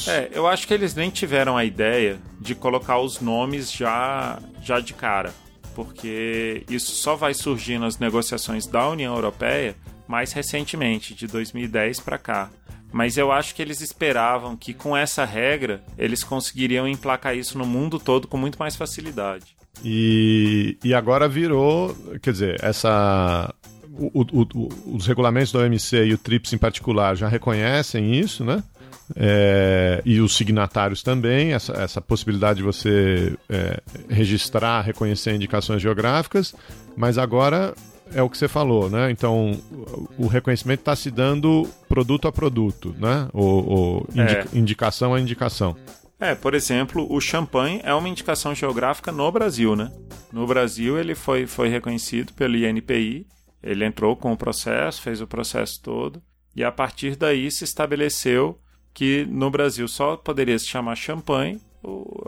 É, 0.06 0.30
eu 0.32 0.46
acho 0.46 0.66
que 0.66 0.74
eles 0.74 0.94
nem 0.94 1.10
tiveram 1.10 1.56
a 1.56 1.64
ideia 1.64 2.18
de 2.40 2.54
colocar 2.54 2.98
os 3.00 3.20
nomes 3.20 3.72
já, 3.72 4.38
já 4.62 4.78
de 4.78 4.94
cara, 4.94 5.32
porque 5.74 6.64
isso 6.68 6.92
só 6.92 7.16
vai 7.16 7.34
surgir 7.34 7.78
nas 7.78 7.98
negociações 7.98 8.66
da 8.66 8.88
União 8.88 9.14
Europeia 9.14 9.74
mais 10.06 10.32
recentemente, 10.32 11.14
de 11.14 11.26
2010 11.26 12.00
para 12.00 12.18
cá. 12.18 12.50
Mas 12.92 13.16
eu 13.16 13.32
acho 13.32 13.54
que 13.54 13.62
eles 13.62 13.80
esperavam 13.80 14.54
que 14.56 14.74
com 14.74 14.94
essa 14.94 15.24
regra 15.24 15.82
eles 15.96 16.22
conseguiriam 16.22 16.86
emplacar 16.86 17.34
isso 17.34 17.56
no 17.56 17.64
mundo 17.64 17.98
todo 17.98 18.28
com 18.28 18.36
muito 18.36 18.58
mais 18.58 18.76
facilidade. 18.76 19.56
E, 19.84 20.76
e 20.84 20.94
agora 20.94 21.28
virou, 21.28 21.96
quer 22.20 22.32
dizer, 22.32 22.56
essa 22.62 23.52
o- 23.94 24.22
o- 24.22 24.48
o- 24.54 24.96
os 24.96 25.06
regulamentos 25.06 25.52
da 25.52 25.60
OMC 25.60 26.04
e 26.04 26.14
o 26.14 26.18
TRIPS 26.18 26.52
em 26.54 26.58
particular 26.58 27.14
já 27.16 27.28
reconhecem 27.28 28.14
isso, 28.18 28.44
né? 28.44 28.62
É, 29.14 30.00
e 30.06 30.20
os 30.20 30.34
signatários 30.36 31.02
também, 31.02 31.52
essa, 31.52 31.72
essa 31.74 32.00
possibilidade 32.00 32.58
de 32.58 32.62
você 32.62 33.36
é, 33.50 33.80
registrar, 34.08 34.80
reconhecer 34.82 35.34
indicações 35.34 35.82
geográficas, 35.82 36.54
mas 36.96 37.18
agora 37.18 37.74
é 38.14 38.22
o 38.22 38.30
que 38.30 38.38
você 38.38 38.48
falou, 38.48 38.88
né? 38.88 39.10
Então, 39.10 39.58
o 40.18 40.26
reconhecimento 40.26 40.80
está 40.80 40.94
se 40.96 41.10
dando 41.10 41.68
produto 41.88 42.28
a 42.28 42.32
produto, 42.32 42.94
né? 42.98 43.28
O, 43.34 44.06
É. 44.16 44.46
indicação 44.56 45.12
a 45.14 45.20
indicação. 45.20 45.76
É, 46.22 46.36
por 46.36 46.54
exemplo, 46.54 47.04
o 47.12 47.20
champanhe 47.20 47.80
é 47.82 47.92
uma 47.92 48.08
indicação 48.08 48.54
geográfica 48.54 49.10
no 49.10 49.28
Brasil, 49.32 49.74
né? 49.74 49.90
No 50.32 50.46
Brasil 50.46 50.96
ele 50.96 51.16
foi, 51.16 51.48
foi 51.48 51.68
reconhecido 51.68 52.32
pelo 52.32 52.56
INPI, 52.56 53.26
ele 53.60 53.84
entrou 53.84 54.14
com 54.14 54.30
o 54.30 54.36
processo, 54.36 55.02
fez 55.02 55.20
o 55.20 55.26
processo 55.26 55.82
todo, 55.82 56.22
e 56.54 56.62
a 56.62 56.70
partir 56.70 57.16
daí 57.16 57.50
se 57.50 57.64
estabeleceu 57.64 58.56
que 58.94 59.26
no 59.28 59.50
Brasil 59.50 59.88
só 59.88 60.16
poderia 60.16 60.56
se 60.56 60.68
chamar 60.68 60.94
champanhe 60.94 61.60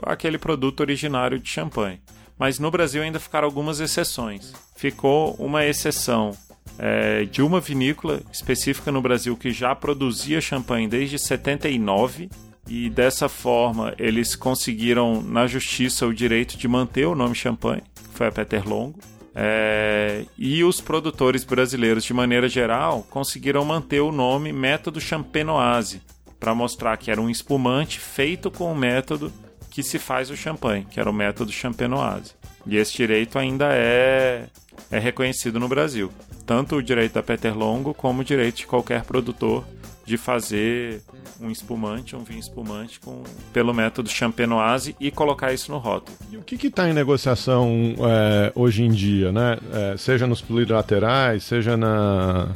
aquele 0.03 0.39
produto 0.39 0.81
originário 0.81 1.39
de 1.39 1.49
champanhe. 1.49 2.01
Mas 2.37 2.59
no 2.59 2.73
Brasil 2.73 3.01
ainda 3.01 3.21
ficaram 3.21 3.47
algumas 3.47 3.79
exceções. 3.79 4.53
Ficou 4.75 5.35
uma 5.35 5.65
exceção 5.65 6.37
é, 6.81 7.27
de 7.27 7.43
uma 7.43 7.61
vinícola 7.61 8.21
específica 8.33 8.91
no 8.91 9.01
Brasil 9.01 9.37
que 9.37 9.53
já 9.53 9.73
produzia 9.73 10.41
champanhe 10.41 10.89
desde 10.89 11.17
79 11.17 12.29
e 12.69 12.89
dessa 12.89 13.29
forma 13.29 13.95
eles 13.99 14.35
conseguiram 14.35 15.23
na 15.23 15.47
justiça 15.47 16.07
o 16.07 16.15
direito 16.15 16.57
de 16.57 16.67
manter 16.67 17.07
o 17.07 17.15
nome 17.15 17.35
champanhe, 17.35 17.83
que 17.95 18.17
foi 18.17 18.27
a 18.27 18.33
Peter 18.33 18.67
Longo. 18.67 18.99
É, 19.35 20.25
e 20.39 20.63
os 20.63 20.81
produtores 20.81 21.43
brasileiros, 21.43 22.05
de 22.05 22.15
maneira 22.15 22.49
geral, 22.49 23.05
conseguiram 23.11 23.65
manter 23.65 24.01
o 24.01 24.13
nome 24.13 24.53
Método 24.53 25.01
Champenoise, 25.01 26.01
para 26.39 26.55
mostrar 26.55 26.97
que 26.97 27.11
era 27.11 27.21
um 27.21 27.29
espumante 27.29 27.99
feito 27.99 28.51
com 28.51 28.71
o 28.71 28.77
método 28.77 29.33
que 29.71 29.83
se 29.83 29.99
faz 29.99 30.31
o 30.31 30.37
champanhe, 30.37 30.87
que 30.89 31.01
era 31.01 31.11
o 31.11 31.13
método 31.13 31.51
Champenoise. 31.51 32.33
E 32.67 32.77
esse 32.77 32.95
direito 32.95 33.39
ainda 33.39 33.71
é, 33.73 34.47
é 34.91 34.99
reconhecido 34.99 35.59
no 35.59 35.69
Brasil. 35.69 36.13
Tanto 36.47 36.77
o 36.77 36.83
direito 36.83 37.15
da 37.15 37.23
Peter 37.23 37.57
Longo 37.57 37.93
como 37.93 38.21
o 38.21 38.25
direito 38.25 38.59
de 38.59 38.67
qualquer 38.67 39.03
produtor 39.03 39.65
de 40.05 40.17
fazer 40.17 41.01
um 41.41 41.51
espumante, 41.51 42.15
um 42.15 42.23
vinho 42.23 42.39
espumante 42.41 43.01
com, 43.01 43.23
pelo 43.53 43.73
método 43.73 44.09
Champenoise 44.09 44.95
e 45.01 45.11
colocar 45.11 45.53
isso 45.53 45.73
no 45.73 45.79
rótulo. 45.79 46.17
E 46.31 46.37
o 46.37 46.43
que 46.43 46.67
está 46.67 46.89
em 46.89 46.93
negociação 46.93 47.95
é, 47.99 48.53
hoje 48.55 48.83
em 48.83 48.91
dia, 48.91 49.33
né? 49.33 49.57
É, 49.73 49.97
seja 49.97 50.27
nos 50.27 50.41
plurilaterais, 50.43 51.43
seja 51.45 51.77
na, 51.77 52.49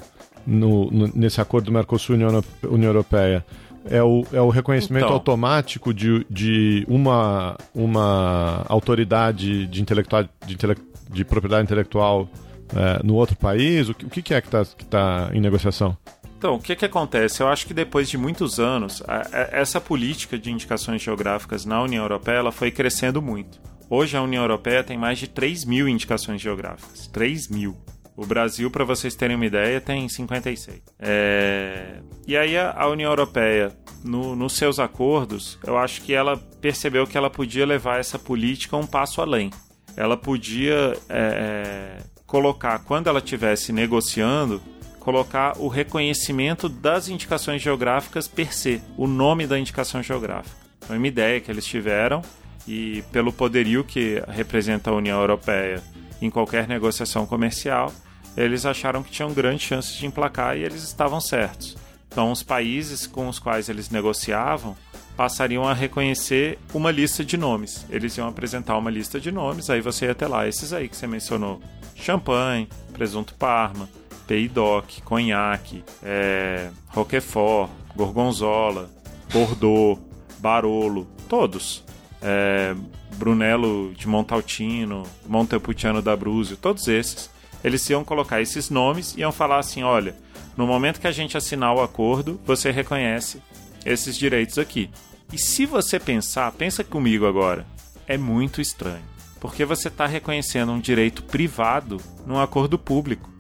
no- 0.47 0.91
no- 0.91 1.11
nesse 1.15 1.41
acordo 1.41 1.67
do 1.67 1.73
Mercosul 1.73 2.17
e 2.17 2.25
União, 2.25 2.89
Europeia? 2.89 3.45
É 3.91 4.03
o, 4.03 4.23
é 4.33 4.41
o 4.41 4.51
reconhecimento 4.51 5.05
Então. 5.05 5.15
automático 5.15 5.95
de, 5.95 6.27
de 6.29 6.85
uma, 6.89 7.57
uma 7.75 8.65
autoridade 8.69 9.67
de, 9.67 9.81
intelectual, 9.81 10.25
de, 10.47 10.53
intele- 10.55 10.77
de 11.11 11.25
propriedade 11.25 11.63
intelectual 11.65 12.29
é, 12.77 13.01
no 13.03 13.15
outro 13.15 13.35
país? 13.37 13.89
O 13.89 13.95
que, 13.95 14.05
o 14.05 14.11
que 14.11 14.35
é 14.35 14.41
que 14.43 14.49
está 14.49 14.65
que 14.65 14.85
tá 14.85 15.31
em 15.33 15.41
negociação? 15.41 15.97
Então, 16.39 16.55
o 16.55 16.61
que, 16.61 16.77
que 16.77 16.85
acontece? 16.85 17.43
Eu 17.43 17.49
acho 17.49 17.67
que 17.67 17.75
depois 17.75 18.09
de 18.09 18.17
muitos 18.17 18.61
anos, 18.61 19.03
a- 19.09 19.23
a- 19.33 19.49
essa 19.51 19.81
política 19.81 20.39
de 20.39 20.53
indicações 20.53 21.03
geográficas 21.03 21.65
na 21.65 21.83
União 21.83 22.05
Europeia 22.05 22.37
ela 22.37 22.53
foi 22.53 22.71
crescendo 22.71 23.21
muito. 23.21 23.61
Hoje 23.91 24.17
a 24.17 24.23
União 24.23 24.43
Europeia 24.45 24.85
tem 24.85 24.97
mais 24.97 25.19
de 25.19 25.27
3 25.27 25.65
mil 25.65 25.89
indicações 25.89 26.41
geográficas. 26.41 27.09
3 27.09 27.49
mil. 27.49 27.77
O 28.17 28.25
Brasil, 28.25 28.71
para 28.71 28.85
vocês 28.85 29.17
terem 29.17 29.35
uma 29.37 29.47
ideia, 29.47 29.81
tem 29.81 30.09
56. 30.09 30.81
É, 30.99 32.01
E 32.27 32.37
aí 32.37 32.57
a, 32.57 32.87
União 32.87 33.11
Europeia, 33.11 33.73
no- 34.05 34.37
nos 34.37 34.55
seus 34.57 34.79
acordos, 34.79 35.59
eu 35.67 35.77
acho 35.77 36.03
que 36.03 36.13
ela 36.13 36.37
percebeu 36.61 37.05
que 37.07 37.17
ela 37.19 37.31
podia 37.31 37.65
levar 37.67 37.99
essa 37.99 38.19
política 38.19 38.77
um 38.77 38.87
passo 38.87 39.21
além. 39.21 39.51
Ela 39.97 40.17
podia 40.17 40.97
é, 41.09 41.97
colocar, 42.27 42.79
quando 42.81 43.09
ela 43.09 43.19
estivesse 43.21 43.73
negociando, 43.73 44.61
colocar 45.09 45.55
o 45.59 45.69
reconhecimento 45.69 46.69
das 46.69 47.09
indicações 47.09 47.63
geográficas 47.63 48.29
per 48.29 48.55
se, 48.55 48.83
o 48.95 49.07
nome 49.07 49.47
da 49.47 49.59
indicação 49.59 50.03
geográfica. 50.03 50.55
Foi 50.83 50.99
uma 50.99 51.07
ideia 51.07 51.41
que 51.41 51.51
eles 51.51 51.65
tiveram 51.65 52.21
e 52.67 53.03
pelo 53.11 53.33
poderio 53.33 53.83
que 53.83 54.23
representa 54.29 54.91
a 54.91 54.95
União 54.95 55.19
Europeia 55.19 55.83
em 56.21 56.29
qualquer 56.29 56.69
negociação 56.69 57.25
comercial, 57.25 57.91
eles 58.37 58.67
acharam 58.67 59.03
que 59.03 59.11
tinham 59.11 59.33
grandes 59.33 59.67
chances 59.67 59.95
de 59.97 60.05
emplacar 60.05 60.59
e 60.59 60.63
eles 60.63 60.83
estavam 60.83 61.23
certos. 61.23 61.75
Então, 62.13 62.31
os 62.31 62.43
países 62.43 63.07
com 63.07 63.29
os 63.29 63.39
quais 63.39 63.71
eles 63.71 63.89
negociavam 63.89 64.77
passariam 65.17 65.67
a 65.67 65.73
reconhecer 65.73 66.59
uma 66.75 66.91
lista 66.91 67.25
de 67.25 67.39
nomes. 67.39 67.87
Eles 67.89 68.15
iam 68.19 68.29
apresentar 68.29 68.77
uma 68.77 68.91
lista 68.91 69.19
de 69.19 69.33
nomes, 69.33 69.71
aí 69.71 69.81
você 69.81 70.05
ia 70.05 70.15
ter 70.15 70.27
lá 70.27 70.47
esses 70.47 70.75
aí 70.75 70.87
que 70.87 70.97
você 70.99 71.07
mencionou: 71.07 71.63
champanhe, 71.95 72.69
presunto 72.93 73.33
parma, 73.37 73.89
Pays 74.29 74.49
d'Oc, 74.49 75.01
conhaque, 75.05 75.83
é, 76.03 76.71
Roquefort, 76.89 77.71
Gorgonzola, 77.97 78.91
Bordeaux, 79.33 79.99
Barolo, 80.39 81.09
todos. 81.29 81.83
É, 82.23 82.75
Brunello 83.17 83.93
de 83.95 84.07
Montaltino, 84.07 85.05
Montepulciano 85.27 86.01
d'Abruzio, 86.01 86.57
todos 86.57 86.87
esses. 86.87 87.31
Eles 87.65 87.89
iam 87.91 88.05
colocar 88.05 88.41
esses 88.41 88.71
nomes 88.71 89.17
e 89.17 89.21
iam 89.21 89.33
falar 89.33 89.59
assim: 89.59 89.83
olha, 89.83 90.15
no 90.57 90.67
momento 90.67 91.01
que 91.01 91.07
a 91.07 91.13
gente 91.13 91.37
assinar 91.37 91.75
o 91.75 91.83
acordo, 91.83 92.39
você 92.45 92.71
reconhece 92.71 93.43
esses 93.85 94.17
direitos 94.17 94.59
aqui. 94.59 94.91
E 95.33 95.39
se 95.39 95.67
você 95.67 95.99
pensar, 95.99 96.53
pensa 96.53 96.85
comigo 96.85 97.27
agora, 97.27 97.67
é 98.07 98.17
muito 98.17 98.61
estranho. 98.61 99.03
Porque 99.41 99.65
você 99.65 99.89
está 99.89 100.07
reconhecendo 100.07 100.73
um 100.73 100.81
direito 100.81 101.23
privado 101.23 101.99
num 102.27 102.39
acordo 102.39 102.79
público. 102.79 103.38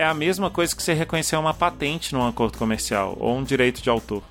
É 0.00 0.04
a 0.06 0.14
mesma 0.14 0.48
coisa 0.48 0.74
que 0.74 0.82
você 0.82 0.94
reconhecer 0.94 1.36
uma 1.36 1.52
patente 1.52 2.14
num 2.14 2.26
acordo 2.26 2.56
comercial 2.56 3.18
ou 3.20 3.36
um 3.36 3.44
direito 3.44 3.82
de 3.82 3.90
autor. 3.90 4.22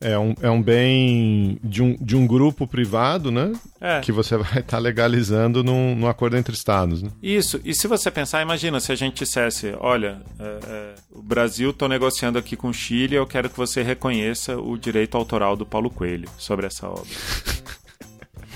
É 0.00 0.16
um, 0.16 0.34
é 0.40 0.48
um 0.48 0.62
bem 0.62 1.58
de 1.64 1.82
um, 1.82 1.96
de 1.96 2.16
um 2.16 2.28
grupo 2.28 2.64
privado, 2.64 3.32
né? 3.32 3.52
É. 3.80 3.98
Que 4.02 4.12
você 4.12 4.36
vai 4.38 4.60
estar 4.60 4.78
legalizando 4.78 5.64
num, 5.64 5.96
num 5.96 6.06
acordo 6.06 6.36
entre 6.36 6.54
estados, 6.54 7.02
né? 7.02 7.10
Isso, 7.20 7.60
e 7.64 7.74
se 7.74 7.88
você 7.88 8.08
pensar, 8.08 8.40
imagina 8.40 8.78
se 8.78 8.92
a 8.92 8.94
gente 8.94 9.24
dissesse: 9.24 9.74
olha, 9.80 10.22
é, 10.38 10.44
é, 10.44 10.94
o 11.10 11.20
Brasil 11.20 11.70
estou 11.70 11.88
negociando 11.88 12.38
aqui 12.38 12.54
com 12.54 12.68
o 12.68 12.72
Chile, 12.72 13.16
eu 13.16 13.26
quero 13.26 13.50
que 13.50 13.56
você 13.56 13.82
reconheça 13.82 14.56
o 14.56 14.78
direito 14.78 15.16
autoral 15.16 15.56
do 15.56 15.66
Paulo 15.66 15.90
Coelho 15.90 16.28
sobre 16.38 16.66
essa 16.66 16.86
obra. 16.86 17.02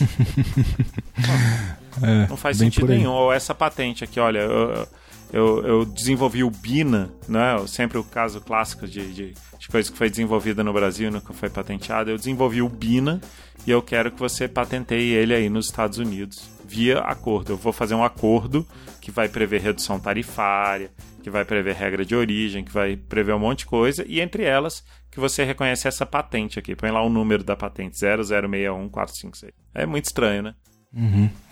É, 2.02 2.26
Não 2.28 2.36
faz 2.36 2.56
sentido 2.56 2.86
nenhum. 2.88 3.10
Ou 3.10 3.32
essa 3.32 3.54
patente 3.54 4.04
aqui, 4.04 4.20
olha, 4.20 4.38
eu, 4.38 4.88
eu, 5.32 5.66
eu 5.66 5.84
desenvolvi 5.84 6.42
o 6.44 6.50
BINA, 6.50 7.10
né? 7.28 7.56
Sempre 7.66 7.98
o 7.98 8.04
caso 8.04 8.40
clássico 8.40 8.86
de, 8.86 9.12
de, 9.12 9.34
de 9.58 9.68
coisa 9.68 9.90
que 9.90 9.98
foi 9.98 10.08
desenvolvida 10.08 10.62
no 10.62 10.72
Brasil 10.72 11.08
e 11.08 11.10
nunca 11.10 11.32
foi 11.32 11.50
patenteada. 11.50 12.10
Eu 12.10 12.16
desenvolvi 12.16 12.62
o 12.62 12.68
BINA 12.68 13.20
e 13.66 13.70
eu 13.70 13.82
quero 13.82 14.10
que 14.10 14.18
você 14.18 14.48
patenteie 14.48 15.12
ele 15.12 15.34
aí 15.34 15.48
nos 15.48 15.66
Estados 15.66 15.98
Unidos. 15.98 16.48
via 16.64 17.00
acordo. 17.00 17.52
Eu 17.52 17.56
vou 17.56 17.72
fazer 17.72 17.94
um 17.94 18.04
acordo 18.04 18.66
que 19.00 19.10
vai 19.10 19.28
prever 19.28 19.60
redução 19.60 19.98
tarifária, 19.98 20.90
que 21.22 21.30
vai 21.30 21.44
prever 21.44 21.74
regra 21.74 22.04
de 22.04 22.14
origem, 22.14 22.64
que 22.64 22.72
vai 22.72 22.96
prever 22.96 23.34
um 23.34 23.38
monte 23.38 23.60
de 23.60 23.66
coisa, 23.66 24.04
e 24.06 24.20
entre 24.20 24.44
elas 24.44 24.84
que 25.10 25.20
você 25.20 25.44
reconhece 25.44 25.88
essa 25.88 26.06
patente 26.06 26.58
aqui. 26.58 26.76
Põe 26.76 26.90
lá 26.90 27.02
o 27.02 27.08
número 27.08 27.42
da 27.42 27.56
patente, 27.56 27.96
0061456. 27.96 29.52
É 29.74 29.86
muito 29.86 30.04
estranho, 30.04 30.42
né? 30.42 30.54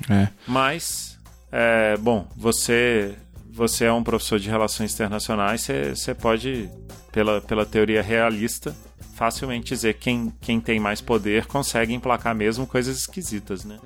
É. 0.09 0.28
Mas, 0.46 1.18
é, 1.50 1.96
bom, 1.96 2.28
você 2.36 3.16
você 3.59 3.86
é 3.86 3.92
um 3.92 4.04
professor 4.04 4.38
de 4.38 4.48
relações 4.48 4.94
internacionais, 4.94 5.62
você, 5.62 5.90
você 5.90 6.14
pode, 6.14 6.70
pela, 7.11 7.40
pela 7.40 7.66
teoria 7.66 8.00
realista, 8.00 8.72
facilmente 9.14 9.70
dizer 9.70 9.94
quem, 9.94 10.32
quem 10.40 10.61
tem 10.61 10.78
mais 10.78 11.00
poder 11.00 11.46
consegue 11.46 11.92
emplacar 11.92 12.36
mesmo 12.36 12.68
coisas 12.68 12.96
esquisitas, 12.96 13.64
né? 13.64 13.78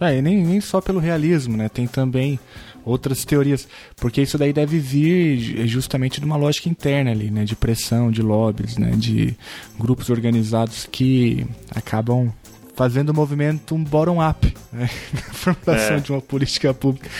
É, 0.00 0.18
e 0.18 0.22
nem, 0.22 0.44
nem 0.44 0.60
só 0.60 0.80
pelo 0.80 0.98
realismo, 0.98 1.56
né? 1.56 1.68
Tem 1.68 1.86
também 1.86 2.40
outras 2.86 3.24
teorias. 3.24 3.68
Porque 3.96 4.22
isso 4.22 4.38
daí 4.38 4.52
deve 4.52 4.78
vir 4.78 5.38
ju- 5.38 5.66
justamente 5.66 6.20
de 6.20 6.24
uma 6.24 6.36
lógica 6.36 6.68
interna 6.70 7.10
ali, 7.10 7.30
né? 7.30 7.44
De 7.44 7.54
pressão, 7.54 8.10
de 8.10 8.22
lobbies, 8.22 8.78
né? 8.78 8.92
De 8.96 9.36
grupos 9.78 10.08
organizados 10.08 10.88
que 10.90 11.44
acabam 11.74 12.32
fazendo 12.74 13.10
o 13.10 13.14
movimento 13.14 13.74
um 13.74 13.82
bottom-up, 13.84 14.54
né? 14.72 14.88
Na 15.12 15.20
formulação 15.34 15.96
É. 15.96 16.00
de 16.00 16.12
uma 16.12 16.20
política 16.22 16.72
pública. 16.72 17.10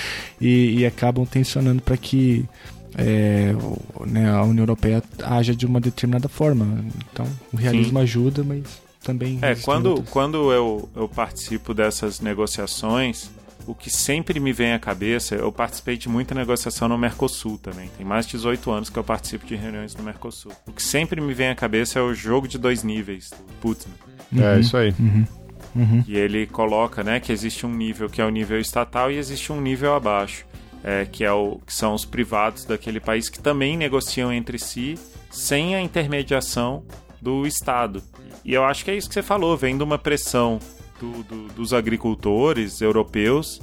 E, 0.41 0.79
e 0.79 0.87
acabam 0.87 1.27
tensionando 1.27 1.83
para 1.83 1.97
que 1.97 2.45
é, 2.99 3.53
né, 4.07 4.31
a 4.31 4.43
União 4.43 4.63
Europeia 4.63 5.03
haja 5.23 5.55
de 5.55 5.67
uma 5.67 5.81
determinada 5.81 6.29
forma. 6.29 6.83
Então, 7.13 7.27
o 7.53 7.57
realismo 7.57 7.99
ajuda, 7.99 8.43
mas 8.45 8.63
também... 9.03 9.39
É, 9.43 9.55
quando, 9.55 9.87
outras. 9.91 10.09
quando 10.11 10.51
eu, 10.53 10.89
eu 10.97 11.07
participo 11.09 11.75
dessas 11.75 12.21
negociações, 12.21 13.31
o 13.67 13.75
que 13.75 13.91
sempre 13.91 14.39
me 14.39 14.53
vem 14.53 14.73
à 14.73 14.79
cabeça, 14.79 15.35
eu 15.35 15.51
participei 15.51 15.97
de 15.97 16.09
muita 16.09 16.35
negociação 16.35 16.89
no 16.89 16.97
Mercosul 16.97 17.59
também. 17.59 17.91
Tem 17.97 18.07
mais 18.07 18.27
de 18.27 18.33
18 18.33 18.71
anos 18.71 18.91
que 18.91 18.99
eu 18.99 19.05
participo 19.05 19.45
de 19.45 19.57
reuniões 19.57 19.95
no 19.95 20.03
Mercosul. 20.03 20.53
O 20.67 20.73
que 20.73 20.83
sempre 20.83 21.21
me 21.21 21.35
vem 21.35 21.49
à 21.49 21.55
cabeça 21.55 21.99
é 21.99 22.03
o 22.03 22.15
jogo 22.15 22.47
de 22.47 22.59
dois 22.59 22.83
níveis 22.83 23.31
do 23.31 23.53
Putin. 23.61 23.89
É 24.37 24.61
isso 24.61 24.77
aí. 24.77 24.95
E 26.07 26.17
ele 26.17 26.47
coloca, 26.47 27.03
né, 27.03 27.21
que 27.21 27.33
existe 27.33 27.67
um 27.67 27.75
nível 27.75 28.09
que 28.09 28.21
é 28.21 28.25
o 28.25 28.31
nível 28.31 28.59
estatal 28.59 29.11
e 29.11 29.19
existe 29.19 29.53
um 29.53 29.61
nível 29.61 29.95
abaixo, 29.95 30.47
é, 30.83 31.05
que, 31.05 31.25
é 31.25 31.33
o, 31.33 31.61
que 31.67 31.75
são 31.75 31.93
os 31.93 32.05
privados 32.05 32.65
daquele 32.65 33.01
país 33.01 33.29
que 33.29 33.39
também 33.39 33.77
negociam 33.77 34.33
entre 34.33 34.59
si 34.59 34.95
sem 35.31 35.75
a 35.75 35.81
intermediação 35.83 36.85
do 37.21 37.47
Estado. 37.47 38.03
E 38.45 38.55
eu 38.55 38.65
acho 38.65 38.85
que 38.85 38.91
é 38.91 38.97
isso 38.97 39.09
que 39.09 39.15
você 39.15 39.23
falou, 39.23 39.57
vem 39.57 39.77
de 39.77 39.83
uma 39.83 39.99
pressão 39.99 40.59
do- 41.01 41.23
do- 41.25 41.49
dos 41.55 41.73
agricultores 41.73 42.81
europeus. 42.81 43.61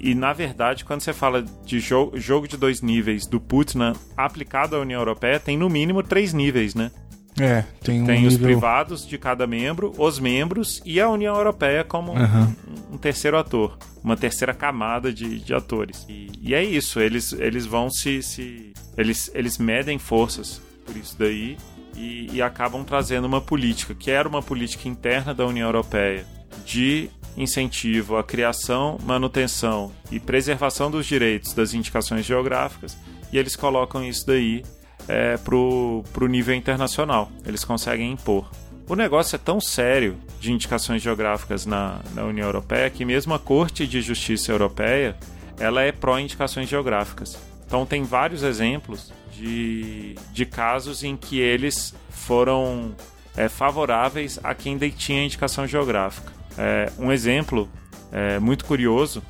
E, 0.00 0.14
na 0.16 0.32
verdade, 0.32 0.84
quando 0.84 1.00
você 1.00 1.12
fala 1.12 1.42
de 1.64 1.78
jo 1.78 2.10
jogo 2.14 2.48
de 2.48 2.56
dois 2.56 2.82
níveis 2.82 3.26
do 3.26 3.40
Putin 3.40 3.78
aplicado 4.16 4.74
à 4.74 4.80
União 4.80 5.00
Europeia, 5.00 5.38
tem 5.38 5.56
no 5.56 5.68
mínimo 5.70 6.02
três 6.02 6.32
níveis, 6.32 6.74
né? 6.74 6.90
É, 7.38 7.64
tem 7.82 8.02
um 8.02 8.06
Tem 8.06 8.26
os 8.26 8.32
nível... 8.34 8.48
privados 8.48 9.06
de 9.06 9.16
cada 9.16 9.46
membro, 9.46 9.94
os 9.96 10.18
membros 10.18 10.82
e 10.84 11.00
a 11.00 11.08
União 11.08 11.36
Europeia 11.36 11.84
como 11.84 12.12
um- 12.12 12.16
Aham. 12.18 12.54
um, 12.92 12.98
terceiro 12.98 13.38
ator, 13.38 13.78
uma 14.02 14.16
terceira 14.16 14.52
camada 14.52 15.12
de, 15.12 15.38
de 15.38 15.54
atores. 15.54 16.04
E, 16.08 16.26
e 16.42 16.52
é 16.52 16.62
isso, 16.64 16.98
eles, 16.98 17.32
eles 17.32 17.64
vão 17.64 17.88
se. 17.88 18.20
se 18.22 18.72
eles, 18.98 19.30
eles 19.32 19.56
medem 19.56 19.96
forças 19.98 20.60
por 20.84 20.96
isso 20.96 21.16
daí 21.16 21.56
e, 21.96 22.28
e 22.32 22.42
acabam 22.42 22.82
trazendo 22.84 23.26
uma 23.26 23.40
política, 23.40 23.94
que 23.94 24.10
era 24.10 24.28
uma 24.28 24.42
política 24.42 24.88
interna 24.88 25.32
da 25.32 25.46
União 25.46 25.68
Europeia, 25.68 26.26
de 26.64 27.10
incentivo 27.36 28.16
à 28.16 28.24
criação, 28.24 28.98
manutenção 29.04 29.92
e 30.10 30.18
preservação 30.18 30.90
dos 30.90 31.06
direitos 31.06 31.54
das 31.54 31.74
indicações 31.74 32.26
geográficas, 32.26 32.96
e 33.32 33.38
eles 33.38 33.56
colocam 33.56 34.04
isso 34.04 34.26
daí 34.26 34.64
é, 35.08 35.36
pro, 35.36 36.04
pro 36.12 36.26
nível 36.26 36.54
internacional. 36.54 37.30
Eles 37.46 37.64
conseguem 37.64 38.12
impor. 38.12 38.50
O 38.88 38.96
negócio 38.96 39.36
é 39.36 39.38
tão 39.38 39.60
sério 39.60 40.18
de 40.40 40.52
indicações 40.52 41.00
geográficas 41.00 41.64
na, 41.64 42.00
na 42.12 42.24
União 42.24 42.46
Europeia 42.46 42.90
que 42.90 43.04
mesmo 43.04 43.32
a 43.32 43.38
Corte 43.38 43.86
de 43.86 44.00
Justiça 44.00 44.50
Europeia 44.50 45.16
ela 45.58 45.82
é 45.82 45.92
pró-indicações 45.92 46.68
geográficas. 46.68 47.38
Então 47.66 47.86
tem 47.86 48.02
vários 48.02 48.42
exemplos 48.42 49.12
de, 49.32 50.16
de 50.32 50.44
casos 50.44 51.04
em 51.04 51.16
que 51.16 51.38
eles 51.38 51.94
foram 52.08 52.94
é, 53.36 53.48
favoráveis 53.48 54.40
a 54.42 54.54
quem 54.54 54.76
detinha 54.76 55.24
indicação 55.24 55.66
geográfica. 55.66 56.39
É, 56.62 56.92
um 56.98 57.10
exemplo 57.10 57.66
é, 58.12 58.38
muito 58.38 58.66
curioso 58.66 59.22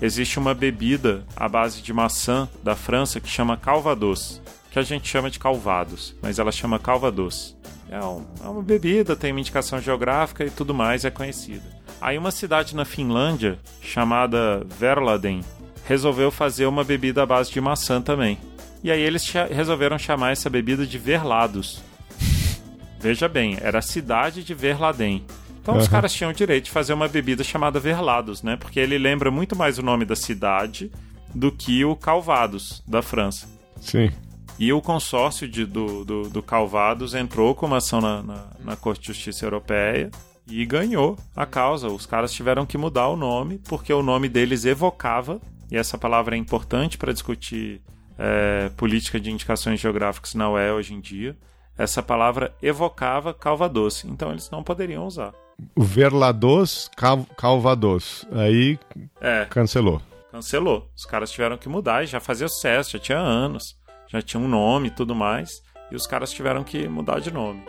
existe 0.00 0.38
uma 0.38 0.54
bebida 0.54 1.24
à 1.36 1.48
base 1.48 1.82
de 1.82 1.92
maçã 1.92 2.48
da 2.62 2.76
França 2.76 3.18
que 3.18 3.28
chama 3.28 3.56
Calvados, 3.56 4.40
que 4.70 4.78
a 4.78 4.82
gente 4.82 5.08
chama 5.08 5.28
de 5.28 5.40
Calvados, 5.40 6.14
mas 6.22 6.38
ela 6.38 6.52
chama 6.52 6.78
Calvados. 6.78 7.56
É, 7.90 7.98
um- 8.04 8.24
é 8.44 8.46
uma 8.48 8.62
bebida, 8.62 9.16
tem 9.16 9.32
uma 9.32 9.40
indicação 9.40 9.80
geográfica 9.80 10.44
e 10.44 10.50
tudo 10.50 10.72
mais, 10.72 11.04
é 11.04 11.10
conhecida. 11.10 11.64
Aí 12.00 12.16
uma 12.16 12.30
cidade 12.30 12.76
na 12.76 12.84
Finlândia, 12.84 13.58
chamada 13.80 14.62
Verladen, 14.78 15.40
resolveu 15.84 16.30
fazer 16.30 16.66
uma 16.66 16.84
bebida 16.84 17.24
à 17.24 17.26
base 17.26 17.50
de 17.50 17.60
maçã 17.60 18.00
também. 18.00 18.38
E 18.84 18.92
aí 18.92 19.00
eles 19.00 19.24
resolveram 19.50 19.98
chamar 19.98 20.30
essa 20.30 20.48
bebida 20.48 20.86
de 20.86 20.96
Verlados. 20.96 21.82
Veja 23.00 23.28
bem, 23.28 23.56
era 23.60 23.80
a 23.80 23.82
cidade 23.82 24.44
de 24.44 24.54
Verladen. 24.54 25.24
Então 25.68 25.76
os 25.76 25.84
Aham. 25.84 25.92
caras 25.92 26.14
tinham 26.14 26.30
o 26.30 26.34
direito 26.34 26.64
de 26.64 26.70
fazer 26.70 26.94
uma 26.94 27.06
bebida 27.08 27.44
chamada 27.44 27.78
Verlados, 27.78 28.42
né? 28.42 28.56
Porque 28.56 28.80
ele 28.80 28.96
lembra 28.96 29.30
muito 29.30 29.54
mais 29.54 29.78
o 29.78 29.82
nome 29.82 30.06
da 30.06 30.16
cidade 30.16 30.90
do 31.34 31.52
que 31.52 31.84
o 31.84 31.94
Calvados, 31.94 32.82
da 32.88 33.02
França. 33.02 33.46
Sim. 33.78 34.10
E 34.58 34.72
o 34.72 34.80
consórcio 34.80 35.46
de- 35.46 35.66
do, 35.66 36.06
do, 36.06 36.22
do 36.30 36.42
Calvados 36.42 37.12
entrou 37.12 37.54
com 37.54 37.66
uma 37.66 37.76
ação 37.76 38.00
na, 38.00 38.22
na, 38.22 38.46
na 38.64 38.76
Corte 38.76 39.02
de 39.02 39.08
Justiça 39.08 39.44
Europeia 39.44 40.10
e 40.46 40.64
ganhou 40.64 41.18
a 41.36 41.44
causa. 41.44 41.88
Os 41.88 42.06
caras 42.06 42.32
tiveram 42.32 42.64
que 42.64 42.78
mudar 42.78 43.08
o 43.08 43.14
nome, 43.16 43.58
porque 43.68 43.92
o 43.92 44.02
nome 44.02 44.26
deles 44.30 44.64
evocava, 44.64 45.38
e 45.70 45.76
essa 45.76 45.98
palavra 45.98 46.34
é 46.34 46.38
importante 46.38 46.96
para 46.96 47.12
discutir 47.12 47.82
é, 48.18 48.70
política 48.74 49.20
de 49.20 49.30
indicações 49.30 49.78
geográficas 49.78 50.34
na 50.34 50.48
UE 50.48 50.70
hoje 50.70 50.94
em 50.94 51.00
dia. 51.00 51.36
Essa 51.76 52.02
palavra 52.02 52.54
evocava 52.62 53.34
Calvados, 53.34 54.02
então 54.06 54.30
eles 54.30 54.50
não 54.50 54.62
poderiam 54.62 55.06
usar. 55.06 55.34
Verlados 55.76 56.90
Cal 56.96 57.24
Calvados. 57.36 58.26
Aí 58.32 58.78
É, 59.20 59.44
cancelou. 59.46 60.00
cancelou. 60.30 60.88
Os 60.96 61.04
caras 61.04 61.30
tiveram 61.30 61.56
que 61.56 61.68
mudar 61.68 62.04
e 62.04 62.06
já 62.06 62.20
fazia 62.20 62.48
sucesso, 62.48 62.92
já 62.92 62.98
tinha 62.98 63.18
anos, 63.18 63.76
já 64.08 64.20
tinha 64.22 64.40
um 64.40 64.48
nome 64.48 64.88
e 64.88 64.90
tudo 64.90 65.14
mais, 65.14 65.62
e 65.90 65.96
os 65.96 66.06
caras 66.06 66.30
tiveram 66.32 66.62
que 66.64 66.86
mudar 66.88 67.20
de 67.20 67.32
nome. 67.32 67.62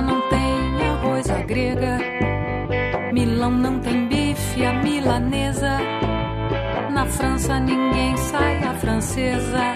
Não 0.00 0.20
tem 0.28 0.86
arroz 0.88 1.28
à 1.30 1.42
grega. 1.42 1.98
Milão 3.12 3.50
não 3.50 3.78
tem 3.80 4.06
bife 4.08 4.64
à 4.64 4.72
milanesa. 4.74 5.78
Na 6.92 7.04
França 7.06 7.58
ninguém 7.60 8.16
sai 8.16 8.62
à 8.64 8.74
francesa. 8.74 9.74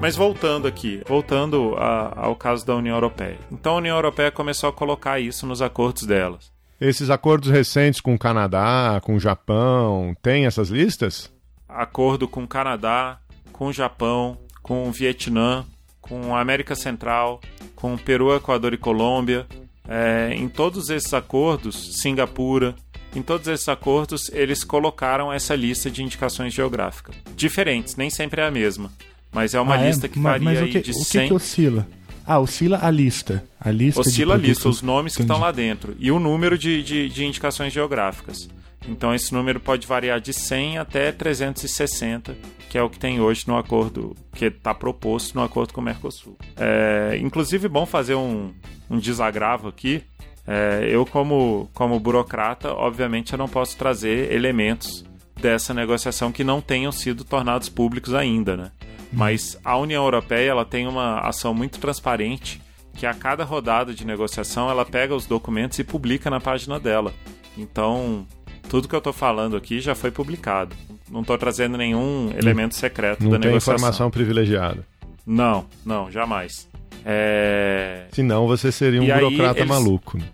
Mas 0.00 0.16
voltando 0.16 0.68
aqui, 0.68 1.02
voltando 1.06 1.74
a- 1.78 2.12
ao 2.16 2.36
caso 2.36 2.66
da 2.66 2.74
União 2.74 2.94
Europeia. 2.96 3.38
Então 3.50 3.74
a 3.74 3.78
União 3.78 3.96
Europeia 3.96 4.30
começou 4.30 4.68
a 4.68 4.72
colocar 4.72 5.18
isso 5.18 5.46
nos 5.46 5.62
acordos 5.62 6.04
delas. 6.04 6.53
Esses 6.80 7.08
acordos 7.10 7.50
recentes 7.50 8.00
com 8.00 8.14
o 8.14 8.18
Canadá, 8.18 9.00
com 9.02 9.14
o 9.14 9.20
Japão, 9.20 10.14
tem 10.20 10.44
essas 10.46 10.68
listas? 10.68 11.32
Acordo 11.68 12.26
com 12.28 12.44
o 12.44 12.48
Canadá, 12.48 13.18
com 13.52 13.66
o 13.66 13.72
Japão, 13.72 14.36
com 14.62 14.88
o 14.88 14.92
Vietnã, 14.92 15.64
com 16.00 16.34
a 16.34 16.40
América 16.40 16.74
Central, 16.74 17.40
com 17.74 17.94
o 17.94 17.98
Peru, 17.98 18.34
Equador 18.34 18.74
e 18.74 18.78
Colômbia. 18.78 19.46
É, 19.88 20.32
em 20.34 20.48
todos 20.48 20.88
esses 20.90 21.12
acordos, 21.14 22.00
Singapura, 22.00 22.74
em 23.14 23.22
todos 23.22 23.46
esses 23.48 23.68
acordos, 23.68 24.28
eles 24.32 24.64
colocaram 24.64 25.32
essa 25.32 25.54
lista 25.54 25.90
de 25.90 26.02
indicações 26.02 26.52
geográficas. 26.52 27.14
Diferentes, 27.36 27.94
nem 27.96 28.10
sempre 28.10 28.40
é 28.40 28.46
a 28.46 28.50
mesma. 28.50 28.90
Mas 29.32 29.54
é 29.54 29.60
uma 29.60 29.74
Ah, 29.76 29.82
é? 29.82 29.86
lista 29.88 30.08
que 30.08 30.18
Ma- 30.18 30.30
varia 30.32 30.44
Mas 30.44 30.58
aí 30.62 30.70
que, 30.70 30.80
de 30.80 30.90
o 30.90 30.94
que 30.94 31.04
100... 31.04 31.28
que 31.28 31.34
oscila? 31.34 31.86
Ah, 32.26 32.38
oscila 32.38 32.78
a 32.82 32.90
lista. 32.90 33.44
A 33.60 33.70
lista 33.70 34.02
de 34.02 34.08
Oscila 34.08 34.34
a 34.34 34.36
lista, 34.36 34.68
os 34.68 34.82
nomes 34.82 35.14
que 35.14 35.22
estão 35.22 35.36
Entendi. 35.36 35.46
lá 35.46 35.52
dentro. 35.52 35.96
E 35.98 36.10
o 36.10 36.18
número 36.18 36.56
de, 36.56 36.82
de, 36.82 37.08
de 37.08 37.24
indicações 37.24 37.72
geográficas. 37.72 38.48
Então 38.88 39.14
esse 39.14 39.32
número 39.32 39.60
pode 39.60 39.86
variar 39.86 40.20
de 40.20 40.32
100 40.32 40.78
até 40.78 41.10
360, 41.10 42.36
que 42.68 42.76
é 42.76 42.82
o 42.82 42.90
que 42.90 42.98
tem 42.98 43.20
hoje 43.20 43.44
no 43.46 43.56
acordo, 43.56 44.14
que 44.34 44.46
está 44.46 44.74
proposto 44.74 45.34
no 45.34 45.42
acordo 45.42 45.72
com 45.72 45.80
o 45.80 45.84
Mercosul. 45.84 46.36
É, 46.56 47.18
inclusive, 47.20 47.68
bom 47.68 47.86
fazer 47.86 48.14
um, 48.14 48.52
um 48.90 48.98
desagravo 48.98 49.68
aqui. 49.68 50.02
É, 50.46 50.86
eu, 50.90 51.06
como, 51.06 51.70
como 51.72 51.98
burocrata, 51.98 52.72
obviamente 52.72 53.32
eu 53.32 53.38
não 53.38 53.48
posso 53.48 53.76
trazer 53.78 54.30
elementos 54.30 55.04
dessa 55.40 55.72
negociação 55.72 56.30
que 56.30 56.44
não 56.44 56.60
tenham 56.60 56.92
sido 56.92 57.24
tornados 57.24 57.68
públicos 57.68 58.12
ainda, 58.14 58.56
né? 58.56 58.70
Mas 59.14 59.58
a 59.64 59.76
União 59.78 60.02
Europeia 60.04 60.50
ela 60.50 60.64
tem 60.64 60.86
uma 60.86 61.20
ação 61.20 61.54
muito 61.54 61.78
transparente 61.78 62.60
que 62.96 63.06
a 63.06 63.14
cada 63.14 63.44
rodada 63.44 63.92
de 63.94 64.04
negociação 64.06 64.70
ela 64.70 64.84
pega 64.84 65.14
os 65.14 65.26
documentos 65.26 65.78
e 65.78 65.84
publica 65.84 66.30
na 66.30 66.40
página 66.40 66.78
dela. 66.78 67.12
Então, 67.56 68.26
tudo 68.68 68.88
que 68.88 68.94
eu 68.94 68.98
estou 68.98 69.12
falando 69.12 69.56
aqui 69.56 69.80
já 69.80 69.94
foi 69.94 70.10
publicado. 70.10 70.74
Não 71.10 71.20
estou 71.20 71.36
trazendo 71.38 71.76
nenhum 71.76 72.30
elemento 72.36 72.74
secreto 72.74 73.22
Não 73.24 73.30
da 73.32 73.38
tem 73.38 73.48
negociação. 73.50 73.74
informação 73.74 74.10
privilegiada. 74.10 74.84
Não, 75.26 75.66
não, 75.84 76.10
jamais. 76.10 76.68
É... 77.04 78.06
Senão 78.12 78.46
você 78.46 78.70
seria 78.72 79.00
um 79.00 79.04
E 79.04 79.12
burocrata 79.12 79.58
eles- 79.60 79.68
maluco. 79.68 80.18
né? 80.18 80.24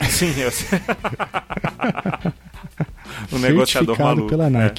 Sim, 0.10 0.38
eu 0.40 0.50
sei. 0.50 0.78
um 3.32 3.38
negociador 3.38 3.98
maluco. 3.98 4.28
pela 4.28 4.46
é. 4.46 4.74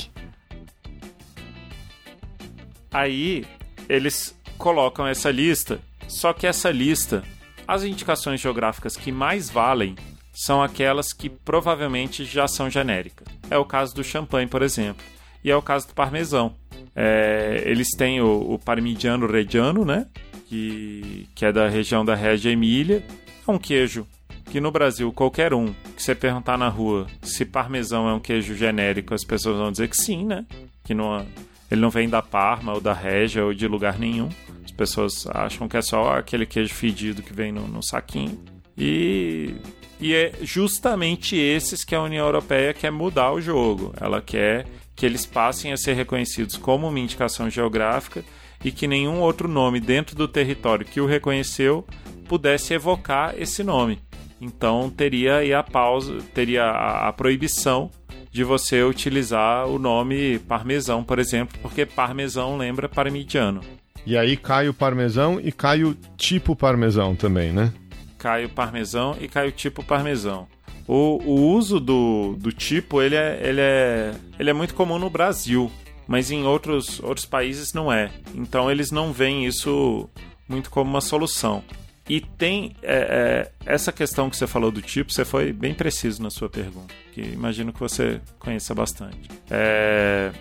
Aí 2.91 3.45
eles 3.87 4.35
colocam 4.57 5.07
essa 5.07 5.31
lista, 5.31 5.79
só 6.07 6.33
que 6.33 6.47
essa 6.47 6.69
lista, 6.71 7.23
as 7.67 7.83
indicações 7.83 8.41
geográficas 8.41 8.95
que 8.95 9.11
mais 9.11 9.49
valem 9.49 9.95
são 10.33 10.61
aquelas 10.61 11.11
que 11.13 11.29
provavelmente 11.29 12.23
já 12.23 12.47
são 12.47 12.69
genéricas. 12.69 13.27
É 13.49 13.57
o 13.57 13.65
caso 13.65 13.93
do 13.93 14.03
champanhe, 14.03 14.47
por 14.47 14.61
exemplo, 14.61 15.03
e 15.43 15.51
é 15.51 15.55
o 15.55 15.61
caso 15.61 15.87
do 15.87 15.93
parmesão. 15.93 16.53
É, 16.95 17.63
eles 17.65 17.89
têm 17.97 18.21
o, 18.21 18.53
o 18.53 18.59
parmigiano 18.59 19.27
reggiano, 19.27 19.85
né? 19.85 20.07
Que, 20.47 21.27
que 21.35 21.45
é 21.45 21.51
da 21.51 21.69
região 21.69 22.03
da 22.03 22.15
Regia 22.15 22.51
Emília. 22.51 23.03
É 23.47 23.51
um 23.51 23.59
queijo 23.59 24.07
que 24.49 24.59
no 24.59 24.71
Brasil 24.71 25.11
qualquer 25.13 25.53
um 25.53 25.73
que 25.95 26.01
você 26.01 26.15
perguntar 26.15 26.57
na 26.57 26.67
rua 26.69 27.05
se 27.21 27.45
parmesão 27.45 28.09
é 28.09 28.13
um 28.13 28.19
queijo 28.19 28.55
genérico, 28.55 29.13
as 29.13 29.23
pessoas 29.23 29.57
vão 29.57 29.71
dizer 29.71 29.87
que 29.89 29.97
sim, 29.97 30.25
né? 30.25 30.45
Que 30.83 30.93
não, 30.93 31.25
ele 31.69 31.81
não 31.81 31.89
vem 31.89 32.09
da 32.09 32.21
Parma 32.21 32.73
ou 32.73 32.81
da 32.81 32.93
Regia 32.93 33.45
ou 33.45 33.53
de 33.53 33.67
lugar 33.67 33.99
nenhum. 33.99 34.29
As 34.63 34.71
pessoas 34.71 35.27
acham 35.27 35.67
que 35.67 35.77
é 35.77 35.81
só 35.81 36.13
aquele 36.13 36.45
queijo 36.45 36.73
fedido 36.73 37.21
que 37.21 37.33
vem 37.33 37.51
no, 37.51 37.67
no 37.67 37.83
saquinho. 37.83 38.39
E, 38.77 39.55
e 39.99 40.13
é 40.13 40.33
justamente 40.41 41.35
esses 41.35 41.83
que 41.83 41.93
a 41.93 42.01
União 42.01 42.25
Europeia 42.25 42.73
quer 42.73 42.91
mudar 42.91 43.31
o 43.31 43.41
jogo. 43.41 43.93
Ela 43.99 44.21
quer 44.21 44.65
que 44.95 45.05
eles 45.05 45.25
passem 45.25 45.71
a 45.71 45.77
ser 45.77 45.93
reconhecidos 45.93 46.57
como 46.57 46.87
uma 46.87 46.99
indicação 46.99 47.49
geográfica 47.49 48.23
e 48.63 48.71
que 48.71 48.87
nenhum 48.87 49.19
outro 49.19 49.47
nome 49.47 49.79
dentro 49.79 50.15
do 50.15 50.27
território 50.27 50.85
que 50.85 50.99
o 50.99 51.05
reconheceu 51.05 51.85
pudesse 52.27 52.73
evocar 52.73 53.33
esse 53.37 53.63
nome. 53.63 54.01
Então 54.41 54.89
teria 54.89 55.57
a 55.57 55.63
pausa, 55.63 56.17
teria 56.33 56.63
a, 56.63 57.07
a 57.07 57.13
proibição 57.13 57.91
de 58.31 58.43
você 58.43 58.83
utilizar 58.83 59.67
o 59.67 59.79
nome 59.79 60.39
parmesão, 60.39 61.03
por 61.03 61.19
exemplo, 61.19 61.57
porque 61.61 61.85
parmesão 61.85 62.57
lembra 62.57 62.87
parmigiano. 62.87 63.61
E 64.05 64.17
aí 64.17 64.37
cai 64.37 64.69
o 64.69 64.73
parmesão 64.73 65.39
e 65.43 65.51
cai 65.51 65.83
o 65.83 65.95
tipo 66.17 66.55
parmesão 66.55 67.15
também, 67.15 67.51
né? 67.51 67.73
cai 68.19 68.43
o 68.45 68.49
parmesão 68.49 69.15
e 69.19 69.27
cai 69.27 69.47
o 69.47 69.51
tipo 69.51 69.83
parmesão. 69.83 70.47
O, 70.85 71.21
o 71.23 71.53
uso 71.53 71.79
do, 71.79 72.35
do 72.37 72.51
tipo 72.51 73.01
ele 73.01 73.15
é, 73.15 73.39
ele, 73.41 73.61
é, 73.61 74.13
ele 74.37 74.49
é 74.49 74.53
muito 74.53 74.73
comum 74.73 74.99
no 74.99 75.09
Brasil, 75.09 75.71
mas 76.05 76.29
em 76.29 76.43
outros, 76.43 76.99
outros 76.99 77.25
países 77.25 77.73
não 77.73 77.91
é. 77.91 78.11
Então 78.35 78.69
eles 78.69 78.91
não 78.91 79.13
veem 79.13 79.45
isso 79.45 80.09
muito 80.47 80.69
como 80.69 80.89
uma 80.89 81.01
solução. 81.01 81.63
E 82.09 82.19
tem 82.19 82.75
é, 82.81 83.51
é, 83.65 83.71
essa 83.71 83.91
questão 83.91 84.31
que 84.31 84.35
você 84.35 84.47
falou 84.47 84.71
do 84.71 84.81
tipo, 84.81 85.13
você 85.13 85.23
foi 85.23 85.53
bem 85.53 85.75
preciso 85.75 86.23
na 86.23 86.31
sua 86.31 86.49
pergunta, 86.49 86.91
que 87.13 87.21
imagino 87.21 87.71
que 87.71 87.79
você 87.79 88.19
conheça 88.39 88.73
bastante. 88.73 89.29
É, 89.47 90.31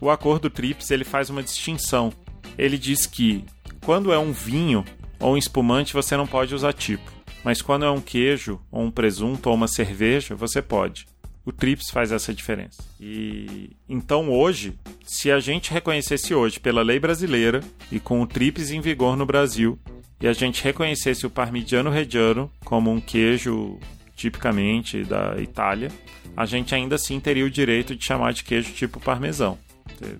o 0.00 0.08
acordo 0.08 0.48
TRIPS 0.48 0.92
ele 0.92 1.02
faz 1.04 1.28
uma 1.28 1.42
distinção. 1.42 2.12
Ele 2.56 2.78
diz 2.78 3.06
que 3.06 3.44
quando 3.84 4.12
é 4.12 4.18
um 4.18 4.30
vinho 4.30 4.84
ou 5.18 5.34
um 5.34 5.36
espumante 5.36 5.94
você 5.94 6.16
não 6.16 6.28
pode 6.28 6.54
usar 6.54 6.72
tipo, 6.72 7.10
mas 7.42 7.60
quando 7.60 7.84
é 7.84 7.90
um 7.90 8.00
queijo 8.00 8.60
ou 8.70 8.84
um 8.84 8.90
presunto 8.90 9.48
ou 9.48 9.56
uma 9.56 9.66
cerveja 9.66 10.36
você 10.36 10.62
pode. 10.62 11.06
O 11.44 11.50
TRIPS 11.50 11.90
faz 11.90 12.12
essa 12.12 12.32
diferença. 12.32 12.84
E 13.00 13.70
então 13.88 14.30
hoje, 14.30 14.78
se 15.04 15.32
a 15.32 15.40
gente 15.40 15.72
reconhecesse 15.72 16.32
hoje 16.34 16.60
pela 16.60 16.82
lei 16.82 17.00
brasileira 17.00 17.60
e 17.90 17.98
com 17.98 18.20
o 18.20 18.26
TRIPS 18.26 18.70
em 18.70 18.80
vigor 18.80 19.16
no 19.16 19.26
Brasil, 19.26 19.76
e 20.20 20.28
a 20.28 20.32
gente 20.32 20.62
reconhecesse 20.62 21.26
o 21.26 21.30
Parmigiano 21.30 21.90
Reggiano 21.90 22.50
como 22.64 22.90
um 22.90 23.00
queijo 23.00 23.78
tipicamente 24.14 25.02
da 25.04 25.36
Itália, 25.38 25.90
a 26.36 26.44
gente 26.44 26.74
ainda 26.74 26.96
assim 26.96 27.18
teria 27.18 27.44
o 27.44 27.50
direito 27.50 27.96
de 27.96 28.04
chamar 28.04 28.32
de 28.32 28.44
queijo 28.44 28.72
tipo 28.72 29.00
parmesão. 29.00 29.58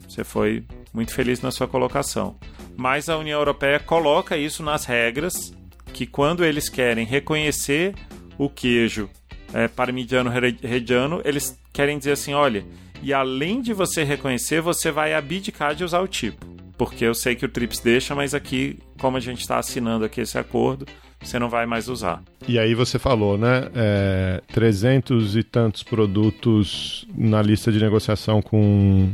Você 0.08 0.24
foi 0.24 0.64
muito 0.92 1.14
feliz 1.14 1.40
na 1.40 1.50
sua 1.50 1.68
colocação. 1.68 2.36
Mas 2.76 3.08
a 3.08 3.18
União 3.18 3.38
Europeia 3.38 3.78
coloca 3.78 4.36
isso 4.36 4.62
nas 4.62 4.84
regras 4.84 5.52
que 5.92 6.06
quando 6.06 6.44
eles 6.44 6.68
querem 6.68 7.04
reconhecer 7.04 7.94
o 8.38 8.48
queijo 8.48 9.08
é, 9.52 9.68
parmigiano 9.68 10.30
re- 10.30 10.56
reggiano, 10.62 11.20
eles 11.24 11.58
querem 11.72 11.98
dizer 11.98 12.12
assim, 12.12 12.32
olha, 12.32 12.64
e 13.02 13.12
além 13.12 13.60
de 13.60 13.72
você 13.72 14.02
reconhecer, 14.02 14.60
você 14.60 14.90
vai 14.90 15.14
abdicar 15.14 15.74
de 15.74 15.84
usar 15.84 16.00
o 16.00 16.08
tipo. 16.08 16.46
Porque 16.80 17.04
eu 17.04 17.14
sei 17.14 17.36
que 17.36 17.44
o 17.44 17.48
TRIPS 17.48 17.80
deixa, 17.80 18.14
mas 18.14 18.32
aqui, 18.32 18.78
como 18.98 19.18
a 19.18 19.20
gente 19.20 19.42
está 19.42 19.58
assinando 19.58 20.02
aqui 20.02 20.22
esse 20.22 20.38
acordo, 20.38 20.86
você 21.22 21.38
não 21.38 21.50
vai 21.50 21.66
mais 21.66 21.88
usar. 21.88 22.22
E 22.48 22.58
aí 22.58 22.74
você 22.74 22.98
falou, 22.98 23.36
né? 23.36 23.68
É, 23.74 24.40
300 24.50 25.36
e 25.36 25.42
tantos 25.42 25.82
produtos 25.82 27.06
na 27.14 27.42
lista 27.42 27.70
de 27.70 27.78
negociação 27.78 28.40
com, 28.40 29.10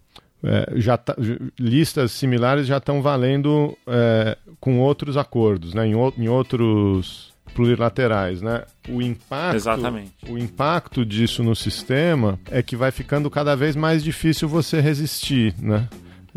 é, 0.42 0.72
já 0.76 0.96
tá- 0.96 1.14
listas 1.58 2.10
similares 2.12 2.66
já 2.66 2.78
estão 2.78 3.02
valendo 3.02 3.76
é, 3.86 4.38
com 4.60 4.80
outros 4.80 5.18
acordos, 5.18 5.74
né? 5.74 5.86
Em, 5.86 5.94
o- 5.94 6.14
em 6.16 6.26
outros 6.28 7.34
plurilaterais, 7.56 8.42
né? 8.42 8.64
O 8.86 9.00
impacto, 9.00 9.56
Exatamente. 9.56 10.12
o 10.28 10.36
impacto 10.36 11.06
disso 11.06 11.42
no 11.42 11.56
sistema 11.56 12.38
é 12.50 12.62
que 12.62 12.76
vai 12.76 12.90
ficando 12.90 13.30
cada 13.30 13.56
vez 13.56 13.74
mais 13.74 14.04
difícil 14.04 14.46
você 14.46 14.78
resistir, 14.78 15.54
né? 15.58 15.88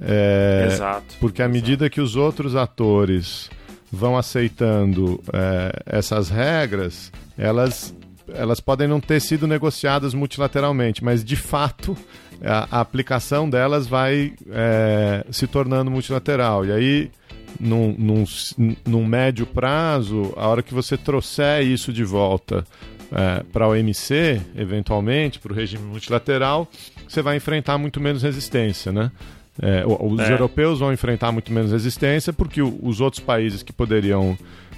É, 0.02 0.70
Exato. 0.72 1.16
porque 1.20 1.42
à 1.42 1.46
Exato. 1.46 1.54
medida 1.54 1.90
que 1.90 2.00
os 2.00 2.16
outros 2.16 2.56
atores 2.56 3.50
vão 3.92 4.18
aceitando 4.18 5.22
é, 5.34 5.98
essas 5.98 6.30
regras, 6.30 7.12
elas, 7.38 7.94
elas 8.30 8.62
podem 8.62 8.88
não 8.88 9.02
ter 9.02 9.20
sido 9.20 9.46
negociadas 9.46 10.14
multilateralmente, 10.14 11.04
mas 11.04 11.22
de 11.22 11.36
fato 11.36 11.98
a, 12.42 12.78
a 12.78 12.80
aplicação 12.80 13.50
delas 13.50 13.88
vai 13.88 14.34
é, 14.50 15.26
se 15.32 15.48
tornando 15.48 15.92
multilateral. 15.92 16.66
E 16.66 16.72
aí, 16.72 17.12
num, 17.60 17.96
num, 17.98 18.24
num 18.86 19.06
médio 19.06 19.46
prazo, 19.46 20.34
a 20.36 20.48
hora 20.48 20.62
que 20.64 20.74
você 20.74 20.98
trouxer 20.98 21.64
isso 21.64 21.94
de 21.94 22.04
volta 22.04 22.66
para 23.52 23.68
o 23.68 23.72
OMC, 23.72 24.40
eventualmente, 24.56 25.40
para 25.40 25.52
o 25.52 25.56
regime 25.56 25.84
multilateral, 25.84 26.68
você 27.08 27.22
vai 27.22 27.38
enfrentar 27.38 27.78
muito 27.78 28.00
menos 28.00 28.22
resistência, 28.22 28.92
né? 28.92 29.12
É, 29.62 29.84
os 29.86 30.20
É. 30.22 30.32
europeus 30.32 30.80
vão 30.80 30.94
enfrentar 30.94 31.32
muito 31.32 31.52
menos 31.52 31.72
resistência 31.72 32.32
porque 32.32 32.62
os 32.62 33.02
outros 33.02 33.22
países 33.22 33.62
que 33.62 33.74
poderiam 33.74 34.38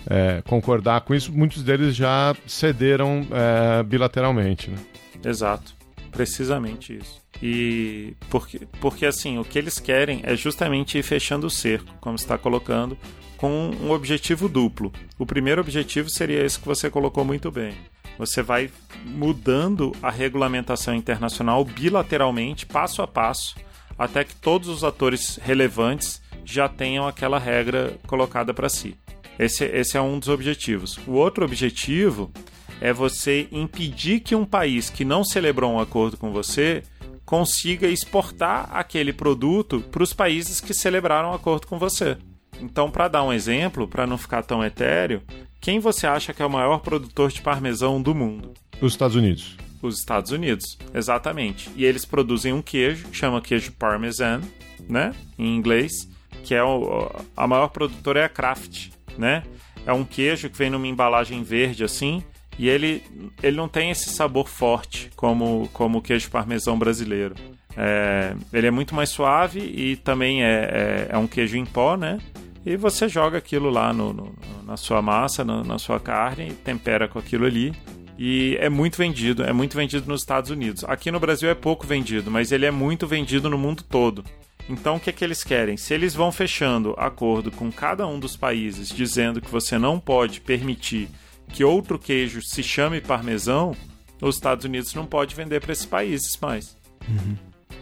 é, 0.10 0.42
concordar 0.48 1.02
com 1.02 1.14
isso, 1.14 1.32
muitos 1.32 1.62
deles 1.62 1.96
já 1.96 2.36
cederam 2.48 3.28
é, 3.32 3.84
bilateralmente. 3.84 4.72
Né? 4.72 4.78
Exato. 5.24 5.76
Precisamente 6.12 6.98
isso. 6.98 7.21
E 7.42 8.16
porque, 8.30 8.68
porque 8.80 9.06
assim, 9.06 9.38
o 9.40 9.44
que 9.44 9.58
eles 9.58 9.80
querem 9.80 10.22
é 10.24 10.36
justamente 10.36 10.98
ir 10.98 11.04
fechando 11.04 11.48
o 11.48 11.50
cerco, 11.50 11.94
como 12.00 12.16
está 12.16 12.38
colocando, 12.38 12.98
com 13.36 13.72
um 13.82 13.92
objetivo 13.92 14.48
duplo. 14.48 14.94
O 15.18 15.26
primeiro 15.26 15.62
objetivo 15.62 16.10
seria 16.10 16.44
esse 16.46 16.60
que 16.60 16.68
você 16.68 16.90
colocou 16.90 17.26
muito 17.26 17.50
bem. 17.50 17.74
Você 18.20 18.44
vai 18.44 18.70
mudando 19.04 19.92
a 20.04 20.12
regulamentação 20.12 20.94
internacional 20.94 21.66
bilateralmente, 21.66 22.68
passo 22.68 23.02
a 23.02 23.08
passo, 23.08 23.56
até 23.98 24.24
que 24.24 24.36
todos 24.36 24.70
os 24.70 24.84
atores 24.84 25.40
relevantes 25.42 26.22
já 26.46 26.70
tenham 26.70 27.08
aquela 27.08 27.40
regra 27.40 27.98
colocada 28.06 28.54
para 28.54 28.70
si. 28.70 28.96
Esse, 29.40 29.66
esse 29.66 29.98
é 29.98 30.02
um 30.02 30.20
dos 30.20 30.30
objetivos. 30.30 31.00
O 31.08 31.14
outro 31.14 31.44
objetivo 31.44 32.32
é 32.80 32.94
você 32.94 33.48
impedir 33.52 34.20
que 34.20 34.36
um 34.36 34.46
país 34.46 34.90
que 34.90 35.04
não 35.04 35.24
celebrou 35.24 35.72
um 35.72 35.80
acordo 35.80 36.18
com 36.18 36.32
você 36.32 36.84
consiga 37.32 37.88
exportar 37.88 38.68
aquele 38.74 39.14
produto 39.14 39.80
para 39.90 40.04
os 40.04 40.12
países 40.12 40.60
que 40.60 40.74
celebraram 40.74 41.32
um 41.32 41.34
acordo 41.34 41.66
com 41.66 41.80
você. 41.80 42.18
Então, 42.60 42.92
para 42.92 43.08
dar 43.08 43.24
um 43.24 43.32
exemplo, 43.32 43.88
para 43.88 44.06
não 44.06 44.18
ficar 44.18 44.44
tão 44.44 44.62
etéreo, 44.62 45.22
Quem 45.62 45.80
você 45.80 46.06
acha 46.06 46.34
que 46.34 46.42
é 46.42 46.46
o 46.46 46.50
maior 46.50 46.80
produtor 46.80 47.32
de 47.32 47.40
parmesão 47.40 48.02
do 48.02 48.14
mundo? 48.14 48.52
Os 48.82 48.92
Estados 48.92 49.16
Unidos. 49.16 49.56
Os 49.82 50.00
Estados 50.00 50.32
Unidos, 50.32 50.78
exatamente. 50.94 51.70
E 51.76 51.86
eles 51.86 52.04
produzem 52.04 52.52
um 52.52 52.62
queijo 52.62 53.08
que 53.08 53.16
chama 53.16 53.40
queijo 53.40 53.72
parmesan, 53.74 54.42
né? 54.90 55.14
Em 55.40 55.56
inglês, 55.56 56.10
que 56.44 56.54
é 56.54 56.64
o, 56.64 57.10
a 57.38 57.48
maior 57.48 57.68
produtora 57.70 58.22
é 58.22 58.24
a 58.26 58.30
Kraft, 58.30 58.90
né? 59.18 59.44
É 59.86 59.94
um 59.94 60.04
queijo 60.04 60.50
que 60.50 60.58
vem 60.58 60.70
numa 60.70 60.88
embalagem 60.88 61.44
verde 61.44 61.84
assim, 61.84 62.24
e 62.62 62.70
ele, 62.70 63.04
ele 63.42 63.58
não 63.58 63.68
tem 63.68 63.90
esse 63.90 64.10
sabor 64.12 64.48
forte 64.48 65.10
como, 65.16 65.68
como 65.74 65.98
o 65.98 66.02
queijo 66.02 66.30
parmesão 66.30 66.78
brasileiro. 66.78 67.34
É, 67.76 68.36
ele 68.54 68.68
é 68.68 68.72
muito 68.72 68.94
mais 68.94 69.10
suave 69.10 69.60
e 69.60 69.96
também 69.96 70.44
é, 70.44 70.48
é, 70.48 71.08
é 71.12 71.18
um 71.18 71.26
queijo 71.26 71.58
em 71.58 71.66
pó, 71.66 71.96
né? 71.98 72.20
E 72.66 72.76
você 72.76 73.10
joga 73.10 73.38
aquilo 73.40 73.70
lá 73.72 73.92
no, 73.92 74.14
no- 74.14 74.36
na 74.66 74.78
sua 74.78 75.02
massa, 75.02 75.44
na, 75.44 75.64
na 75.64 75.80
sua 75.80 76.00
carne, 76.00 76.52
tempera 76.64 77.08
com 77.08 77.18
aquilo 77.18 77.46
ali. 77.46 77.74
E 78.20 78.56
é 78.60 78.70
muito 78.70 78.98
vendido, 78.98 79.42
é 79.44 79.52
muito 79.52 79.76
vendido 79.76 80.08
nos 80.08 80.22
Estados 80.22 80.52
Unidos. 80.52 80.84
Aqui 80.84 81.10
no 81.10 81.20
Brasil 81.20 81.50
é 81.50 81.56
pouco 81.56 81.88
vendido, 81.88 82.30
mas 82.30 82.52
ele 82.52 82.68
é 82.68 82.72
muito 82.72 83.08
vendido 83.08 83.50
no 83.50 83.58
mundo 83.58 83.82
todo. 83.82 84.24
Então 84.70 84.98
o 84.98 85.00
que, 85.00 85.10
é 85.10 85.14
que 85.14 85.24
eles 85.24 85.44
querem? 85.44 85.76
Se 85.76 85.94
eles 85.96 86.14
vão 86.14 86.32
fechando 86.32 86.94
acordo 86.98 87.50
com 87.52 87.72
cada 87.72 88.06
um 88.06 88.20
dos 88.20 88.38
países, 88.38 88.90
dizendo 88.90 89.42
que 89.42 89.50
você 89.50 89.80
não 89.80 90.00
pode 90.00 90.40
permitir 90.40 91.10
que 91.54 91.64
outro 91.64 92.00
queijo 92.00 92.42
se 92.42 92.64
chame 92.64 93.02
parmesão, 93.02 93.76
os 94.22 94.36
Estados 94.36 94.66
Unidos 94.66 94.94
não 94.94 95.06
pode 95.06 95.36
vender 95.36 95.60
para 95.60 95.72
esses 95.72 95.86
países 95.86 96.38
mais. 96.42 96.78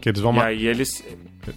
Que 0.02 0.10
eles 0.10 0.22
vão, 0.22 0.36
E 0.36 0.40
aí 0.40 0.68
eles, 0.68 1.04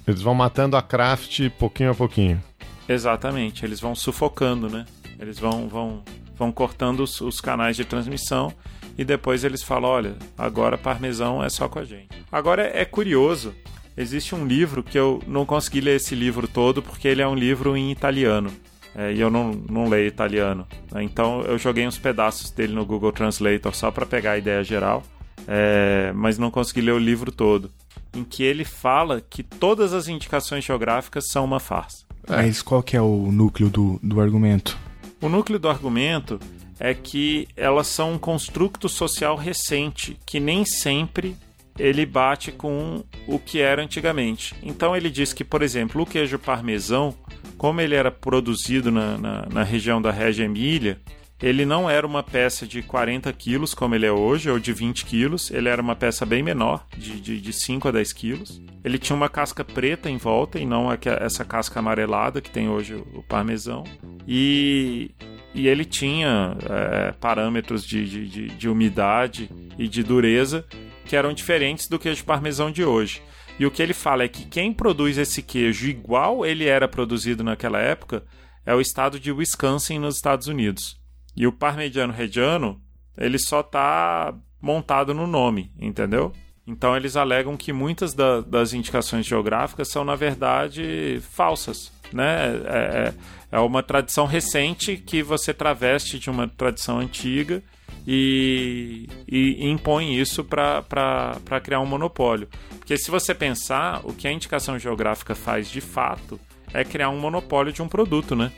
eles 0.07 0.21
vão 0.21 0.35
matando 0.35 0.77
a 0.77 0.83
craft 0.83 1.49
pouquinho 1.59 1.93
a 1.93 1.95
pouquinho. 1.95 2.43
Exatamente, 2.89 3.65
eles 3.65 3.81
vão 3.81 3.95
sufocando, 3.95 4.69
né? 4.69 4.85
Eles 5.19 5.39
vão, 5.39 5.69
vão, 5.69 6.03
vão 6.37 6.51
cortando 6.51 7.01
os, 7.01 7.21
os 7.21 7.41
canais 7.41 7.77
de 7.77 7.85
transmissão 7.85 8.53
e 8.99 9.05
depois 9.05 9.45
eles 9.45 9.63
falam: 9.63 9.91
olha, 9.91 10.17
agora 10.37 10.77
parmesão 10.77 11.43
é 11.43 11.49
só 11.49 11.69
com 11.69 11.79
a 11.79 11.85
gente. 11.85 12.09
Agora 12.31 12.63
é, 12.63 12.83
é 12.83 12.85
curioso, 12.85 13.55
existe 13.97 14.35
um 14.35 14.45
livro 14.45 14.83
que 14.83 14.99
eu 14.99 15.23
não 15.27 15.47
consegui 15.47 15.81
ler 15.81 15.97
esse 15.97 16.15
livro 16.15 16.49
todo 16.49 16.83
porque 16.83 17.07
ele 17.07 17.23
é 17.23 17.29
um 17.29 17.35
livro 17.35 17.77
em 17.77 17.93
italiano. 17.93 18.53
É, 18.95 19.13
e 19.13 19.21
eu 19.21 19.31
não, 19.31 19.51
não 19.53 19.89
leio 19.89 20.07
italiano. 20.07 20.67
né? 20.91 21.03
Então 21.03 21.43
eu 21.43 21.59
joguei 21.59 21.87
uns 21.87 21.99
pedaços 21.99 22.51
dele 22.51 22.75
no 22.75 22.85
Google 22.85 23.13
Translator 23.13 23.75
só 23.75 23.91
para 23.91 24.07
pegar 24.07 24.33
a 24.33 24.39
ideia 24.39 24.63
geral, 24.63 25.03
é, 25.47 26.13
mas 26.15 26.39
não 26.39 26.51
consegui 26.51 26.81
ler 26.81 26.93
o 26.93 26.99
livro 26.99 27.33
todo. 27.33 27.71
Em 28.15 28.25
que 28.25 28.43
ele 28.43 28.65
fala 28.65 29.21
que 29.21 29.43
todas 29.43 29.95
as 29.95 30.07
indicações 30.07 30.65
geográficas 30.65 31.29
são 31.29 31.45
uma 31.45 31.59
farsa. 31.59 32.05
Mas 32.29 32.61
qual 32.63 32.83
que 32.83 32.97
é 32.97 33.01
o 33.01 33.33
núcleo 33.33 33.71
do, 33.71 33.99
do 34.03 34.21
argumento? 34.21 34.79
O 35.21 35.29
núcleo 35.29 35.59
do 35.59 35.69
argumento 35.69 36.39
é 36.79 36.93
que 36.95 37.49
elas 37.57 37.87
são 37.87 38.13
um 38.15 38.19
construto 38.19 38.89
social 38.89 39.37
recente, 39.37 40.19
que 40.27 40.39
nem 40.39 40.65
sempre 40.65 41.37
ele 41.79 42.05
bate 42.05 42.53
com 42.53 43.03
o 43.27 43.39
que 43.39 43.61
era 43.61 43.83
antigamente. 43.83 44.55
Então 44.63 44.97
ele 44.97 45.09
diz 45.09 45.33
que, 45.33 45.45
por 45.45 45.63
exemplo, 45.63 46.03
o 46.03 46.07
queijo 46.07 46.39
parmesão, 46.39 47.15
como 47.63 47.81
ele 47.81 47.95
era 47.95 48.11
produzido 48.11 48.91
na, 48.91 49.17
na, 49.17 49.47
na 49.49 49.63
região 49.63 50.03
da 50.03 50.11
Regia 50.11 50.47
Emília, 50.47 51.01
ele 51.41 51.65
não 51.65 51.89
era 51.89 52.05
uma 52.05 52.21
peça 52.21 52.67
de 52.67 52.83
40 52.83 53.33
quilos, 53.35 53.73
como 53.73 53.95
ele 53.95 54.05
é 54.05 54.11
hoje, 54.11 54.51
ou 54.51 54.59
de 54.59 54.73
20 54.73 55.05
quilos. 55.05 55.49
Ele 55.49 55.69
era 55.69 55.81
uma 55.81 55.95
peça 55.95 56.27
bem 56.27 56.43
menor, 56.43 56.85
de, 56.99 57.21
de, 57.21 57.41
de 57.41 57.53
5 57.53 57.87
a 57.87 57.93
10 57.93 58.13
quilos. 58.15 58.61
Ele 58.83 58.99
tinha 58.99 59.15
uma 59.15 59.29
casca 59.29 59.65
preta 59.65 60.11
em 60.11 60.17
volta, 60.17 60.59
e 60.59 60.67
não 60.67 60.89
essa 61.21 61.45
casca 61.45 61.79
amarelada 61.79 62.41
que 62.41 62.51
tem 62.51 62.69
hoje 62.69 62.97
o, 62.97 63.23
parmesão. 63.23 63.85
E, 64.27 65.13
e 65.55 65.69
ele 65.69 65.85
tinha 65.85 66.57
é, 66.69 67.13
parâmetros 67.13 67.87
de, 67.87 68.05
de, 68.05 68.27
de, 68.27 68.47
de 68.49 68.69
umidade 68.69 69.49
e 69.79 69.87
de 69.87 70.03
dureza 70.03 70.67
que 71.05 71.15
eram 71.15 71.33
diferentes 71.33 71.87
do 71.87 71.97
queijo 71.97 72.25
parmesão 72.25 72.73
de 72.73 72.83
hoje. 72.85 73.23
E 73.63 73.67
o 73.67 73.71
que 73.71 73.81
ele 73.81 73.95
fala 73.95 74.25
é 74.25 74.29
que 74.29 74.45
quem 74.45 74.73
produz 74.73 75.17
esse 75.17 75.41
queijo 75.41 75.87
igual 75.89 76.45
ele 76.45 76.67
era 76.67 76.89
produzido 76.89 77.45
naquela 77.45 77.79
época 77.79 78.25
é 78.67 78.75
o 78.75 78.81
estado 78.81 79.21
de 79.21 79.31
Wisconsin, 79.31 80.01
nos 80.01 80.17
Estados 80.17 80.49
Unidos. 80.49 81.01
E 81.37 81.47
o 81.47 81.53
parmegiano 81.53 82.13
reggiano, 82.13 82.83
ele 83.17 83.39
só 83.39 83.61
está 83.61 84.35
montado 84.61 85.15
no 85.15 85.29
nome, 85.29 85.71
entendeu? 85.79 86.33
Então 86.67 86.97
eles 86.97 87.15
alegam 87.15 87.57
que 87.57 87.73
muitas 87.73 88.13
da- 88.15 88.41
das 88.41 88.73
indicações 88.73 89.27
geográficas 89.27 89.87
são, 89.89 90.05
na 90.05 90.17
verdade, 90.17 91.21
falsas. 91.31 91.93
Né? 92.13 92.57
É, 92.67 92.79
é- 93.11 93.15
é 93.53 93.61
uma 93.61 93.81
tradição 93.81 94.27
recente 94.27 94.97
que 94.97 95.23
você 95.23 95.55
traveste 95.55 96.19
de 96.19 96.29
uma 96.29 96.49
tradição 96.49 96.99
antiga 96.99 97.63
e, 98.07 99.09
e 99.29 99.69
impõe 99.69 100.19
isso 100.19 100.45
para 100.45 101.61
criar 101.63 101.81
um 101.81 101.87
monopólio. 101.87 102.49
Porque 102.79 102.97
se 102.97 103.11
você 103.11 103.35
pensar, 103.35 104.01
o 104.05 104.13
que 104.13 104.27
a 104.27 104.33
indicação 104.33 104.79
geográfica 104.79 105.35
faz 105.35 105.69
de 105.71 105.81
fato 105.81 106.39
é 106.75 106.85
criar 106.85 107.11
um 107.11 107.21
monopólio 107.21 107.73
de 107.73 107.83
um 107.83 107.89
produto, 107.89 108.35
né? 108.35 108.51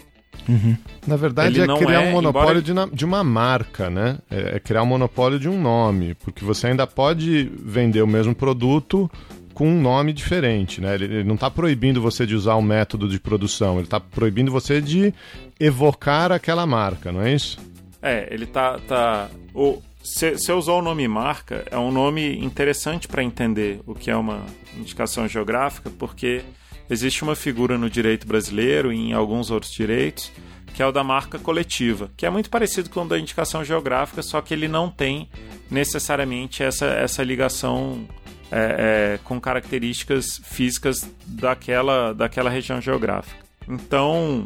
Na 1.07 1.16
verdade, 1.16 1.61
Ele 1.61 1.70
é 1.72 1.76
criar 1.76 2.03
é, 2.03 2.09
um 2.09 2.12
monopólio 2.12 2.61
embora- 2.61 2.90
de, 2.92 3.05
uma 3.05 3.24
marca, 3.24 3.88
né? 3.88 4.18
É, 4.30 4.57
é 4.57 4.61
criar 4.61 4.82
um 4.82 4.86
monopólio 4.86 5.38
de 5.38 5.49
um 5.49 5.61
nome, 5.61 6.14
porque 6.14 6.45
você 6.45 6.68
ainda 6.68 6.86
pode 6.86 7.51
vender 7.62 8.03
o 8.03 8.07
mesmo 8.07 8.34
produto 8.34 9.11
com 9.55 9.68
um 9.68 9.80
nome 9.80 10.12
diferente, 10.12 10.80
né? 10.80 10.95
Ele, 10.97 11.05
ele 11.05 11.24
não 11.24 11.36
está 11.36 11.51
proibindo 11.51 12.01
você 12.03 12.26
de 12.26 12.34
usar 12.34 12.57
um 12.57 12.62
método 12.62 13.09
de 13.09 13.20
produção, 13.20 13.74
ele 13.74 13.84
está 13.84 14.01
proibindo 14.01 14.51
você 14.51 14.80
de 14.80 15.14
evocar 15.59 16.32
aquela 16.32 16.66
marca, 16.66 17.12
não 17.12 17.22
é 17.22 17.32
isso? 17.32 17.59
É, 18.05 18.28
ele 18.30 18.44
tá. 18.44 18.78
tá 18.86 19.30
o, 19.55 19.82
se 20.02 20.52
usou 20.52 20.80
o 20.80 20.82
nome 20.82 21.09
marca, 21.09 21.64
é 21.70 21.78
um 21.78 21.90
nome 21.90 22.36
interessante 22.44 23.09
para 23.09 23.24
entender 23.24 23.80
o 23.86 23.94
que 23.94 24.11
é 24.11 24.16
uma 24.16 24.44
indicação 24.76 25.26
geográfica, 25.26 25.88
porque 25.88 26.42
existe 26.90 27.22
uma 27.22 27.34
figura 27.34 27.78
no 27.78 27.88
direito 27.88 28.26
brasileiro 28.26 28.92
e 28.92 28.98
em 28.98 29.12
alguns 29.14 29.50
outros 29.50 29.72
direitos, 29.72 30.30
que 30.74 30.82
é 30.82 30.86
o 30.86 30.92
da 30.92 31.02
marca 31.02 31.38
coletiva, 31.38 32.11
que 32.18 32.26
é 32.26 32.30
muito 32.30 32.50
parecido 32.50 32.90
com 32.90 33.00
o 33.00 33.09
da 33.09 33.18
indicação 33.18 33.64
geográfica, 33.64 34.20
só 34.20 34.42
que 34.42 34.52
ele 34.52 34.68
não 34.68 34.90
tem 34.90 35.30
necessariamente 35.70 36.62
essa, 36.62 36.84
essa 36.84 37.22
ligação 37.22 38.07
é, 38.52 39.14
é, 39.14 39.18
com 39.24 39.40
características 39.40 40.38
físicas 40.44 41.11
daquela, 41.24 42.12
daquela 42.12 42.50
região 42.50 42.78
geográfica. 42.78 43.42
Então, 43.66 44.44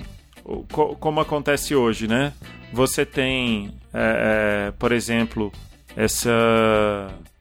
como 1.00 1.20
acontece 1.20 1.74
hoje, 1.74 2.06
né? 2.06 2.32
Você 2.72 3.04
tem, 3.06 3.72
é, 3.94 4.68
é, 4.68 4.70
por 4.72 4.92
exemplo, 4.92 5.52
essa, 5.96 6.30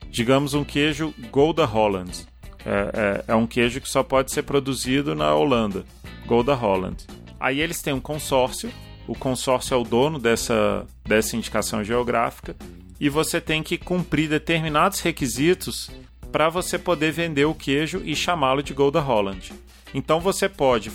digamos, 0.09 0.53
um 0.53 0.63
queijo 0.63 1.13
Golda 1.32 1.65
Holland. 1.65 2.25
É, 2.65 2.69
é- 2.69 3.23
é 3.32 3.36
um 3.36 3.47
queijo 3.47 3.80
que 3.80 3.88
só 3.89 4.03
pode 4.03 4.32
ser 4.32 4.43
produzido 4.43 5.15
na 5.15 5.34
Holanda, 5.34 5.86
Golda 6.25 6.53
Holland. 6.53 7.05
Aí 7.39 7.61
eles 7.61 7.82
têm 7.82 7.93
um 7.93 7.99
consórcio, 7.99 8.69
o 9.07 9.15
consórcio 9.15 9.73
é 9.73 9.78
o 9.78 9.84
dono 9.84 10.19
dessa, 10.19 10.86
dessa 11.05 11.36
indicação 11.38 11.84
geográfica, 11.84 12.55
e 12.99 13.09
você 13.09 13.39
tem 13.39 13.61
que 13.61 13.78
cumprir 13.78 14.28
determinados 14.28 14.99
requisitos 15.01 15.89
para 16.32 16.49
você 16.49 16.78
poder 16.78 17.11
vender 17.11 17.45
o 17.45 17.53
queijo 17.55 18.01
e 18.03 18.15
chamá-lo 18.15 18.61
de 18.63 18.73
Golda 18.73 18.99
Holland. 18.99 19.53
Então 19.93 20.19
você 20.19 20.49
pode 20.49 20.91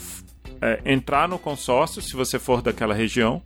é, 0.61 0.81
entrar 0.85 1.29
no 1.29 1.39
consórcio 1.39 2.03
se 2.03 2.15
você 2.15 2.39
for 2.39 2.61
daquela 2.61 2.93
região. 2.93 3.41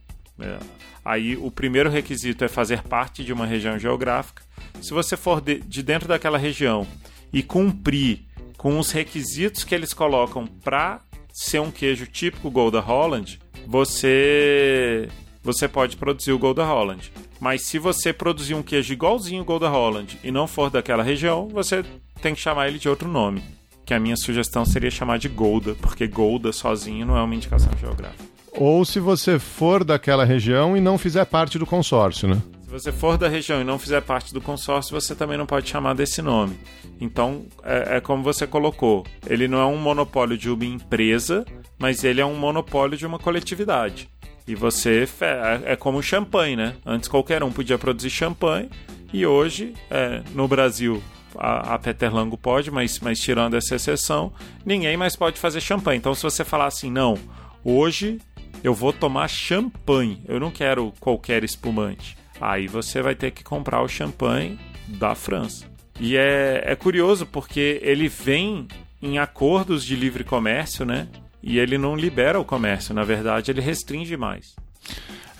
Aí 1.06 1.36
o 1.36 1.52
primeiro 1.52 1.88
requisito 1.88 2.44
é 2.44 2.48
fazer 2.48 2.82
parte 2.82 3.22
de 3.22 3.32
uma 3.32 3.46
região 3.46 3.78
geográfica. 3.78 4.42
Se 4.82 4.92
você 4.92 5.16
for 5.16 5.40
de, 5.40 5.60
de 5.60 5.80
dentro 5.80 6.08
daquela 6.08 6.36
região 6.36 6.84
e 7.32 7.44
cumprir 7.44 8.24
com 8.58 8.76
os 8.76 8.90
requisitos 8.90 9.62
que 9.62 9.72
eles 9.72 9.94
colocam 9.94 10.48
para 10.48 11.00
ser 11.32 11.60
um 11.60 11.70
queijo 11.70 12.08
típico 12.08 12.50
Golda 12.50 12.80
Holland, 12.80 13.38
você 13.68 15.08
você 15.44 15.68
pode 15.68 15.96
produzir 15.96 16.32
o 16.32 16.38
Golda 16.40 16.64
Holland. 16.64 17.12
Mas 17.38 17.62
se 17.62 17.78
você 17.78 18.12
produzir 18.12 18.54
um 18.54 18.62
queijo 18.62 18.92
igualzinho 18.92 19.42
o 19.42 19.44
Golda 19.44 19.68
Holland 19.68 20.18
e 20.24 20.32
não 20.32 20.48
for 20.48 20.70
daquela 20.70 21.04
região, 21.04 21.46
você 21.46 21.84
tem 22.20 22.34
que 22.34 22.40
chamar 22.40 22.66
ele 22.66 22.80
de 22.80 22.88
outro 22.88 23.08
nome. 23.08 23.44
Que 23.84 23.94
a 23.94 24.00
minha 24.00 24.16
sugestão 24.16 24.64
seria 24.64 24.90
chamar 24.90 25.20
de 25.20 25.28
Golda, 25.28 25.76
porque 25.76 26.08
Golda 26.08 26.52
sozinho 26.52 27.06
não 27.06 27.16
é 27.16 27.22
uma 27.22 27.34
indicação 27.36 27.70
geográfica. 27.78 28.35
Ou 28.56 28.84
se 28.84 28.98
você 28.98 29.38
for 29.38 29.84
daquela 29.84 30.24
região 30.24 30.76
e 30.76 30.80
não 30.80 30.96
fizer 30.96 31.24
parte 31.26 31.58
do 31.58 31.66
consórcio, 31.66 32.28
né? 32.28 32.42
Se 32.64 32.70
você 32.70 32.90
for 32.90 33.16
da 33.16 33.28
região 33.28 33.60
e 33.60 33.64
não 33.64 33.78
fizer 33.78 34.00
parte 34.00 34.34
do 34.34 34.40
consórcio, 34.40 34.98
você 34.98 35.14
também 35.14 35.38
não 35.38 35.46
pode 35.46 35.68
chamar 35.68 35.94
desse 35.94 36.20
nome. 36.20 36.58
Então, 37.00 37.44
é, 37.62 37.96
é 37.96 38.00
como 38.00 38.22
você 38.22 38.46
colocou: 38.46 39.04
ele 39.26 39.46
não 39.46 39.58
é 39.58 39.66
um 39.66 39.76
monopólio 39.76 40.36
de 40.36 40.50
uma 40.50 40.64
empresa, 40.64 41.44
mas 41.78 42.02
ele 42.02 42.20
é 42.20 42.26
um 42.26 42.34
monopólio 42.34 42.96
de 42.96 43.06
uma 43.06 43.18
coletividade. 43.18 44.08
E 44.48 44.54
você. 44.54 45.06
É, 45.20 45.72
é 45.72 45.76
como 45.76 46.02
champanhe, 46.02 46.56
né? 46.56 46.74
Antes 46.84 47.08
qualquer 47.08 47.42
um 47.44 47.52
podia 47.52 47.78
produzir 47.78 48.10
champanhe, 48.10 48.68
e 49.12 49.24
hoje, 49.26 49.74
é, 49.90 50.22
no 50.34 50.48
Brasil, 50.48 51.02
a, 51.38 51.74
a 51.74 51.78
Peterlango 51.78 52.36
pode, 52.36 52.70
mas, 52.70 52.98
mas 53.00 53.20
tirando 53.20 53.54
essa 53.54 53.76
exceção, 53.76 54.32
ninguém 54.64 54.96
mais 54.96 55.14
pode 55.14 55.38
fazer 55.38 55.60
champanhe. 55.60 55.98
Então, 55.98 56.14
se 56.14 56.22
você 56.22 56.44
falar 56.44 56.66
assim, 56.66 56.90
não, 56.90 57.16
hoje 57.64 58.18
eu 58.62 58.74
vou 58.74 58.92
tomar 58.92 59.28
champanhe, 59.28 60.22
eu 60.26 60.40
não 60.40 60.50
quero 60.50 60.92
qualquer 61.00 61.44
espumante. 61.44 62.16
Aí 62.40 62.66
você 62.66 63.00
vai 63.00 63.14
ter 63.14 63.30
que 63.30 63.42
comprar 63.42 63.82
o 63.82 63.88
champanhe 63.88 64.58
da 64.86 65.14
França. 65.14 65.64
E 65.98 66.16
é, 66.16 66.62
é 66.64 66.76
curioso 66.76 67.26
porque 67.26 67.80
ele 67.82 68.08
vem 68.08 68.68
em 69.00 69.18
acordos 69.18 69.84
de 69.84 69.96
livre 69.96 70.24
comércio, 70.24 70.84
né? 70.84 71.08
E 71.42 71.58
ele 71.58 71.78
não 71.78 71.94
libera 71.94 72.40
o 72.40 72.44
comércio, 72.44 72.94
na 72.94 73.04
verdade, 73.04 73.50
ele 73.50 73.60
restringe 73.60 74.16
mais. 74.16 74.54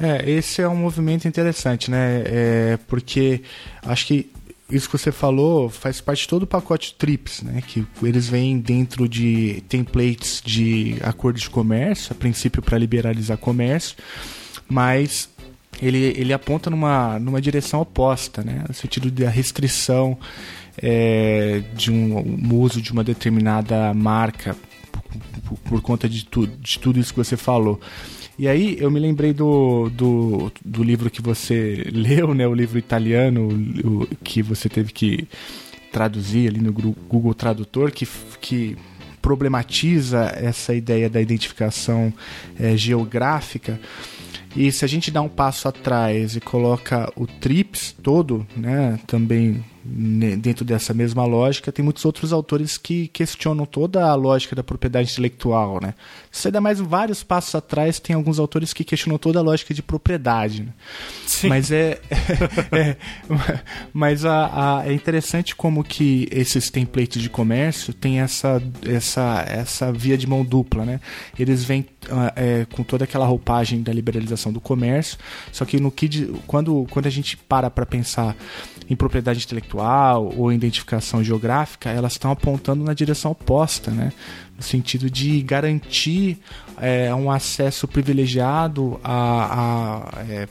É, 0.00 0.28
esse 0.30 0.60
é 0.60 0.68
um 0.68 0.76
movimento 0.76 1.26
interessante, 1.26 1.90
né? 1.90 2.22
É, 2.26 2.78
porque 2.86 3.42
acho 3.82 4.06
que 4.06 4.30
isso 4.70 4.88
que 4.88 4.98
você 4.98 5.12
falou 5.12 5.68
faz 5.68 6.00
parte 6.00 6.22
de 6.22 6.28
todo 6.28 6.42
o 6.42 6.46
pacote 6.46 6.94
TRIPS, 6.94 7.42
né? 7.42 7.62
Que 7.66 7.86
eles 8.02 8.28
vêm 8.28 8.58
dentro 8.58 9.08
de 9.08 9.62
templates 9.68 10.42
de 10.44 10.96
acordos 11.02 11.42
de 11.42 11.50
comércio, 11.50 12.12
a 12.12 12.14
princípio 12.14 12.60
para 12.60 12.76
liberalizar 12.76 13.38
comércio, 13.38 13.96
mas 14.68 15.28
ele, 15.80 15.98
ele 16.16 16.32
aponta 16.32 16.68
numa, 16.68 17.18
numa 17.18 17.40
direção 17.40 17.80
oposta, 17.80 18.42
né? 18.42 18.64
No 18.66 18.74
sentido 18.74 19.10
da 19.10 19.30
restrição 19.30 20.18
é, 20.78 21.62
de 21.74 21.92
um, 21.92 22.18
um 22.18 22.54
uso 22.54 22.82
de 22.82 22.92
uma 22.92 23.04
determinada 23.04 23.94
marca 23.94 24.56
por, 25.44 25.58
por 25.58 25.80
conta 25.80 26.08
de, 26.08 26.24
tu, 26.24 26.46
de 26.46 26.78
tudo 26.78 26.98
isso 26.98 27.12
que 27.12 27.18
você 27.18 27.36
falou. 27.36 27.80
E 28.38 28.46
aí 28.46 28.76
eu 28.78 28.90
me 28.90 29.00
lembrei 29.00 29.32
do, 29.32 29.88
do, 29.90 30.52
do 30.64 30.82
livro 30.82 31.10
que 31.10 31.22
você 31.22 31.86
leu, 31.92 32.34
né? 32.34 32.46
O 32.46 32.54
livro 32.54 32.78
italiano 32.78 33.48
o, 33.84 34.06
que 34.22 34.42
você 34.42 34.68
teve 34.68 34.92
que 34.92 35.26
traduzir 35.90 36.48
ali 36.48 36.60
no 36.60 36.72
Google 36.72 37.32
Tradutor, 37.32 37.90
que, 37.90 38.06
que 38.40 38.76
problematiza 39.22 40.32
essa 40.36 40.74
ideia 40.74 41.08
da 41.08 41.20
identificação 41.20 42.12
eh, 42.60 42.76
geográfica. 42.76 43.80
E 44.54 44.70
se 44.70 44.84
a 44.84 44.88
gente 44.88 45.10
dá 45.10 45.22
um 45.22 45.28
passo 45.28 45.68
atrás 45.68 46.36
e 46.36 46.40
coloca 46.40 47.10
o 47.16 47.26
TRIPS 47.26 47.94
todo, 48.02 48.46
né, 48.56 48.98
também 49.06 49.64
dentro 49.86 50.64
dessa 50.64 50.92
mesma 50.92 51.24
lógica, 51.24 51.70
tem 51.70 51.84
muitos 51.84 52.04
outros 52.04 52.32
autores 52.32 52.76
que 52.76 53.08
questionam 53.08 53.64
toda 53.64 54.04
a 54.04 54.14
lógica 54.14 54.56
da 54.56 54.62
propriedade 54.64 55.10
intelectual, 55.12 55.78
né? 55.80 55.94
Se 56.30 56.42
você 56.42 56.50
dá 56.50 56.60
mais 56.60 56.80
vários 56.80 57.22
passos 57.22 57.54
atrás, 57.54 57.98
tem 58.00 58.14
alguns 58.16 58.38
autores 58.38 58.72
que 58.72 58.84
questionam 58.84 59.18
toda 59.18 59.38
a 59.38 59.42
lógica 59.42 59.72
de 59.72 59.82
propriedade, 59.82 60.62
né? 60.64 60.72
Sim. 61.26 61.48
Mas 61.48 61.70
é, 61.70 62.00
é- 62.72 62.96
mas 63.92 64.24
a, 64.24 64.78
a- 64.80 64.88
é 64.88 64.92
interessante 64.92 65.54
como 65.54 65.82
que 65.84 66.28
esses 66.30 66.70
templates 66.70 67.22
de 67.22 67.30
comércio 67.30 67.92
têm 67.94 68.20
essa, 68.20 68.62
essa, 68.84 69.44
essa 69.48 69.92
via 69.92 70.16
de 70.18 70.26
mão 70.26 70.44
dupla, 70.44 70.84
né? 70.84 71.00
Eles 71.38 71.64
vêm 71.64 71.86
ah, 72.10 72.32
é, 72.36 72.66
com 72.72 72.82
toda 72.82 73.04
aquela 73.04 73.26
roupagem 73.26 73.82
da 73.82 73.92
liberalização 73.92 74.52
do 74.52 74.60
comércio, 74.60 75.18
só 75.52 75.64
que 75.64 75.78
no 75.80 75.90
que 75.90 76.06
quando, 76.46 76.86
quando 76.90 77.06
a 77.06 77.10
gente 77.10 77.36
para 77.36 77.70
para 77.70 77.84
pensar 77.86 78.36
em 78.88 78.94
propriedade 78.94 79.44
intelectual 79.44 79.75
ou 79.78 80.52
identificação 80.52 81.22
geográfica, 81.22 81.90
elas 81.90 82.12
estão 82.12 82.30
apontando 82.30 82.84
na 82.84 82.94
direção 82.94 83.30
oposta, 83.30 83.90
né? 83.90 84.12
No 84.56 84.62
sentido 84.62 85.10
de 85.10 85.42
garantir 85.42 86.38
é, 86.80 87.14
um 87.14 87.30
acesso 87.30 87.86
privilegiado 87.86 88.98
a, 89.04 90.08
a 90.14 90.22
é, 90.28 90.48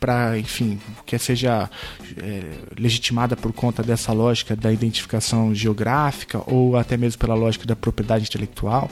para 0.00 0.38
enfim 0.38 0.80
que 1.04 1.18
seja 1.18 1.68
é, 2.16 2.42
legitimada 2.78 3.36
por 3.36 3.52
conta 3.52 3.82
dessa 3.82 4.12
lógica 4.12 4.56
da 4.56 4.72
identificação 4.72 5.54
geográfica 5.54 6.42
ou 6.46 6.76
até 6.76 6.96
mesmo 6.96 7.18
pela 7.18 7.34
lógica 7.34 7.66
da 7.66 7.76
propriedade 7.76 8.24
intelectual 8.24 8.90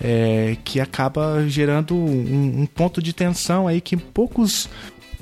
é, 0.00 0.56
que 0.64 0.80
acaba 0.80 1.46
gerando 1.46 1.94
um, 1.94 2.62
um 2.62 2.66
ponto 2.66 3.02
de 3.02 3.12
tensão 3.12 3.68
aí 3.68 3.80
que 3.80 3.96
poucos 3.96 4.68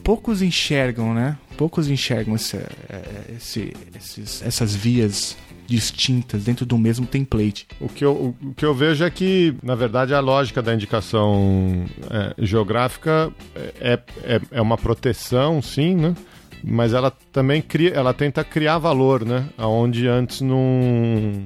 poucos 0.03 0.41
enxergam, 0.41 1.13
né? 1.13 1.37
Poucos 1.59 1.91
enxergam 1.91 2.37
esse, 2.37 2.57
é, 2.57 3.35
esse- 3.37 3.75
esses- 3.95 4.41
essas 4.43 4.75
vias 4.75 5.37
distintas 5.67 6.45
dentro 6.45 6.65
do 6.65 6.79
mesmo 6.79 7.05
template. 7.05 7.67
O 7.81 7.89
que, 7.89 8.03
eu, 8.05 8.35
o 8.43 8.55
que 8.55 8.65
eu 8.65 8.73
vejo 8.75 9.05
é 9.05 9.11
que, 9.11 9.55
na 9.63 9.75
verdade, 9.75 10.15
a 10.15 10.21
lógica 10.21 10.63
da 10.63 10.73
indicação 10.73 11.85
é, 12.11 12.35
geográfica 12.47 13.31
é, 13.81 13.99
é, 14.23 14.41
é 14.53 14.63
uma 14.63 14.79
proteção, 14.79 15.61
sim, 15.61 15.95
né? 15.97 16.15
Mas 16.65 16.95
ela 16.95 17.11
também 17.33 17.61
cria, 17.61 17.91
ela 17.91 18.15
tenta 18.15 18.43
criar 18.45 18.79
valor, 18.79 19.25
né? 19.25 19.49
Onde 19.59 20.07
antes 20.09 20.41
não, 20.41 21.45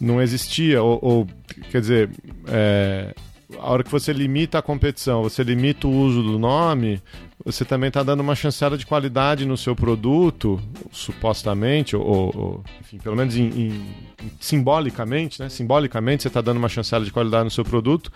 não 0.00 0.20
existia. 0.20 0.82
Ou, 0.82 0.98
ou, 1.00 1.26
quer 1.70 1.80
dizer, 1.80 2.10
é, 2.48 3.14
a 3.58 3.70
hora 3.70 3.82
que 3.84 3.90
você 3.90 4.12
limita 4.12 4.58
a 4.58 4.62
competição, 4.62 5.22
você 5.22 5.42
limita 5.42 5.86
o 5.86 5.90
uso 5.90 6.22
do 6.22 6.38
nome, 6.38 7.00
você 7.44 7.64
também 7.64 7.88
está 7.88 8.02
dando 8.02 8.20
uma 8.20 8.34
chancela 8.34 8.76
de 8.78 8.86
qualidade 8.86 9.44
no 9.46 9.56
seu 9.56 9.74
produto, 9.74 10.60
supostamente, 10.90 11.96
ou, 11.96 12.04
ou- 12.36 12.64
enfim, 12.80 12.98
pelo 12.98 13.16
menos 13.16 13.36
em- 13.36 13.48
em- 13.48 13.84
simbolicamente, 14.40 15.40
né? 15.40 15.48
Simbolicamente 15.48 16.22
você 16.22 16.28
está 16.28 16.40
dando 16.40 16.56
uma 16.58 16.68
chancela 16.68 17.04
de 17.04 17.10
qualidade 17.10 17.44
no 17.44 17.50
seu 17.50 17.64
produto 17.64 18.10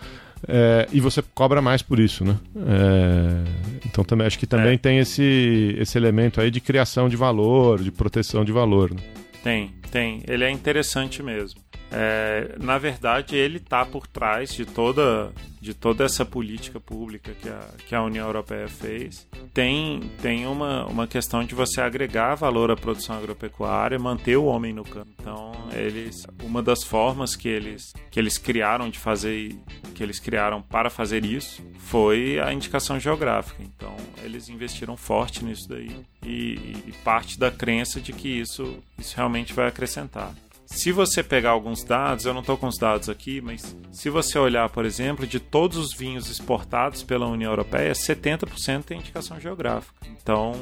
é, 0.47 0.87
e 0.91 0.99
você 0.99 1.21
cobra 1.33 1.61
mais 1.61 1.81
por 1.81 1.99
isso, 1.99 2.23
né? 2.23 2.37
É, 2.55 3.43
então 3.85 4.03
também 4.03 4.25
acho 4.27 4.37
que 4.39 4.47
também 4.47 4.73
É. 4.73 4.77
tem 4.77 4.99
esse, 4.99 5.75
esse 5.79 5.97
elemento 5.97 6.39
aí 6.39 6.49
de 6.51 6.61
criação 6.61 7.09
de 7.09 7.15
valor, 7.15 7.81
de 7.81 7.91
proteção 7.91 8.45
de 8.45 8.51
valor. 8.51 8.91
Né? 8.93 9.01
Tem, 9.43 9.71
tem. 9.91 10.23
Ele 10.27 10.43
é 10.43 10.49
interessante 10.51 11.21
mesmo. 11.23 11.59
É, 11.91 12.55
na 12.59 12.77
verdade, 12.77 13.35
ele 13.35 13.57
está 13.57 13.85
por 13.85 14.07
trás 14.07 14.53
de 14.53 14.65
toda, 14.65 15.31
de 15.61 15.73
toda 15.73 16.03
essa 16.03 16.25
política 16.25 16.79
pública 16.79 17.31
que 17.33 17.49
a, 17.49 17.59
que 17.87 17.95
a 17.95 18.03
União 18.03 18.25
Europeia 18.27 18.67
fez. 18.67 19.27
Tem, 19.53 20.11
tem 20.21 20.45
uma, 20.45 20.85
uma 20.85 21.07
questão 21.07 21.43
de 21.43 21.55
você 21.55 21.81
agregar 21.81 22.35
valor 22.35 22.71
à 22.71 22.75
produção 22.75 23.17
agropecuária, 23.17 23.97
manter 23.97 24.37
o 24.37 24.45
homem 24.45 24.73
no 24.73 24.83
campo. 24.83 25.11
Então, 25.19 25.51
eles, 25.73 26.25
uma 26.43 26.61
das 26.61 26.83
formas 26.83 27.35
que 27.35 27.47
eles, 27.47 27.93
que 28.11 28.19
eles 28.19 28.37
criaram 28.37 28.89
de 28.89 28.99
fazer, 28.99 29.55
que 29.95 30.03
eles 30.03 30.19
criaram 30.19 30.61
para 30.61 30.89
fazer 30.89 31.23
isso, 31.23 31.63
foi 31.79 32.39
a 32.39 32.51
indicação 32.51 32.99
geográfica. 32.99 33.63
Então, 33.63 33.95
eles 34.23 34.49
investiram 34.49 34.97
forte 34.97 35.43
nisso 35.43 35.69
daí 35.69 36.05
e, 36.23 36.75
e 36.85 36.93
parte 37.03 37.39
da 37.39 37.49
crença 37.49 38.01
de 38.01 38.11
que 38.11 38.27
isso, 38.27 38.83
isso 38.97 39.15
realmente 39.15 39.53
vai 39.53 39.67
acrescentar. 39.67 40.33
Se 40.69 40.91
você 40.91 41.23
pegar 41.23 41.51
alguns 41.51 41.81
dados, 41.83 42.25
eu 42.25 42.33
não 42.33 42.41
estou 42.41 42.57
com 42.57 42.67
os 42.67 42.77
dados 42.77 43.07
aqui, 43.09 43.39
mas 43.39 43.75
se 43.89 44.09
você 44.09 44.37
olhar, 44.37 44.69
por 44.69 44.83
exemplo, 44.85 45.25
de 45.25 45.39
todos 45.39 45.77
os 45.77 45.93
vinhos 45.93 46.29
exportados 46.29 47.01
pela 47.03 47.25
União 47.25 47.49
Europeia, 47.51 47.93
70% 47.93 48.83
tem 48.83 48.99
indicação 48.99 49.39
geográfica. 49.39 49.93
Então, 50.21 50.53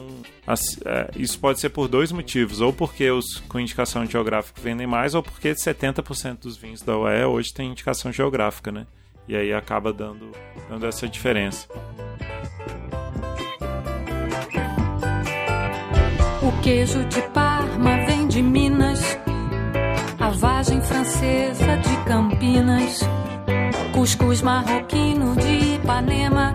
as- 0.45 0.79
é, 0.85 1.09
isso 1.17 1.39
pode 1.39 1.59
ser 1.59 1.69
por 1.69 1.87
dois 1.87 2.11
motivos: 2.11 2.61
ou 2.61 2.71
porque 2.71 3.09
os 3.09 3.39
com 3.49 3.59
indicação 3.59 4.05
geográfica 4.05 4.61
vendem 4.61 4.85
mais, 4.87 5.15
ou 5.15 5.23
porque 5.23 5.55
70% 5.55 6.41
dos 6.43 6.55
vinhos 6.55 6.81
da 6.83 6.95
UE 6.95 7.25
hoje 7.25 7.51
tem 7.51 7.71
indicação 7.71 8.11
geográfica, 8.11 8.71
né? 8.71 8.85
E 9.27 9.35
aí 9.35 9.51
acaba 9.51 9.91
dando, 9.91 10.31
dando 10.69 10.85
essa 10.85 11.07
diferença. 11.07 11.67
O 16.43 16.61
queijo 16.61 17.03
de 17.05 17.21
Parma 17.33 18.05
vem 18.05 18.27
de 18.27 18.39
Minas, 18.43 18.94
francesa 21.15 21.77
de 21.77 22.03
Campinas, 22.03 22.99
cuscuz 23.93 24.41
marroquino 24.41 25.35
de 25.35 25.75
Ipanema 25.75 26.53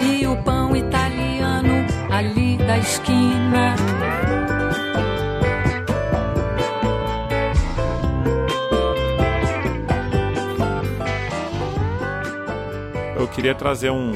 e 0.00 0.24
o 0.26 0.40
pão 0.44 0.76
italiano 0.76 1.84
ali 2.10 2.56
da 2.58 2.78
esquina. 2.78 3.74
Eu 13.18 13.26
queria 13.28 13.54
trazer 13.54 13.90
um, 13.90 14.12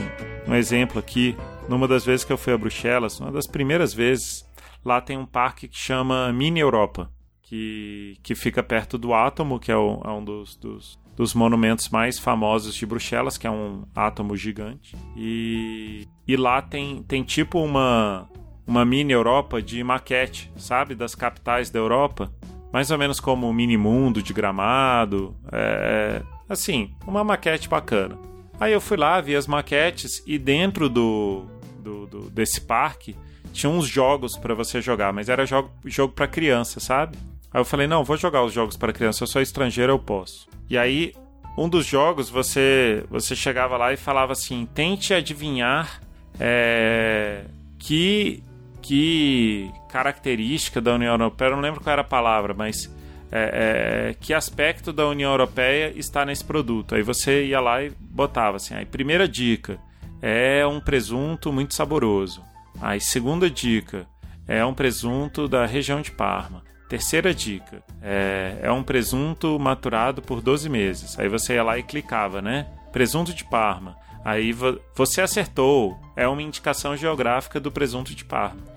um 0.46 0.54
exemplo 0.54 0.98
aqui. 1.00 1.36
Numa 1.68 1.88
das 1.88 2.04
vezes 2.04 2.24
que 2.24 2.32
eu 2.32 2.38
fui 2.38 2.52
a 2.52 2.58
Bruxelas, 2.58 3.18
uma 3.20 3.30
das 3.32 3.46
primeiras 3.46 3.92
vezes, 3.92 4.44
lá 4.84 5.00
tem 5.00 5.16
um 5.16 5.26
parque 5.26 5.68
que 5.68 5.76
chama 5.76 6.32
Mini 6.32 6.60
Europa, 6.60 7.10
que, 7.50 8.16
que 8.22 8.36
fica 8.36 8.62
perto 8.62 8.96
do 8.96 9.12
Átomo, 9.12 9.58
que 9.58 9.72
é, 9.72 9.76
o- 9.76 10.00
é 10.04 10.08
um 10.10 10.24
dos, 10.24 10.54
dos, 10.54 10.96
dos 11.16 11.34
monumentos 11.34 11.88
mais 11.88 12.16
famosos 12.16 12.76
de 12.76 12.86
Bruxelas, 12.86 13.36
que 13.36 13.44
é 13.44 13.50
um 13.50 13.82
átomo 13.92 14.36
gigante. 14.36 14.94
E, 15.16 16.06
e 16.28 16.36
lá 16.36 16.62
tem, 16.62 17.02
tem 17.02 17.24
tipo 17.24 17.58
uma, 17.60 18.28
uma 18.64 18.84
mini 18.84 19.12
Europa 19.12 19.60
de 19.60 19.82
maquete, 19.82 20.48
sabe? 20.56 20.94
Das 20.94 21.16
capitais 21.16 21.70
da 21.70 21.80
Europa. 21.80 22.32
Mais 22.72 22.92
ou 22.92 22.96
menos 22.98 23.18
como 23.18 23.50
o 23.50 23.52
mini 23.52 23.76
mundo 23.76 24.22
de 24.22 24.32
gramado. 24.32 25.34
É, 25.50 26.22
assim, 26.48 26.94
uma 27.04 27.24
maquete 27.24 27.68
bacana. 27.68 28.16
Aí 28.60 28.72
eu 28.72 28.80
fui 28.80 28.96
lá, 28.96 29.20
vi 29.20 29.34
as 29.34 29.48
maquetes 29.48 30.22
e 30.24 30.38
dentro 30.38 30.88
do, 30.88 31.46
do, 31.80 32.06
do- 32.06 32.30
desse 32.30 32.60
parque 32.60 33.16
tinha 33.52 33.68
uns 33.68 33.88
jogos 33.88 34.36
pra 34.36 34.54
você 34.54 34.80
jogar, 34.80 35.12
mas 35.12 35.28
era 35.28 35.44
jogo, 35.44 35.68
jogo 35.84 36.12
para 36.14 36.28
criança, 36.28 36.78
sabe? 36.78 37.18
Aí 37.52 37.60
eu 37.60 37.64
falei, 37.64 37.86
não, 37.86 38.04
vou 38.04 38.16
jogar 38.16 38.44
os 38.44 38.52
jogos 38.52 38.76
para 38.76 38.92
criança, 38.92 39.22
eu 39.22 39.26
sou 39.26 39.42
estrangeiro, 39.42 39.92
eu 39.92 39.98
posso. 39.98 40.48
E 40.68 40.78
aí 40.78 41.12
um 41.58 41.68
dos 41.68 41.84
jogos 41.84 42.30
você 42.30 43.04
você 43.10 43.34
chegava 43.34 43.76
lá 43.76 43.92
e 43.92 43.96
falava 43.96 44.32
assim: 44.32 44.66
tente 44.74 45.12
adivinhar 45.12 46.00
é, 46.38 47.44
que 47.78 48.42
que 48.80 49.70
característica 49.90 50.80
da 50.80 50.94
União 50.94 51.12
Europeia, 51.12 51.48
eu 51.48 51.56
não 51.56 51.62
lembro 51.62 51.80
qual 51.80 51.92
era 51.92 52.02
a 52.02 52.04
palavra, 52.04 52.54
mas 52.54 52.90
é, 53.30 54.10
é, 54.10 54.14
que 54.14 54.32
aspecto 54.32 54.92
da 54.92 55.06
União 55.06 55.30
Europeia 55.30 55.92
está 55.96 56.24
nesse 56.24 56.44
produto. 56.44 56.94
Aí 56.94 57.02
você 57.02 57.44
ia 57.44 57.60
lá 57.60 57.82
e 57.82 57.90
botava 57.90 58.56
assim: 58.56 58.74
aí, 58.74 58.86
primeira 58.86 59.28
dica 59.28 59.78
é 60.22 60.66
um 60.66 60.80
presunto 60.80 61.52
muito 61.52 61.74
saboroso. 61.74 62.42
Aí, 62.80 63.00
segunda 63.00 63.50
dica 63.50 64.06
é 64.48 64.64
um 64.64 64.72
presunto 64.72 65.46
da 65.46 65.66
região 65.66 66.00
de 66.00 66.10
Parma. 66.10 66.62
Terceira 66.90 67.32
dica 67.32 67.82
é, 68.02 68.58
é 68.62 68.70
um 68.72 68.82
presunto 68.82 69.58
maturado 69.58 70.20
por 70.20 70.42
12 70.42 70.68
meses. 70.68 71.18
Aí 71.18 71.28
você 71.28 71.54
ia 71.54 71.62
lá 71.62 71.78
e 71.78 71.82
clicava, 71.84 72.42
né? 72.42 72.66
Presunto 72.92 73.32
de 73.32 73.44
Parma. 73.44 73.96
Aí 74.24 74.52
vo- 74.52 74.78
você 74.96 75.20
acertou. 75.22 75.96
É 76.16 76.26
uma 76.28 76.42
indicação 76.42 76.94
geográfica 76.96 77.58
do 77.60 77.70
presunto 77.70 78.14
de 78.14 78.24
Parma. 78.24 78.60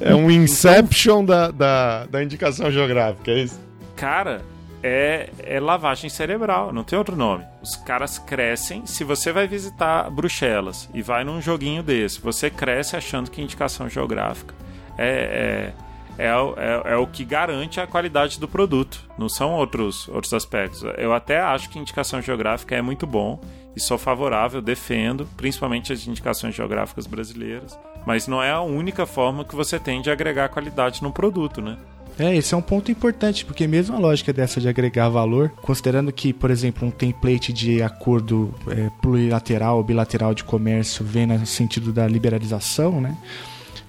É 0.00 0.14
um 0.14 0.30
Inception 0.30 1.24
da, 1.24 1.50
da, 1.50 2.06
da 2.06 2.22
indicação 2.22 2.70
geográfica, 2.70 3.30
é 3.30 3.40
isso? 3.42 3.60
Cara, 3.94 4.42
é, 4.86 5.30
é 5.56 5.60
lavagem 5.60 6.08
cerebral, 6.08 6.72
não 6.72 6.84
tem 6.84 6.98
outro 6.98 7.16
nome. 7.16 7.44
Os 7.62 7.74
caras 7.76 8.18
crescem. 8.18 8.86
Se 8.86 9.02
você 9.04 9.32
vai 9.32 9.46
visitar 9.48 10.10
Bruxelas 10.10 10.88
e 10.94 11.02
vai 11.02 11.24
num 11.24 11.40
joguinho 11.40 11.82
desse, 11.82 12.20
você 12.20 12.48
cresce 12.50 12.96
achando 12.96 13.30
que 13.30 13.42
indicação 13.42 13.88
geográfica 13.88 14.54
é, 14.98 15.72
é, 16.18 16.26
é, 16.26 16.36
o- 16.36 16.54
é- 16.56 16.92
é 16.92 16.96
o 16.96 17.06
que 17.06 17.24
garante 17.24 17.80
a 17.80 17.86
qualidade 17.86 18.38
do 18.40 18.48
produto. 18.48 19.02
Não 19.18 19.28
são 19.28 19.52
outros, 19.54 20.08
outros 20.08 20.32
aspectos. 20.32 20.82
Eu 20.96 21.12
até 21.12 21.40
acho 21.40 21.68
que 21.68 21.78
indicação 21.78 22.22
geográfica 22.22 22.74
é 22.74 22.80
muito 22.82 23.06
bom 23.06 23.40
e 23.74 23.80
sou 23.80 23.98
favorável, 23.98 24.62
defendo, 24.62 25.28
principalmente 25.36 25.92
as 25.92 26.06
indicações 26.06 26.54
geográficas 26.54 27.06
brasileiras. 27.06 27.78
Mas 28.06 28.26
não 28.28 28.42
é 28.42 28.52
a 28.52 28.60
única 28.62 29.04
forma 29.04 29.44
que 29.44 29.54
você 29.56 29.78
tem 29.78 30.00
de 30.00 30.10
agregar 30.10 30.48
qualidade 30.48 31.02
no 31.02 31.12
produto, 31.12 31.60
né? 31.60 31.76
É, 32.18 32.34
esse 32.34 32.54
é 32.54 32.56
um 32.56 32.62
ponto 32.62 32.90
importante, 32.90 33.44
porque 33.44 33.66
mesmo 33.66 33.94
a 33.94 33.98
lógica 33.98 34.32
dessa 34.32 34.58
de 34.58 34.68
agregar 34.68 35.08
valor, 35.10 35.50
considerando 35.62 36.10
que, 36.10 36.32
por 36.32 36.50
exemplo, 36.50 36.88
um 36.88 36.90
template 36.90 37.52
de 37.52 37.82
acordo 37.82 38.54
é, 38.68 38.90
plurilateral 39.02 39.76
ou 39.76 39.84
bilateral 39.84 40.34
de 40.34 40.42
comércio 40.42 41.04
vem 41.04 41.26
no 41.26 41.44
sentido 41.44 41.92
da 41.92 42.08
liberalização, 42.08 43.00
né? 43.00 43.16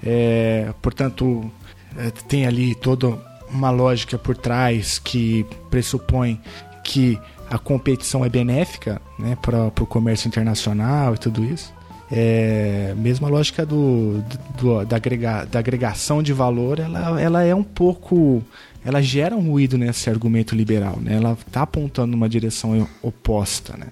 É, 0.04 0.74
portanto, 0.82 1.50
é, 1.98 2.12
tem 2.28 2.46
ali 2.46 2.76
toda 2.76 3.18
uma 3.50 3.70
lógica 3.70 4.18
por 4.18 4.36
trás 4.36 5.00
que 5.00 5.46
pressupõe 5.70 6.40
que 6.84 7.18
a 7.50 7.58
competição 7.58 8.26
é 8.26 8.30
benéfica 8.30 9.02
né, 9.18 9.38
para 9.42 9.68
o 9.68 9.86
comércio 9.86 10.28
internacional 10.28 11.16
e 11.16 11.18
tudo 11.18 11.46
isso. 11.46 11.74
É, 12.12 12.94
mesmo 12.98 13.28
a 13.28 13.30
lógica 13.30 13.66
do, 13.66 14.24
do- 14.60 14.86
da, 14.86 14.96
agrega, 14.96 15.46
da 15.46 15.60
agregação 15.60 16.24
de 16.24 16.32
valor, 16.34 16.80
ela, 16.80 17.22
ela 17.22 17.44
é 17.44 17.54
um 17.54 17.64
pouco. 17.64 18.42
Ela 18.86 19.02
gera 19.02 19.36
um 19.36 19.50
ruído 19.52 19.78
nesse 19.78 20.10
argumento 20.10 20.56
liberal, 20.56 20.98
né? 21.02 21.16
Ela 21.16 21.38
está 21.46 21.64
apontando 21.64 22.12
numa 22.14 22.30
direção 22.30 22.88
oposta, 23.02 23.76
né? 23.76 23.88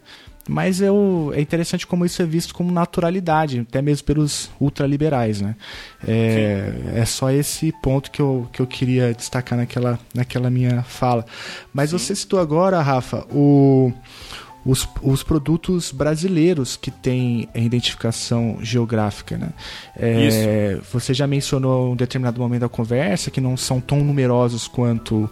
Mas 0.47 0.80
eu, 0.80 1.32
é 1.36 1.41
interessante 1.41 1.88
como 1.88 2.05
isso 2.05 2.22
é 2.22 2.26
visto 2.26 2.53
como 2.53 2.72
naturalidade, 2.72 3.61
até 3.68 3.82
mesmo 3.82 4.05
pelos 4.05 4.49
ultraliberais, 4.59 5.41
né? 5.41 5.55
É, 6.07 6.72
é 6.97 7.03
só 7.05 7.32
esse 7.32 7.74
ponto 7.82 8.11
que 8.11 8.22
eu, 8.22 8.47
que 8.53 8.61
eu 8.61 8.68
queria 8.68 9.11
destacar 9.13 9.57
naquela, 9.57 9.99
naquela 10.13 10.49
minha 10.51 10.84
fala. 10.84 11.26
Mas 11.74 11.91
você 11.91 12.16
citou 12.16 12.39
agora, 12.39 12.80
Rafa, 12.80 13.26
o, 13.32 13.91
os, 14.66 14.88
os 15.01 15.22
produtos 15.22 15.91
brasileiros 15.91 16.76
que 16.76 16.89
têm 16.89 17.47
a 17.53 17.59
identificação 17.59 18.57
geográfica, 18.61 19.38
né? 19.38 19.49
É, 19.95 20.80
Você 20.91 21.13
já 21.13 21.28
mencionou 21.28 21.89
em 21.89 21.91
um 21.91 21.95
determinado 21.95 22.41
momento 22.41 22.61
da 22.61 22.70
conversa 22.70 23.30
que 23.30 23.39
não 23.39 23.55
são 23.55 23.80
tão 23.80 23.99
numerosos 23.99 24.68
quanto 24.68 25.30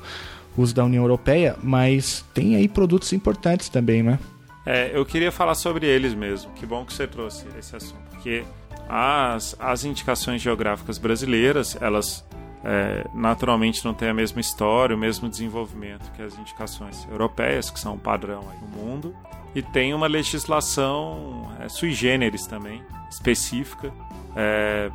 os 0.55 0.71
da 0.71 0.86
União 0.86 1.03
Europeia, 1.03 1.55
mas 1.63 2.23
tem 2.34 2.55
aí 2.55 2.67
produtos 2.67 3.11
importantes 3.11 3.69
também, 3.69 4.03
né? 4.03 4.19
É, 4.65 4.91
eu 4.93 5.03
queria 5.05 5.31
falar 5.31 5.55
sobre 5.55 5.88
eles 5.88 6.13
mesmo. 6.13 6.51
Que 6.53 6.65
bom 6.65 6.86
que 6.86 6.93
você 6.93 7.07
trouxe 7.07 7.45
esse 7.57 7.75
assunto. 7.75 8.03
Porque 8.11 8.43
as, 8.88 9.55
as 9.59 9.84
indicações 9.84 10.41
geográficas 10.41 10.97
brasileiras, 10.97 11.75
elas 11.81 12.23
é, 12.64 13.05
naturalmente 13.14 13.84
não 13.84 13.93
têm 13.93 14.09
a 14.09 14.14
mesma 14.14 14.39
história, 14.39 14.95
o 14.95 14.99
mesmo 14.99 15.28
desenvolvimento 15.28 16.11
que 16.14 16.22
as 16.22 16.38
indicações 16.38 17.05
europeias, 17.11 17.70
que 17.70 17.80
são 17.80 17.97
padrão 17.97 18.41
aí 18.49 18.57
no 18.61 18.68
mundo. 18.68 19.16
E 19.53 19.61
tem 19.61 19.93
uma 19.93 20.07
legislação 20.07 21.51
é, 21.59 21.68
sui 21.68 21.91
generis 21.91 22.47
também, 22.47 22.82
específica, 23.09 23.91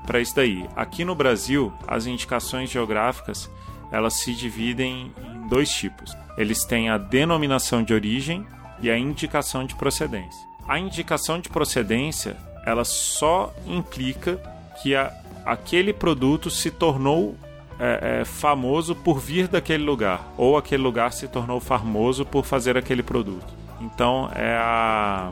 para 0.04 0.18
isso 0.18 0.34
daí. 0.34 0.68
Aqui 0.74 1.04
no 1.04 1.14
Brasil, 1.14 1.72
as 1.86 2.06
indicações 2.06 2.68
geográficas, 2.70 3.48
elas 3.92 4.14
se 4.14 4.34
dividem 4.34 5.12
em 5.16 5.46
dois 5.46 5.70
tipos. 5.70 6.16
Eles 6.36 6.64
têm 6.64 6.90
a 6.90 6.98
denominação 6.98 7.84
de 7.84 7.94
origem 7.94 8.44
e 8.80 8.90
a 8.90 8.98
indicação 8.98 9.64
de 9.64 9.76
procedência. 9.76 10.46
A 10.66 10.78
indicação 10.78 11.40
de 11.40 11.48
procedência, 11.48 12.36
ela 12.66 12.84
só 12.84 13.54
implica 13.64 14.36
que 14.82 14.94
a, 14.94 15.12
aquele 15.44 15.92
produto 15.92 16.50
se 16.50 16.70
tornou 16.70 17.36
é, 17.78 18.20
é, 18.20 18.24
famoso 18.24 18.94
por 18.94 19.18
vir 19.18 19.48
daquele 19.48 19.84
lugar, 19.84 20.32
ou 20.36 20.56
aquele 20.56 20.82
lugar 20.82 21.12
se 21.12 21.28
tornou 21.28 21.60
famoso 21.60 22.24
por 22.24 22.44
fazer 22.44 22.76
aquele 22.76 23.02
produto. 23.02 23.46
Então 23.80 24.28
é 24.34 24.56
a, 24.56 25.30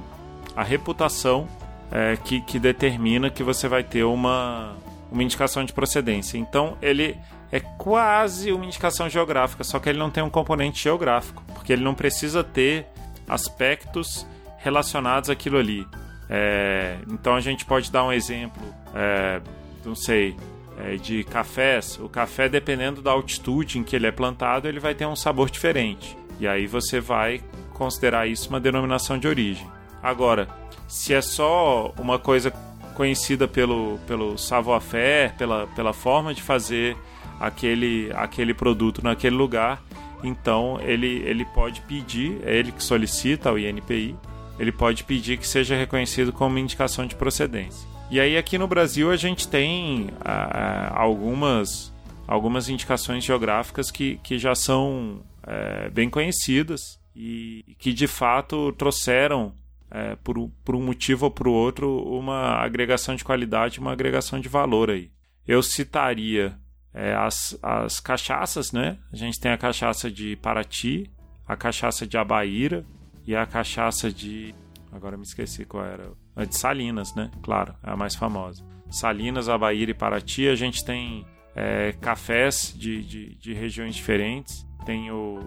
a 0.54 0.62
reputação 0.62 1.48
é, 1.90 2.16
que, 2.16 2.40
que 2.40 2.58
determina 2.58 3.30
que 3.30 3.42
você 3.42 3.68
vai 3.68 3.82
ter 3.82 4.04
uma, 4.04 4.74
uma 5.10 5.22
indicação 5.22 5.64
de 5.64 5.72
procedência. 5.72 6.38
Então 6.38 6.76
ele 6.80 7.16
é 7.50 7.60
quase 7.60 8.52
uma 8.52 8.64
indicação 8.64 9.08
geográfica, 9.08 9.64
só 9.64 9.78
que 9.78 9.88
ele 9.88 9.98
não 9.98 10.10
tem 10.10 10.22
um 10.22 10.30
componente 10.30 10.82
geográfico, 10.82 11.42
porque 11.54 11.72
ele 11.72 11.82
não 11.82 11.94
precisa 11.94 12.42
ter 12.44 12.86
aspectos 13.28 14.26
relacionados 14.58 15.30
àquilo 15.30 15.58
ali. 15.58 15.86
É, 16.28 16.98
então 17.08 17.34
a 17.34 17.40
gente 17.40 17.64
pode 17.64 17.90
dar 17.90 18.04
um 18.04 18.12
exemplo, 18.12 18.62
é, 18.94 19.40
não 19.84 19.94
sei, 19.94 20.36
é, 20.78 20.96
de 20.96 21.24
cafés. 21.24 21.98
O 22.00 22.08
café, 22.08 22.48
dependendo 22.48 23.02
da 23.02 23.10
altitude 23.10 23.78
em 23.78 23.82
que 23.82 23.96
ele 23.96 24.06
é 24.06 24.12
plantado, 24.12 24.68
ele 24.68 24.80
vai 24.80 24.94
ter 24.94 25.06
um 25.06 25.16
sabor 25.16 25.50
diferente. 25.50 26.16
E 26.38 26.46
aí 26.46 26.66
você 26.66 27.00
vai 27.00 27.40
considerar 27.72 28.26
isso 28.26 28.48
uma 28.48 28.60
denominação 28.60 29.18
de 29.18 29.26
origem. 29.26 29.66
Agora, 30.02 30.48
se 30.88 31.14
é 31.14 31.20
só 31.20 31.92
uma 31.98 32.18
coisa 32.18 32.52
conhecida 32.94 33.46
pelo, 33.46 33.98
pelo 34.06 34.38
savoir-faire, 34.38 35.34
pela, 35.34 35.66
pela 35.68 35.92
forma 35.92 36.32
de 36.32 36.42
fazer 36.42 36.96
aquele, 37.38 38.10
aquele 38.14 38.54
produto 38.54 39.02
naquele 39.02 39.36
lugar, 39.36 39.82
então 40.22 40.78
ele, 40.80 41.22
ele 41.24 41.44
pode 41.44 41.82
pedir, 41.82 42.38
é 42.42 42.56
ele 42.56 42.72
que 42.72 42.82
solicita 42.82 43.50
ao 43.50 43.58
INPI, 43.58 44.16
ele 44.58 44.72
pode 44.72 45.04
pedir 45.04 45.36
que 45.36 45.46
seja 45.46 45.76
reconhecido 45.76 46.32
como 46.32 46.58
indicação 46.58 47.06
de 47.06 47.14
procedência. 47.14 47.86
E 48.10 48.20
aí 48.20 48.36
aqui 48.36 48.56
no 48.56 48.68
Brasil 48.68 49.10
a 49.10 49.16
gente 49.16 49.48
tem 49.48 50.10
ah, 50.20 50.92
algumas, 50.94 51.92
algumas 52.26 52.68
indicações 52.68 53.24
geográficas 53.24 53.90
que, 53.90 54.18
que 54.22 54.38
já 54.38 54.54
são 54.54 55.22
é, 55.42 55.90
bem 55.90 56.08
conhecidas 56.08 57.00
e 57.14 57.76
que 57.78 57.92
de 57.92 58.06
fato 58.06 58.72
trouxeram 58.72 59.52
é, 59.90 60.16
por, 60.16 60.50
por 60.64 60.76
um 60.76 60.82
motivo 60.82 61.26
ou 61.26 61.30
por 61.30 61.48
outro, 61.48 62.02
uma 62.02 62.56
agregação 62.62 63.14
de 63.14 63.24
qualidade, 63.24 63.80
uma 63.80 63.92
agregação 63.92 64.38
de 64.38 64.48
valor 64.48 64.90
aí. 64.90 65.10
Eu 65.46 65.62
citaria 65.62 66.56
é, 66.92 67.14
as, 67.14 67.58
as 67.62 68.00
cachaças, 68.00 68.72
né? 68.72 68.98
A 69.12 69.16
gente 69.16 69.40
tem 69.40 69.52
a 69.52 69.58
cachaça 69.58 70.10
de 70.10 70.36
Paraty, 70.36 71.10
a 71.46 71.56
cachaça 71.56 72.06
de 72.06 72.16
Abaíra 72.16 72.84
e 73.26 73.34
a 73.34 73.46
cachaça 73.46 74.10
de. 74.10 74.54
Agora 74.92 75.16
me 75.16 75.22
esqueci 75.22 75.64
qual 75.64 75.84
era. 75.84 76.10
A 76.36 76.44
de 76.44 76.56
Salinas, 76.56 77.14
né? 77.14 77.30
Claro, 77.42 77.74
é 77.82 77.90
a 77.90 77.96
mais 77.96 78.14
famosa. 78.14 78.62
Salinas, 78.90 79.48
Abaíra 79.48 79.90
e 79.90 79.94
Paraty. 79.94 80.48
A 80.48 80.54
gente 80.54 80.84
tem 80.84 81.26
é, 81.54 81.92
cafés 82.00 82.74
de, 82.76 83.02
de, 83.02 83.34
de 83.36 83.54
regiões 83.54 83.94
diferentes. 83.94 84.66
Tem 84.84 85.10
o 85.10 85.40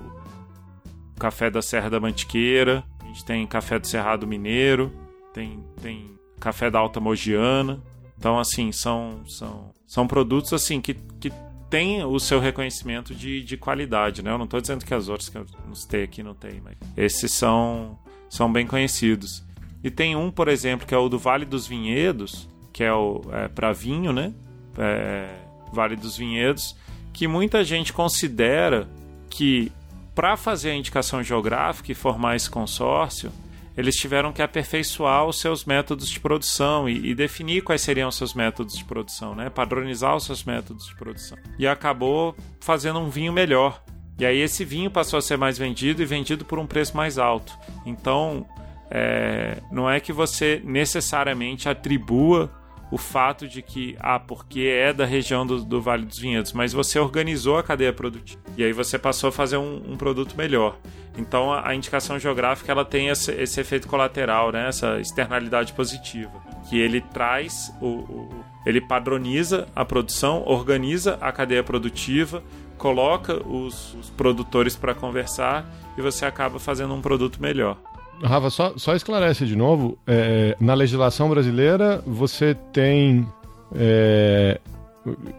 café 1.20 1.52
da 1.52 1.62
Serra 1.62 1.90
da 1.90 2.00
Mantiqueira, 2.00 2.84
a 3.02 3.06
gente 3.06 3.26
tem 3.26 3.46
café 3.46 3.78
do 3.78 3.86
Cerrado 3.86 4.26
Mineiro, 4.26 4.92
tem, 5.34 5.64
tem 5.82 6.18
café 6.40 6.72
da 6.72 6.80
Alta 6.80 7.00
Mogiana. 7.00 7.82
Então, 8.18 8.40
assim, 8.40 8.72
são, 8.72 9.22
são, 9.28 9.72
são 9.86 10.08
produtos 10.08 10.52
assim 10.54 10.82
que, 10.82 10.94
que 10.94 11.32
têm 11.70 12.04
o 12.04 12.20
seu 12.20 12.40
reconhecimento 12.40 13.14
de, 13.14 13.44
de 13.44 13.56
qualidade, 13.56 14.24
né? 14.24 14.32
Eu 14.32 14.38
não 14.38 14.46
estou 14.46 14.60
dizendo 14.60 14.84
que 14.84 14.94
as 14.94 15.08
outras 15.08 15.30
que 15.30 15.38
eu 15.38 15.46
não 15.66 15.76
citei 15.76 16.04
aqui 16.04 16.24
não 16.24 16.34
tem, 16.34 16.60
mas 16.62 16.76
esses 16.98 17.32
são, 17.34 17.98
são 18.30 18.52
bem 18.52 18.66
conhecidos. 18.66 19.46
E 19.84 19.90
tem 19.90 20.16
um, 20.16 20.30
por 20.30 20.48
exemplo, 20.48 20.86
que 20.86 20.94
é 20.94 20.98
o 20.98 21.08
do 21.08 21.18
Vale 21.18 21.46
dos 21.46 21.66
Vinhedos, 21.66 22.50
que 22.74 22.84
é 22.84 22.94
o 22.94 23.22
é, 23.32 23.48
para 23.48 23.72
vinho, 23.72 24.12
né? 24.12 24.34
É, 24.78 25.30
vale 25.74 25.96
dos 25.96 26.18
Vinhedos, 26.18 26.76
que 27.14 27.28
muita 27.28 27.64
gente 27.64 27.92
considera 27.92 28.88
que 29.30 29.72
para 30.16 30.36
fazer 30.36 30.72
a 30.72 30.76
indicação 30.76 31.24
geográfica 31.24 31.92
e 31.92 31.96
formar 31.96 32.36
esse 32.36 32.50
consórcio, 32.50 33.32
eles 33.78 33.96
tiveram 33.96 34.34
que 34.34 34.42
aperfeiçoar 34.42 35.26
os 35.26 35.40
seus 35.40 35.64
métodos 35.64 36.10
de 36.10 36.20
produção 36.20 36.90
e, 36.90 37.12
e, 37.12 37.16
definir 37.16 37.62
quais 37.62 37.82
seriam 37.82 38.10
os 38.10 38.16
seus 38.16 38.34
métodos 38.34 38.78
de 38.78 38.84
produção, 38.84 39.34
né? 39.34 39.50
padronizar 39.50 40.16
os 40.16 40.26
seus 40.26 40.44
métodos 40.44 40.88
de 40.88 40.96
produção. 40.96 41.38
E 41.58 41.66
acabou 41.66 42.36
fazendo 42.60 43.00
um 43.00 43.10
vinho 43.10 43.32
melhor. 43.32 43.82
E 44.18 44.26
aí 44.26 44.40
esse 44.40 44.66
vinho 44.66 44.92
passou 44.92 45.18
a 45.18 45.22
ser 45.22 45.38
mais 45.38 45.58
vendido 45.58 46.02
e 46.02 46.06
vendido 46.06 46.44
por 46.44 46.60
um 46.60 46.68
preço 46.68 46.98
mais 46.98 47.18
alto. 47.18 47.58
Então, 47.86 48.46
é, 48.92 49.62
não 49.72 49.90
é 49.90 50.00
que 50.00 50.12
você 50.12 50.62
necessariamente 50.64 51.70
atribua 51.70 52.52
o 52.92 52.98
fato 52.98 53.48
de 53.48 53.62
que, 53.62 53.96
ah, 54.00 54.20
porque 54.20 54.62
é 54.62 54.92
da 54.92 55.06
região 55.06 55.46
do, 55.46 55.64
do, 55.64 55.82
Vale 55.82 56.06
dos 56.06 56.18
Vinhedos, 56.18 56.54
mas 56.54 56.74
você 56.74 56.98
organizou 56.98 57.58
a 57.58 57.64
cadeia 57.64 57.94
produtiva. 57.94 58.42
E 58.58 58.64
aí 58.64 58.74
você 58.74 58.98
passou 58.98 59.30
a 59.30 59.32
fazer 59.32 59.58
um, 59.58 59.92
um 59.92 59.98
produto 59.98 60.36
melhor. 60.36 60.78
Então 61.18 61.54
a, 61.54 61.70
a, 61.70 61.76
indicação 61.76 62.18
geográfica 62.18 62.72
ela 62.72 62.84
tem 62.84 63.10
esse, 63.10 63.32
esse, 63.32 63.62
efeito 63.62 63.88
colateral, 63.88 64.52
né? 64.52 64.68
essa 64.68 65.00
externalidade 65.00 65.74
positiva. 65.74 66.32
Que 66.68 66.80
ele 66.80 67.02
traz, 67.02 67.72
o, 67.80 67.88
o, 67.88 68.46
ele 68.66 68.82
padroniza 68.82 69.68
a 69.76 69.86
produção, 69.86 70.44
organiza 70.46 71.18
a 71.22 71.32
cadeia 71.32 71.64
produtiva, 71.64 72.44
coloca 72.78 73.36
os, 73.48 73.94
os 73.96 74.10
produtores 74.10 74.76
para 74.76 74.96
conversar 74.96 75.66
e 75.98 76.02
você 76.02 76.26
acaba 76.26 76.58
fazendo 76.60 76.94
um 76.94 77.02
produto 77.02 77.42
melhor. 77.42 77.78
Rafa, 78.24 78.50
só, 78.50 78.74
só 78.78 78.96
esclarece 78.96 79.46
de 79.46 79.56
novo. 79.56 79.98
É, 80.06 80.56
na 80.60 80.74
legislação 80.74 81.30
brasileira, 81.30 82.04
você 82.06 82.56
tem. 82.74 83.28
É, 83.76 84.60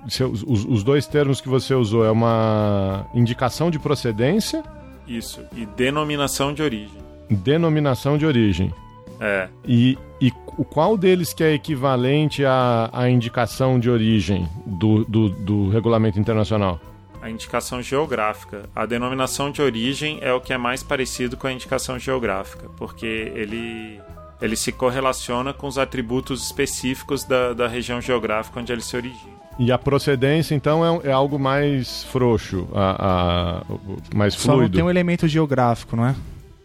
os, 0.06 0.64
os, 0.64 0.82
dois 0.82 1.06
termos 1.06 1.40
que 1.40 1.48
você 1.48 1.74
usou 1.74 2.04
é 2.04 2.10
uma 2.10 3.06
indicação 3.14 3.70
de 3.70 3.78
procedência. 3.78 4.62
Isso, 5.06 5.40
e 5.54 5.66
denominação 5.66 6.54
de 6.54 6.62
origem. 6.62 6.98
Denominação 7.28 8.16
de 8.16 8.24
origem. 8.24 8.72
É. 9.20 9.48
E, 9.66 9.98
e 10.20 10.30
qual 10.70 10.96
deles 10.96 11.34
que 11.34 11.44
é 11.44 11.52
equivalente 11.52 12.44
à, 12.44 12.88
à 12.92 13.10
indicação 13.10 13.78
de 13.78 13.90
origem 13.90 14.48
do, 14.64 15.04
do, 15.04 15.28
do 15.28 15.68
regulamento 15.68 16.18
internacional? 16.18 16.80
A 17.22 17.30
indicação 17.30 17.82
geográfica. 17.82 18.68
A 18.74 18.86
denominação 18.86 19.50
de 19.50 19.60
origem 19.62 20.18
é 20.20 20.32
o 20.32 20.40
que 20.40 20.52
é 20.52 20.58
mais 20.58 20.82
parecido 20.82 21.36
com 21.36 21.46
a 21.46 21.52
indicação 21.52 21.98
geográfica, 21.98 22.68
porque 22.76 23.06
ele, 23.34 24.00
ele 24.40 24.56
se 24.56 24.72
correlaciona 24.72 25.52
com 25.52 25.66
os 25.66 25.78
atributos 25.78 26.44
específicos 26.44 27.24
da, 27.24 27.52
da 27.52 27.68
região 27.68 28.00
geográfica 28.00 28.60
onde 28.60 28.72
ele 28.72 28.82
se 28.82 28.96
origina. 28.96 29.40
E 29.58 29.70
a 29.70 29.76
procedência, 29.76 30.54
então, 30.54 31.02
é, 31.02 31.08
é 31.08 31.12
algo 31.12 31.38
mais 31.38 32.04
frouxo, 32.04 32.66
a, 32.72 33.60
a, 33.60 34.16
mais 34.16 34.34
fluido. 34.34 34.56
Só 34.56 34.62
não 34.62 34.70
tem 34.70 34.82
um 34.82 34.90
elemento 34.90 35.28
geográfico, 35.28 35.96
não 35.96 36.06
é? 36.06 36.16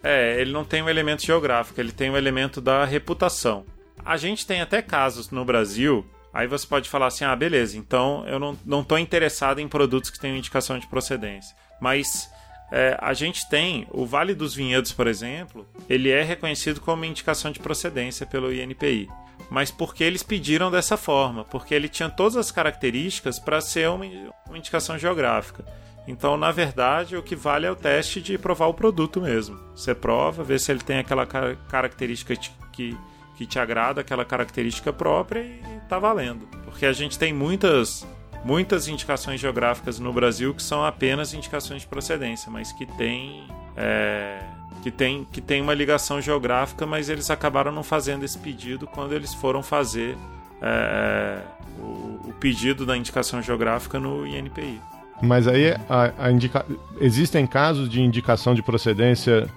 É, 0.01 0.39
ele 0.39 0.53
não 0.53 0.63
tem 0.63 0.81
um 0.81 0.87
elemento 0.87 1.25
geográfico, 1.25 1.81
ele 1.81 1.91
tem 1.91 2.09
um 2.09 2.15
elemento 2.15 2.61
da 2.61 2.85
reputação. 2.85 3.65
A 4.05 4.17
gente 4.17 4.45
tem 4.45 4.61
até 4.61 4.81
casos 4.81 5.31
no 5.31 5.43
Brasil 5.43 6.05
Aí 6.35 6.47
você 6.47 6.67
pode 6.67 6.89
falar 6.89 7.07
assim: 7.07 7.23
ah, 7.23 7.33
beleza, 7.33 7.77
então 7.77 8.27
eu 8.27 8.37
não, 8.37 8.59
não 8.65 8.83
tô 8.83 8.97
interessado 8.97 9.59
em 9.59 9.69
produtos 9.69 10.09
que 10.09 10.19
tenham 10.19 10.35
indicação 10.35 10.77
de 10.77 10.85
procedência. 10.85 11.55
Mas 11.79 12.29
é, 12.73 12.97
a 12.99 13.13
gente 13.13 13.47
tem 13.47 13.87
o 13.89 14.05
Vale 14.05 14.35
dos 14.35 14.53
Vinhedos, 14.53 14.91
por 14.91 15.07
exemplo, 15.07 15.65
ele 15.89 16.09
é 16.09 16.21
reconhecido 16.21 16.81
como 16.81 17.05
indicação 17.05 17.51
de 17.51 17.59
procedência 17.59 18.25
pelo 18.25 18.53
INPI. 18.53 19.07
Mas 19.49 19.71
porque 19.71 20.03
eles 20.03 20.23
pediram 20.23 20.69
dessa 20.69 20.97
forma? 20.97 21.45
Porque 21.45 21.73
ele 21.73 21.87
tinha 21.87 22.09
todas 22.09 22.35
as 22.35 22.51
características 22.51 23.39
para 23.39 23.61
ser 23.61 23.89
uma, 23.89 24.05
uma 24.47 24.57
indicação 24.57 24.97
geográfica. 24.97 25.63
Então, 26.05 26.35
na 26.35 26.51
verdade, 26.51 27.15
o 27.15 27.23
que 27.23 27.35
vale 27.35 27.65
é 27.65 27.71
o 27.71 27.75
teste 27.77 28.21
de 28.21 28.37
provar 28.37 28.67
o 28.67 28.73
produto 28.73 29.21
mesmo. 29.21 29.57
Você 29.73 29.95
prova, 29.95 30.43
vê 30.43 30.59
se 30.59 30.69
ele 30.69 30.81
tem 30.81 30.97
aquela 30.97 31.25
característica 31.25 32.35
que 32.73 32.97
que 33.35 33.45
te 33.45 33.59
agrada 33.59 34.01
aquela 34.01 34.25
característica 34.25 34.91
própria 34.93 35.41
e 35.41 35.61
tá 35.87 35.99
valendo. 35.99 36.47
Porque 36.65 36.85
a 36.85 36.93
gente 36.93 37.17
tem 37.17 37.33
muitas 37.33 38.07
muitas 38.43 38.87
indicações 38.87 39.39
geográficas 39.39 39.99
no 39.99 40.13
Brasil 40.13 40.53
que 40.53 40.61
são 40.61 40.85
apenas 40.85 41.33
indicações 41.33 41.81
de 41.81 41.87
procedência, 41.87 42.51
mas 42.51 42.71
que 42.71 42.85
tem 42.85 43.47
é, 43.75 44.39
que 44.83 44.91
tem 44.91 45.27
que 45.31 45.41
tem 45.41 45.61
uma 45.61 45.73
ligação 45.73 46.21
geográfica, 46.21 46.85
mas 46.85 47.09
eles 47.09 47.29
acabaram 47.29 47.71
não 47.71 47.83
fazendo 47.83 48.23
esse 48.23 48.37
pedido 48.37 48.85
quando 48.85 49.13
eles 49.13 49.33
foram 49.33 49.63
fazer 49.63 50.15
é, 50.61 51.39
o, 51.79 52.29
o, 52.29 52.35
pedido 52.39 52.85
da 52.85 52.95
indicação 52.95 53.41
geográfica 53.41 53.99
no 53.99 54.25
INPI. 54.25 54.79
Mas 55.21 55.47
aí 55.47 55.71
a, 55.89 56.13
a 56.17 56.31
indica... 56.31 56.65
existem 56.99 57.47
casos 57.47 57.89
de 57.89 58.01
indicação 58.01 58.53
de 58.53 58.61
procedência 58.61 59.47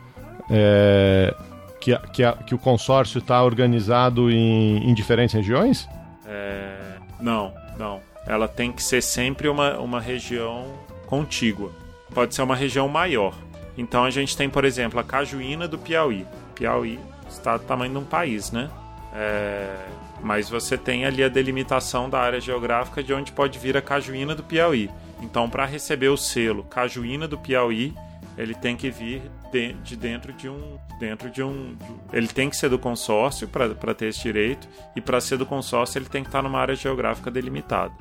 é, 0.51 1.35
que, 1.81 1.97
que, 2.13 2.33
que 2.47 2.55
o 2.55 2.59
consórcio 2.59 3.19
está 3.19 3.43
organizado 3.43 4.31
em, 4.31 4.89
em, 4.89 4.95
diferentes 4.95 5.35
regiões? 5.35 5.89
É, 6.27 6.97
não, 7.21 7.53
não. 7.79 8.01
Ela 8.27 8.47
tem 8.47 8.71
que 8.73 8.83
ser 8.83 9.03
sempre 9.03 9.49
uma, 9.49 9.79
uma 9.79 10.01
região 10.01 10.67
contígua. 11.07 11.73
Pode 12.15 12.35
ser 12.35 12.43
uma 12.43 12.57
região 12.57 12.89
maior. 12.89 13.35
Então 13.77 14.05
a 14.05 14.11
gente 14.11 14.37
tem, 14.37 14.51
por 14.51 14.65
exemplo, 14.65 14.99
a 14.99 15.05
Cajuína 15.05 15.69
do 15.69 15.79
Piauí. 15.79 16.27
Piauí 16.55 16.99
está 17.29 17.57
do 17.57 17.65
tamanho 17.65 17.93
de 17.93 17.99
um 17.99 18.05
país, 18.05 18.51
né? 18.51 18.69
É, 19.15 19.75
mas 20.21 20.49
você 20.49 20.77
tem 20.77 21.07
ali 21.07 21.23
a 21.23 21.29
delimitação 21.29 22.11
da 22.11 22.19
área 22.19 22.41
geográfica 22.41 23.03
de 23.03 23.15
onde 23.15 23.33
pode 23.33 23.59
vir 23.59 23.77
a 23.77 23.83
Cajuína 23.83 24.35
do 24.35 24.43
Piauí. 24.43 24.91
Então, 25.21 25.49
para 25.49 25.65
receber 25.65 26.09
o 26.09 26.17
selo 26.17 26.65
Cajuína 26.65 27.27
do 27.27 27.39
Piauí, 27.39 27.95
ele 28.39 28.55
tem 28.55 28.77
que 28.77 28.89
vir 28.89 29.21
de, 29.53 29.73
de 29.75 29.97
dentro 29.97 30.33
de 30.33 30.49
um 30.49 30.79
dentro 30.99 31.29
de 31.29 31.43
um 31.43 31.77
ele 32.13 32.29
tem 32.29 32.49
que 32.49 32.57
ser 32.57 32.71
do 32.71 32.79
consórcio 32.79 33.49
para 33.49 33.95
ter 33.95 34.07
esse 34.07 34.23
direito 34.23 34.69
e 34.95 35.01
para 35.01 35.21
ser 35.21 35.37
do 35.37 35.45
consórcio 35.45 35.99
ele 35.99 36.07
tem 36.07 36.23
que 36.23 36.29
estar 36.29 36.43
numa 36.43 36.59
área 36.59 36.75
geográfica 36.75 37.31
delimitada. 37.31 37.93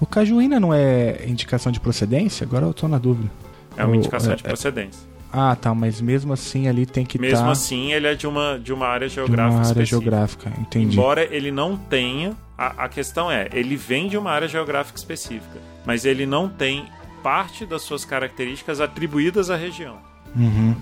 O 0.00 0.06
Cajuína 0.06 0.58
não 0.58 0.72
é 0.72 1.26
indicação 1.26 1.70
de 1.70 1.78
procedência? 1.78 2.44
Agora 2.44 2.64
eu 2.64 2.70
estou 2.70 2.88
na 2.88 2.96
dúvida. 2.96 3.30
É 3.76 3.84
uma 3.84 3.94
indicação 3.94 4.34
de 4.34 4.44
é, 4.44 4.48
procedência. 4.48 5.10
Ah, 5.32 5.54
tá, 5.54 5.74
mas 5.74 6.00
mesmo 6.00 6.32
assim 6.32 6.66
ali 6.66 6.86
tem 6.86 7.04
que 7.04 7.18
Mesmo 7.18 7.44
tá... 7.44 7.52
assim, 7.52 7.92
ele 7.92 8.06
é 8.06 8.14
de 8.14 8.26
uma, 8.26 8.58
de 8.58 8.72
uma 8.72 8.86
área 8.86 9.08
geográfica 9.08 9.48
de 9.48 9.54
uma 9.54 9.60
área 9.60 9.82
específica. 9.82 10.00
geográfica, 10.00 10.52
entendi. 10.58 10.96
Embora 10.96 11.22
ele 11.22 11.52
não 11.52 11.76
tenha, 11.76 12.34
a, 12.58 12.84
a 12.84 12.88
questão 12.88 13.30
é, 13.30 13.48
ele 13.52 13.76
vem 13.76 14.08
de 14.08 14.16
uma 14.16 14.30
área 14.30 14.48
geográfica 14.48 14.98
específica, 14.98 15.60
mas 15.84 16.04
ele 16.04 16.26
não 16.26 16.48
tem 16.48 16.86
parte 17.22 17.64
das 17.66 17.82
suas 17.82 18.04
características 18.04 18.80
atribuídas 18.80 19.50
à 19.50 19.56
região. 19.56 19.98
Uhum. 20.36 20.74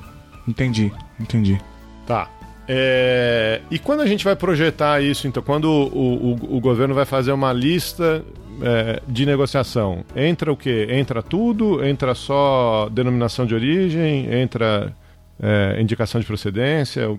Entendi, 0.46 0.92
entendi. 1.18 1.60
Tá. 2.06 2.30
É... 2.66 3.62
E 3.70 3.78
quando 3.78 4.00
a 4.00 4.06
gente 4.06 4.24
vai 4.24 4.36
projetar 4.36 5.02
isso, 5.02 5.26
então, 5.26 5.42
quando 5.42 5.66
o, 5.66 6.32
o, 6.32 6.56
o 6.56 6.60
governo 6.60 6.94
vai 6.94 7.04
fazer 7.04 7.32
uma 7.32 7.52
lista 7.52 8.24
é, 8.60 9.02
de 9.06 9.24
negociação, 9.24 10.04
entra 10.14 10.52
o 10.52 10.56
quê? 10.56 10.86
Entra 10.90 11.22
tudo? 11.22 11.84
Entra 11.84 12.14
só 12.14 12.88
denominação 12.90 13.46
de 13.46 13.54
origem? 13.54 14.32
Entra 14.32 14.94
é, 15.40 15.80
indicação 15.80 16.20
de 16.20 16.26
procedência? 16.26 17.18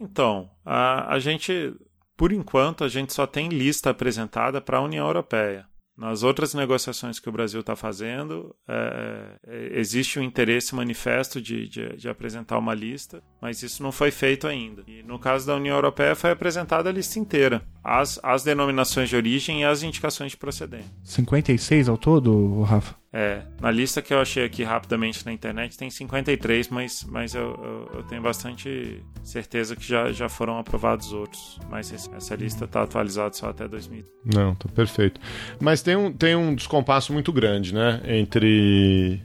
Então, 0.00 0.48
a, 0.64 1.14
a 1.14 1.18
gente, 1.18 1.74
por 2.16 2.32
enquanto, 2.32 2.84
a 2.84 2.88
gente 2.88 3.12
só 3.12 3.26
tem 3.26 3.48
lista 3.48 3.90
apresentada 3.90 4.60
para 4.60 4.78
a 4.78 4.82
União 4.82 5.06
Europeia. 5.06 5.66
Nas 5.98 6.22
outras 6.22 6.54
negociações 6.54 7.18
que 7.18 7.28
o 7.28 7.32
Brasil 7.32 7.58
está 7.58 7.74
fazendo, 7.74 8.54
é, 8.68 9.36
é, 9.44 9.80
existe 9.80 10.16
um 10.16 10.22
interesse 10.22 10.72
manifesto 10.72 11.40
de, 11.40 11.68
de, 11.68 11.96
de, 11.96 12.08
apresentar 12.08 12.56
uma 12.56 12.72
lista, 12.72 13.20
mas 13.42 13.64
isso 13.64 13.82
não 13.82 13.90
foi 13.90 14.12
feito 14.12 14.46
ainda. 14.46 14.84
E 14.86 15.02
no 15.02 15.18
caso 15.18 15.48
da 15.48 15.56
União 15.56 15.74
Europeia, 15.74 16.14
foi 16.14 16.30
apresentada 16.30 16.88
a 16.88 16.92
lista 16.92 17.18
inteira: 17.18 17.62
as, 17.82 18.20
as 18.22 18.44
denominações 18.44 19.08
de 19.08 19.16
origem 19.16 19.62
e 19.62 19.64
as 19.64 19.82
indicações 19.82 20.30
de 20.30 20.36
procedência. 20.36 20.88
56 21.02 21.88
ao 21.88 21.98
todo, 21.98 22.62
Rafa? 22.62 22.94
É, 23.10 23.40
na 23.58 23.70
lista 23.70 24.02
que 24.02 24.12
eu 24.12 24.20
achei 24.20 24.44
aqui 24.44 24.62
rapidamente 24.62 25.24
na 25.24 25.32
internet 25.32 25.78
tem 25.78 25.88
53, 25.88 26.68
mas, 26.68 27.04
mas 27.08 27.34
eu, 27.34 27.42
eu, 27.42 27.90
eu 27.94 28.02
tenho 28.02 28.20
bastante 28.20 29.02
certeza 29.22 29.74
que 29.74 29.86
já, 29.86 30.12
já 30.12 30.28
foram 30.28 30.58
aprovados 30.58 31.12
outros. 31.12 31.58
Mas 31.70 31.90
essa 31.92 32.34
lista 32.34 32.66
está 32.66 32.82
atualizada 32.82 33.32
só 33.32 33.48
até 33.48 33.66
2000. 33.66 34.04
Não, 34.34 34.54
tá 34.54 34.68
perfeito. 34.68 35.20
Mas 35.58 35.80
tem 35.80 35.96
um, 35.96 36.12
tem 36.12 36.36
um 36.36 36.54
descompasso 36.54 37.12
muito 37.12 37.32
grande, 37.32 37.72
né? 37.72 38.00
Entre. 38.04 39.22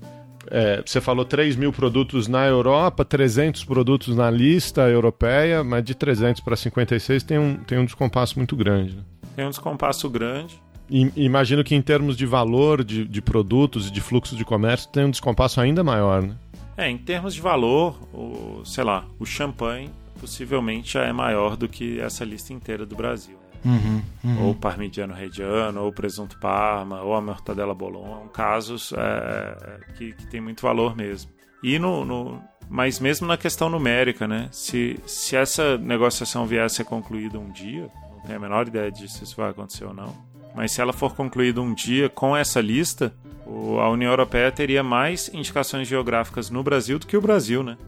É, 0.50 0.84
você 0.86 1.00
falou 1.02 1.26
3 1.26 1.56
mil 1.56 1.72
produtos 1.72 2.28
na 2.28 2.46
Europa, 2.46 3.04
300 3.04 3.64
produtos 3.64 4.16
na 4.16 4.30
lista 4.30 4.82
europeia, 4.90 5.64
mas 5.64 5.84
de 5.84 5.96
300 5.96 6.42
para 6.42 6.56
56 6.56 7.24
tem 7.24 7.40
um, 7.40 7.56
tem 7.56 7.78
um 7.80 7.86
descompasso 7.86 8.38
muito 8.38 8.56
grande. 8.56 8.98
Né? 8.98 9.04
Tem 9.36 9.46
um 9.46 9.50
descompasso 9.50 10.10
grande. 10.10 10.62
Imagino 11.16 11.64
que 11.64 11.74
em 11.74 11.82
termos 11.82 12.16
de 12.16 12.26
valor 12.26 12.84
de, 12.84 13.06
de 13.06 13.22
produtos 13.22 13.88
e 13.88 13.92
de 13.92 14.00
fluxo 14.02 14.36
de 14.36 14.46
comércio 14.46 14.90
tem 14.92 15.06
um 15.06 15.10
descompasso 15.10 15.60
ainda 15.60 15.84
maior, 15.84 16.22
né? 16.22 16.36
É, 16.78 16.90
em 16.90 16.98
termos 16.98 17.34
de 17.34 17.42
valor, 17.42 18.00
o, 18.14 18.64
sei 18.66 18.84
lá, 18.84 19.06
o 19.20 19.26
champanhe 19.26 19.90
possivelmente 20.20 20.94
já 20.94 21.04
é 21.04 21.12
maior 21.12 21.56
do 21.58 21.68
que 21.68 22.00
essa 22.00 22.24
lista 22.24 22.54
inteira 22.54 22.86
do 22.86 22.96
Brasil. 22.96 23.38
Ou 24.42 24.54
parmigiano 24.54 25.14
reggiano, 25.14 25.82
ou 25.84 25.92
presunto 25.92 26.38
parma, 26.40 27.02
ou 27.02 27.14
a 27.16 27.22
mortadela 27.22 27.74
bolon. 27.74 28.04
São 28.20 28.28
casos 28.28 28.94
é, 28.96 29.80
que, 29.98 30.12
que 30.14 30.28
tem 30.28 30.42
muito 30.42 30.62
valor 30.62 30.96
mesmo. 30.96 31.32
E 31.64 31.80
no, 31.80 32.04
no- 32.06 32.42
mas 32.70 33.00
mesmo 33.00 33.26
na 33.28 33.38
questão 33.38 33.70
numérica, 33.70 34.28
né? 34.28 34.48
Se, 34.52 35.00
se 35.06 35.36
essa 35.36 35.78
negociação 35.78 36.46
vier 36.46 36.66
a 36.66 36.70
ser 36.70 36.84
concluída 36.86 37.40
um 37.40 37.52
dia, 37.52 37.90
não 38.12 38.22
tenho 38.22 38.38
a 38.38 38.42
menor 38.42 38.68
ideia 38.68 38.92
de 38.92 39.10
se 39.12 39.24
isso 39.24 39.36
vai 39.38 39.50
acontecer 39.50 39.86
ou 39.86 39.94
não, 39.94 40.14
mas 40.56 40.72
se 40.72 40.82
ela 40.82 40.94
for 40.94 41.16
concluída 41.16 41.62
um 41.62 41.74
dia 41.74 42.10
com 42.10 42.36
essa 42.36 42.62
lista, 42.62 43.14
a 43.46 43.90
União 43.90 44.12
Europeia 44.12 44.52
teria 44.52 44.84
mais 44.84 45.30
indicações 45.34 45.88
geográficas 45.88 46.50
no 46.50 46.64
Brasil 46.64 47.00
do 47.00 47.08
que 47.08 47.18
o 47.18 47.22
Brasil, 47.22 47.64
né? 47.64 47.78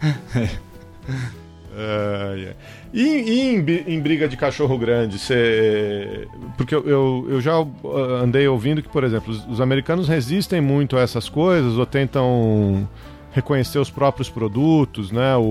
Ai, 1.72 2.48
ai. 2.48 2.56
E, 2.92 3.00
e 3.00 3.40
em, 3.54 3.94
em 3.94 4.00
briga 4.00 4.28
de 4.28 4.36
cachorro 4.36 4.76
grande. 4.76 5.16
Porque 6.56 6.74
eu, 6.74 6.84
eu, 6.86 7.26
eu 7.30 7.40
já 7.40 7.54
ah, 7.54 8.22
andei 8.22 8.46
ouvindo 8.48 8.82
que, 8.82 8.88
por 8.88 9.04
exemplo, 9.04 9.32
os, 9.32 9.46
os 9.46 9.60
americanos 9.60 10.08
resistem 10.08 10.60
muito 10.60 10.96
a 10.96 11.00
essas 11.00 11.28
coisas 11.28 11.78
ou 11.78 11.86
tentam 11.86 12.88
reconhecer 13.32 13.78
os 13.78 13.90
próprios 13.90 14.28
produtos, 14.28 15.10
né? 15.12 15.36
O, 15.36 15.42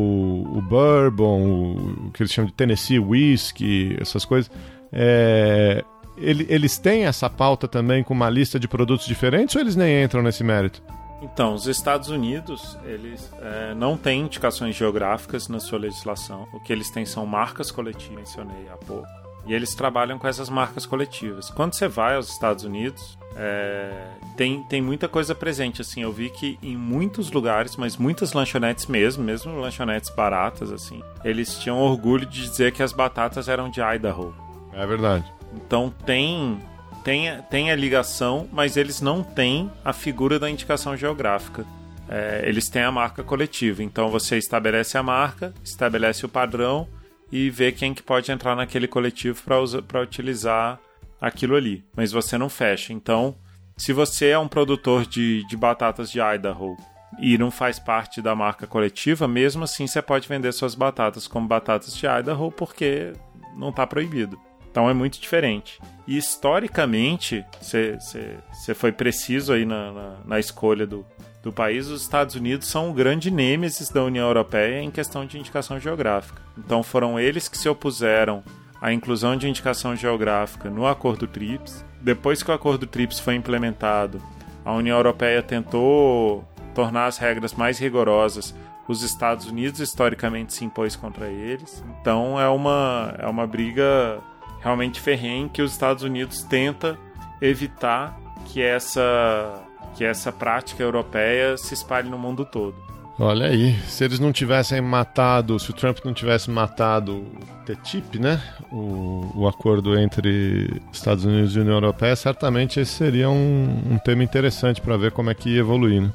o 0.58 0.62
bourbon, 0.62 1.42
o, 1.44 2.08
o 2.08 2.12
que 2.12 2.22
eles 2.24 2.32
chamam 2.34 2.48
de 2.50 2.54
Tennessee 2.54 3.00
Whiskey, 3.00 3.98
essas 4.00 4.26
coisas. 4.26 4.52
É, 4.92 5.84
ele- 6.18 6.46
eles 6.50 6.78
têm 6.78 7.06
essa 7.06 7.30
pauta 7.30 7.68
também 7.68 8.04
com 8.04 8.14
uma 8.14 8.30
lista 8.30 8.60
de 8.60 8.68
produtos 8.68 9.06
diferentes 9.06 9.56
ou 9.56 9.62
eles 9.62 9.76
nem 9.76 10.04
entram 10.04 10.22
nesse 10.22 10.44
mérito? 10.44 10.82
Então, 11.22 11.54
os 11.54 11.68
Estados 11.68 12.10
Unidos, 12.10 12.78
eles 12.86 13.30
é, 13.42 13.74
não 13.76 13.98
têm 13.98 14.22
indicações 14.22 14.74
geográficas 14.76 15.50
na 15.50 15.60
sua 15.60 15.78
legislação. 15.78 16.48
O 16.54 16.62
que 16.62 16.72
eles 16.72 16.90
têm 16.90 17.06
são 17.06 17.26
marcas 17.26 17.72
coletivas, 17.72 18.16
mencionei 18.16 18.70
há 18.72 18.78
pouco. 18.78 19.06
E 19.46 19.54
eles 19.54 19.76
trabalham 19.76 20.18
com 20.18 20.28
essas 20.28 20.50
marcas 20.50 20.86
coletivas. 20.86 21.50
Quando 21.50 21.74
você 21.74 21.90
vai 21.90 22.16
aos 22.16 22.30
Estados 22.32 22.64
Unidos, 22.64 23.18
é, 23.36 23.92
tem, 24.36 24.64
tem 24.64 24.82
muita 24.82 25.08
coisa 25.08 25.36
presente. 25.36 25.82
Assim, 25.82 26.02
eu 26.02 26.12
vi 26.12 26.30
que 26.30 26.58
em 26.62 26.76
muitos 26.76 27.32
lugares, 27.32 27.76
mas 27.76 27.98
muitas 27.98 28.34
lanchonetes 28.34 28.86
mesmo, 28.86 29.24
mesmo 29.24 29.60
lanchonetes 29.60 30.10
baratas, 30.10 30.72
assim, 30.72 31.02
eles 31.24 31.58
tinham 31.60 31.78
orgulho 31.78 32.26
de 32.26 32.42
dizer 32.42 32.72
que 32.72 32.84
as 32.84 32.94
batatas 32.94 33.48
eram 33.48 33.70
de 33.70 33.82
Idaho. 33.82 34.34
É 34.74 34.86
verdade. 34.86 35.26
Então 35.54 35.94
tem, 36.06 36.60
tem, 37.04 37.42
tem 37.50 37.72
a 37.72 37.76
ligação, 37.76 38.48
mas 38.52 38.78
eles 38.78 39.02
não 39.02 39.24
têm 39.24 39.72
a 39.84 39.94
figura 39.94 40.40
da 40.40 40.50
indicação 40.50 40.96
geográfica. 40.96 41.66
É, 42.08 42.44
eles 42.46 42.70
têm 42.70 42.82
a 42.82 42.92
marca 42.92 43.24
coletiva. 43.24 43.84
Então 43.84 44.10
você 44.10 44.38
estabelece 44.38 44.98
a 44.98 45.04
marca, 45.04 45.54
estabelece 45.64 46.26
o 46.26 46.30
padrão 46.30 46.88
e 47.32 47.50
vê 47.50 47.72
quem 47.72 47.94
que 47.94 48.02
pode 48.02 48.32
entrar 48.32 48.56
naquele 48.56 48.88
coletivo 48.88 49.42
para 49.88 50.02
utilizar 50.02 50.80
aquilo 51.20 51.56
ali. 51.56 51.84
Mas 51.96 52.12
você 52.12 52.38
não 52.38 52.50
fecha. 52.50 52.94
Então, 52.94 53.36
se 53.78 53.94
você 53.94 54.28
é 54.30 54.40
um 54.40 54.48
produtor 54.48 55.06
de, 55.06 55.46
de 55.48 55.58
batatas 55.58 56.12
de 56.12 56.20
Idaho 56.20 56.76
e 57.20 57.38
não 57.38 57.50
faz 57.50 57.80
parte 57.80 58.22
da 58.22 58.36
marca 58.36 58.68
coletiva, 58.68 59.28
mesmo 59.28 59.64
assim 59.64 59.88
você 59.88 60.02
pode 60.02 60.28
vender 60.28 60.52
suas 60.52 60.76
batatas 60.76 61.28
como 61.28 61.48
batatas 61.48 61.96
de 61.96 62.06
Idaho 62.06 62.52
porque 62.52 63.14
não 63.56 63.70
está 63.70 63.88
proibido. 63.88 64.40
Então 64.70 64.90
é 64.90 64.94
muito 64.94 65.20
diferente. 65.20 65.80
E 66.08 66.18
historicamente, 66.18 67.46
você 67.60 68.74
foi 68.76 68.92
preciso 68.92 69.54
aí 69.54 69.66
na, 69.66 69.92
na, 69.92 70.18
na 70.26 70.40
escolha 70.40 70.86
do, 70.86 71.06
do 71.42 71.52
país, 71.52 71.88
os 71.88 72.02
Estados 72.02 72.36
Unidos 72.36 72.68
são 72.68 72.90
o 72.90 72.94
grande 72.94 73.32
nêmesis 73.32 73.90
da 73.90 74.04
União 74.04 74.28
Europeia 74.28 74.82
em 74.82 74.92
questão 74.92 75.26
de 75.26 75.40
indicação 75.40 75.80
geográfica. 75.80 76.42
Então 76.58 76.84
foram 76.84 77.20
eles 77.20 77.48
que 77.48 77.58
se 77.58 77.70
opuseram 77.70 78.44
à 78.82 78.94
inclusão 78.94 79.36
de 79.36 79.48
indicação 79.48 79.96
geográfica 79.96 80.70
no 80.70 80.86
Acordo 80.86 81.28
TRIPS. 81.28 81.86
Depois 82.02 82.42
que 82.42 82.50
o 82.50 82.54
Acordo 82.54 82.88
TRIPS 82.88 83.20
foi 83.20 83.36
implementado, 83.36 84.22
a 84.64 84.74
União 84.74 84.98
Europeia 84.98 85.42
tentou 85.44 86.48
tornar 86.74 87.08
as 87.08 87.18
regras 87.18 87.54
mais 87.54 87.78
rigorosas. 87.80 88.56
Os 88.88 89.04
Estados 89.04 89.46
Unidos 89.46 89.80
historicamente 89.80 90.54
se 90.54 90.66
impôs 90.66 90.96
contra 90.96 91.28
eles. 91.28 91.84
Então 92.02 92.40
é 92.40 92.48
uma, 92.48 93.16
é 93.20 93.28
uma 93.28 93.46
briga 93.46 94.20
realmente 94.62 95.00
ferrenha 95.00 95.50
que 95.50 95.62
os 95.62 95.72
Estados 95.72 96.04
Unidos 96.04 96.44
tenta 96.44 96.98
evitar 97.42 98.18
que 98.46 98.62
essa 98.62 99.64
que 99.96 100.06
essa 100.06 100.32
prática 100.32 100.82
europeia 100.82 101.58
se 101.58 101.74
espalhe 101.74 102.10
no 102.10 102.18
mundo 102.18 102.46
todo. 102.46 102.89
Olha 103.22 103.48
aí, 103.48 103.74
se 103.82 104.06
eles 104.06 104.18
não 104.18 104.32
tivessem 104.32 104.80
matado, 104.80 105.60
se 105.60 105.70
o 105.70 105.74
Trump 105.74 105.98
não 106.06 106.14
tivesse 106.14 106.50
matado 106.50 107.18
o 107.18 107.66
TTIP, 107.66 108.18
né? 108.18 108.42
O, 108.72 109.30
o 109.36 109.48
acordo 109.48 110.00
entre 110.00 110.82
Estados 110.94 111.26
Unidos 111.26 111.54
e 111.54 111.60
União 111.60 111.76
Europeia, 111.76 112.16
certamente 112.16 112.80
esse 112.80 112.94
seria 112.94 113.30
um, 113.30 113.84
um 113.92 113.98
tema 113.98 114.24
interessante 114.24 114.80
para 114.80 114.96
ver 114.96 115.12
como 115.12 115.30
é 115.30 115.34
que 115.34 115.50
ia 115.50 115.60
evoluir, 115.60 116.02
né? 116.02 116.12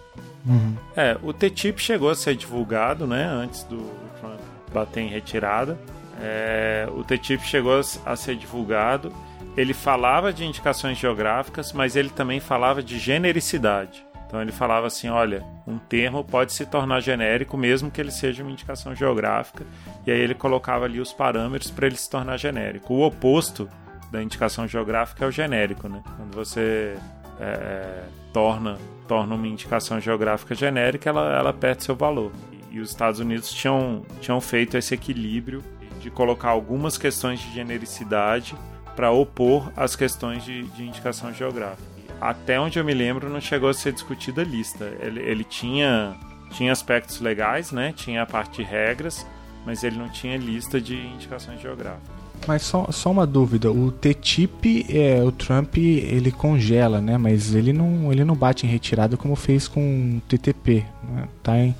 É, 0.96 1.16
o 1.22 1.32
TTIP 1.32 1.80
chegou 1.80 2.08
a 2.08 2.14
ser 2.14 2.36
divulgado, 2.36 3.06
né, 3.06 3.24
antes 3.24 3.64
do 3.64 3.78
Trump 4.20 4.40
bater 4.72 5.00
em 5.02 5.08
retirada. 5.08 5.78
É, 6.20 6.88
o 6.90 7.04
TTIP 7.04 7.42
chegou 7.44 7.80
a 8.04 8.16
ser 8.16 8.36
divulgado. 8.36 9.12
Ele 9.56 9.74
falava 9.74 10.32
de 10.32 10.44
indicações 10.44 10.98
geográficas, 10.98 11.72
mas 11.72 11.96
ele 11.96 12.10
também 12.10 12.40
falava 12.40 12.82
de 12.82 12.98
genericidade. 12.98 14.04
Então 14.26 14.40
ele 14.42 14.52
falava 14.52 14.86
assim, 14.86 15.08
olha, 15.08 15.44
um 15.66 15.78
termo 15.78 16.24
pode 16.24 16.52
se 16.52 16.66
tornar 16.66 17.00
genérico 17.00 17.56
mesmo 17.56 17.90
que 17.90 18.00
ele 18.00 18.10
seja 18.10 18.42
uma 18.42 18.50
indicação 18.50 18.94
geográfica. 18.94 19.64
E 20.06 20.10
aí 20.10 20.18
ele 20.18 20.34
colocava 20.34 20.84
ali 20.84 21.00
os 21.00 21.12
parâmetros 21.12 21.70
para 21.70 21.86
ele 21.86 21.96
se 21.96 22.08
tornar 22.10 22.36
genérico. 22.36 22.94
O 22.94 23.06
oposto 23.06 23.68
da 24.10 24.22
indicação 24.22 24.66
geográfica 24.66 25.24
é 25.24 25.28
o 25.28 25.30
genérico, 25.30 25.88
né? 25.88 26.02
Quando 26.16 26.34
você 26.34 26.96
é, 27.40 28.02
torna, 28.32 28.78
torna 29.06 29.34
uma 29.34 29.46
indicação 29.46 30.00
geográfica 30.00 30.54
genérica, 30.54 31.10
ela, 31.10 31.36
ela 31.36 31.52
perde 31.52 31.84
seu 31.84 31.96
valor. 31.96 32.32
E, 32.70 32.76
e 32.76 32.80
os 32.80 32.90
Estados 32.90 33.20
Unidos 33.20 33.52
tinham, 33.52 34.02
tinham 34.20 34.40
feito 34.40 34.76
esse 34.76 34.94
equilíbrio 34.94 35.62
de 36.00 36.10
colocar 36.10 36.50
algumas 36.50 36.98
questões 36.98 37.40
de 37.40 37.52
genericidade 37.52 38.54
para 38.94 39.10
opor 39.10 39.72
as 39.76 39.96
questões 39.96 40.44
de, 40.44 40.62
de 40.62 40.84
indicação 40.86 41.32
geográfica. 41.32 41.93
Até 42.26 42.58
onde 42.58 42.78
eu 42.78 42.84
me 42.84 42.94
lembro, 42.94 43.28
não 43.28 43.38
chegou 43.40 43.68
a 43.68 43.74
ser 43.74 43.92
discutida 43.92 44.40
a 44.40 44.44
lista. 44.44 44.90
Ele, 45.00 45.20
ele 45.20 45.44
tinha, 45.44 46.14
tinha 46.52 46.72
aspectos 46.72 47.20
legais, 47.20 47.70
né? 47.70 47.92
tinha 47.94 48.22
a 48.22 48.26
parte 48.26 48.62
de 48.62 48.68
regras, 48.68 49.26
mas 49.66 49.84
ele 49.84 49.98
não 49.98 50.08
tinha 50.08 50.34
lista 50.38 50.80
de 50.80 50.94
indicações 50.96 51.60
geográficas. 51.60 52.08
Mas 52.48 52.62
só, 52.62 52.86
só 52.90 53.10
uma 53.10 53.26
dúvida, 53.26 53.70
o 53.70 53.90
TTIP, 53.92 54.86
é, 54.88 55.22
o 55.22 55.30
Trump, 55.32 55.76
ele 55.76 56.30
congela, 56.32 57.00
né? 57.00 57.16
Mas 57.18 57.54
ele 57.54 57.72
não, 57.72 58.10
ele 58.12 58.24
não 58.24 58.34
bate 58.34 58.66
em 58.66 58.68
retirada 58.70 59.16
como 59.16 59.36
fez 59.36 59.68
com 59.68 60.16
o 60.16 60.20
TTP, 60.28 60.84
né? 61.06 61.28
Tá 61.42 61.58
em... 61.58 61.74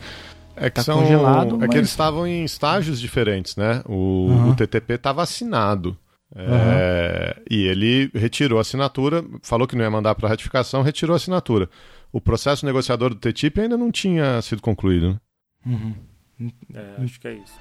É 0.57 0.71
que, 0.71 0.77
Tá 0.77 0.83
são, 0.85 1.01
congelado, 1.01 1.57
é 1.57 1.59
que 1.63 1.67
mas- 1.69 1.77
eles 1.77 1.89
estavam 1.91 2.27
em 2.27 2.45
estágios 2.45 3.01
diferentes, 3.01 3.57
né? 3.57 3.83
O, 3.87 4.29
Aham. 4.31 4.51
o 4.51 4.55
TTP 4.55 4.95
estava 4.95 5.23
assinado. 5.23 5.97
É, 6.37 7.41
E 7.51 7.67
ele 7.67 8.11
retirou 8.15 8.59
a 8.59 8.63
assinatura, 8.63 9.25
falou 9.43 9.67
que 9.69 9.77
não 9.77 9.85
ia 9.85 9.91
mandar 9.91 10.15
para 10.15 10.29
ratificação, 10.29 10.83
retirou 10.83 11.15
a 11.15 11.17
assinatura. 11.17 11.69
O 12.13 12.21
processo 12.21 12.65
negociador 12.67 13.11
do 13.11 13.17
TTIP 13.17 13.61
ainda 13.61 13.77
não 13.77 13.91
tinha 13.91 14.41
sido 14.43 14.61
concluído. 14.63 15.19
né? 15.65 16.53
É, 16.75 17.03
acho 17.03 17.21
que 17.21 17.29
é 17.29 17.35
isso. 17.35 17.55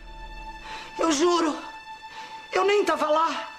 Eu 0.99 1.11
juro, 1.11 1.55
eu 2.53 2.65
nem 2.65 2.83
tava 2.85 3.07
lá. 3.09 3.49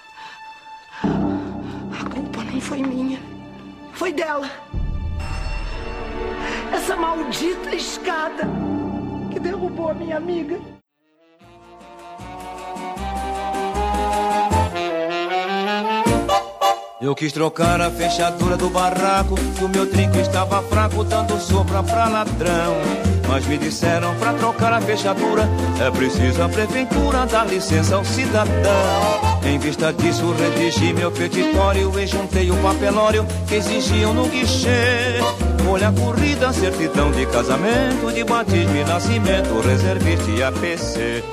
A 1.02 2.04
culpa 2.10 2.44
nem 2.44 2.60
foi 2.60 2.82
minha, 2.82 3.18
foi 3.92 4.12
dela. 4.12 4.48
Essa 6.72 6.96
maldita 6.96 7.74
escada 7.74 8.44
que 9.32 9.38
derrubou 9.40 9.90
a 9.90 9.94
minha 9.94 10.16
amiga. 10.16 10.60
Eu 17.00 17.12
quis 17.12 17.32
trocar 17.32 17.80
a 17.80 17.90
fechadura 17.90 18.56
do 18.56 18.70
barraco, 18.70 19.34
que 19.34 19.64
o 19.64 19.68
meu 19.68 19.90
trinco 19.90 20.16
estava 20.18 20.62
fraco, 20.62 21.02
dando 21.02 21.38
sombra 21.40 21.82
pra 21.82 22.08
ladrão. 22.08 22.76
Mas 23.28 23.44
me 23.46 23.58
disseram 23.58 24.14
pra 24.14 24.32
trocar 24.34 24.72
a 24.72 24.80
fechadura, 24.80 25.48
é 25.84 25.90
preciso 25.90 26.40
a 26.40 26.48
prefeitura 26.48 27.26
dar 27.26 27.46
licença 27.46 27.96
ao 27.96 28.04
cidadão. 28.04 29.40
Em 29.44 29.58
vista 29.58 29.92
disso, 29.92 30.32
redigi 30.32 30.92
meu 30.92 31.10
petitório 31.10 31.98
e 31.98 32.06
juntei 32.06 32.50
o 32.50 32.56
papelório 32.62 33.26
que 33.48 33.56
exigiam 33.56 34.14
no 34.14 34.28
guichê. 34.28 35.18
Folha 35.64 35.90
corrida, 35.90 36.52
certidão 36.52 37.10
de 37.10 37.26
casamento, 37.26 38.12
de 38.12 38.22
batismo 38.22 38.76
e 38.76 38.84
nascimento, 38.84 39.60
reservista 39.66 40.30
e 40.30 40.42
APC. 40.42 41.24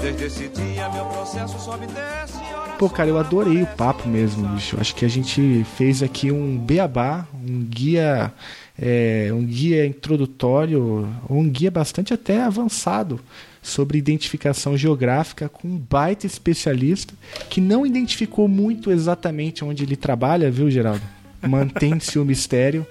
Desde 0.00 0.24
esse 0.24 0.48
dia, 0.48 0.88
meu 0.88 1.04
processo 1.04 1.58
sobe 1.58 1.84
e 1.84 1.88
desce, 1.88 2.40
Pô, 2.80 2.88
cara, 2.88 3.10
eu 3.10 3.18
adorei 3.18 3.62
o 3.62 3.66
papo 3.66 4.08
mesmo, 4.08 4.48
bicho. 4.54 4.74
Acho 4.80 4.94
que 4.94 5.04
a 5.04 5.08
gente 5.08 5.66
fez 5.76 6.02
aqui 6.02 6.32
um 6.32 6.56
beabá, 6.56 7.28
um 7.46 7.62
guia, 7.62 8.32
é, 8.80 9.28
um 9.34 9.44
guia 9.44 9.84
introdutório, 9.84 11.06
um 11.28 11.46
guia 11.46 11.70
bastante 11.70 12.14
até 12.14 12.40
avançado 12.40 13.20
sobre 13.60 13.98
identificação 13.98 14.78
geográfica 14.78 15.46
com 15.46 15.68
um 15.68 15.76
baita 15.76 16.26
especialista 16.26 17.12
que 17.50 17.60
não 17.60 17.84
identificou 17.84 18.48
muito 18.48 18.90
exatamente 18.90 19.62
onde 19.62 19.84
ele 19.84 19.94
trabalha, 19.94 20.50
viu, 20.50 20.70
Geraldo? 20.70 21.02
Mantém-se 21.46 22.18
o 22.18 22.24
mistério, 22.24 22.86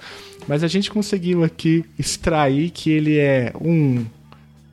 mas 0.47 0.63
a 0.63 0.67
gente 0.67 0.91
conseguiu 0.91 1.43
aqui 1.43 1.83
extrair 1.97 2.69
que 2.69 2.91
ele 2.91 3.17
é 3.17 3.51
um 3.59 4.05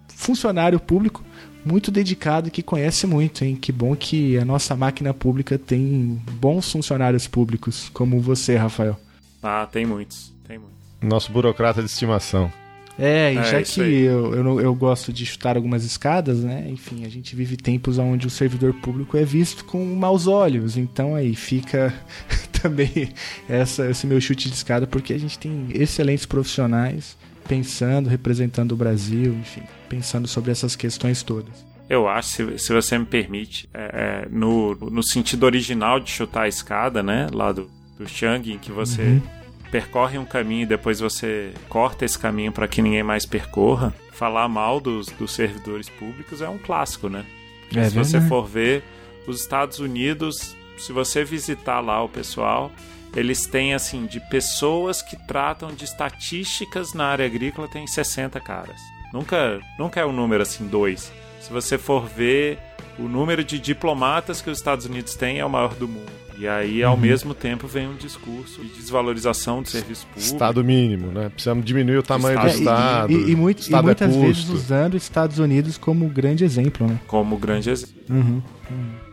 funcionário 0.09 0.78
público 0.78 1.24
muito 1.66 1.90
dedicado 1.90 2.48
e 2.48 2.51
que 2.51 2.62
conhece 2.62 3.06
muito, 3.06 3.44
hein? 3.44 3.56
Que 3.56 3.72
bom 3.72 3.94
que 3.97 4.38
a 4.38 4.44
nossa 4.44 4.76
máquina 4.76 5.12
pública 5.12 5.59
tem 5.59 6.22
bons 6.32 6.70
funcionários 6.70 7.26
públicos, 7.26 7.90
como 7.93 8.20
você, 8.20 8.56
Rafael. 8.56 8.98
Ah, 9.43 9.68
tem 9.70 9.84
muitos, 9.84 10.32
tem 10.47 10.59
muitos. 10.59 10.76
Nosso 11.02 11.32
burocrata 11.32 11.82
de 11.82 11.90
estimação. 11.90 12.51
É, 12.98 13.34
e 13.34 13.36
É, 13.36 13.44
já 13.44 13.62
que 13.62 13.80
eu, 13.80 14.34
eu, 14.34 14.60
eu 14.60 14.74
gosto 14.74 15.12
de 15.12 15.26
chutar 15.26 15.56
algumas 15.56 15.84
escadas, 15.84 16.43
né? 16.43 16.66
Enfim, 16.68 17.05
a 17.05 17.09
gente 17.09 17.36
vive 17.36 17.56
tempos 17.56 17.98
onde 17.98 18.26
o 18.26 18.30
servidor 18.30 18.72
público 18.74 19.16
é 19.16 19.24
visto 19.24 19.64
com 19.64 19.84
maus 19.84 20.26
olhos. 20.26 20.76
Então 20.76 21.14
aí 21.14 21.34
fica 21.34 21.93
também 22.62 23.10
essa, 23.48 23.90
esse 23.90 24.06
meu 24.06 24.20
chute 24.20 24.48
de 24.48 24.55
escada, 24.55 24.86
porque 24.86 25.12
a 25.12 25.18
gente 25.18 25.38
tem 25.38 25.68
excelentes 25.74 26.24
profissionais 26.24 27.16
pensando, 27.48 28.09
representando 28.09 28.73
o 28.73 28.77
Brasil, 28.77 29.32
enfim, 29.35 29.62
pensando 29.89 30.27
sobre 30.28 30.51
essas 30.51 30.74
questões 30.77 31.23
todas. 31.23 31.64
Eu 31.89 32.09
acho, 32.09 32.28
se, 32.28 32.59
se 32.59 32.73
você 32.73 32.98
me 32.98 33.05
permite, 33.06 33.68
é, 33.73 34.24
é, 34.24 34.28
no, 34.31 34.74
no 34.74 35.02
sentido 35.02 35.44
original 35.44 36.01
de 36.01 36.10
chutar 36.10 36.43
a 36.43 36.48
escada, 36.48 37.02
né? 37.02 37.28
Lá 37.32 37.52
do, 37.52 37.70
do 37.98 38.09
Shang, 38.09 38.52
em 38.52 38.59
que 38.59 38.73
você 38.73 39.02
Uhum. 39.02 39.23
percorre 39.70 40.18
um 40.18 40.24
caminho 40.24 40.62
e 40.62 40.66
depois 40.66 40.98
você 41.01 41.52
corta 41.68 42.05
esse 42.05 42.18
caminho 42.18 42.51
para 42.51 42.66
que 42.66 42.82
ninguém 42.82 43.02
mais 43.05 43.24
percorra, 43.24 43.94
falar 44.12 44.48
mal 44.48 44.81
dos, 44.81 45.06
dos 45.09 45.32
servidores 45.32 45.89
públicos 45.89 46.40
é 46.40 46.48
um 46.48 46.59
clássico, 46.59 47.09
né? 47.09 47.24
Porque 47.62 47.78
É 47.78 47.89
se 47.89 47.94
você 47.97 48.20
for 48.20 48.47
ver, 48.47 48.82
os 49.27 49.40
Estados 49.40 49.78
Unidos, 49.78 50.56
se 50.78 50.93
você 50.93 51.24
visitar 51.24 51.81
lá 51.81 52.02
o 52.02 52.09
pessoal, 52.09 52.73
eles 53.16 53.47
têm 53.47 53.74
assim, 53.74 54.06
de 54.06 54.20
pessoas 54.20 55.01
que 55.02 55.16
tratam 55.26 55.72
de 55.74 55.84
estatísticas 55.84 56.93
na 56.94 57.06
área 57.06 57.26
agrícola, 57.26 57.66
tem 57.68 57.86
60 57.86 58.38
caras. 58.40 58.76
Nunca, 59.12 59.59
nunca 59.78 60.01
é 60.01 60.06
um 60.06 60.12
número 60.12 60.43
assim, 60.43 60.66
dois. 60.66 61.10
Se 61.40 61.51
você 61.52 61.78
for 61.78 62.06
ver, 62.06 62.59
o 62.98 63.05
número 63.05 63.43
de 63.44 63.59
diplomatas 63.59 64.40
que 64.43 64.51
os 64.51 64.59
Estados 64.59 64.84
Unidos 64.86 65.14
têm 65.14 65.38
é 65.38 65.44
o 65.44 65.51
maior 65.51 65.74
do 65.74 65.88
mundo. 65.88 66.16
E 66.38 66.47
aí, 66.47 66.82
ao 66.82 66.98
mesmo 66.98 67.32
tempo, 67.32 67.66
vem 67.66 67.88
um 67.88 67.94
discurso 67.94 68.60
de 68.62 68.68
desvalorização 68.74 69.62
do 69.62 69.68
serviço 69.70 70.06
público. 70.09 70.34
Estado 70.34 70.62
mínimo, 70.62 71.06
né? 71.10 71.30
Precisamos 71.30 71.64
diminuir 71.64 71.97
o 71.97 72.02
tamanho 72.02 72.38
do 72.38 72.47
Estado. 72.48 72.59
Estado. 72.60 73.12
É, 73.12 73.14
e, 73.14 73.16
e- 73.16 73.30
e 73.30 73.36
muito- 73.36 73.59
e 73.60 73.62
Estado 73.62 73.80
é 73.80 73.86
muitas 73.86 74.16
vezes 74.16 74.36
custo. 74.44 74.52
usando 74.52 74.97
Estados 74.98 75.38
Unidos 75.38 75.78
como 75.78 76.06
grande 76.10 76.44
exemplo, 76.44 76.86
né? 76.86 77.01
como 77.06 77.38
grande 77.38 77.70
exemplo. 77.70 77.94
Uhum. 78.10 78.43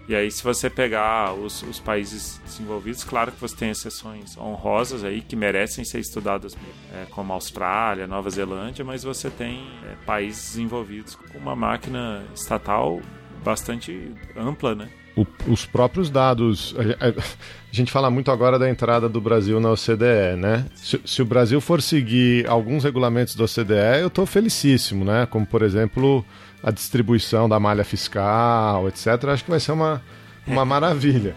E 0.07 0.13
aí, 0.13 0.29
se 0.29 0.43
você 0.43 0.69
pegar 0.69 1.33
os, 1.33 1.63
os 1.63 1.79
países 1.79 2.41
desenvolvidos, 2.45 3.05
claro 3.05 3.31
que 3.31 3.39
você 3.39 3.55
tem 3.55 3.69
exceções 3.69 4.37
honrosas 4.37 5.01
aí 5.03 5.21
que 5.21 5.33
merecem 5.35 5.85
ser 5.85 5.99
estudadas, 5.99 6.57
é, 6.93 7.05
como 7.09 7.31
Austrália, 7.31 8.05
Nova 8.05 8.29
Zelândia, 8.29 8.83
mas 8.83 9.03
você 9.03 9.29
tem 9.29 9.65
é, 9.89 9.95
países 10.05 10.49
desenvolvidos 10.49 11.15
com 11.15 11.37
uma 11.37 11.55
máquina 11.55 12.21
estatal 12.35 12.99
bastante 13.45 14.11
ampla, 14.35 14.75
né? 14.75 14.89
O- 15.15 15.25
os 15.47 15.65
próprios 15.65 16.09
dados. 16.09 16.75
A, 16.99 17.07
a- 17.07 17.09
a 17.19 17.75
gente 17.75 17.91
fala 17.91 18.09
muito 18.09 18.29
agora 18.31 18.59
da 18.59 18.69
entrada 18.69 19.07
do 19.07 19.21
Brasil 19.21 19.59
na 19.59 19.71
OCDE, 19.71 20.35
né? 20.37 20.65
Se, 20.75 20.99
se 21.05 21.21
o 21.21 21.25
Brasil 21.25 21.61
for 21.61 21.81
seguir 21.81 22.45
alguns 22.49 22.83
regulamentos 22.83 23.35
da 23.35 23.43
OCDE, 23.45 24.01
eu 24.01 24.07
estou 24.07 24.25
felicíssimo, 24.25 25.05
né? 25.05 25.25
Como, 25.27 25.45
por 25.45 25.61
exemplo, 25.61 26.25
a 26.63 26.71
distribuição 26.71 27.49
da 27.49 27.59
malha 27.59 27.83
fiscal, 27.83 28.87
etc. 28.87 29.25
Acho 29.25 29.43
que 29.43 29.51
vai 29.51 29.59
ser 29.59 29.73
uma, 29.73 30.01
uma 30.47 30.63
maravilha. 30.63 31.35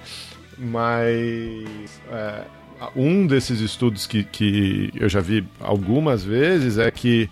Mas 0.57 2.01
é, 2.11 2.44
um 2.94 3.27
desses 3.27 3.61
estudos 3.61 4.07
que, 4.07 4.23
que 4.23 4.93
eu 4.94 5.09
já 5.09 5.20
vi 5.20 5.44
algumas 5.61 6.24
vezes 6.24 6.78
é 6.78 6.90
que 6.90 7.28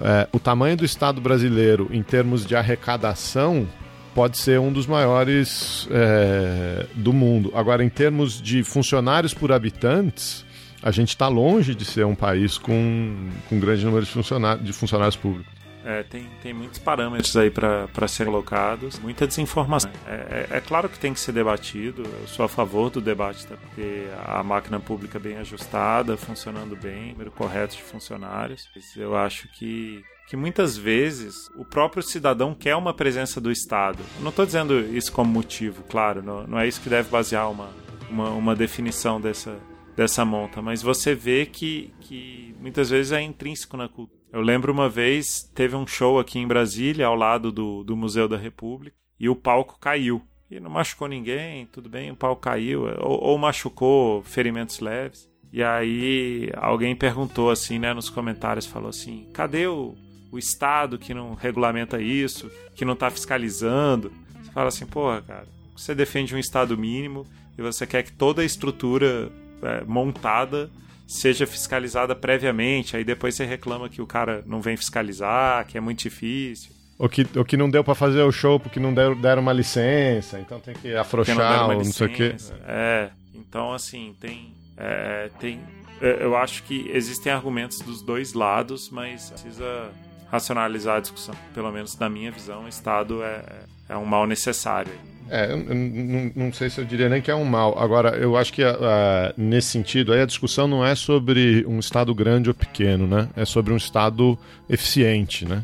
é, 0.00 0.28
o 0.32 0.38
tamanho 0.38 0.76
do 0.76 0.84
Estado 0.84 1.20
brasileiro 1.20 1.88
em 1.92 2.02
termos 2.02 2.44
de 2.44 2.56
arrecadação 2.56 3.66
pode 4.14 4.38
ser 4.38 4.58
um 4.58 4.72
dos 4.72 4.86
maiores 4.86 5.86
é, 5.90 6.86
do 6.94 7.12
mundo. 7.12 7.52
Agora, 7.54 7.84
em 7.84 7.88
termos 7.88 8.40
de 8.40 8.64
funcionários 8.64 9.34
por 9.34 9.52
habitantes, 9.52 10.44
a 10.82 10.90
gente 10.90 11.10
está 11.10 11.28
longe 11.28 11.74
de 11.74 11.84
ser 11.84 12.06
um 12.06 12.14
país 12.14 12.56
com, 12.56 13.28
com 13.48 13.60
grande 13.60 13.84
número 13.84 14.04
de, 14.04 14.10
funcionários, 14.10 14.64
de 14.64 14.72
funcionários 14.72 15.16
públicos. 15.16 15.55
É, 15.86 16.02
tem, 16.02 16.28
tem 16.42 16.52
muitos 16.52 16.80
parâmetros 16.80 17.36
aí 17.36 17.48
para 17.48 18.08
serem 18.08 18.32
colocados, 18.32 18.98
muita 18.98 19.24
desinformação. 19.24 19.88
É, 20.04 20.46
é, 20.50 20.56
é 20.56 20.60
claro 20.60 20.88
que 20.88 20.98
tem 20.98 21.14
que 21.14 21.20
ser 21.20 21.30
debatido, 21.30 22.02
eu 22.02 22.26
sou 22.26 22.44
a 22.44 22.48
favor 22.48 22.90
do 22.90 23.00
debate, 23.00 23.46
tá? 23.46 23.56
porque 23.56 24.08
a 24.26 24.42
máquina 24.42 24.80
pública 24.80 25.20
bem 25.20 25.36
ajustada, 25.36 26.16
funcionando 26.16 26.74
bem, 26.74 27.12
número 27.12 27.30
correto 27.30 27.76
de 27.76 27.84
funcionários. 27.84 28.68
Eu 28.96 29.16
acho 29.16 29.46
que, 29.52 30.02
que 30.28 30.36
muitas 30.36 30.76
vezes 30.76 31.48
o 31.56 31.64
próprio 31.64 32.02
cidadão 32.02 32.52
quer 32.52 32.74
uma 32.74 32.92
presença 32.92 33.40
do 33.40 33.52
Estado. 33.52 34.00
Eu 34.16 34.22
não 34.22 34.30
estou 34.30 34.44
dizendo 34.44 34.80
isso 34.80 35.12
como 35.12 35.30
motivo, 35.30 35.84
claro, 35.84 36.20
não, 36.20 36.48
não 36.48 36.58
é 36.58 36.66
isso 36.66 36.80
que 36.80 36.88
deve 36.88 37.08
basear 37.10 37.48
uma, 37.48 37.70
uma, 38.10 38.30
uma 38.30 38.56
definição 38.56 39.20
dessa, 39.20 39.56
dessa 39.96 40.24
monta, 40.24 40.60
mas 40.60 40.82
você 40.82 41.14
vê 41.14 41.46
que, 41.46 41.94
que 42.00 42.56
muitas 42.60 42.90
vezes 42.90 43.12
é 43.12 43.22
intrínseco 43.22 43.76
na 43.76 43.88
cultura. 43.88 44.16
Eu 44.36 44.42
lembro 44.42 44.70
uma 44.70 44.86
vez, 44.86 45.50
teve 45.54 45.74
um 45.74 45.86
show 45.86 46.18
aqui 46.18 46.38
em 46.38 46.46
Brasília, 46.46 47.06
ao 47.06 47.14
lado 47.14 47.50
do, 47.50 47.82
do 47.82 47.96
Museu 47.96 48.28
da 48.28 48.36
República, 48.36 48.94
e 49.18 49.30
o 49.30 49.34
palco 49.34 49.78
caiu. 49.80 50.20
E 50.50 50.60
não 50.60 50.68
machucou 50.68 51.08
ninguém, 51.08 51.64
tudo 51.72 51.88
bem, 51.88 52.10
o 52.10 52.16
palco 52.16 52.42
caiu, 52.42 52.82
ou, 53.00 53.18
ou 53.18 53.38
machucou 53.38 54.22
ferimentos 54.24 54.78
leves. 54.80 55.26
E 55.50 55.62
aí 55.62 56.50
alguém 56.54 56.94
perguntou 56.94 57.50
assim, 57.50 57.78
né, 57.78 57.94
nos 57.94 58.10
comentários, 58.10 58.66
falou 58.66 58.90
assim, 58.90 59.26
cadê 59.32 59.68
o, 59.68 59.96
o 60.30 60.38
Estado 60.38 60.98
que 60.98 61.14
não 61.14 61.32
regulamenta 61.32 61.98
isso, 61.98 62.50
que 62.74 62.84
não 62.84 62.94
tá 62.94 63.08
fiscalizando? 63.08 64.12
Você 64.42 64.52
fala 64.52 64.68
assim, 64.68 64.84
porra, 64.84 65.22
cara, 65.22 65.46
você 65.74 65.94
defende 65.94 66.34
um 66.34 66.38
Estado 66.38 66.76
mínimo 66.76 67.26
e 67.56 67.62
você 67.62 67.86
quer 67.86 68.02
que 68.02 68.12
toda 68.12 68.42
a 68.42 68.44
estrutura 68.44 69.32
é, 69.62 69.82
montada 69.84 70.70
seja 71.06 71.46
fiscalizada 71.46 72.14
previamente, 72.14 72.96
aí 72.96 73.04
depois 73.04 73.34
você 73.34 73.44
reclama 73.44 73.88
que 73.88 74.02
o 74.02 74.06
cara 74.06 74.42
não 74.46 74.60
vem 74.60 74.76
fiscalizar, 74.76 75.66
que 75.66 75.78
é 75.78 75.80
muito 75.80 76.00
difícil. 76.00 76.72
O 76.98 77.08
que, 77.08 77.26
o 77.36 77.44
que 77.44 77.56
não 77.56 77.68
deu 77.68 77.84
para 77.84 77.94
fazer 77.94 78.22
o 78.22 78.32
show 78.32 78.58
porque 78.58 78.80
não 78.80 78.92
deram, 78.92 79.14
deram 79.14 79.42
uma 79.42 79.52
licença, 79.52 80.40
então 80.40 80.58
tem 80.58 80.74
que 80.74 80.92
não 80.92 81.00
afrouxar 81.00 81.64
uma 81.64 81.74
ou 81.74 81.84
não 81.84 81.92
sei 81.92 82.06
o 82.06 82.10
quê. 82.10 82.28
licença. 82.28 82.58
É, 82.66 83.10
então 83.34 83.72
assim, 83.72 84.14
tem. 84.18 84.52
é, 84.76 85.30
tem 85.38 85.60
é, 86.00 86.24
eu 86.24 86.36
acho 86.36 86.62
que 86.62 86.90
existem 86.92 87.32
argumentos 87.32 87.80
dos 87.80 88.02
dois 88.02 88.32
lados, 88.32 88.90
mas 88.90 89.30
precisa 89.30 89.90
racionalizar 90.30 90.96
a 90.96 91.00
discussão. 91.00 91.34
Pelo 91.54 91.70
menos 91.70 91.96
na 91.98 92.08
minha 92.08 92.30
visão, 92.30 92.64
o 92.64 92.68
Estado 92.68 93.22
é, 93.22 93.44
é 93.88 93.96
um 93.96 94.04
mal 94.04 94.26
necessário. 94.26 94.92
É, 95.28 95.54
não, 95.56 96.32
não 96.46 96.52
sei 96.52 96.70
se 96.70 96.78
eu 96.80 96.84
diria 96.84 97.08
nem 97.08 97.20
que 97.20 97.30
é 97.30 97.34
um 97.34 97.44
mal. 97.44 97.78
Agora, 97.78 98.10
eu 98.16 98.36
acho 98.36 98.52
que 98.52 98.62
ah, 98.62 99.32
nesse 99.36 99.68
sentido, 99.68 100.12
aí 100.12 100.20
a 100.20 100.26
discussão 100.26 100.68
não 100.68 100.84
é 100.86 100.94
sobre 100.94 101.64
um 101.66 101.78
Estado 101.78 102.14
grande 102.14 102.48
ou 102.48 102.54
pequeno, 102.54 103.06
né? 103.06 103.28
É 103.36 103.44
sobre 103.44 103.72
um 103.72 103.76
Estado 103.76 104.38
eficiente, 104.70 105.44
né? 105.44 105.62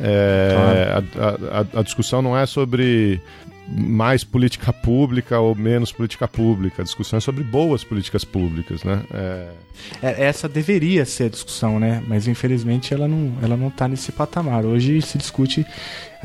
É, 0.00 0.94
a, 1.18 1.58
a- 1.60 1.80
a 1.80 1.82
discussão 1.82 2.22
não 2.22 2.36
é 2.36 2.46
sobre 2.46 3.20
mais 3.68 4.24
política 4.24 4.72
pública 4.72 5.38
ou 5.38 5.54
menos 5.54 5.92
política 5.92 6.26
pública. 6.28 6.82
A 6.82 6.84
discussão 6.84 7.16
é 7.16 7.20
sobre 7.20 7.44
boas 7.44 7.84
políticas 7.84 8.24
públicas, 8.24 8.82
né? 8.84 9.02
É, 9.12 9.48
É, 10.02 10.24
Essa 10.24 10.48
deveria 10.48 11.04
ser 11.04 11.24
a 11.24 11.28
discussão, 11.28 11.78
né? 11.78 12.02
Mas 12.06 12.26
infelizmente 12.26 12.92
ela 12.92 13.08
não, 13.08 13.32
ela 13.42 13.56
não 13.56 13.70
tá 13.70 13.88
nesse 13.88 14.12
patamar. 14.12 14.64
Hoje 14.64 15.00
se 15.02 15.16
discute 15.16 15.64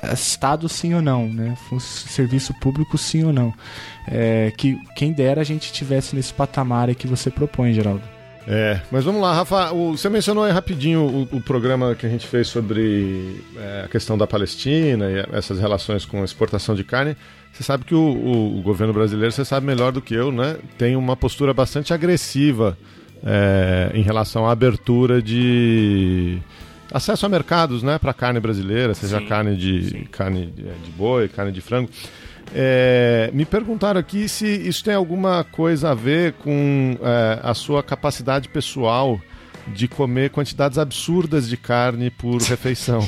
eh, 0.01 0.13
Estado 0.13 0.67
sim 0.67 0.93
ou 0.93 1.01
não, 1.01 1.27
né? 1.27 1.55
Serviço 1.79 2.53
público 2.55 2.97
sim 2.97 3.23
ou 3.23 3.31
não. 3.33 3.53
É, 4.07 4.51
que 4.57 4.77
quem 4.95 5.11
dera 5.13 5.41
a 5.41 5.43
gente 5.43 5.71
tivesse 5.71 6.15
nesse 6.15 6.33
patamar 6.33 6.93
que 6.95 7.07
você 7.07 7.29
propõe, 7.29 7.73
Geraldo. 7.73 8.16
É, 8.49 8.79
mas 8.89 9.03
vamos 9.03 9.21
lá, 9.21 9.33
Rafa. 9.33 9.73
o- 9.73 9.97
você 9.97 10.09
mencionou 10.09 10.45
aí 10.45 10.53
rapidinho 10.53 11.01
o, 11.01 11.37
o 11.37 11.41
programa 11.41 11.93
que 11.95 12.05
a 12.05 12.09
gente 12.09 12.25
fez 12.25 12.47
sobre 12.47 13.41
é, 13.57 13.81
a 13.83 13.87
questão 13.89 14.17
da 14.17 14.25
Palestina 14.25 15.09
e 15.11 15.35
essas 15.35 15.59
relações 15.59 16.05
com 16.05 16.21
a 16.21 16.25
exportação 16.25 16.73
de 16.73 16.83
carne. 16.85 17.17
Você 17.51 17.61
sabe 17.63 17.83
que 17.83 17.93
o, 17.93 17.99
o- 17.99 18.61
governo 18.61 18.93
brasileiro, 18.93 19.33
você 19.33 19.43
sabe 19.43 19.65
melhor 19.65 19.91
do 19.91 20.01
que 20.01 20.13
eu, 20.13 20.31
né? 20.31 20.55
Tem 20.77 20.95
uma 20.95 21.17
postura 21.17 21.53
bastante 21.53 21.93
agressiva 21.93 22.77
é, 23.25 23.91
em 23.93 24.01
relação 24.01 24.47
à 24.47 24.51
abertura 24.53 25.21
de 25.21 26.37
acesso 26.89 27.25
a 27.25 27.29
mercados, 27.29 27.83
né, 27.83 27.97
para 27.99 28.13
carne 28.13 28.39
brasileira, 28.39 28.93
seja 28.93 29.19
Sim, 29.19 29.25
carne 29.25 29.57
de 29.57 29.89
sim. 29.89 30.03
carne 30.09 30.45
de, 30.45 30.63
de 30.63 30.91
boi, 30.95 31.27
carne 31.27 31.51
de 31.51 31.59
frango. 31.59 31.89
É, 32.53 33.29
me 33.33 33.45
perguntaram 33.45 33.99
aqui 33.99 34.27
se 34.29 34.45
isso 34.47 34.83
tem 34.83 34.93
alguma 34.93 35.43
coisa 35.43 35.91
a 35.91 35.93
ver 35.93 36.33
com 36.33 36.97
é, 37.01 37.39
a 37.43 37.53
sua 37.53 37.83
capacidade 37.83 38.47
pessoal 38.49 39.19
de 39.67 39.87
comer 39.87 40.29
quantidades 40.29 40.77
absurdas 40.77 41.47
de 41.49 41.57
carne 41.57 42.09
por 42.09 42.41
refeição. 42.41 43.07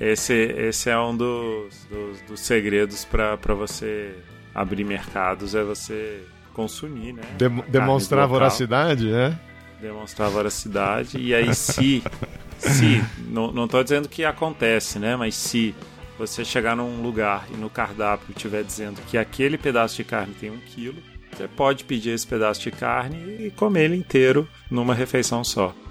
Esse, 0.00 0.32
esse 0.34 0.90
é 0.90 0.98
um 0.98 1.16
dos, 1.16 1.86
dos, 1.88 2.20
dos 2.22 2.40
segredos 2.40 3.04
para 3.04 3.36
você 3.54 4.14
abrir 4.52 4.84
mercados, 4.84 5.54
é 5.54 5.62
você 5.62 6.22
consumir, 6.52 7.12
né? 7.12 7.22
Dem- 7.38 7.62
demonstrar 7.68 8.26
voracidade, 8.26 9.08
né? 9.10 9.38
Demonstrar 9.82 10.30
veracidade. 10.30 11.18
E 11.18 11.34
aí, 11.34 11.54
se, 11.54 12.02
se, 12.56 13.04
não, 13.28 13.68
tô 13.68 13.82
dizendo 13.82 14.08
que 14.08 14.24
acontece, 14.24 14.98
né? 14.98 15.16
Mas 15.16 15.34
se 15.34 15.74
você 16.18 16.44
chegar 16.44 16.76
num 16.76 17.02
lugar 17.02 17.46
e 17.52 17.56
no 17.56 17.68
cardápio 17.68 18.30
estiver 18.30 18.62
dizendo 18.62 19.00
que 19.08 19.18
aquele 19.18 19.58
pedaço 19.58 19.96
de 19.96 20.04
carne 20.04 20.34
tem 20.34 20.50
um 20.50 20.58
quilo, 20.58 21.02
você 21.32 21.48
pode 21.48 21.84
pedir 21.84 22.10
esse 22.10 22.26
pedaço 22.26 22.60
de 22.60 22.70
carne 22.70 23.46
e 23.46 23.50
comer 23.50 23.84
ele 23.84 23.96
inteiro 23.96 24.48
numa 24.70 24.94
refeição 24.94 25.42
só. 25.42 25.74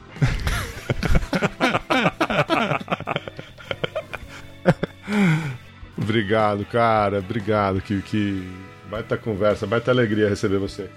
Obrigado, 5.97 6.63
cara. 6.65 7.19
Obrigado. 7.19 7.81
Que, 7.81 8.01
que 8.01 8.47
baita 8.89 9.18
conversa, 9.18 9.68
baita 9.68 9.91
alegria 9.91 10.30
receber 10.30 10.57
você 10.59 10.84
aqui. 10.84 10.93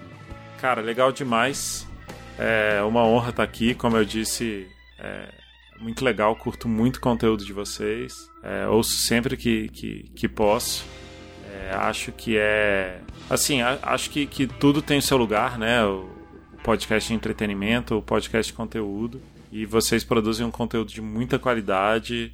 Cara, 0.60 0.80
legal 0.80 1.10
demais. 1.12 1.86
É 2.38 2.82
uma 2.82 3.04
honra 3.04 3.30
estar 3.30 3.42
aqui. 3.42 3.74
Como 3.74 3.96
eu 3.96 4.04
disse, 4.04 4.66
é 4.98 5.28
muito 5.80 6.04
legal. 6.04 6.34
Curto 6.36 6.68
muito 6.68 6.96
o 6.96 7.00
conteúdo 7.00 7.44
de 7.44 7.52
vocês. 7.52 8.28
É, 8.42 8.66
ouço 8.66 8.92
sempre 8.96 9.36
que, 9.36 9.68
que, 9.68 10.02
que 10.14 10.28
posso. 10.28 10.84
É, 11.52 11.74
acho 11.76 12.10
que 12.12 12.36
é. 12.36 13.00
Assim, 13.30 13.60
a- 13.62 13.78
acho 13.82 14.10
que, 14.10 14.26
que 14.26 14.46
tudo 14.46 14.82
tem 14.82 14.98
o 14.98 15.02
seu 15.02 15.16
lugar, 15.16 15.58
né? 15.58 15.84
O 15.84 16.12
o 16.52 16.64
podcast 16.64 17.08
de 17.08 17.14
entretenimento, 17.14 17.96
o 17.98 18.02
podcast 18.02 18.50
de 18.50 18.56
conteúdo. 18.56 19.20
E 19.52 19.66
vocês 19.66 20.02
produzem 20.02 20.46
um 20.46 20.50
conteúdo 20.50 20.90
de 20.90 21.00
muita 21.02 21.38
qualidade, 21.38 22.32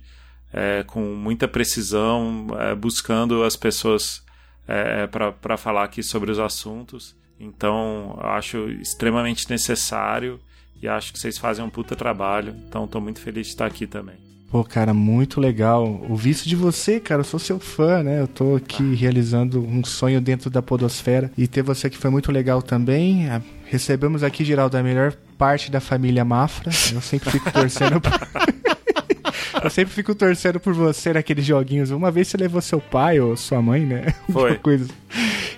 é, 0.52 0.84
com 0.84 1.00
muita 1.16 1.48
precisão, 1.48 2.46
é, 2.58 2.72
buscando 2.76 3.42
as 3.42 3.56
pessoas 3.56 4.24
é, 4.68 5.08
para 5.08 5.56
falar 5.56 5.82
aqui 5.82 6.00
sobre 6.00 6.30
os 6.30 6.38
assuntos. 6.38 7.16
Então, 7.40 8.18
eu 8.22 8.28
acho 8.28 8.68
extremamente 8.68 9.48
necessário 9.48 10.38
e 10.82 10.86
acho 10.86 11.12
que 11.12 11.18
vocês 11.18 11.38
fazem 11.38 11.64
um 11.64 11.70
puta 11.70 11.96
trabalho. 11.96 12.54
Então, 12.68 12.84
estou 12.84 13.00
muito 13.00 13.20
feliz 13.20 13.46
de 13.46 13.52
estar 13.54 13.66
aqui 13.66 13.86
também. 13.86 14.16
Pô, 14.50 14.64
cara, 14.64 14.92
muito 14.92 15.40
legal. 15.40 16.04
Ouvir 16.08 16.30
isso 16.30 16.48
de 16.48 16.56
você, 16.56 16.98
cara. 17.00 17.20
Eu 17.20 17.24
sou 17.24 17.38
seu 17.38 17.58
fã, 17.60 18.02
né? 18.02 18.20
Eu 18.20 18.26
tô 18.28 18.56
aqui 18.56 18.94
realizando 18.94 19.60
um 19.60 19.84
sonho 19.84 20.20
dentro 20.20 20.50
da 20.50 20.60
Podosfera. 20.60 21.30
E 21.38 21.46
ter 21.46 21.62
você 21.62 21.86
aqui 21.86 21.96
foi 21.96 22.10
muito 22.10 22.30
legal 22.32 22.60
também. 22.60 23.28
Ah, 23.30 23.40
Recebemos 23.70 24.24
aqui, 24.24 24.44
Geraldo, 24.44 24.76
a 24.76 24.82
melhor 24.82 25.12
parte 25.38 25.70
da 25.70 25.78
família 25.78 26.24
Mafra. 26.24 26.72
Eu 26.92 27.00
sempre 27.00 27.30
fico 27.30 27.50
torcendo 27.52 28.00
por... 28.00 28.10
Eu 29.62 29.70
sempre 29.70 29.92
fico 29.92 30.14
torcendo 30.14 30.58
por 30.58 30.72
você 30.72 31.12
naqueles 31.12 31.44
joguinhos. 31.44 31.90
Uma 31.90 32.10
vez 32.10 32.28
você 32.28 32.36
levou 32.36 32.60
seu 32.60 32.80
pai 32.80 33.20
ou 33.20 33.36
sua 33.36 33.62
mãe, 33.62 33.84
né? 33.84 34.14
Foi. 34.32 34.52
Uma 34.52 34.58
coisa. 34.58 34.88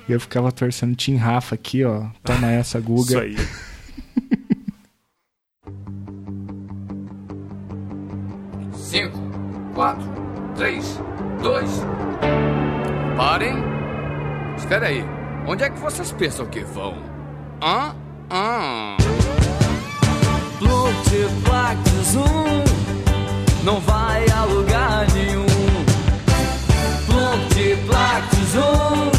E 0.09 0.13
eu 0.13 0.21
ficava 0.21 0.51
torcendo 0.51 0.97
Tim 0.97 1.17
Rafa 1.17 1.55
aqui, 1.55 1.85
ó. 1.85 2.07
Toma 2.25 2.51
essa, 2.51 2.81
Guga. 2.83 3.25
Isso 3.25 3.39
aí. 3.41 3.49
Cinco, 8.75 9.19
quatro, 9.75 10.05
três, 10.57 10.99
dois. 11.43 11.71
Parem. 13.17 13.55
Espera 14.57 14.89
aí. 14.89 15.05
Onde 15.47 15.65
é 15.65 15.71
que 15.71 15.79
vocês 15.79 16.13
pensam 16.13 16.47
que 16.47 16.61
vão? 16.61 16.97
Hã? 17.63 17.95
Hã? 18.31 18.97
Plutiplactizum 20.59 22.23
não 23.65 23.81
vai 23.81 24.25
a 24.31 24.45
lugar 24.45 25.07
nenhum. 25.13 25.47
Plutiplactizum 27.07 28.61
não 29.05 29.12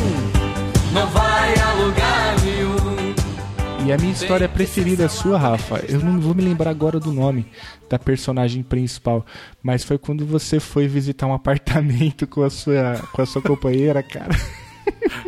E 3.86 3.92
a 3.92 3.98
minha 3.98 4.14
história 4.14 4.48
preferida 4.48 5.10
sua, 5.10 5.38
Rafa, 5.38 5.84
eu 5.90 6.00
não 6.00 6.18
vou 6.18 6.34
me 6.34 6.42
lembrar 6.42 6.70
agora 6.70 7.02
do 7.02 7.12
nome 7.12 7.46
da 7.90 8.00
personagem 8.00 8.64
principal, 8.64 9.26
mas 9.62 9.84
foi 9.84 9.98
quando 9.98 10.26
você 10.26 10.58
foi 10.58 10.88
visitar 10.88 11.28
um 11.28 11.34
apartamento 11.34 12.26
com 12.26 12.44
a 12.44 12.50
sua, 12.50 12.98
com 13.12 13.22
a 13.22 13.26
sua 13.26 13.42
companheira, 13.42 14.02
cara. 14.02 14.30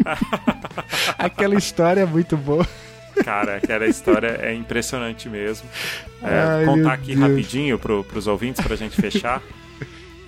Aquela 1.19 1.55
história 1.55 2.01
é 2.01 2.05
muito 2.05 2.37
boa. 2.37 2.65
Cara, 3.23 3.55
aquela 3.55 3.85
história 3.87 4.39
é 4.41 4.53
impressionante 4.53 5.29
mesmo. 5.29 5.67
É, 6.21 6.39
Ai, 6.39 6.65
contar 6.65 6.93
aqui 6.93 7.15
Deus. 7.15 7.19
rapidinho 7.19 7.79
pro, 7.79 8.03
pros 8.03 8.27
ouvintes 8.27 8.61
pra 8.61 8.75
gente 8.75 8.95
fechar. 8.99 9.41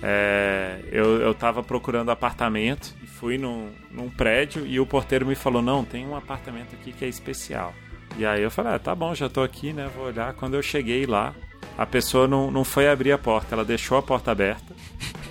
É, 0.02 0.78
eu, 0.92 1.20
eu 1.20 1.34
tava 1.34 1.62
procurando 1.62 2.10
apartamento 2.10 2.94
e 3.02 3.06
fui 3.06 3.36
num, 3.36 3.68
num 3.90 4.08
prédio 4.08 4.66
e 4.66 4.78
o 4.80 4.86
porteiro 4.86 5.26
me 5.26 5.34
falou: 5.34 5.60
Não, 5.60 5.84
tem 5.84 6.06
um 6.06 6.16
apartamento 6.16 6.74
aqui 6.74 6.92
que 6.92 7.04
é 7.04 7.08
especial. 7.08 7.74
E 8.16 8.24
aí 8.26 8.42
eu 8.42 8.50
falei: 8.50 8.74
ah, 8.74 8.78
Tá 8.78 8.94
bom, 8.94 9.14
já 9.14 9.28
tô 9.28 9.42
aqui, 9.42 9.72
né? 9.72 9.88
Vou 9.94 10.06
olhar. 10.06 10.32
Quando 10.34 10.54
eu 10.54 10.62
cheguei 10.62 11.06
lá, 11.06 11.34
a 11.76 11.84
pessoa 11.86 12.26
não, 12.26 12.50
não 12.50 12.64
foi 12.64 12.88
abrir 12.88 13.12
a 13.12 13.18
porta, 13.18 13.54
ela 13.54 13.64
deixou 13.64 13.98
a 13.98 14.02
porta 14.02 14.30
aberta 14.32 14.74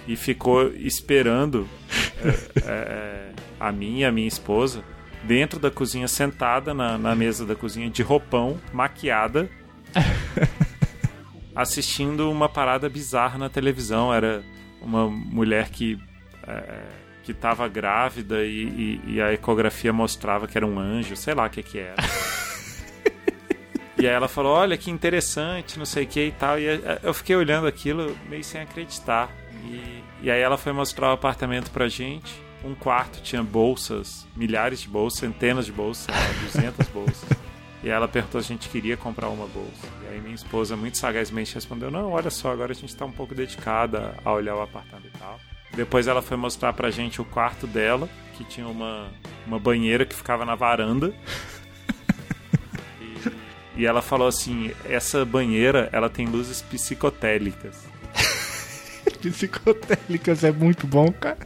e 0.08 0.16
ficou 0.16 0.68
esperando 0.76 1.68
é, 2.24 2.70
é, 2.70 3.30
a 3.60 3.72
mim 3.72 4.00
e 4.00 4.06
a 4.06 4.12
minha 4.12 4.28
esposa 4.28 4.84
dentro 5.24 5.60
da 5.60 5.70
cozinha, 5.70 6.08
sentada 6.08 6.74
na, 6.74 6.98
na 6.98 7.14
mesa 7.16 7.46
da 7.46 7.54
cozinha, 7.56 7.90
de 7.90 8.02
roupão, 8.02 8.58
maquiada, 8.72 9.50
assistindo 11.56 12.32
uma 12.32 12.48
parada 12.48 12.88
bizarra 12.88 13.38
na 13.38 13.50
televisão. 13.50 14.14
Era 14.14 14.44
uma 14.82 15.10
mulher 15.10 15.70
que 15.70 16.00
é, 16.48 16.64
que 17.24 17.32
estava 17.34 17.68
grávida 17.68 18.46
e, 18.46 18.64
e- 18.64 19.02
e 19.16 19.22
a 19.22 19.34
ecografia 19.34 19.92
mostrava 19.92 20.48
que 20.48 20.58
era 20.58 20.66
um 20.66 20.80
anjo, 20.80 21.14
sei 21.18 21.34
lá 21.34 21.46
o 21.46 21.50
que 21.50 21.62
que 21.62 21.80
era. 21.80 21.96
E 24.00 24.08
aí 24.08 24.14
ela 24.14 24.28
falou, 24.28 24.54
olha 24.54 24.78
que 24.78 24.92
interessante, 24.92 25.80
não 25.80 25.86
sei 25.86 26.04
o 26.04 26.08
que 26.08 26.26
e 26.28 26.32
tal. 26.32 26.60
E 26.60 26.68
eh, 26.68 27.00
eu 27.02 27.14
fiquei 27.14 27.36
olhando 27.36 27.66
aquilo 27.66 28.16
meio 28.30 28.44
sem 28.44 28.62
acreditar. 28.62 29.30
E, 29.66 30.04
e 30.22 30.32
aí 30.32 30.40
ela 30.40 30.58
foi 30.58 30.72
mostrar 30.72 31.10
o 31.10 31.14
apartamento 31.14 31.72
pra 31.72 31.88
gente. 31.88 32.42
Um 32.64 32.76
quarto 32.76 33.22
tinha 33.22 33.42
bolsas, 33.42 34.28
milhares 34.36 34.82
de 34.82 34.88
bolsas, 34.88 35.20
centenas 35.20 35.66
de 35.66 35.72
bolsas, 35.72 36.06
sei 36.06 36.14
lá, 36.14 36.72
200 36.72 36.88
bolsas. 36.90 37.30
E 37.84 37.90
ela 37.90 38.08
perguntou 38.08 38.42
se 38.42 38.52
a 38.52 38.56
gente 38.56 38.70
queria 38.70 38.98
comprar 38.98 39.30
uma 39.30 39.48
bolsa. 39.48 39.88
E 40.04 40.08
aí 40.14 40.20
minha 40.20 40.36
esposa 40.36 40.76
muito 40.76 40.98
sagazmente 40.98 41.56
respondeu, 41.56 41.90
não, 41.90 42.12
olha 42.12 42.30
só, 42.30 42.52
agora 42.52 42.72
a 42.72 42.76
gente 42.76 42.96
tá 42.96 43.06
um 43.06 43.12
pouco 43.12 43.34
dedicada 43.34 44.16
a 44.26 44.32
olhar 44.32 44.56
o 44.56 44.62
apartamento 44.62 45.08
e 45.08 45.18
tal. 45.18 45.40
Depois 45.76 46.08
ela 46.08 46.22
foi 46.22 46.38
mostrar 46.38 46.74
pra 46.74 46.90
gente 46.90 47.22
o 47.22 47.26
quarto 47.26 47.68
dela, 47.68 48.10
que 48.36 48.44
tinha 48.44 48.68
uma, 48.68 49.10
uma 49.46 49.60
banheira 49.60 50.06
que 50.06 50.16
ficava 50.16 50.44
na 50.44 50.56
varanda. 50.56 51.14
E 53.78 53.86
ela 53.86 54.02
falou 54.02 54.28
assim: 54.28 54.72
essa 54.84 55.24
banheira 55.24 55.88
ela 55.94 56.10
tem 56.10 56.26
luzes 56.26 56.62
psicotélicas. 56.64 57.86
Psicotélicas 59.22 60.44
é 60.44 60.52
muito 60.52 60.88
bom, 60.88 61.12
cara. 61.12 61.38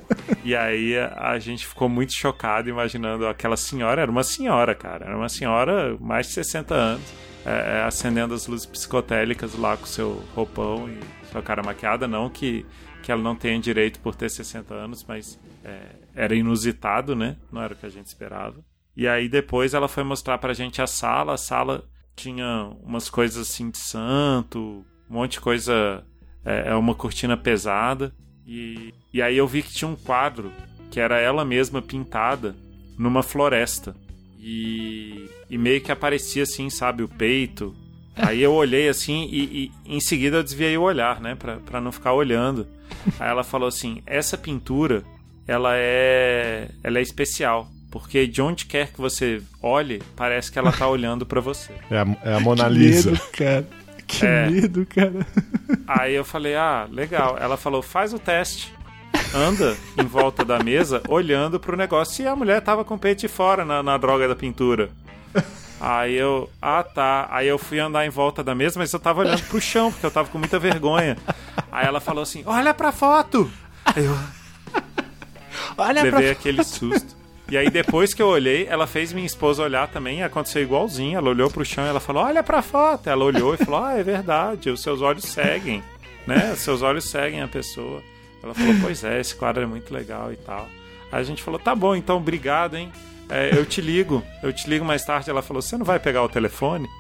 E 0.43 0.55
aí 0.55 0.97
a, 0.97 1.37
gente 1.39 1.67
ficou 1.67 1.87
muito 1.89 2.13
chocado 2.13 2.69
imaginando 2.69 3.27
aquela 3.27 3.57
senhora, 3.57 4.01
era 4.01 4.11
uma 4.11 4.23
senhora, 4.23 4.73
cara, 4.73 5.05
era 5.05 5.17
uma 5.17 5.29
senhora 5.29 5.95
mais 5.99 6.27
de 6.27 6.33
60 6.33 6.73
anos, 6.73 7.13
é, 7.45 7.79
é, 7.79 7.83
acendendo 7.83 8.33
as 8.33 8.47
luzes 8.47 8.65
psicotélicas 8.65 9.55
lá 9.55 9.77
com 9.77 9.85
seu 9.85 10.23
roupão 10.33 10.89
e 10.89 10.99
sua 11.31 11.41
cara 11.41 11.61
maquiada. 11.61 12.07
Não 12.07 12.29
que, 12.29 12.65
que 13.03 13.11
ela 13.11 13.21
não 13.21 13.35
tenha 13.35 13.59
direito 13.59 13.99
por 13.99 14.15
ter 14.15 14.29
60 14.29 14.73
anos, 14.73 15.05
mas 15.07 15.39
é, 15.63 15.79
era 16.15 16.35
inusitado, 16.35 17.15
né? 17.15 17.35
Não 17.51 17.61
era 17.61 17.73
o 17.73 17.77
que 17.77 17.85
a 17.85 17.89
gente 17.89 18.07
esperava. 18.07 18.63
E 18.95 19.07
aí 19.07 19.29
depois 19.29 19.73
ela 19.73 19.87
foi 19.87 20.03
mostrar 20.03 20.37
pra 20.37 20.53
gente 20.53 20.81
a 20.81 20.87
sala, 20.87 21.33
a 21.33 21.37
sala 21.37 21.89
tinha 22.15 22.71
umas 22.83 23.09
coisas 23.09 23.49
assim 23.49 23.69
de 23.69 23.77
santo, 23.77 24.85
um 25.09 25.13
monte 25.13 25.33
de 25.33 25.41
coisa, 25.41 26.03
é, 26.45 26.69
é 26.69 26.75
uma 26.75 26.95
cortina 26.95 27.35
pesada. 27.35 28.13
E, 28.45 28.93
e 29.13 29.21
aí 29.21 29.37
eu 29.37 29.47
vi 29.47 29.61
que 29.61 29.73
tinha 29.73 29.89
um 29.89 29.95
quadro 29.95 30.51
que 30.89 30.99
era 30.99 31.19
ela 31.19 31.45
mesma 31.45 31.81
pintada 31.81 32.55
numa 32.97 33.23
floresta. 33.23 33.95
E, 34.37 35.29
e 35.49 35.57
meio 35.57 35.81
que 35.81 35.91
aparecia 35.91 36.43
assim, 36.43 36.69
sabe, 36.69 37.03
o 37.03 37.07
peito. 37.07 37.75
Aí 38.15 38.41
eu 38.41 38.53
olhei 38.53 38.89
assim 38.89 39.27
e, 39.31 39.71
e 39.85 39.95
em 39.95 39.99
seguida 39.99 40.37
eu 40.37 40.43
desviei 40.43 40.77
o 40.77 40.81
olhar, 40.81 41.21
né, 41.21 41.33
pra, 41.35 41.57
pra 41.57 41.79
não 41.79 41.91
ficar 41.91 42.13
olhando. 42.13 42.67
Aí 43.19 43.29
ela 43.29 43.43
falou 43.43 43.67
assim: 43.67 44.01
essa 44.05 44.37
pintura, 44.37 45.03
ela 45.47 45.73
é, 45.75 46.69
ela 46.83 46.99
é 46.99 47.01
especial. 47.01 47.69
Porque 47.91 48.25
de 48.25 48.41
onde 48.41 48.65
quer 48.65 48.87
que 48.91 48.99
você 49.01 49.41
olhe, 49.61 50.01
parece 50.15 50.49
que 50.51 50.57
ela 50.57 50.71
tá 50.71 50.87
olhando 50.89 51.25
pra 51.25 51.41
você. 51.41 51.71
É 51.91 51.97
a, 51.99 52.07
é 52.23 52.33
a 52.35 52.39
Mona 52.39 52.63
Que 52.65 52.73
Lisa. 52.73 53.11
medo, 53.11 53.21
cara. 53.37 53.67
Que 54.07 54.25
É. 54.25 54.49
medo, 54.49 54.85
cara. 54.85 55.27
Aí 55.87 56.13
eu 56.15 56.23
falei, 56.25 56.55
ah, 56.55 56.87
legal. 56.89 57.37
Ela 57.39 57.57
falou, 57.57 57.81
faz 57.81 58.13
o 58.13 58.19
teste. 58.19 58.73
Anda 59.35 59.75
em 59.97 60.05
volta 60.05 60.43
da 60.43 60.59
mesa, 60.59 61.01
olhando 61.07 61.59
pro 61.59 61.75
negócio. 61.77 62.23
E 62.23 62.27
a 62.27 62.35
mulher 62.35 62.61
tava 62.61 62.83
com 62.85 62.95
o 62.95 62.99
peito 62.99 63.19
de 63.19 63.27
fora 63.27 63.63
na, 63.65 63.83
na 63.83 63.97
droga 63.97 64.27
da 64.27 64.35
pintura. 64.35 64.89
Aí 65.79 66.15
eu, 66.15 66.49
ah 66.61 66.83
tá. 66.83 67.27
Aí 67.31 67.47
eu 67.47 67.57
fui 67.57 67.79
andar 67.79 68.05
em 68.05 68.09
volta 68.09 68.43
da 68.43 68.53
mesa, 68.53 68.77
mas 68.79 68.93
eu 68.93 68.99
tava 68.99 69.21
olhando 69.21 69.41
pro 69.43 69.59
chão, 69.59 69.91
porque 69.91 70.05
eu 70.05 70.11
tava 70.11 70.29
com 70.29 70.37
muita 70.37 70.59
vergonha. 70.59 71.17
Aí 71.71 71.85
ela 71.85 71.99
falou 71.99 72.21
assim: 72.23 72.43
olha 72.45 72.73
pra 72.73 72.91
foto! 72.91 73.51
Aí 73.85 74.05
eu 74.05 74.17
Olha 75.77 76.03
levei 76.03 76.21
pra... 76.23 76.31
aquele 76.31 76.63
susto. 76.63 77.15
E 77.51 77.57
aí 77.57 77.69
depois 77.69 78.13
que 78.13 78.21
eu 78.21 78.27
olhei, 78.27 78.65
ela 78.69 78.87
fez 78.87 79.11
minha 79.11 79.25
esposa 79.25 79.61
olhar 79.61 79.85
também, 79.89 80.23
aconteceu 80.23 80.61
igualzinho. 80.61 81.17
Ela 81.17 81.27
olhou 81.27 81.51
pro 81.51 81.65
chão 81.65 81.83
e 81.83 81.89
ela 81.89 81.99
falou: 81.99 82.23
"Olha 82.23 82.41
pra 82.41 82.61
foto". 82.61 83.09
Ela 83.09 83.25
olhou 83.25 83.53
e 83.53 83.57
falou: 83.57 83.83
"Ah, 83.83 83.93
é 83.97 84.01
verdade, 84.01 84.69
os 84.69 84.81
seus 84.81 85.01
olhos 85.01 85.25
seguem, 85.25 85.83
né? 86.25 86.53
Os 86.53 86.59
seus 86.59 86.81
olhos 86.81 87.09
seguem 87.09 87.41
a 87.41 87.49
pessoa". 87.49 88.01
Ela 88.41 88.53
falou: 88.53 88.73
"Pois 88.81 89.03
é, 89.03 89.19
esse 89.19 89.35
quadro 89.35 89.63
é 89.63 89.65
muito 89.65 89.93
legal 89.93 90.31
e 90.31 90.37
tal". 90.37 90.65
Aí 91.11 91.19
a 91.19 91.23
gente 91.23 91.43
falou: 91.43 91.59
"Tá 91.59 91.75
bom, 91.75 91.93
então 91.93 92.15
obrigado, 92.15 92.77
hein? 92.77 92.89
É, 93.29 93.49
eu 93.53 93.65
te 93.65 93.81
ligo, 93.81 94.23
eu 94.41 94.53
te 94.53 94.69
ligo 94.69 94.85
mais 94.85 95.03
tarde". 95.03 95.29
Ela 95.29 95.41
falou: 95.41 95.61
"Você 95.61 95.77
não 95.77 95.85
vai 95.85 95.99
pegar 95.99 96.23
o 96.23 96.29
telefone?" 96.29 96.87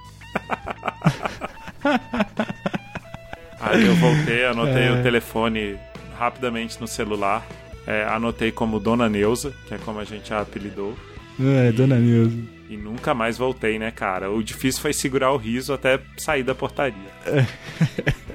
Aí 3.57 3.85
eu 3.85 3.95
voltei, 3.95 4.43
anotei 4.43 4.89
o 4.89 5.01
telefone 5.01 5.79
rapidamente 6.19 6.77
no 6.81 6.87
celular. 6.87 7.41
É, 7.87 8.03
anotei 8.05 8.51
como 8.51 8.79
Dona 8.79 9.09
Neuza, 9.09 9.53
que 9.67 9.73
é 9.73 9.77
como 9.79 9.99
a 9.99 10.03
gente 10.03 10.33
a 10.33 10.41
apelidou. 10.41 10.95
É, 11.39 11.71
dona 11.71 11.95
Neuza. 11.97 12.37
E 12.69 12.77
nunca 12.77 13.13
mais 13.13 13.37
voltei, 13.37 13.77
né, 13.79 13.91
cara? 13.91 14.29
O 14.31 14.43
difícil 14.43 14.81
foi 14.81 14.93
segurar 14.93 15.31
o 15.31 15.37
riso 15.37 15.73
até 15.73 15.99
sair 16.17 16.43
da 16.43 16.53
portaria. 16.55 16.95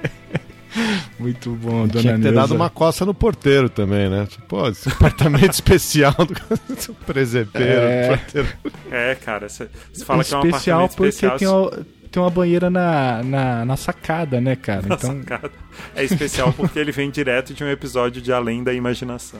Muito 1.17 1.51
bom, 1.55 1.87
dona 1.87 2.01
Tinha 2.01 2.15
que 2.15 2.21
ter 2.21 2.31
Neuza. 2.31 2.41
dado 2.41 2.55
uma 2.55 2.69
coça 2.69 3.03
no 3.05 3.13
porteiro 3.13 3.67
também, 3.69 4.09
né? 4.09 4.27
Tipo, 4.29 4.45
Pô, 4.47 4.67
esse 4.67 4.87
apartamento 4.89 5.53
especial 5.53 6.13
do 6.13 6.93
presepeiro. 7.05 7.81
É. 7.81 8.07
porteiro. 8.09 8.47
É, 8.91 9.15
cara, 9.15 9.49
você 9.49 9.67
fala 10.05 10.23
que 10.23 10.33
é 10.33 10.37
um 10.37 10.45
especial 10.45 10.83
apartamento 10.83 10.95
porque 10.95 11.09
especial. 11.25 11.69
tem, 11.71 11.79
uma, 11.79 11.85
tem 12.07 12.21
uma 12.21 12.29
banheira 12.29 12.69
na, 12.69 13.21
na, 13.23 13.65
na 13.65 13.77
sacada, 13.77 14.39
né, 14.41 14.55
cara? 14.55 14.83
na 14.87 14.95
Então, 14.95 15.17
sacada. 15.17 15.51
É 15.95 16.03
especial 16.03 16.53
porque 16.53 16.79
ele 16.79 16.91
vem 16.91 17.09
direto 17.09 17.53
de 17.53 17.63
um 17.63 17.69
episódio 17.69 18.21
de 18.21 18.31
Além 18.31 18.63
da 18.63 18.73
Imaginação. 18.73 19.39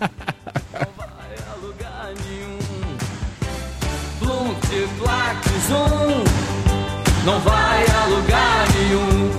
a 0.00 1.54
lugar 1.62 2.12
nenhum. 2.26 2.58
Multiplac 4.20 5.48
Zoom 5.68 6.24
não 7.24 7.38
vai 7.40 7.84
a 7.86 8.06
lugar 8.06 8.66
nenhum. 8.74 9.30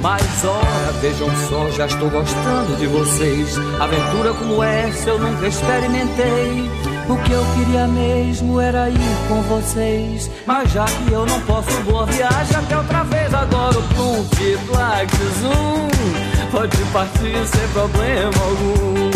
Mas 0.00 0.44
ora, 0.44 0.92
vejam 1.00 1.28
só, 1.48 1.70
já 1.72 1.86
estou 1.86 2.08
gostando 2.08 2.76
de 2.76 2.86
vocês. 2.86 3.58
Aventura 3.78 4.32
como 4.32 4.62
essa 4.62 5.10
eu 5.10 5.18
nunca 5.18 5.46
experimentei. 5.46 6.70
O 7.10 7.16
que 7.24 7.32
eu 7.32 7.44
queria 7.56 7.88
mesmo 7.88 8.60
era 8.60 8.88
ir 8.88 9.16
com 9.26 9.42
vocês. 9.42 10.30
Mas 10.46 10.70
já 10.70 10.84
que 10.84 11.10
eu 11.10 11.26
não 11.26 11.40
posso, 11.40 11.68
boa 11.82 12.06
viagem 12.06 12.56
até 12.56 12.78
outra 12.78 13.02
vez. 13.02 13.34
Agora 13.34 13.76
o 13.76 13.82
Multiplac 13.96 15.10
Zoom 15.40 15.88
pode 16.52 16.76
partir 16.92 17.46
sem 17.48 17.68
problema 17.72 18.32
algum. 18.44 19.10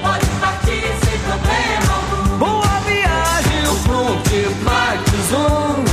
Pode 0.00 0.26
partir 0.40 0.84
sem 1.04 1.18
problema 1.18 1.92
algum. 1.96 2.38
Boa 2.38 2.80
viagem, 2.86 3.66
o 3.66 3.74
Multiplac 3.88 5.10
Zoom 5.28 5.84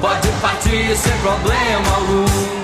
Pode 0.00 0.28
partir 0.40 0.96
sem 0.96 1.12
problema 1.18 1.94
algum 1.94 2.59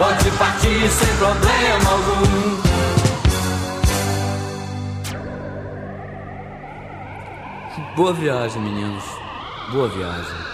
Pode 0.00 0.30
partir 0.38 0.88
sem 0.88 1.16
problema 1.18 1.90
algum 1.90 2.62
Boa 7.94 8.14
viagem, 8.14 8.62
meninos. 8.62 9.04
Boa 9.70 9.88
viagem. 9.88 10.49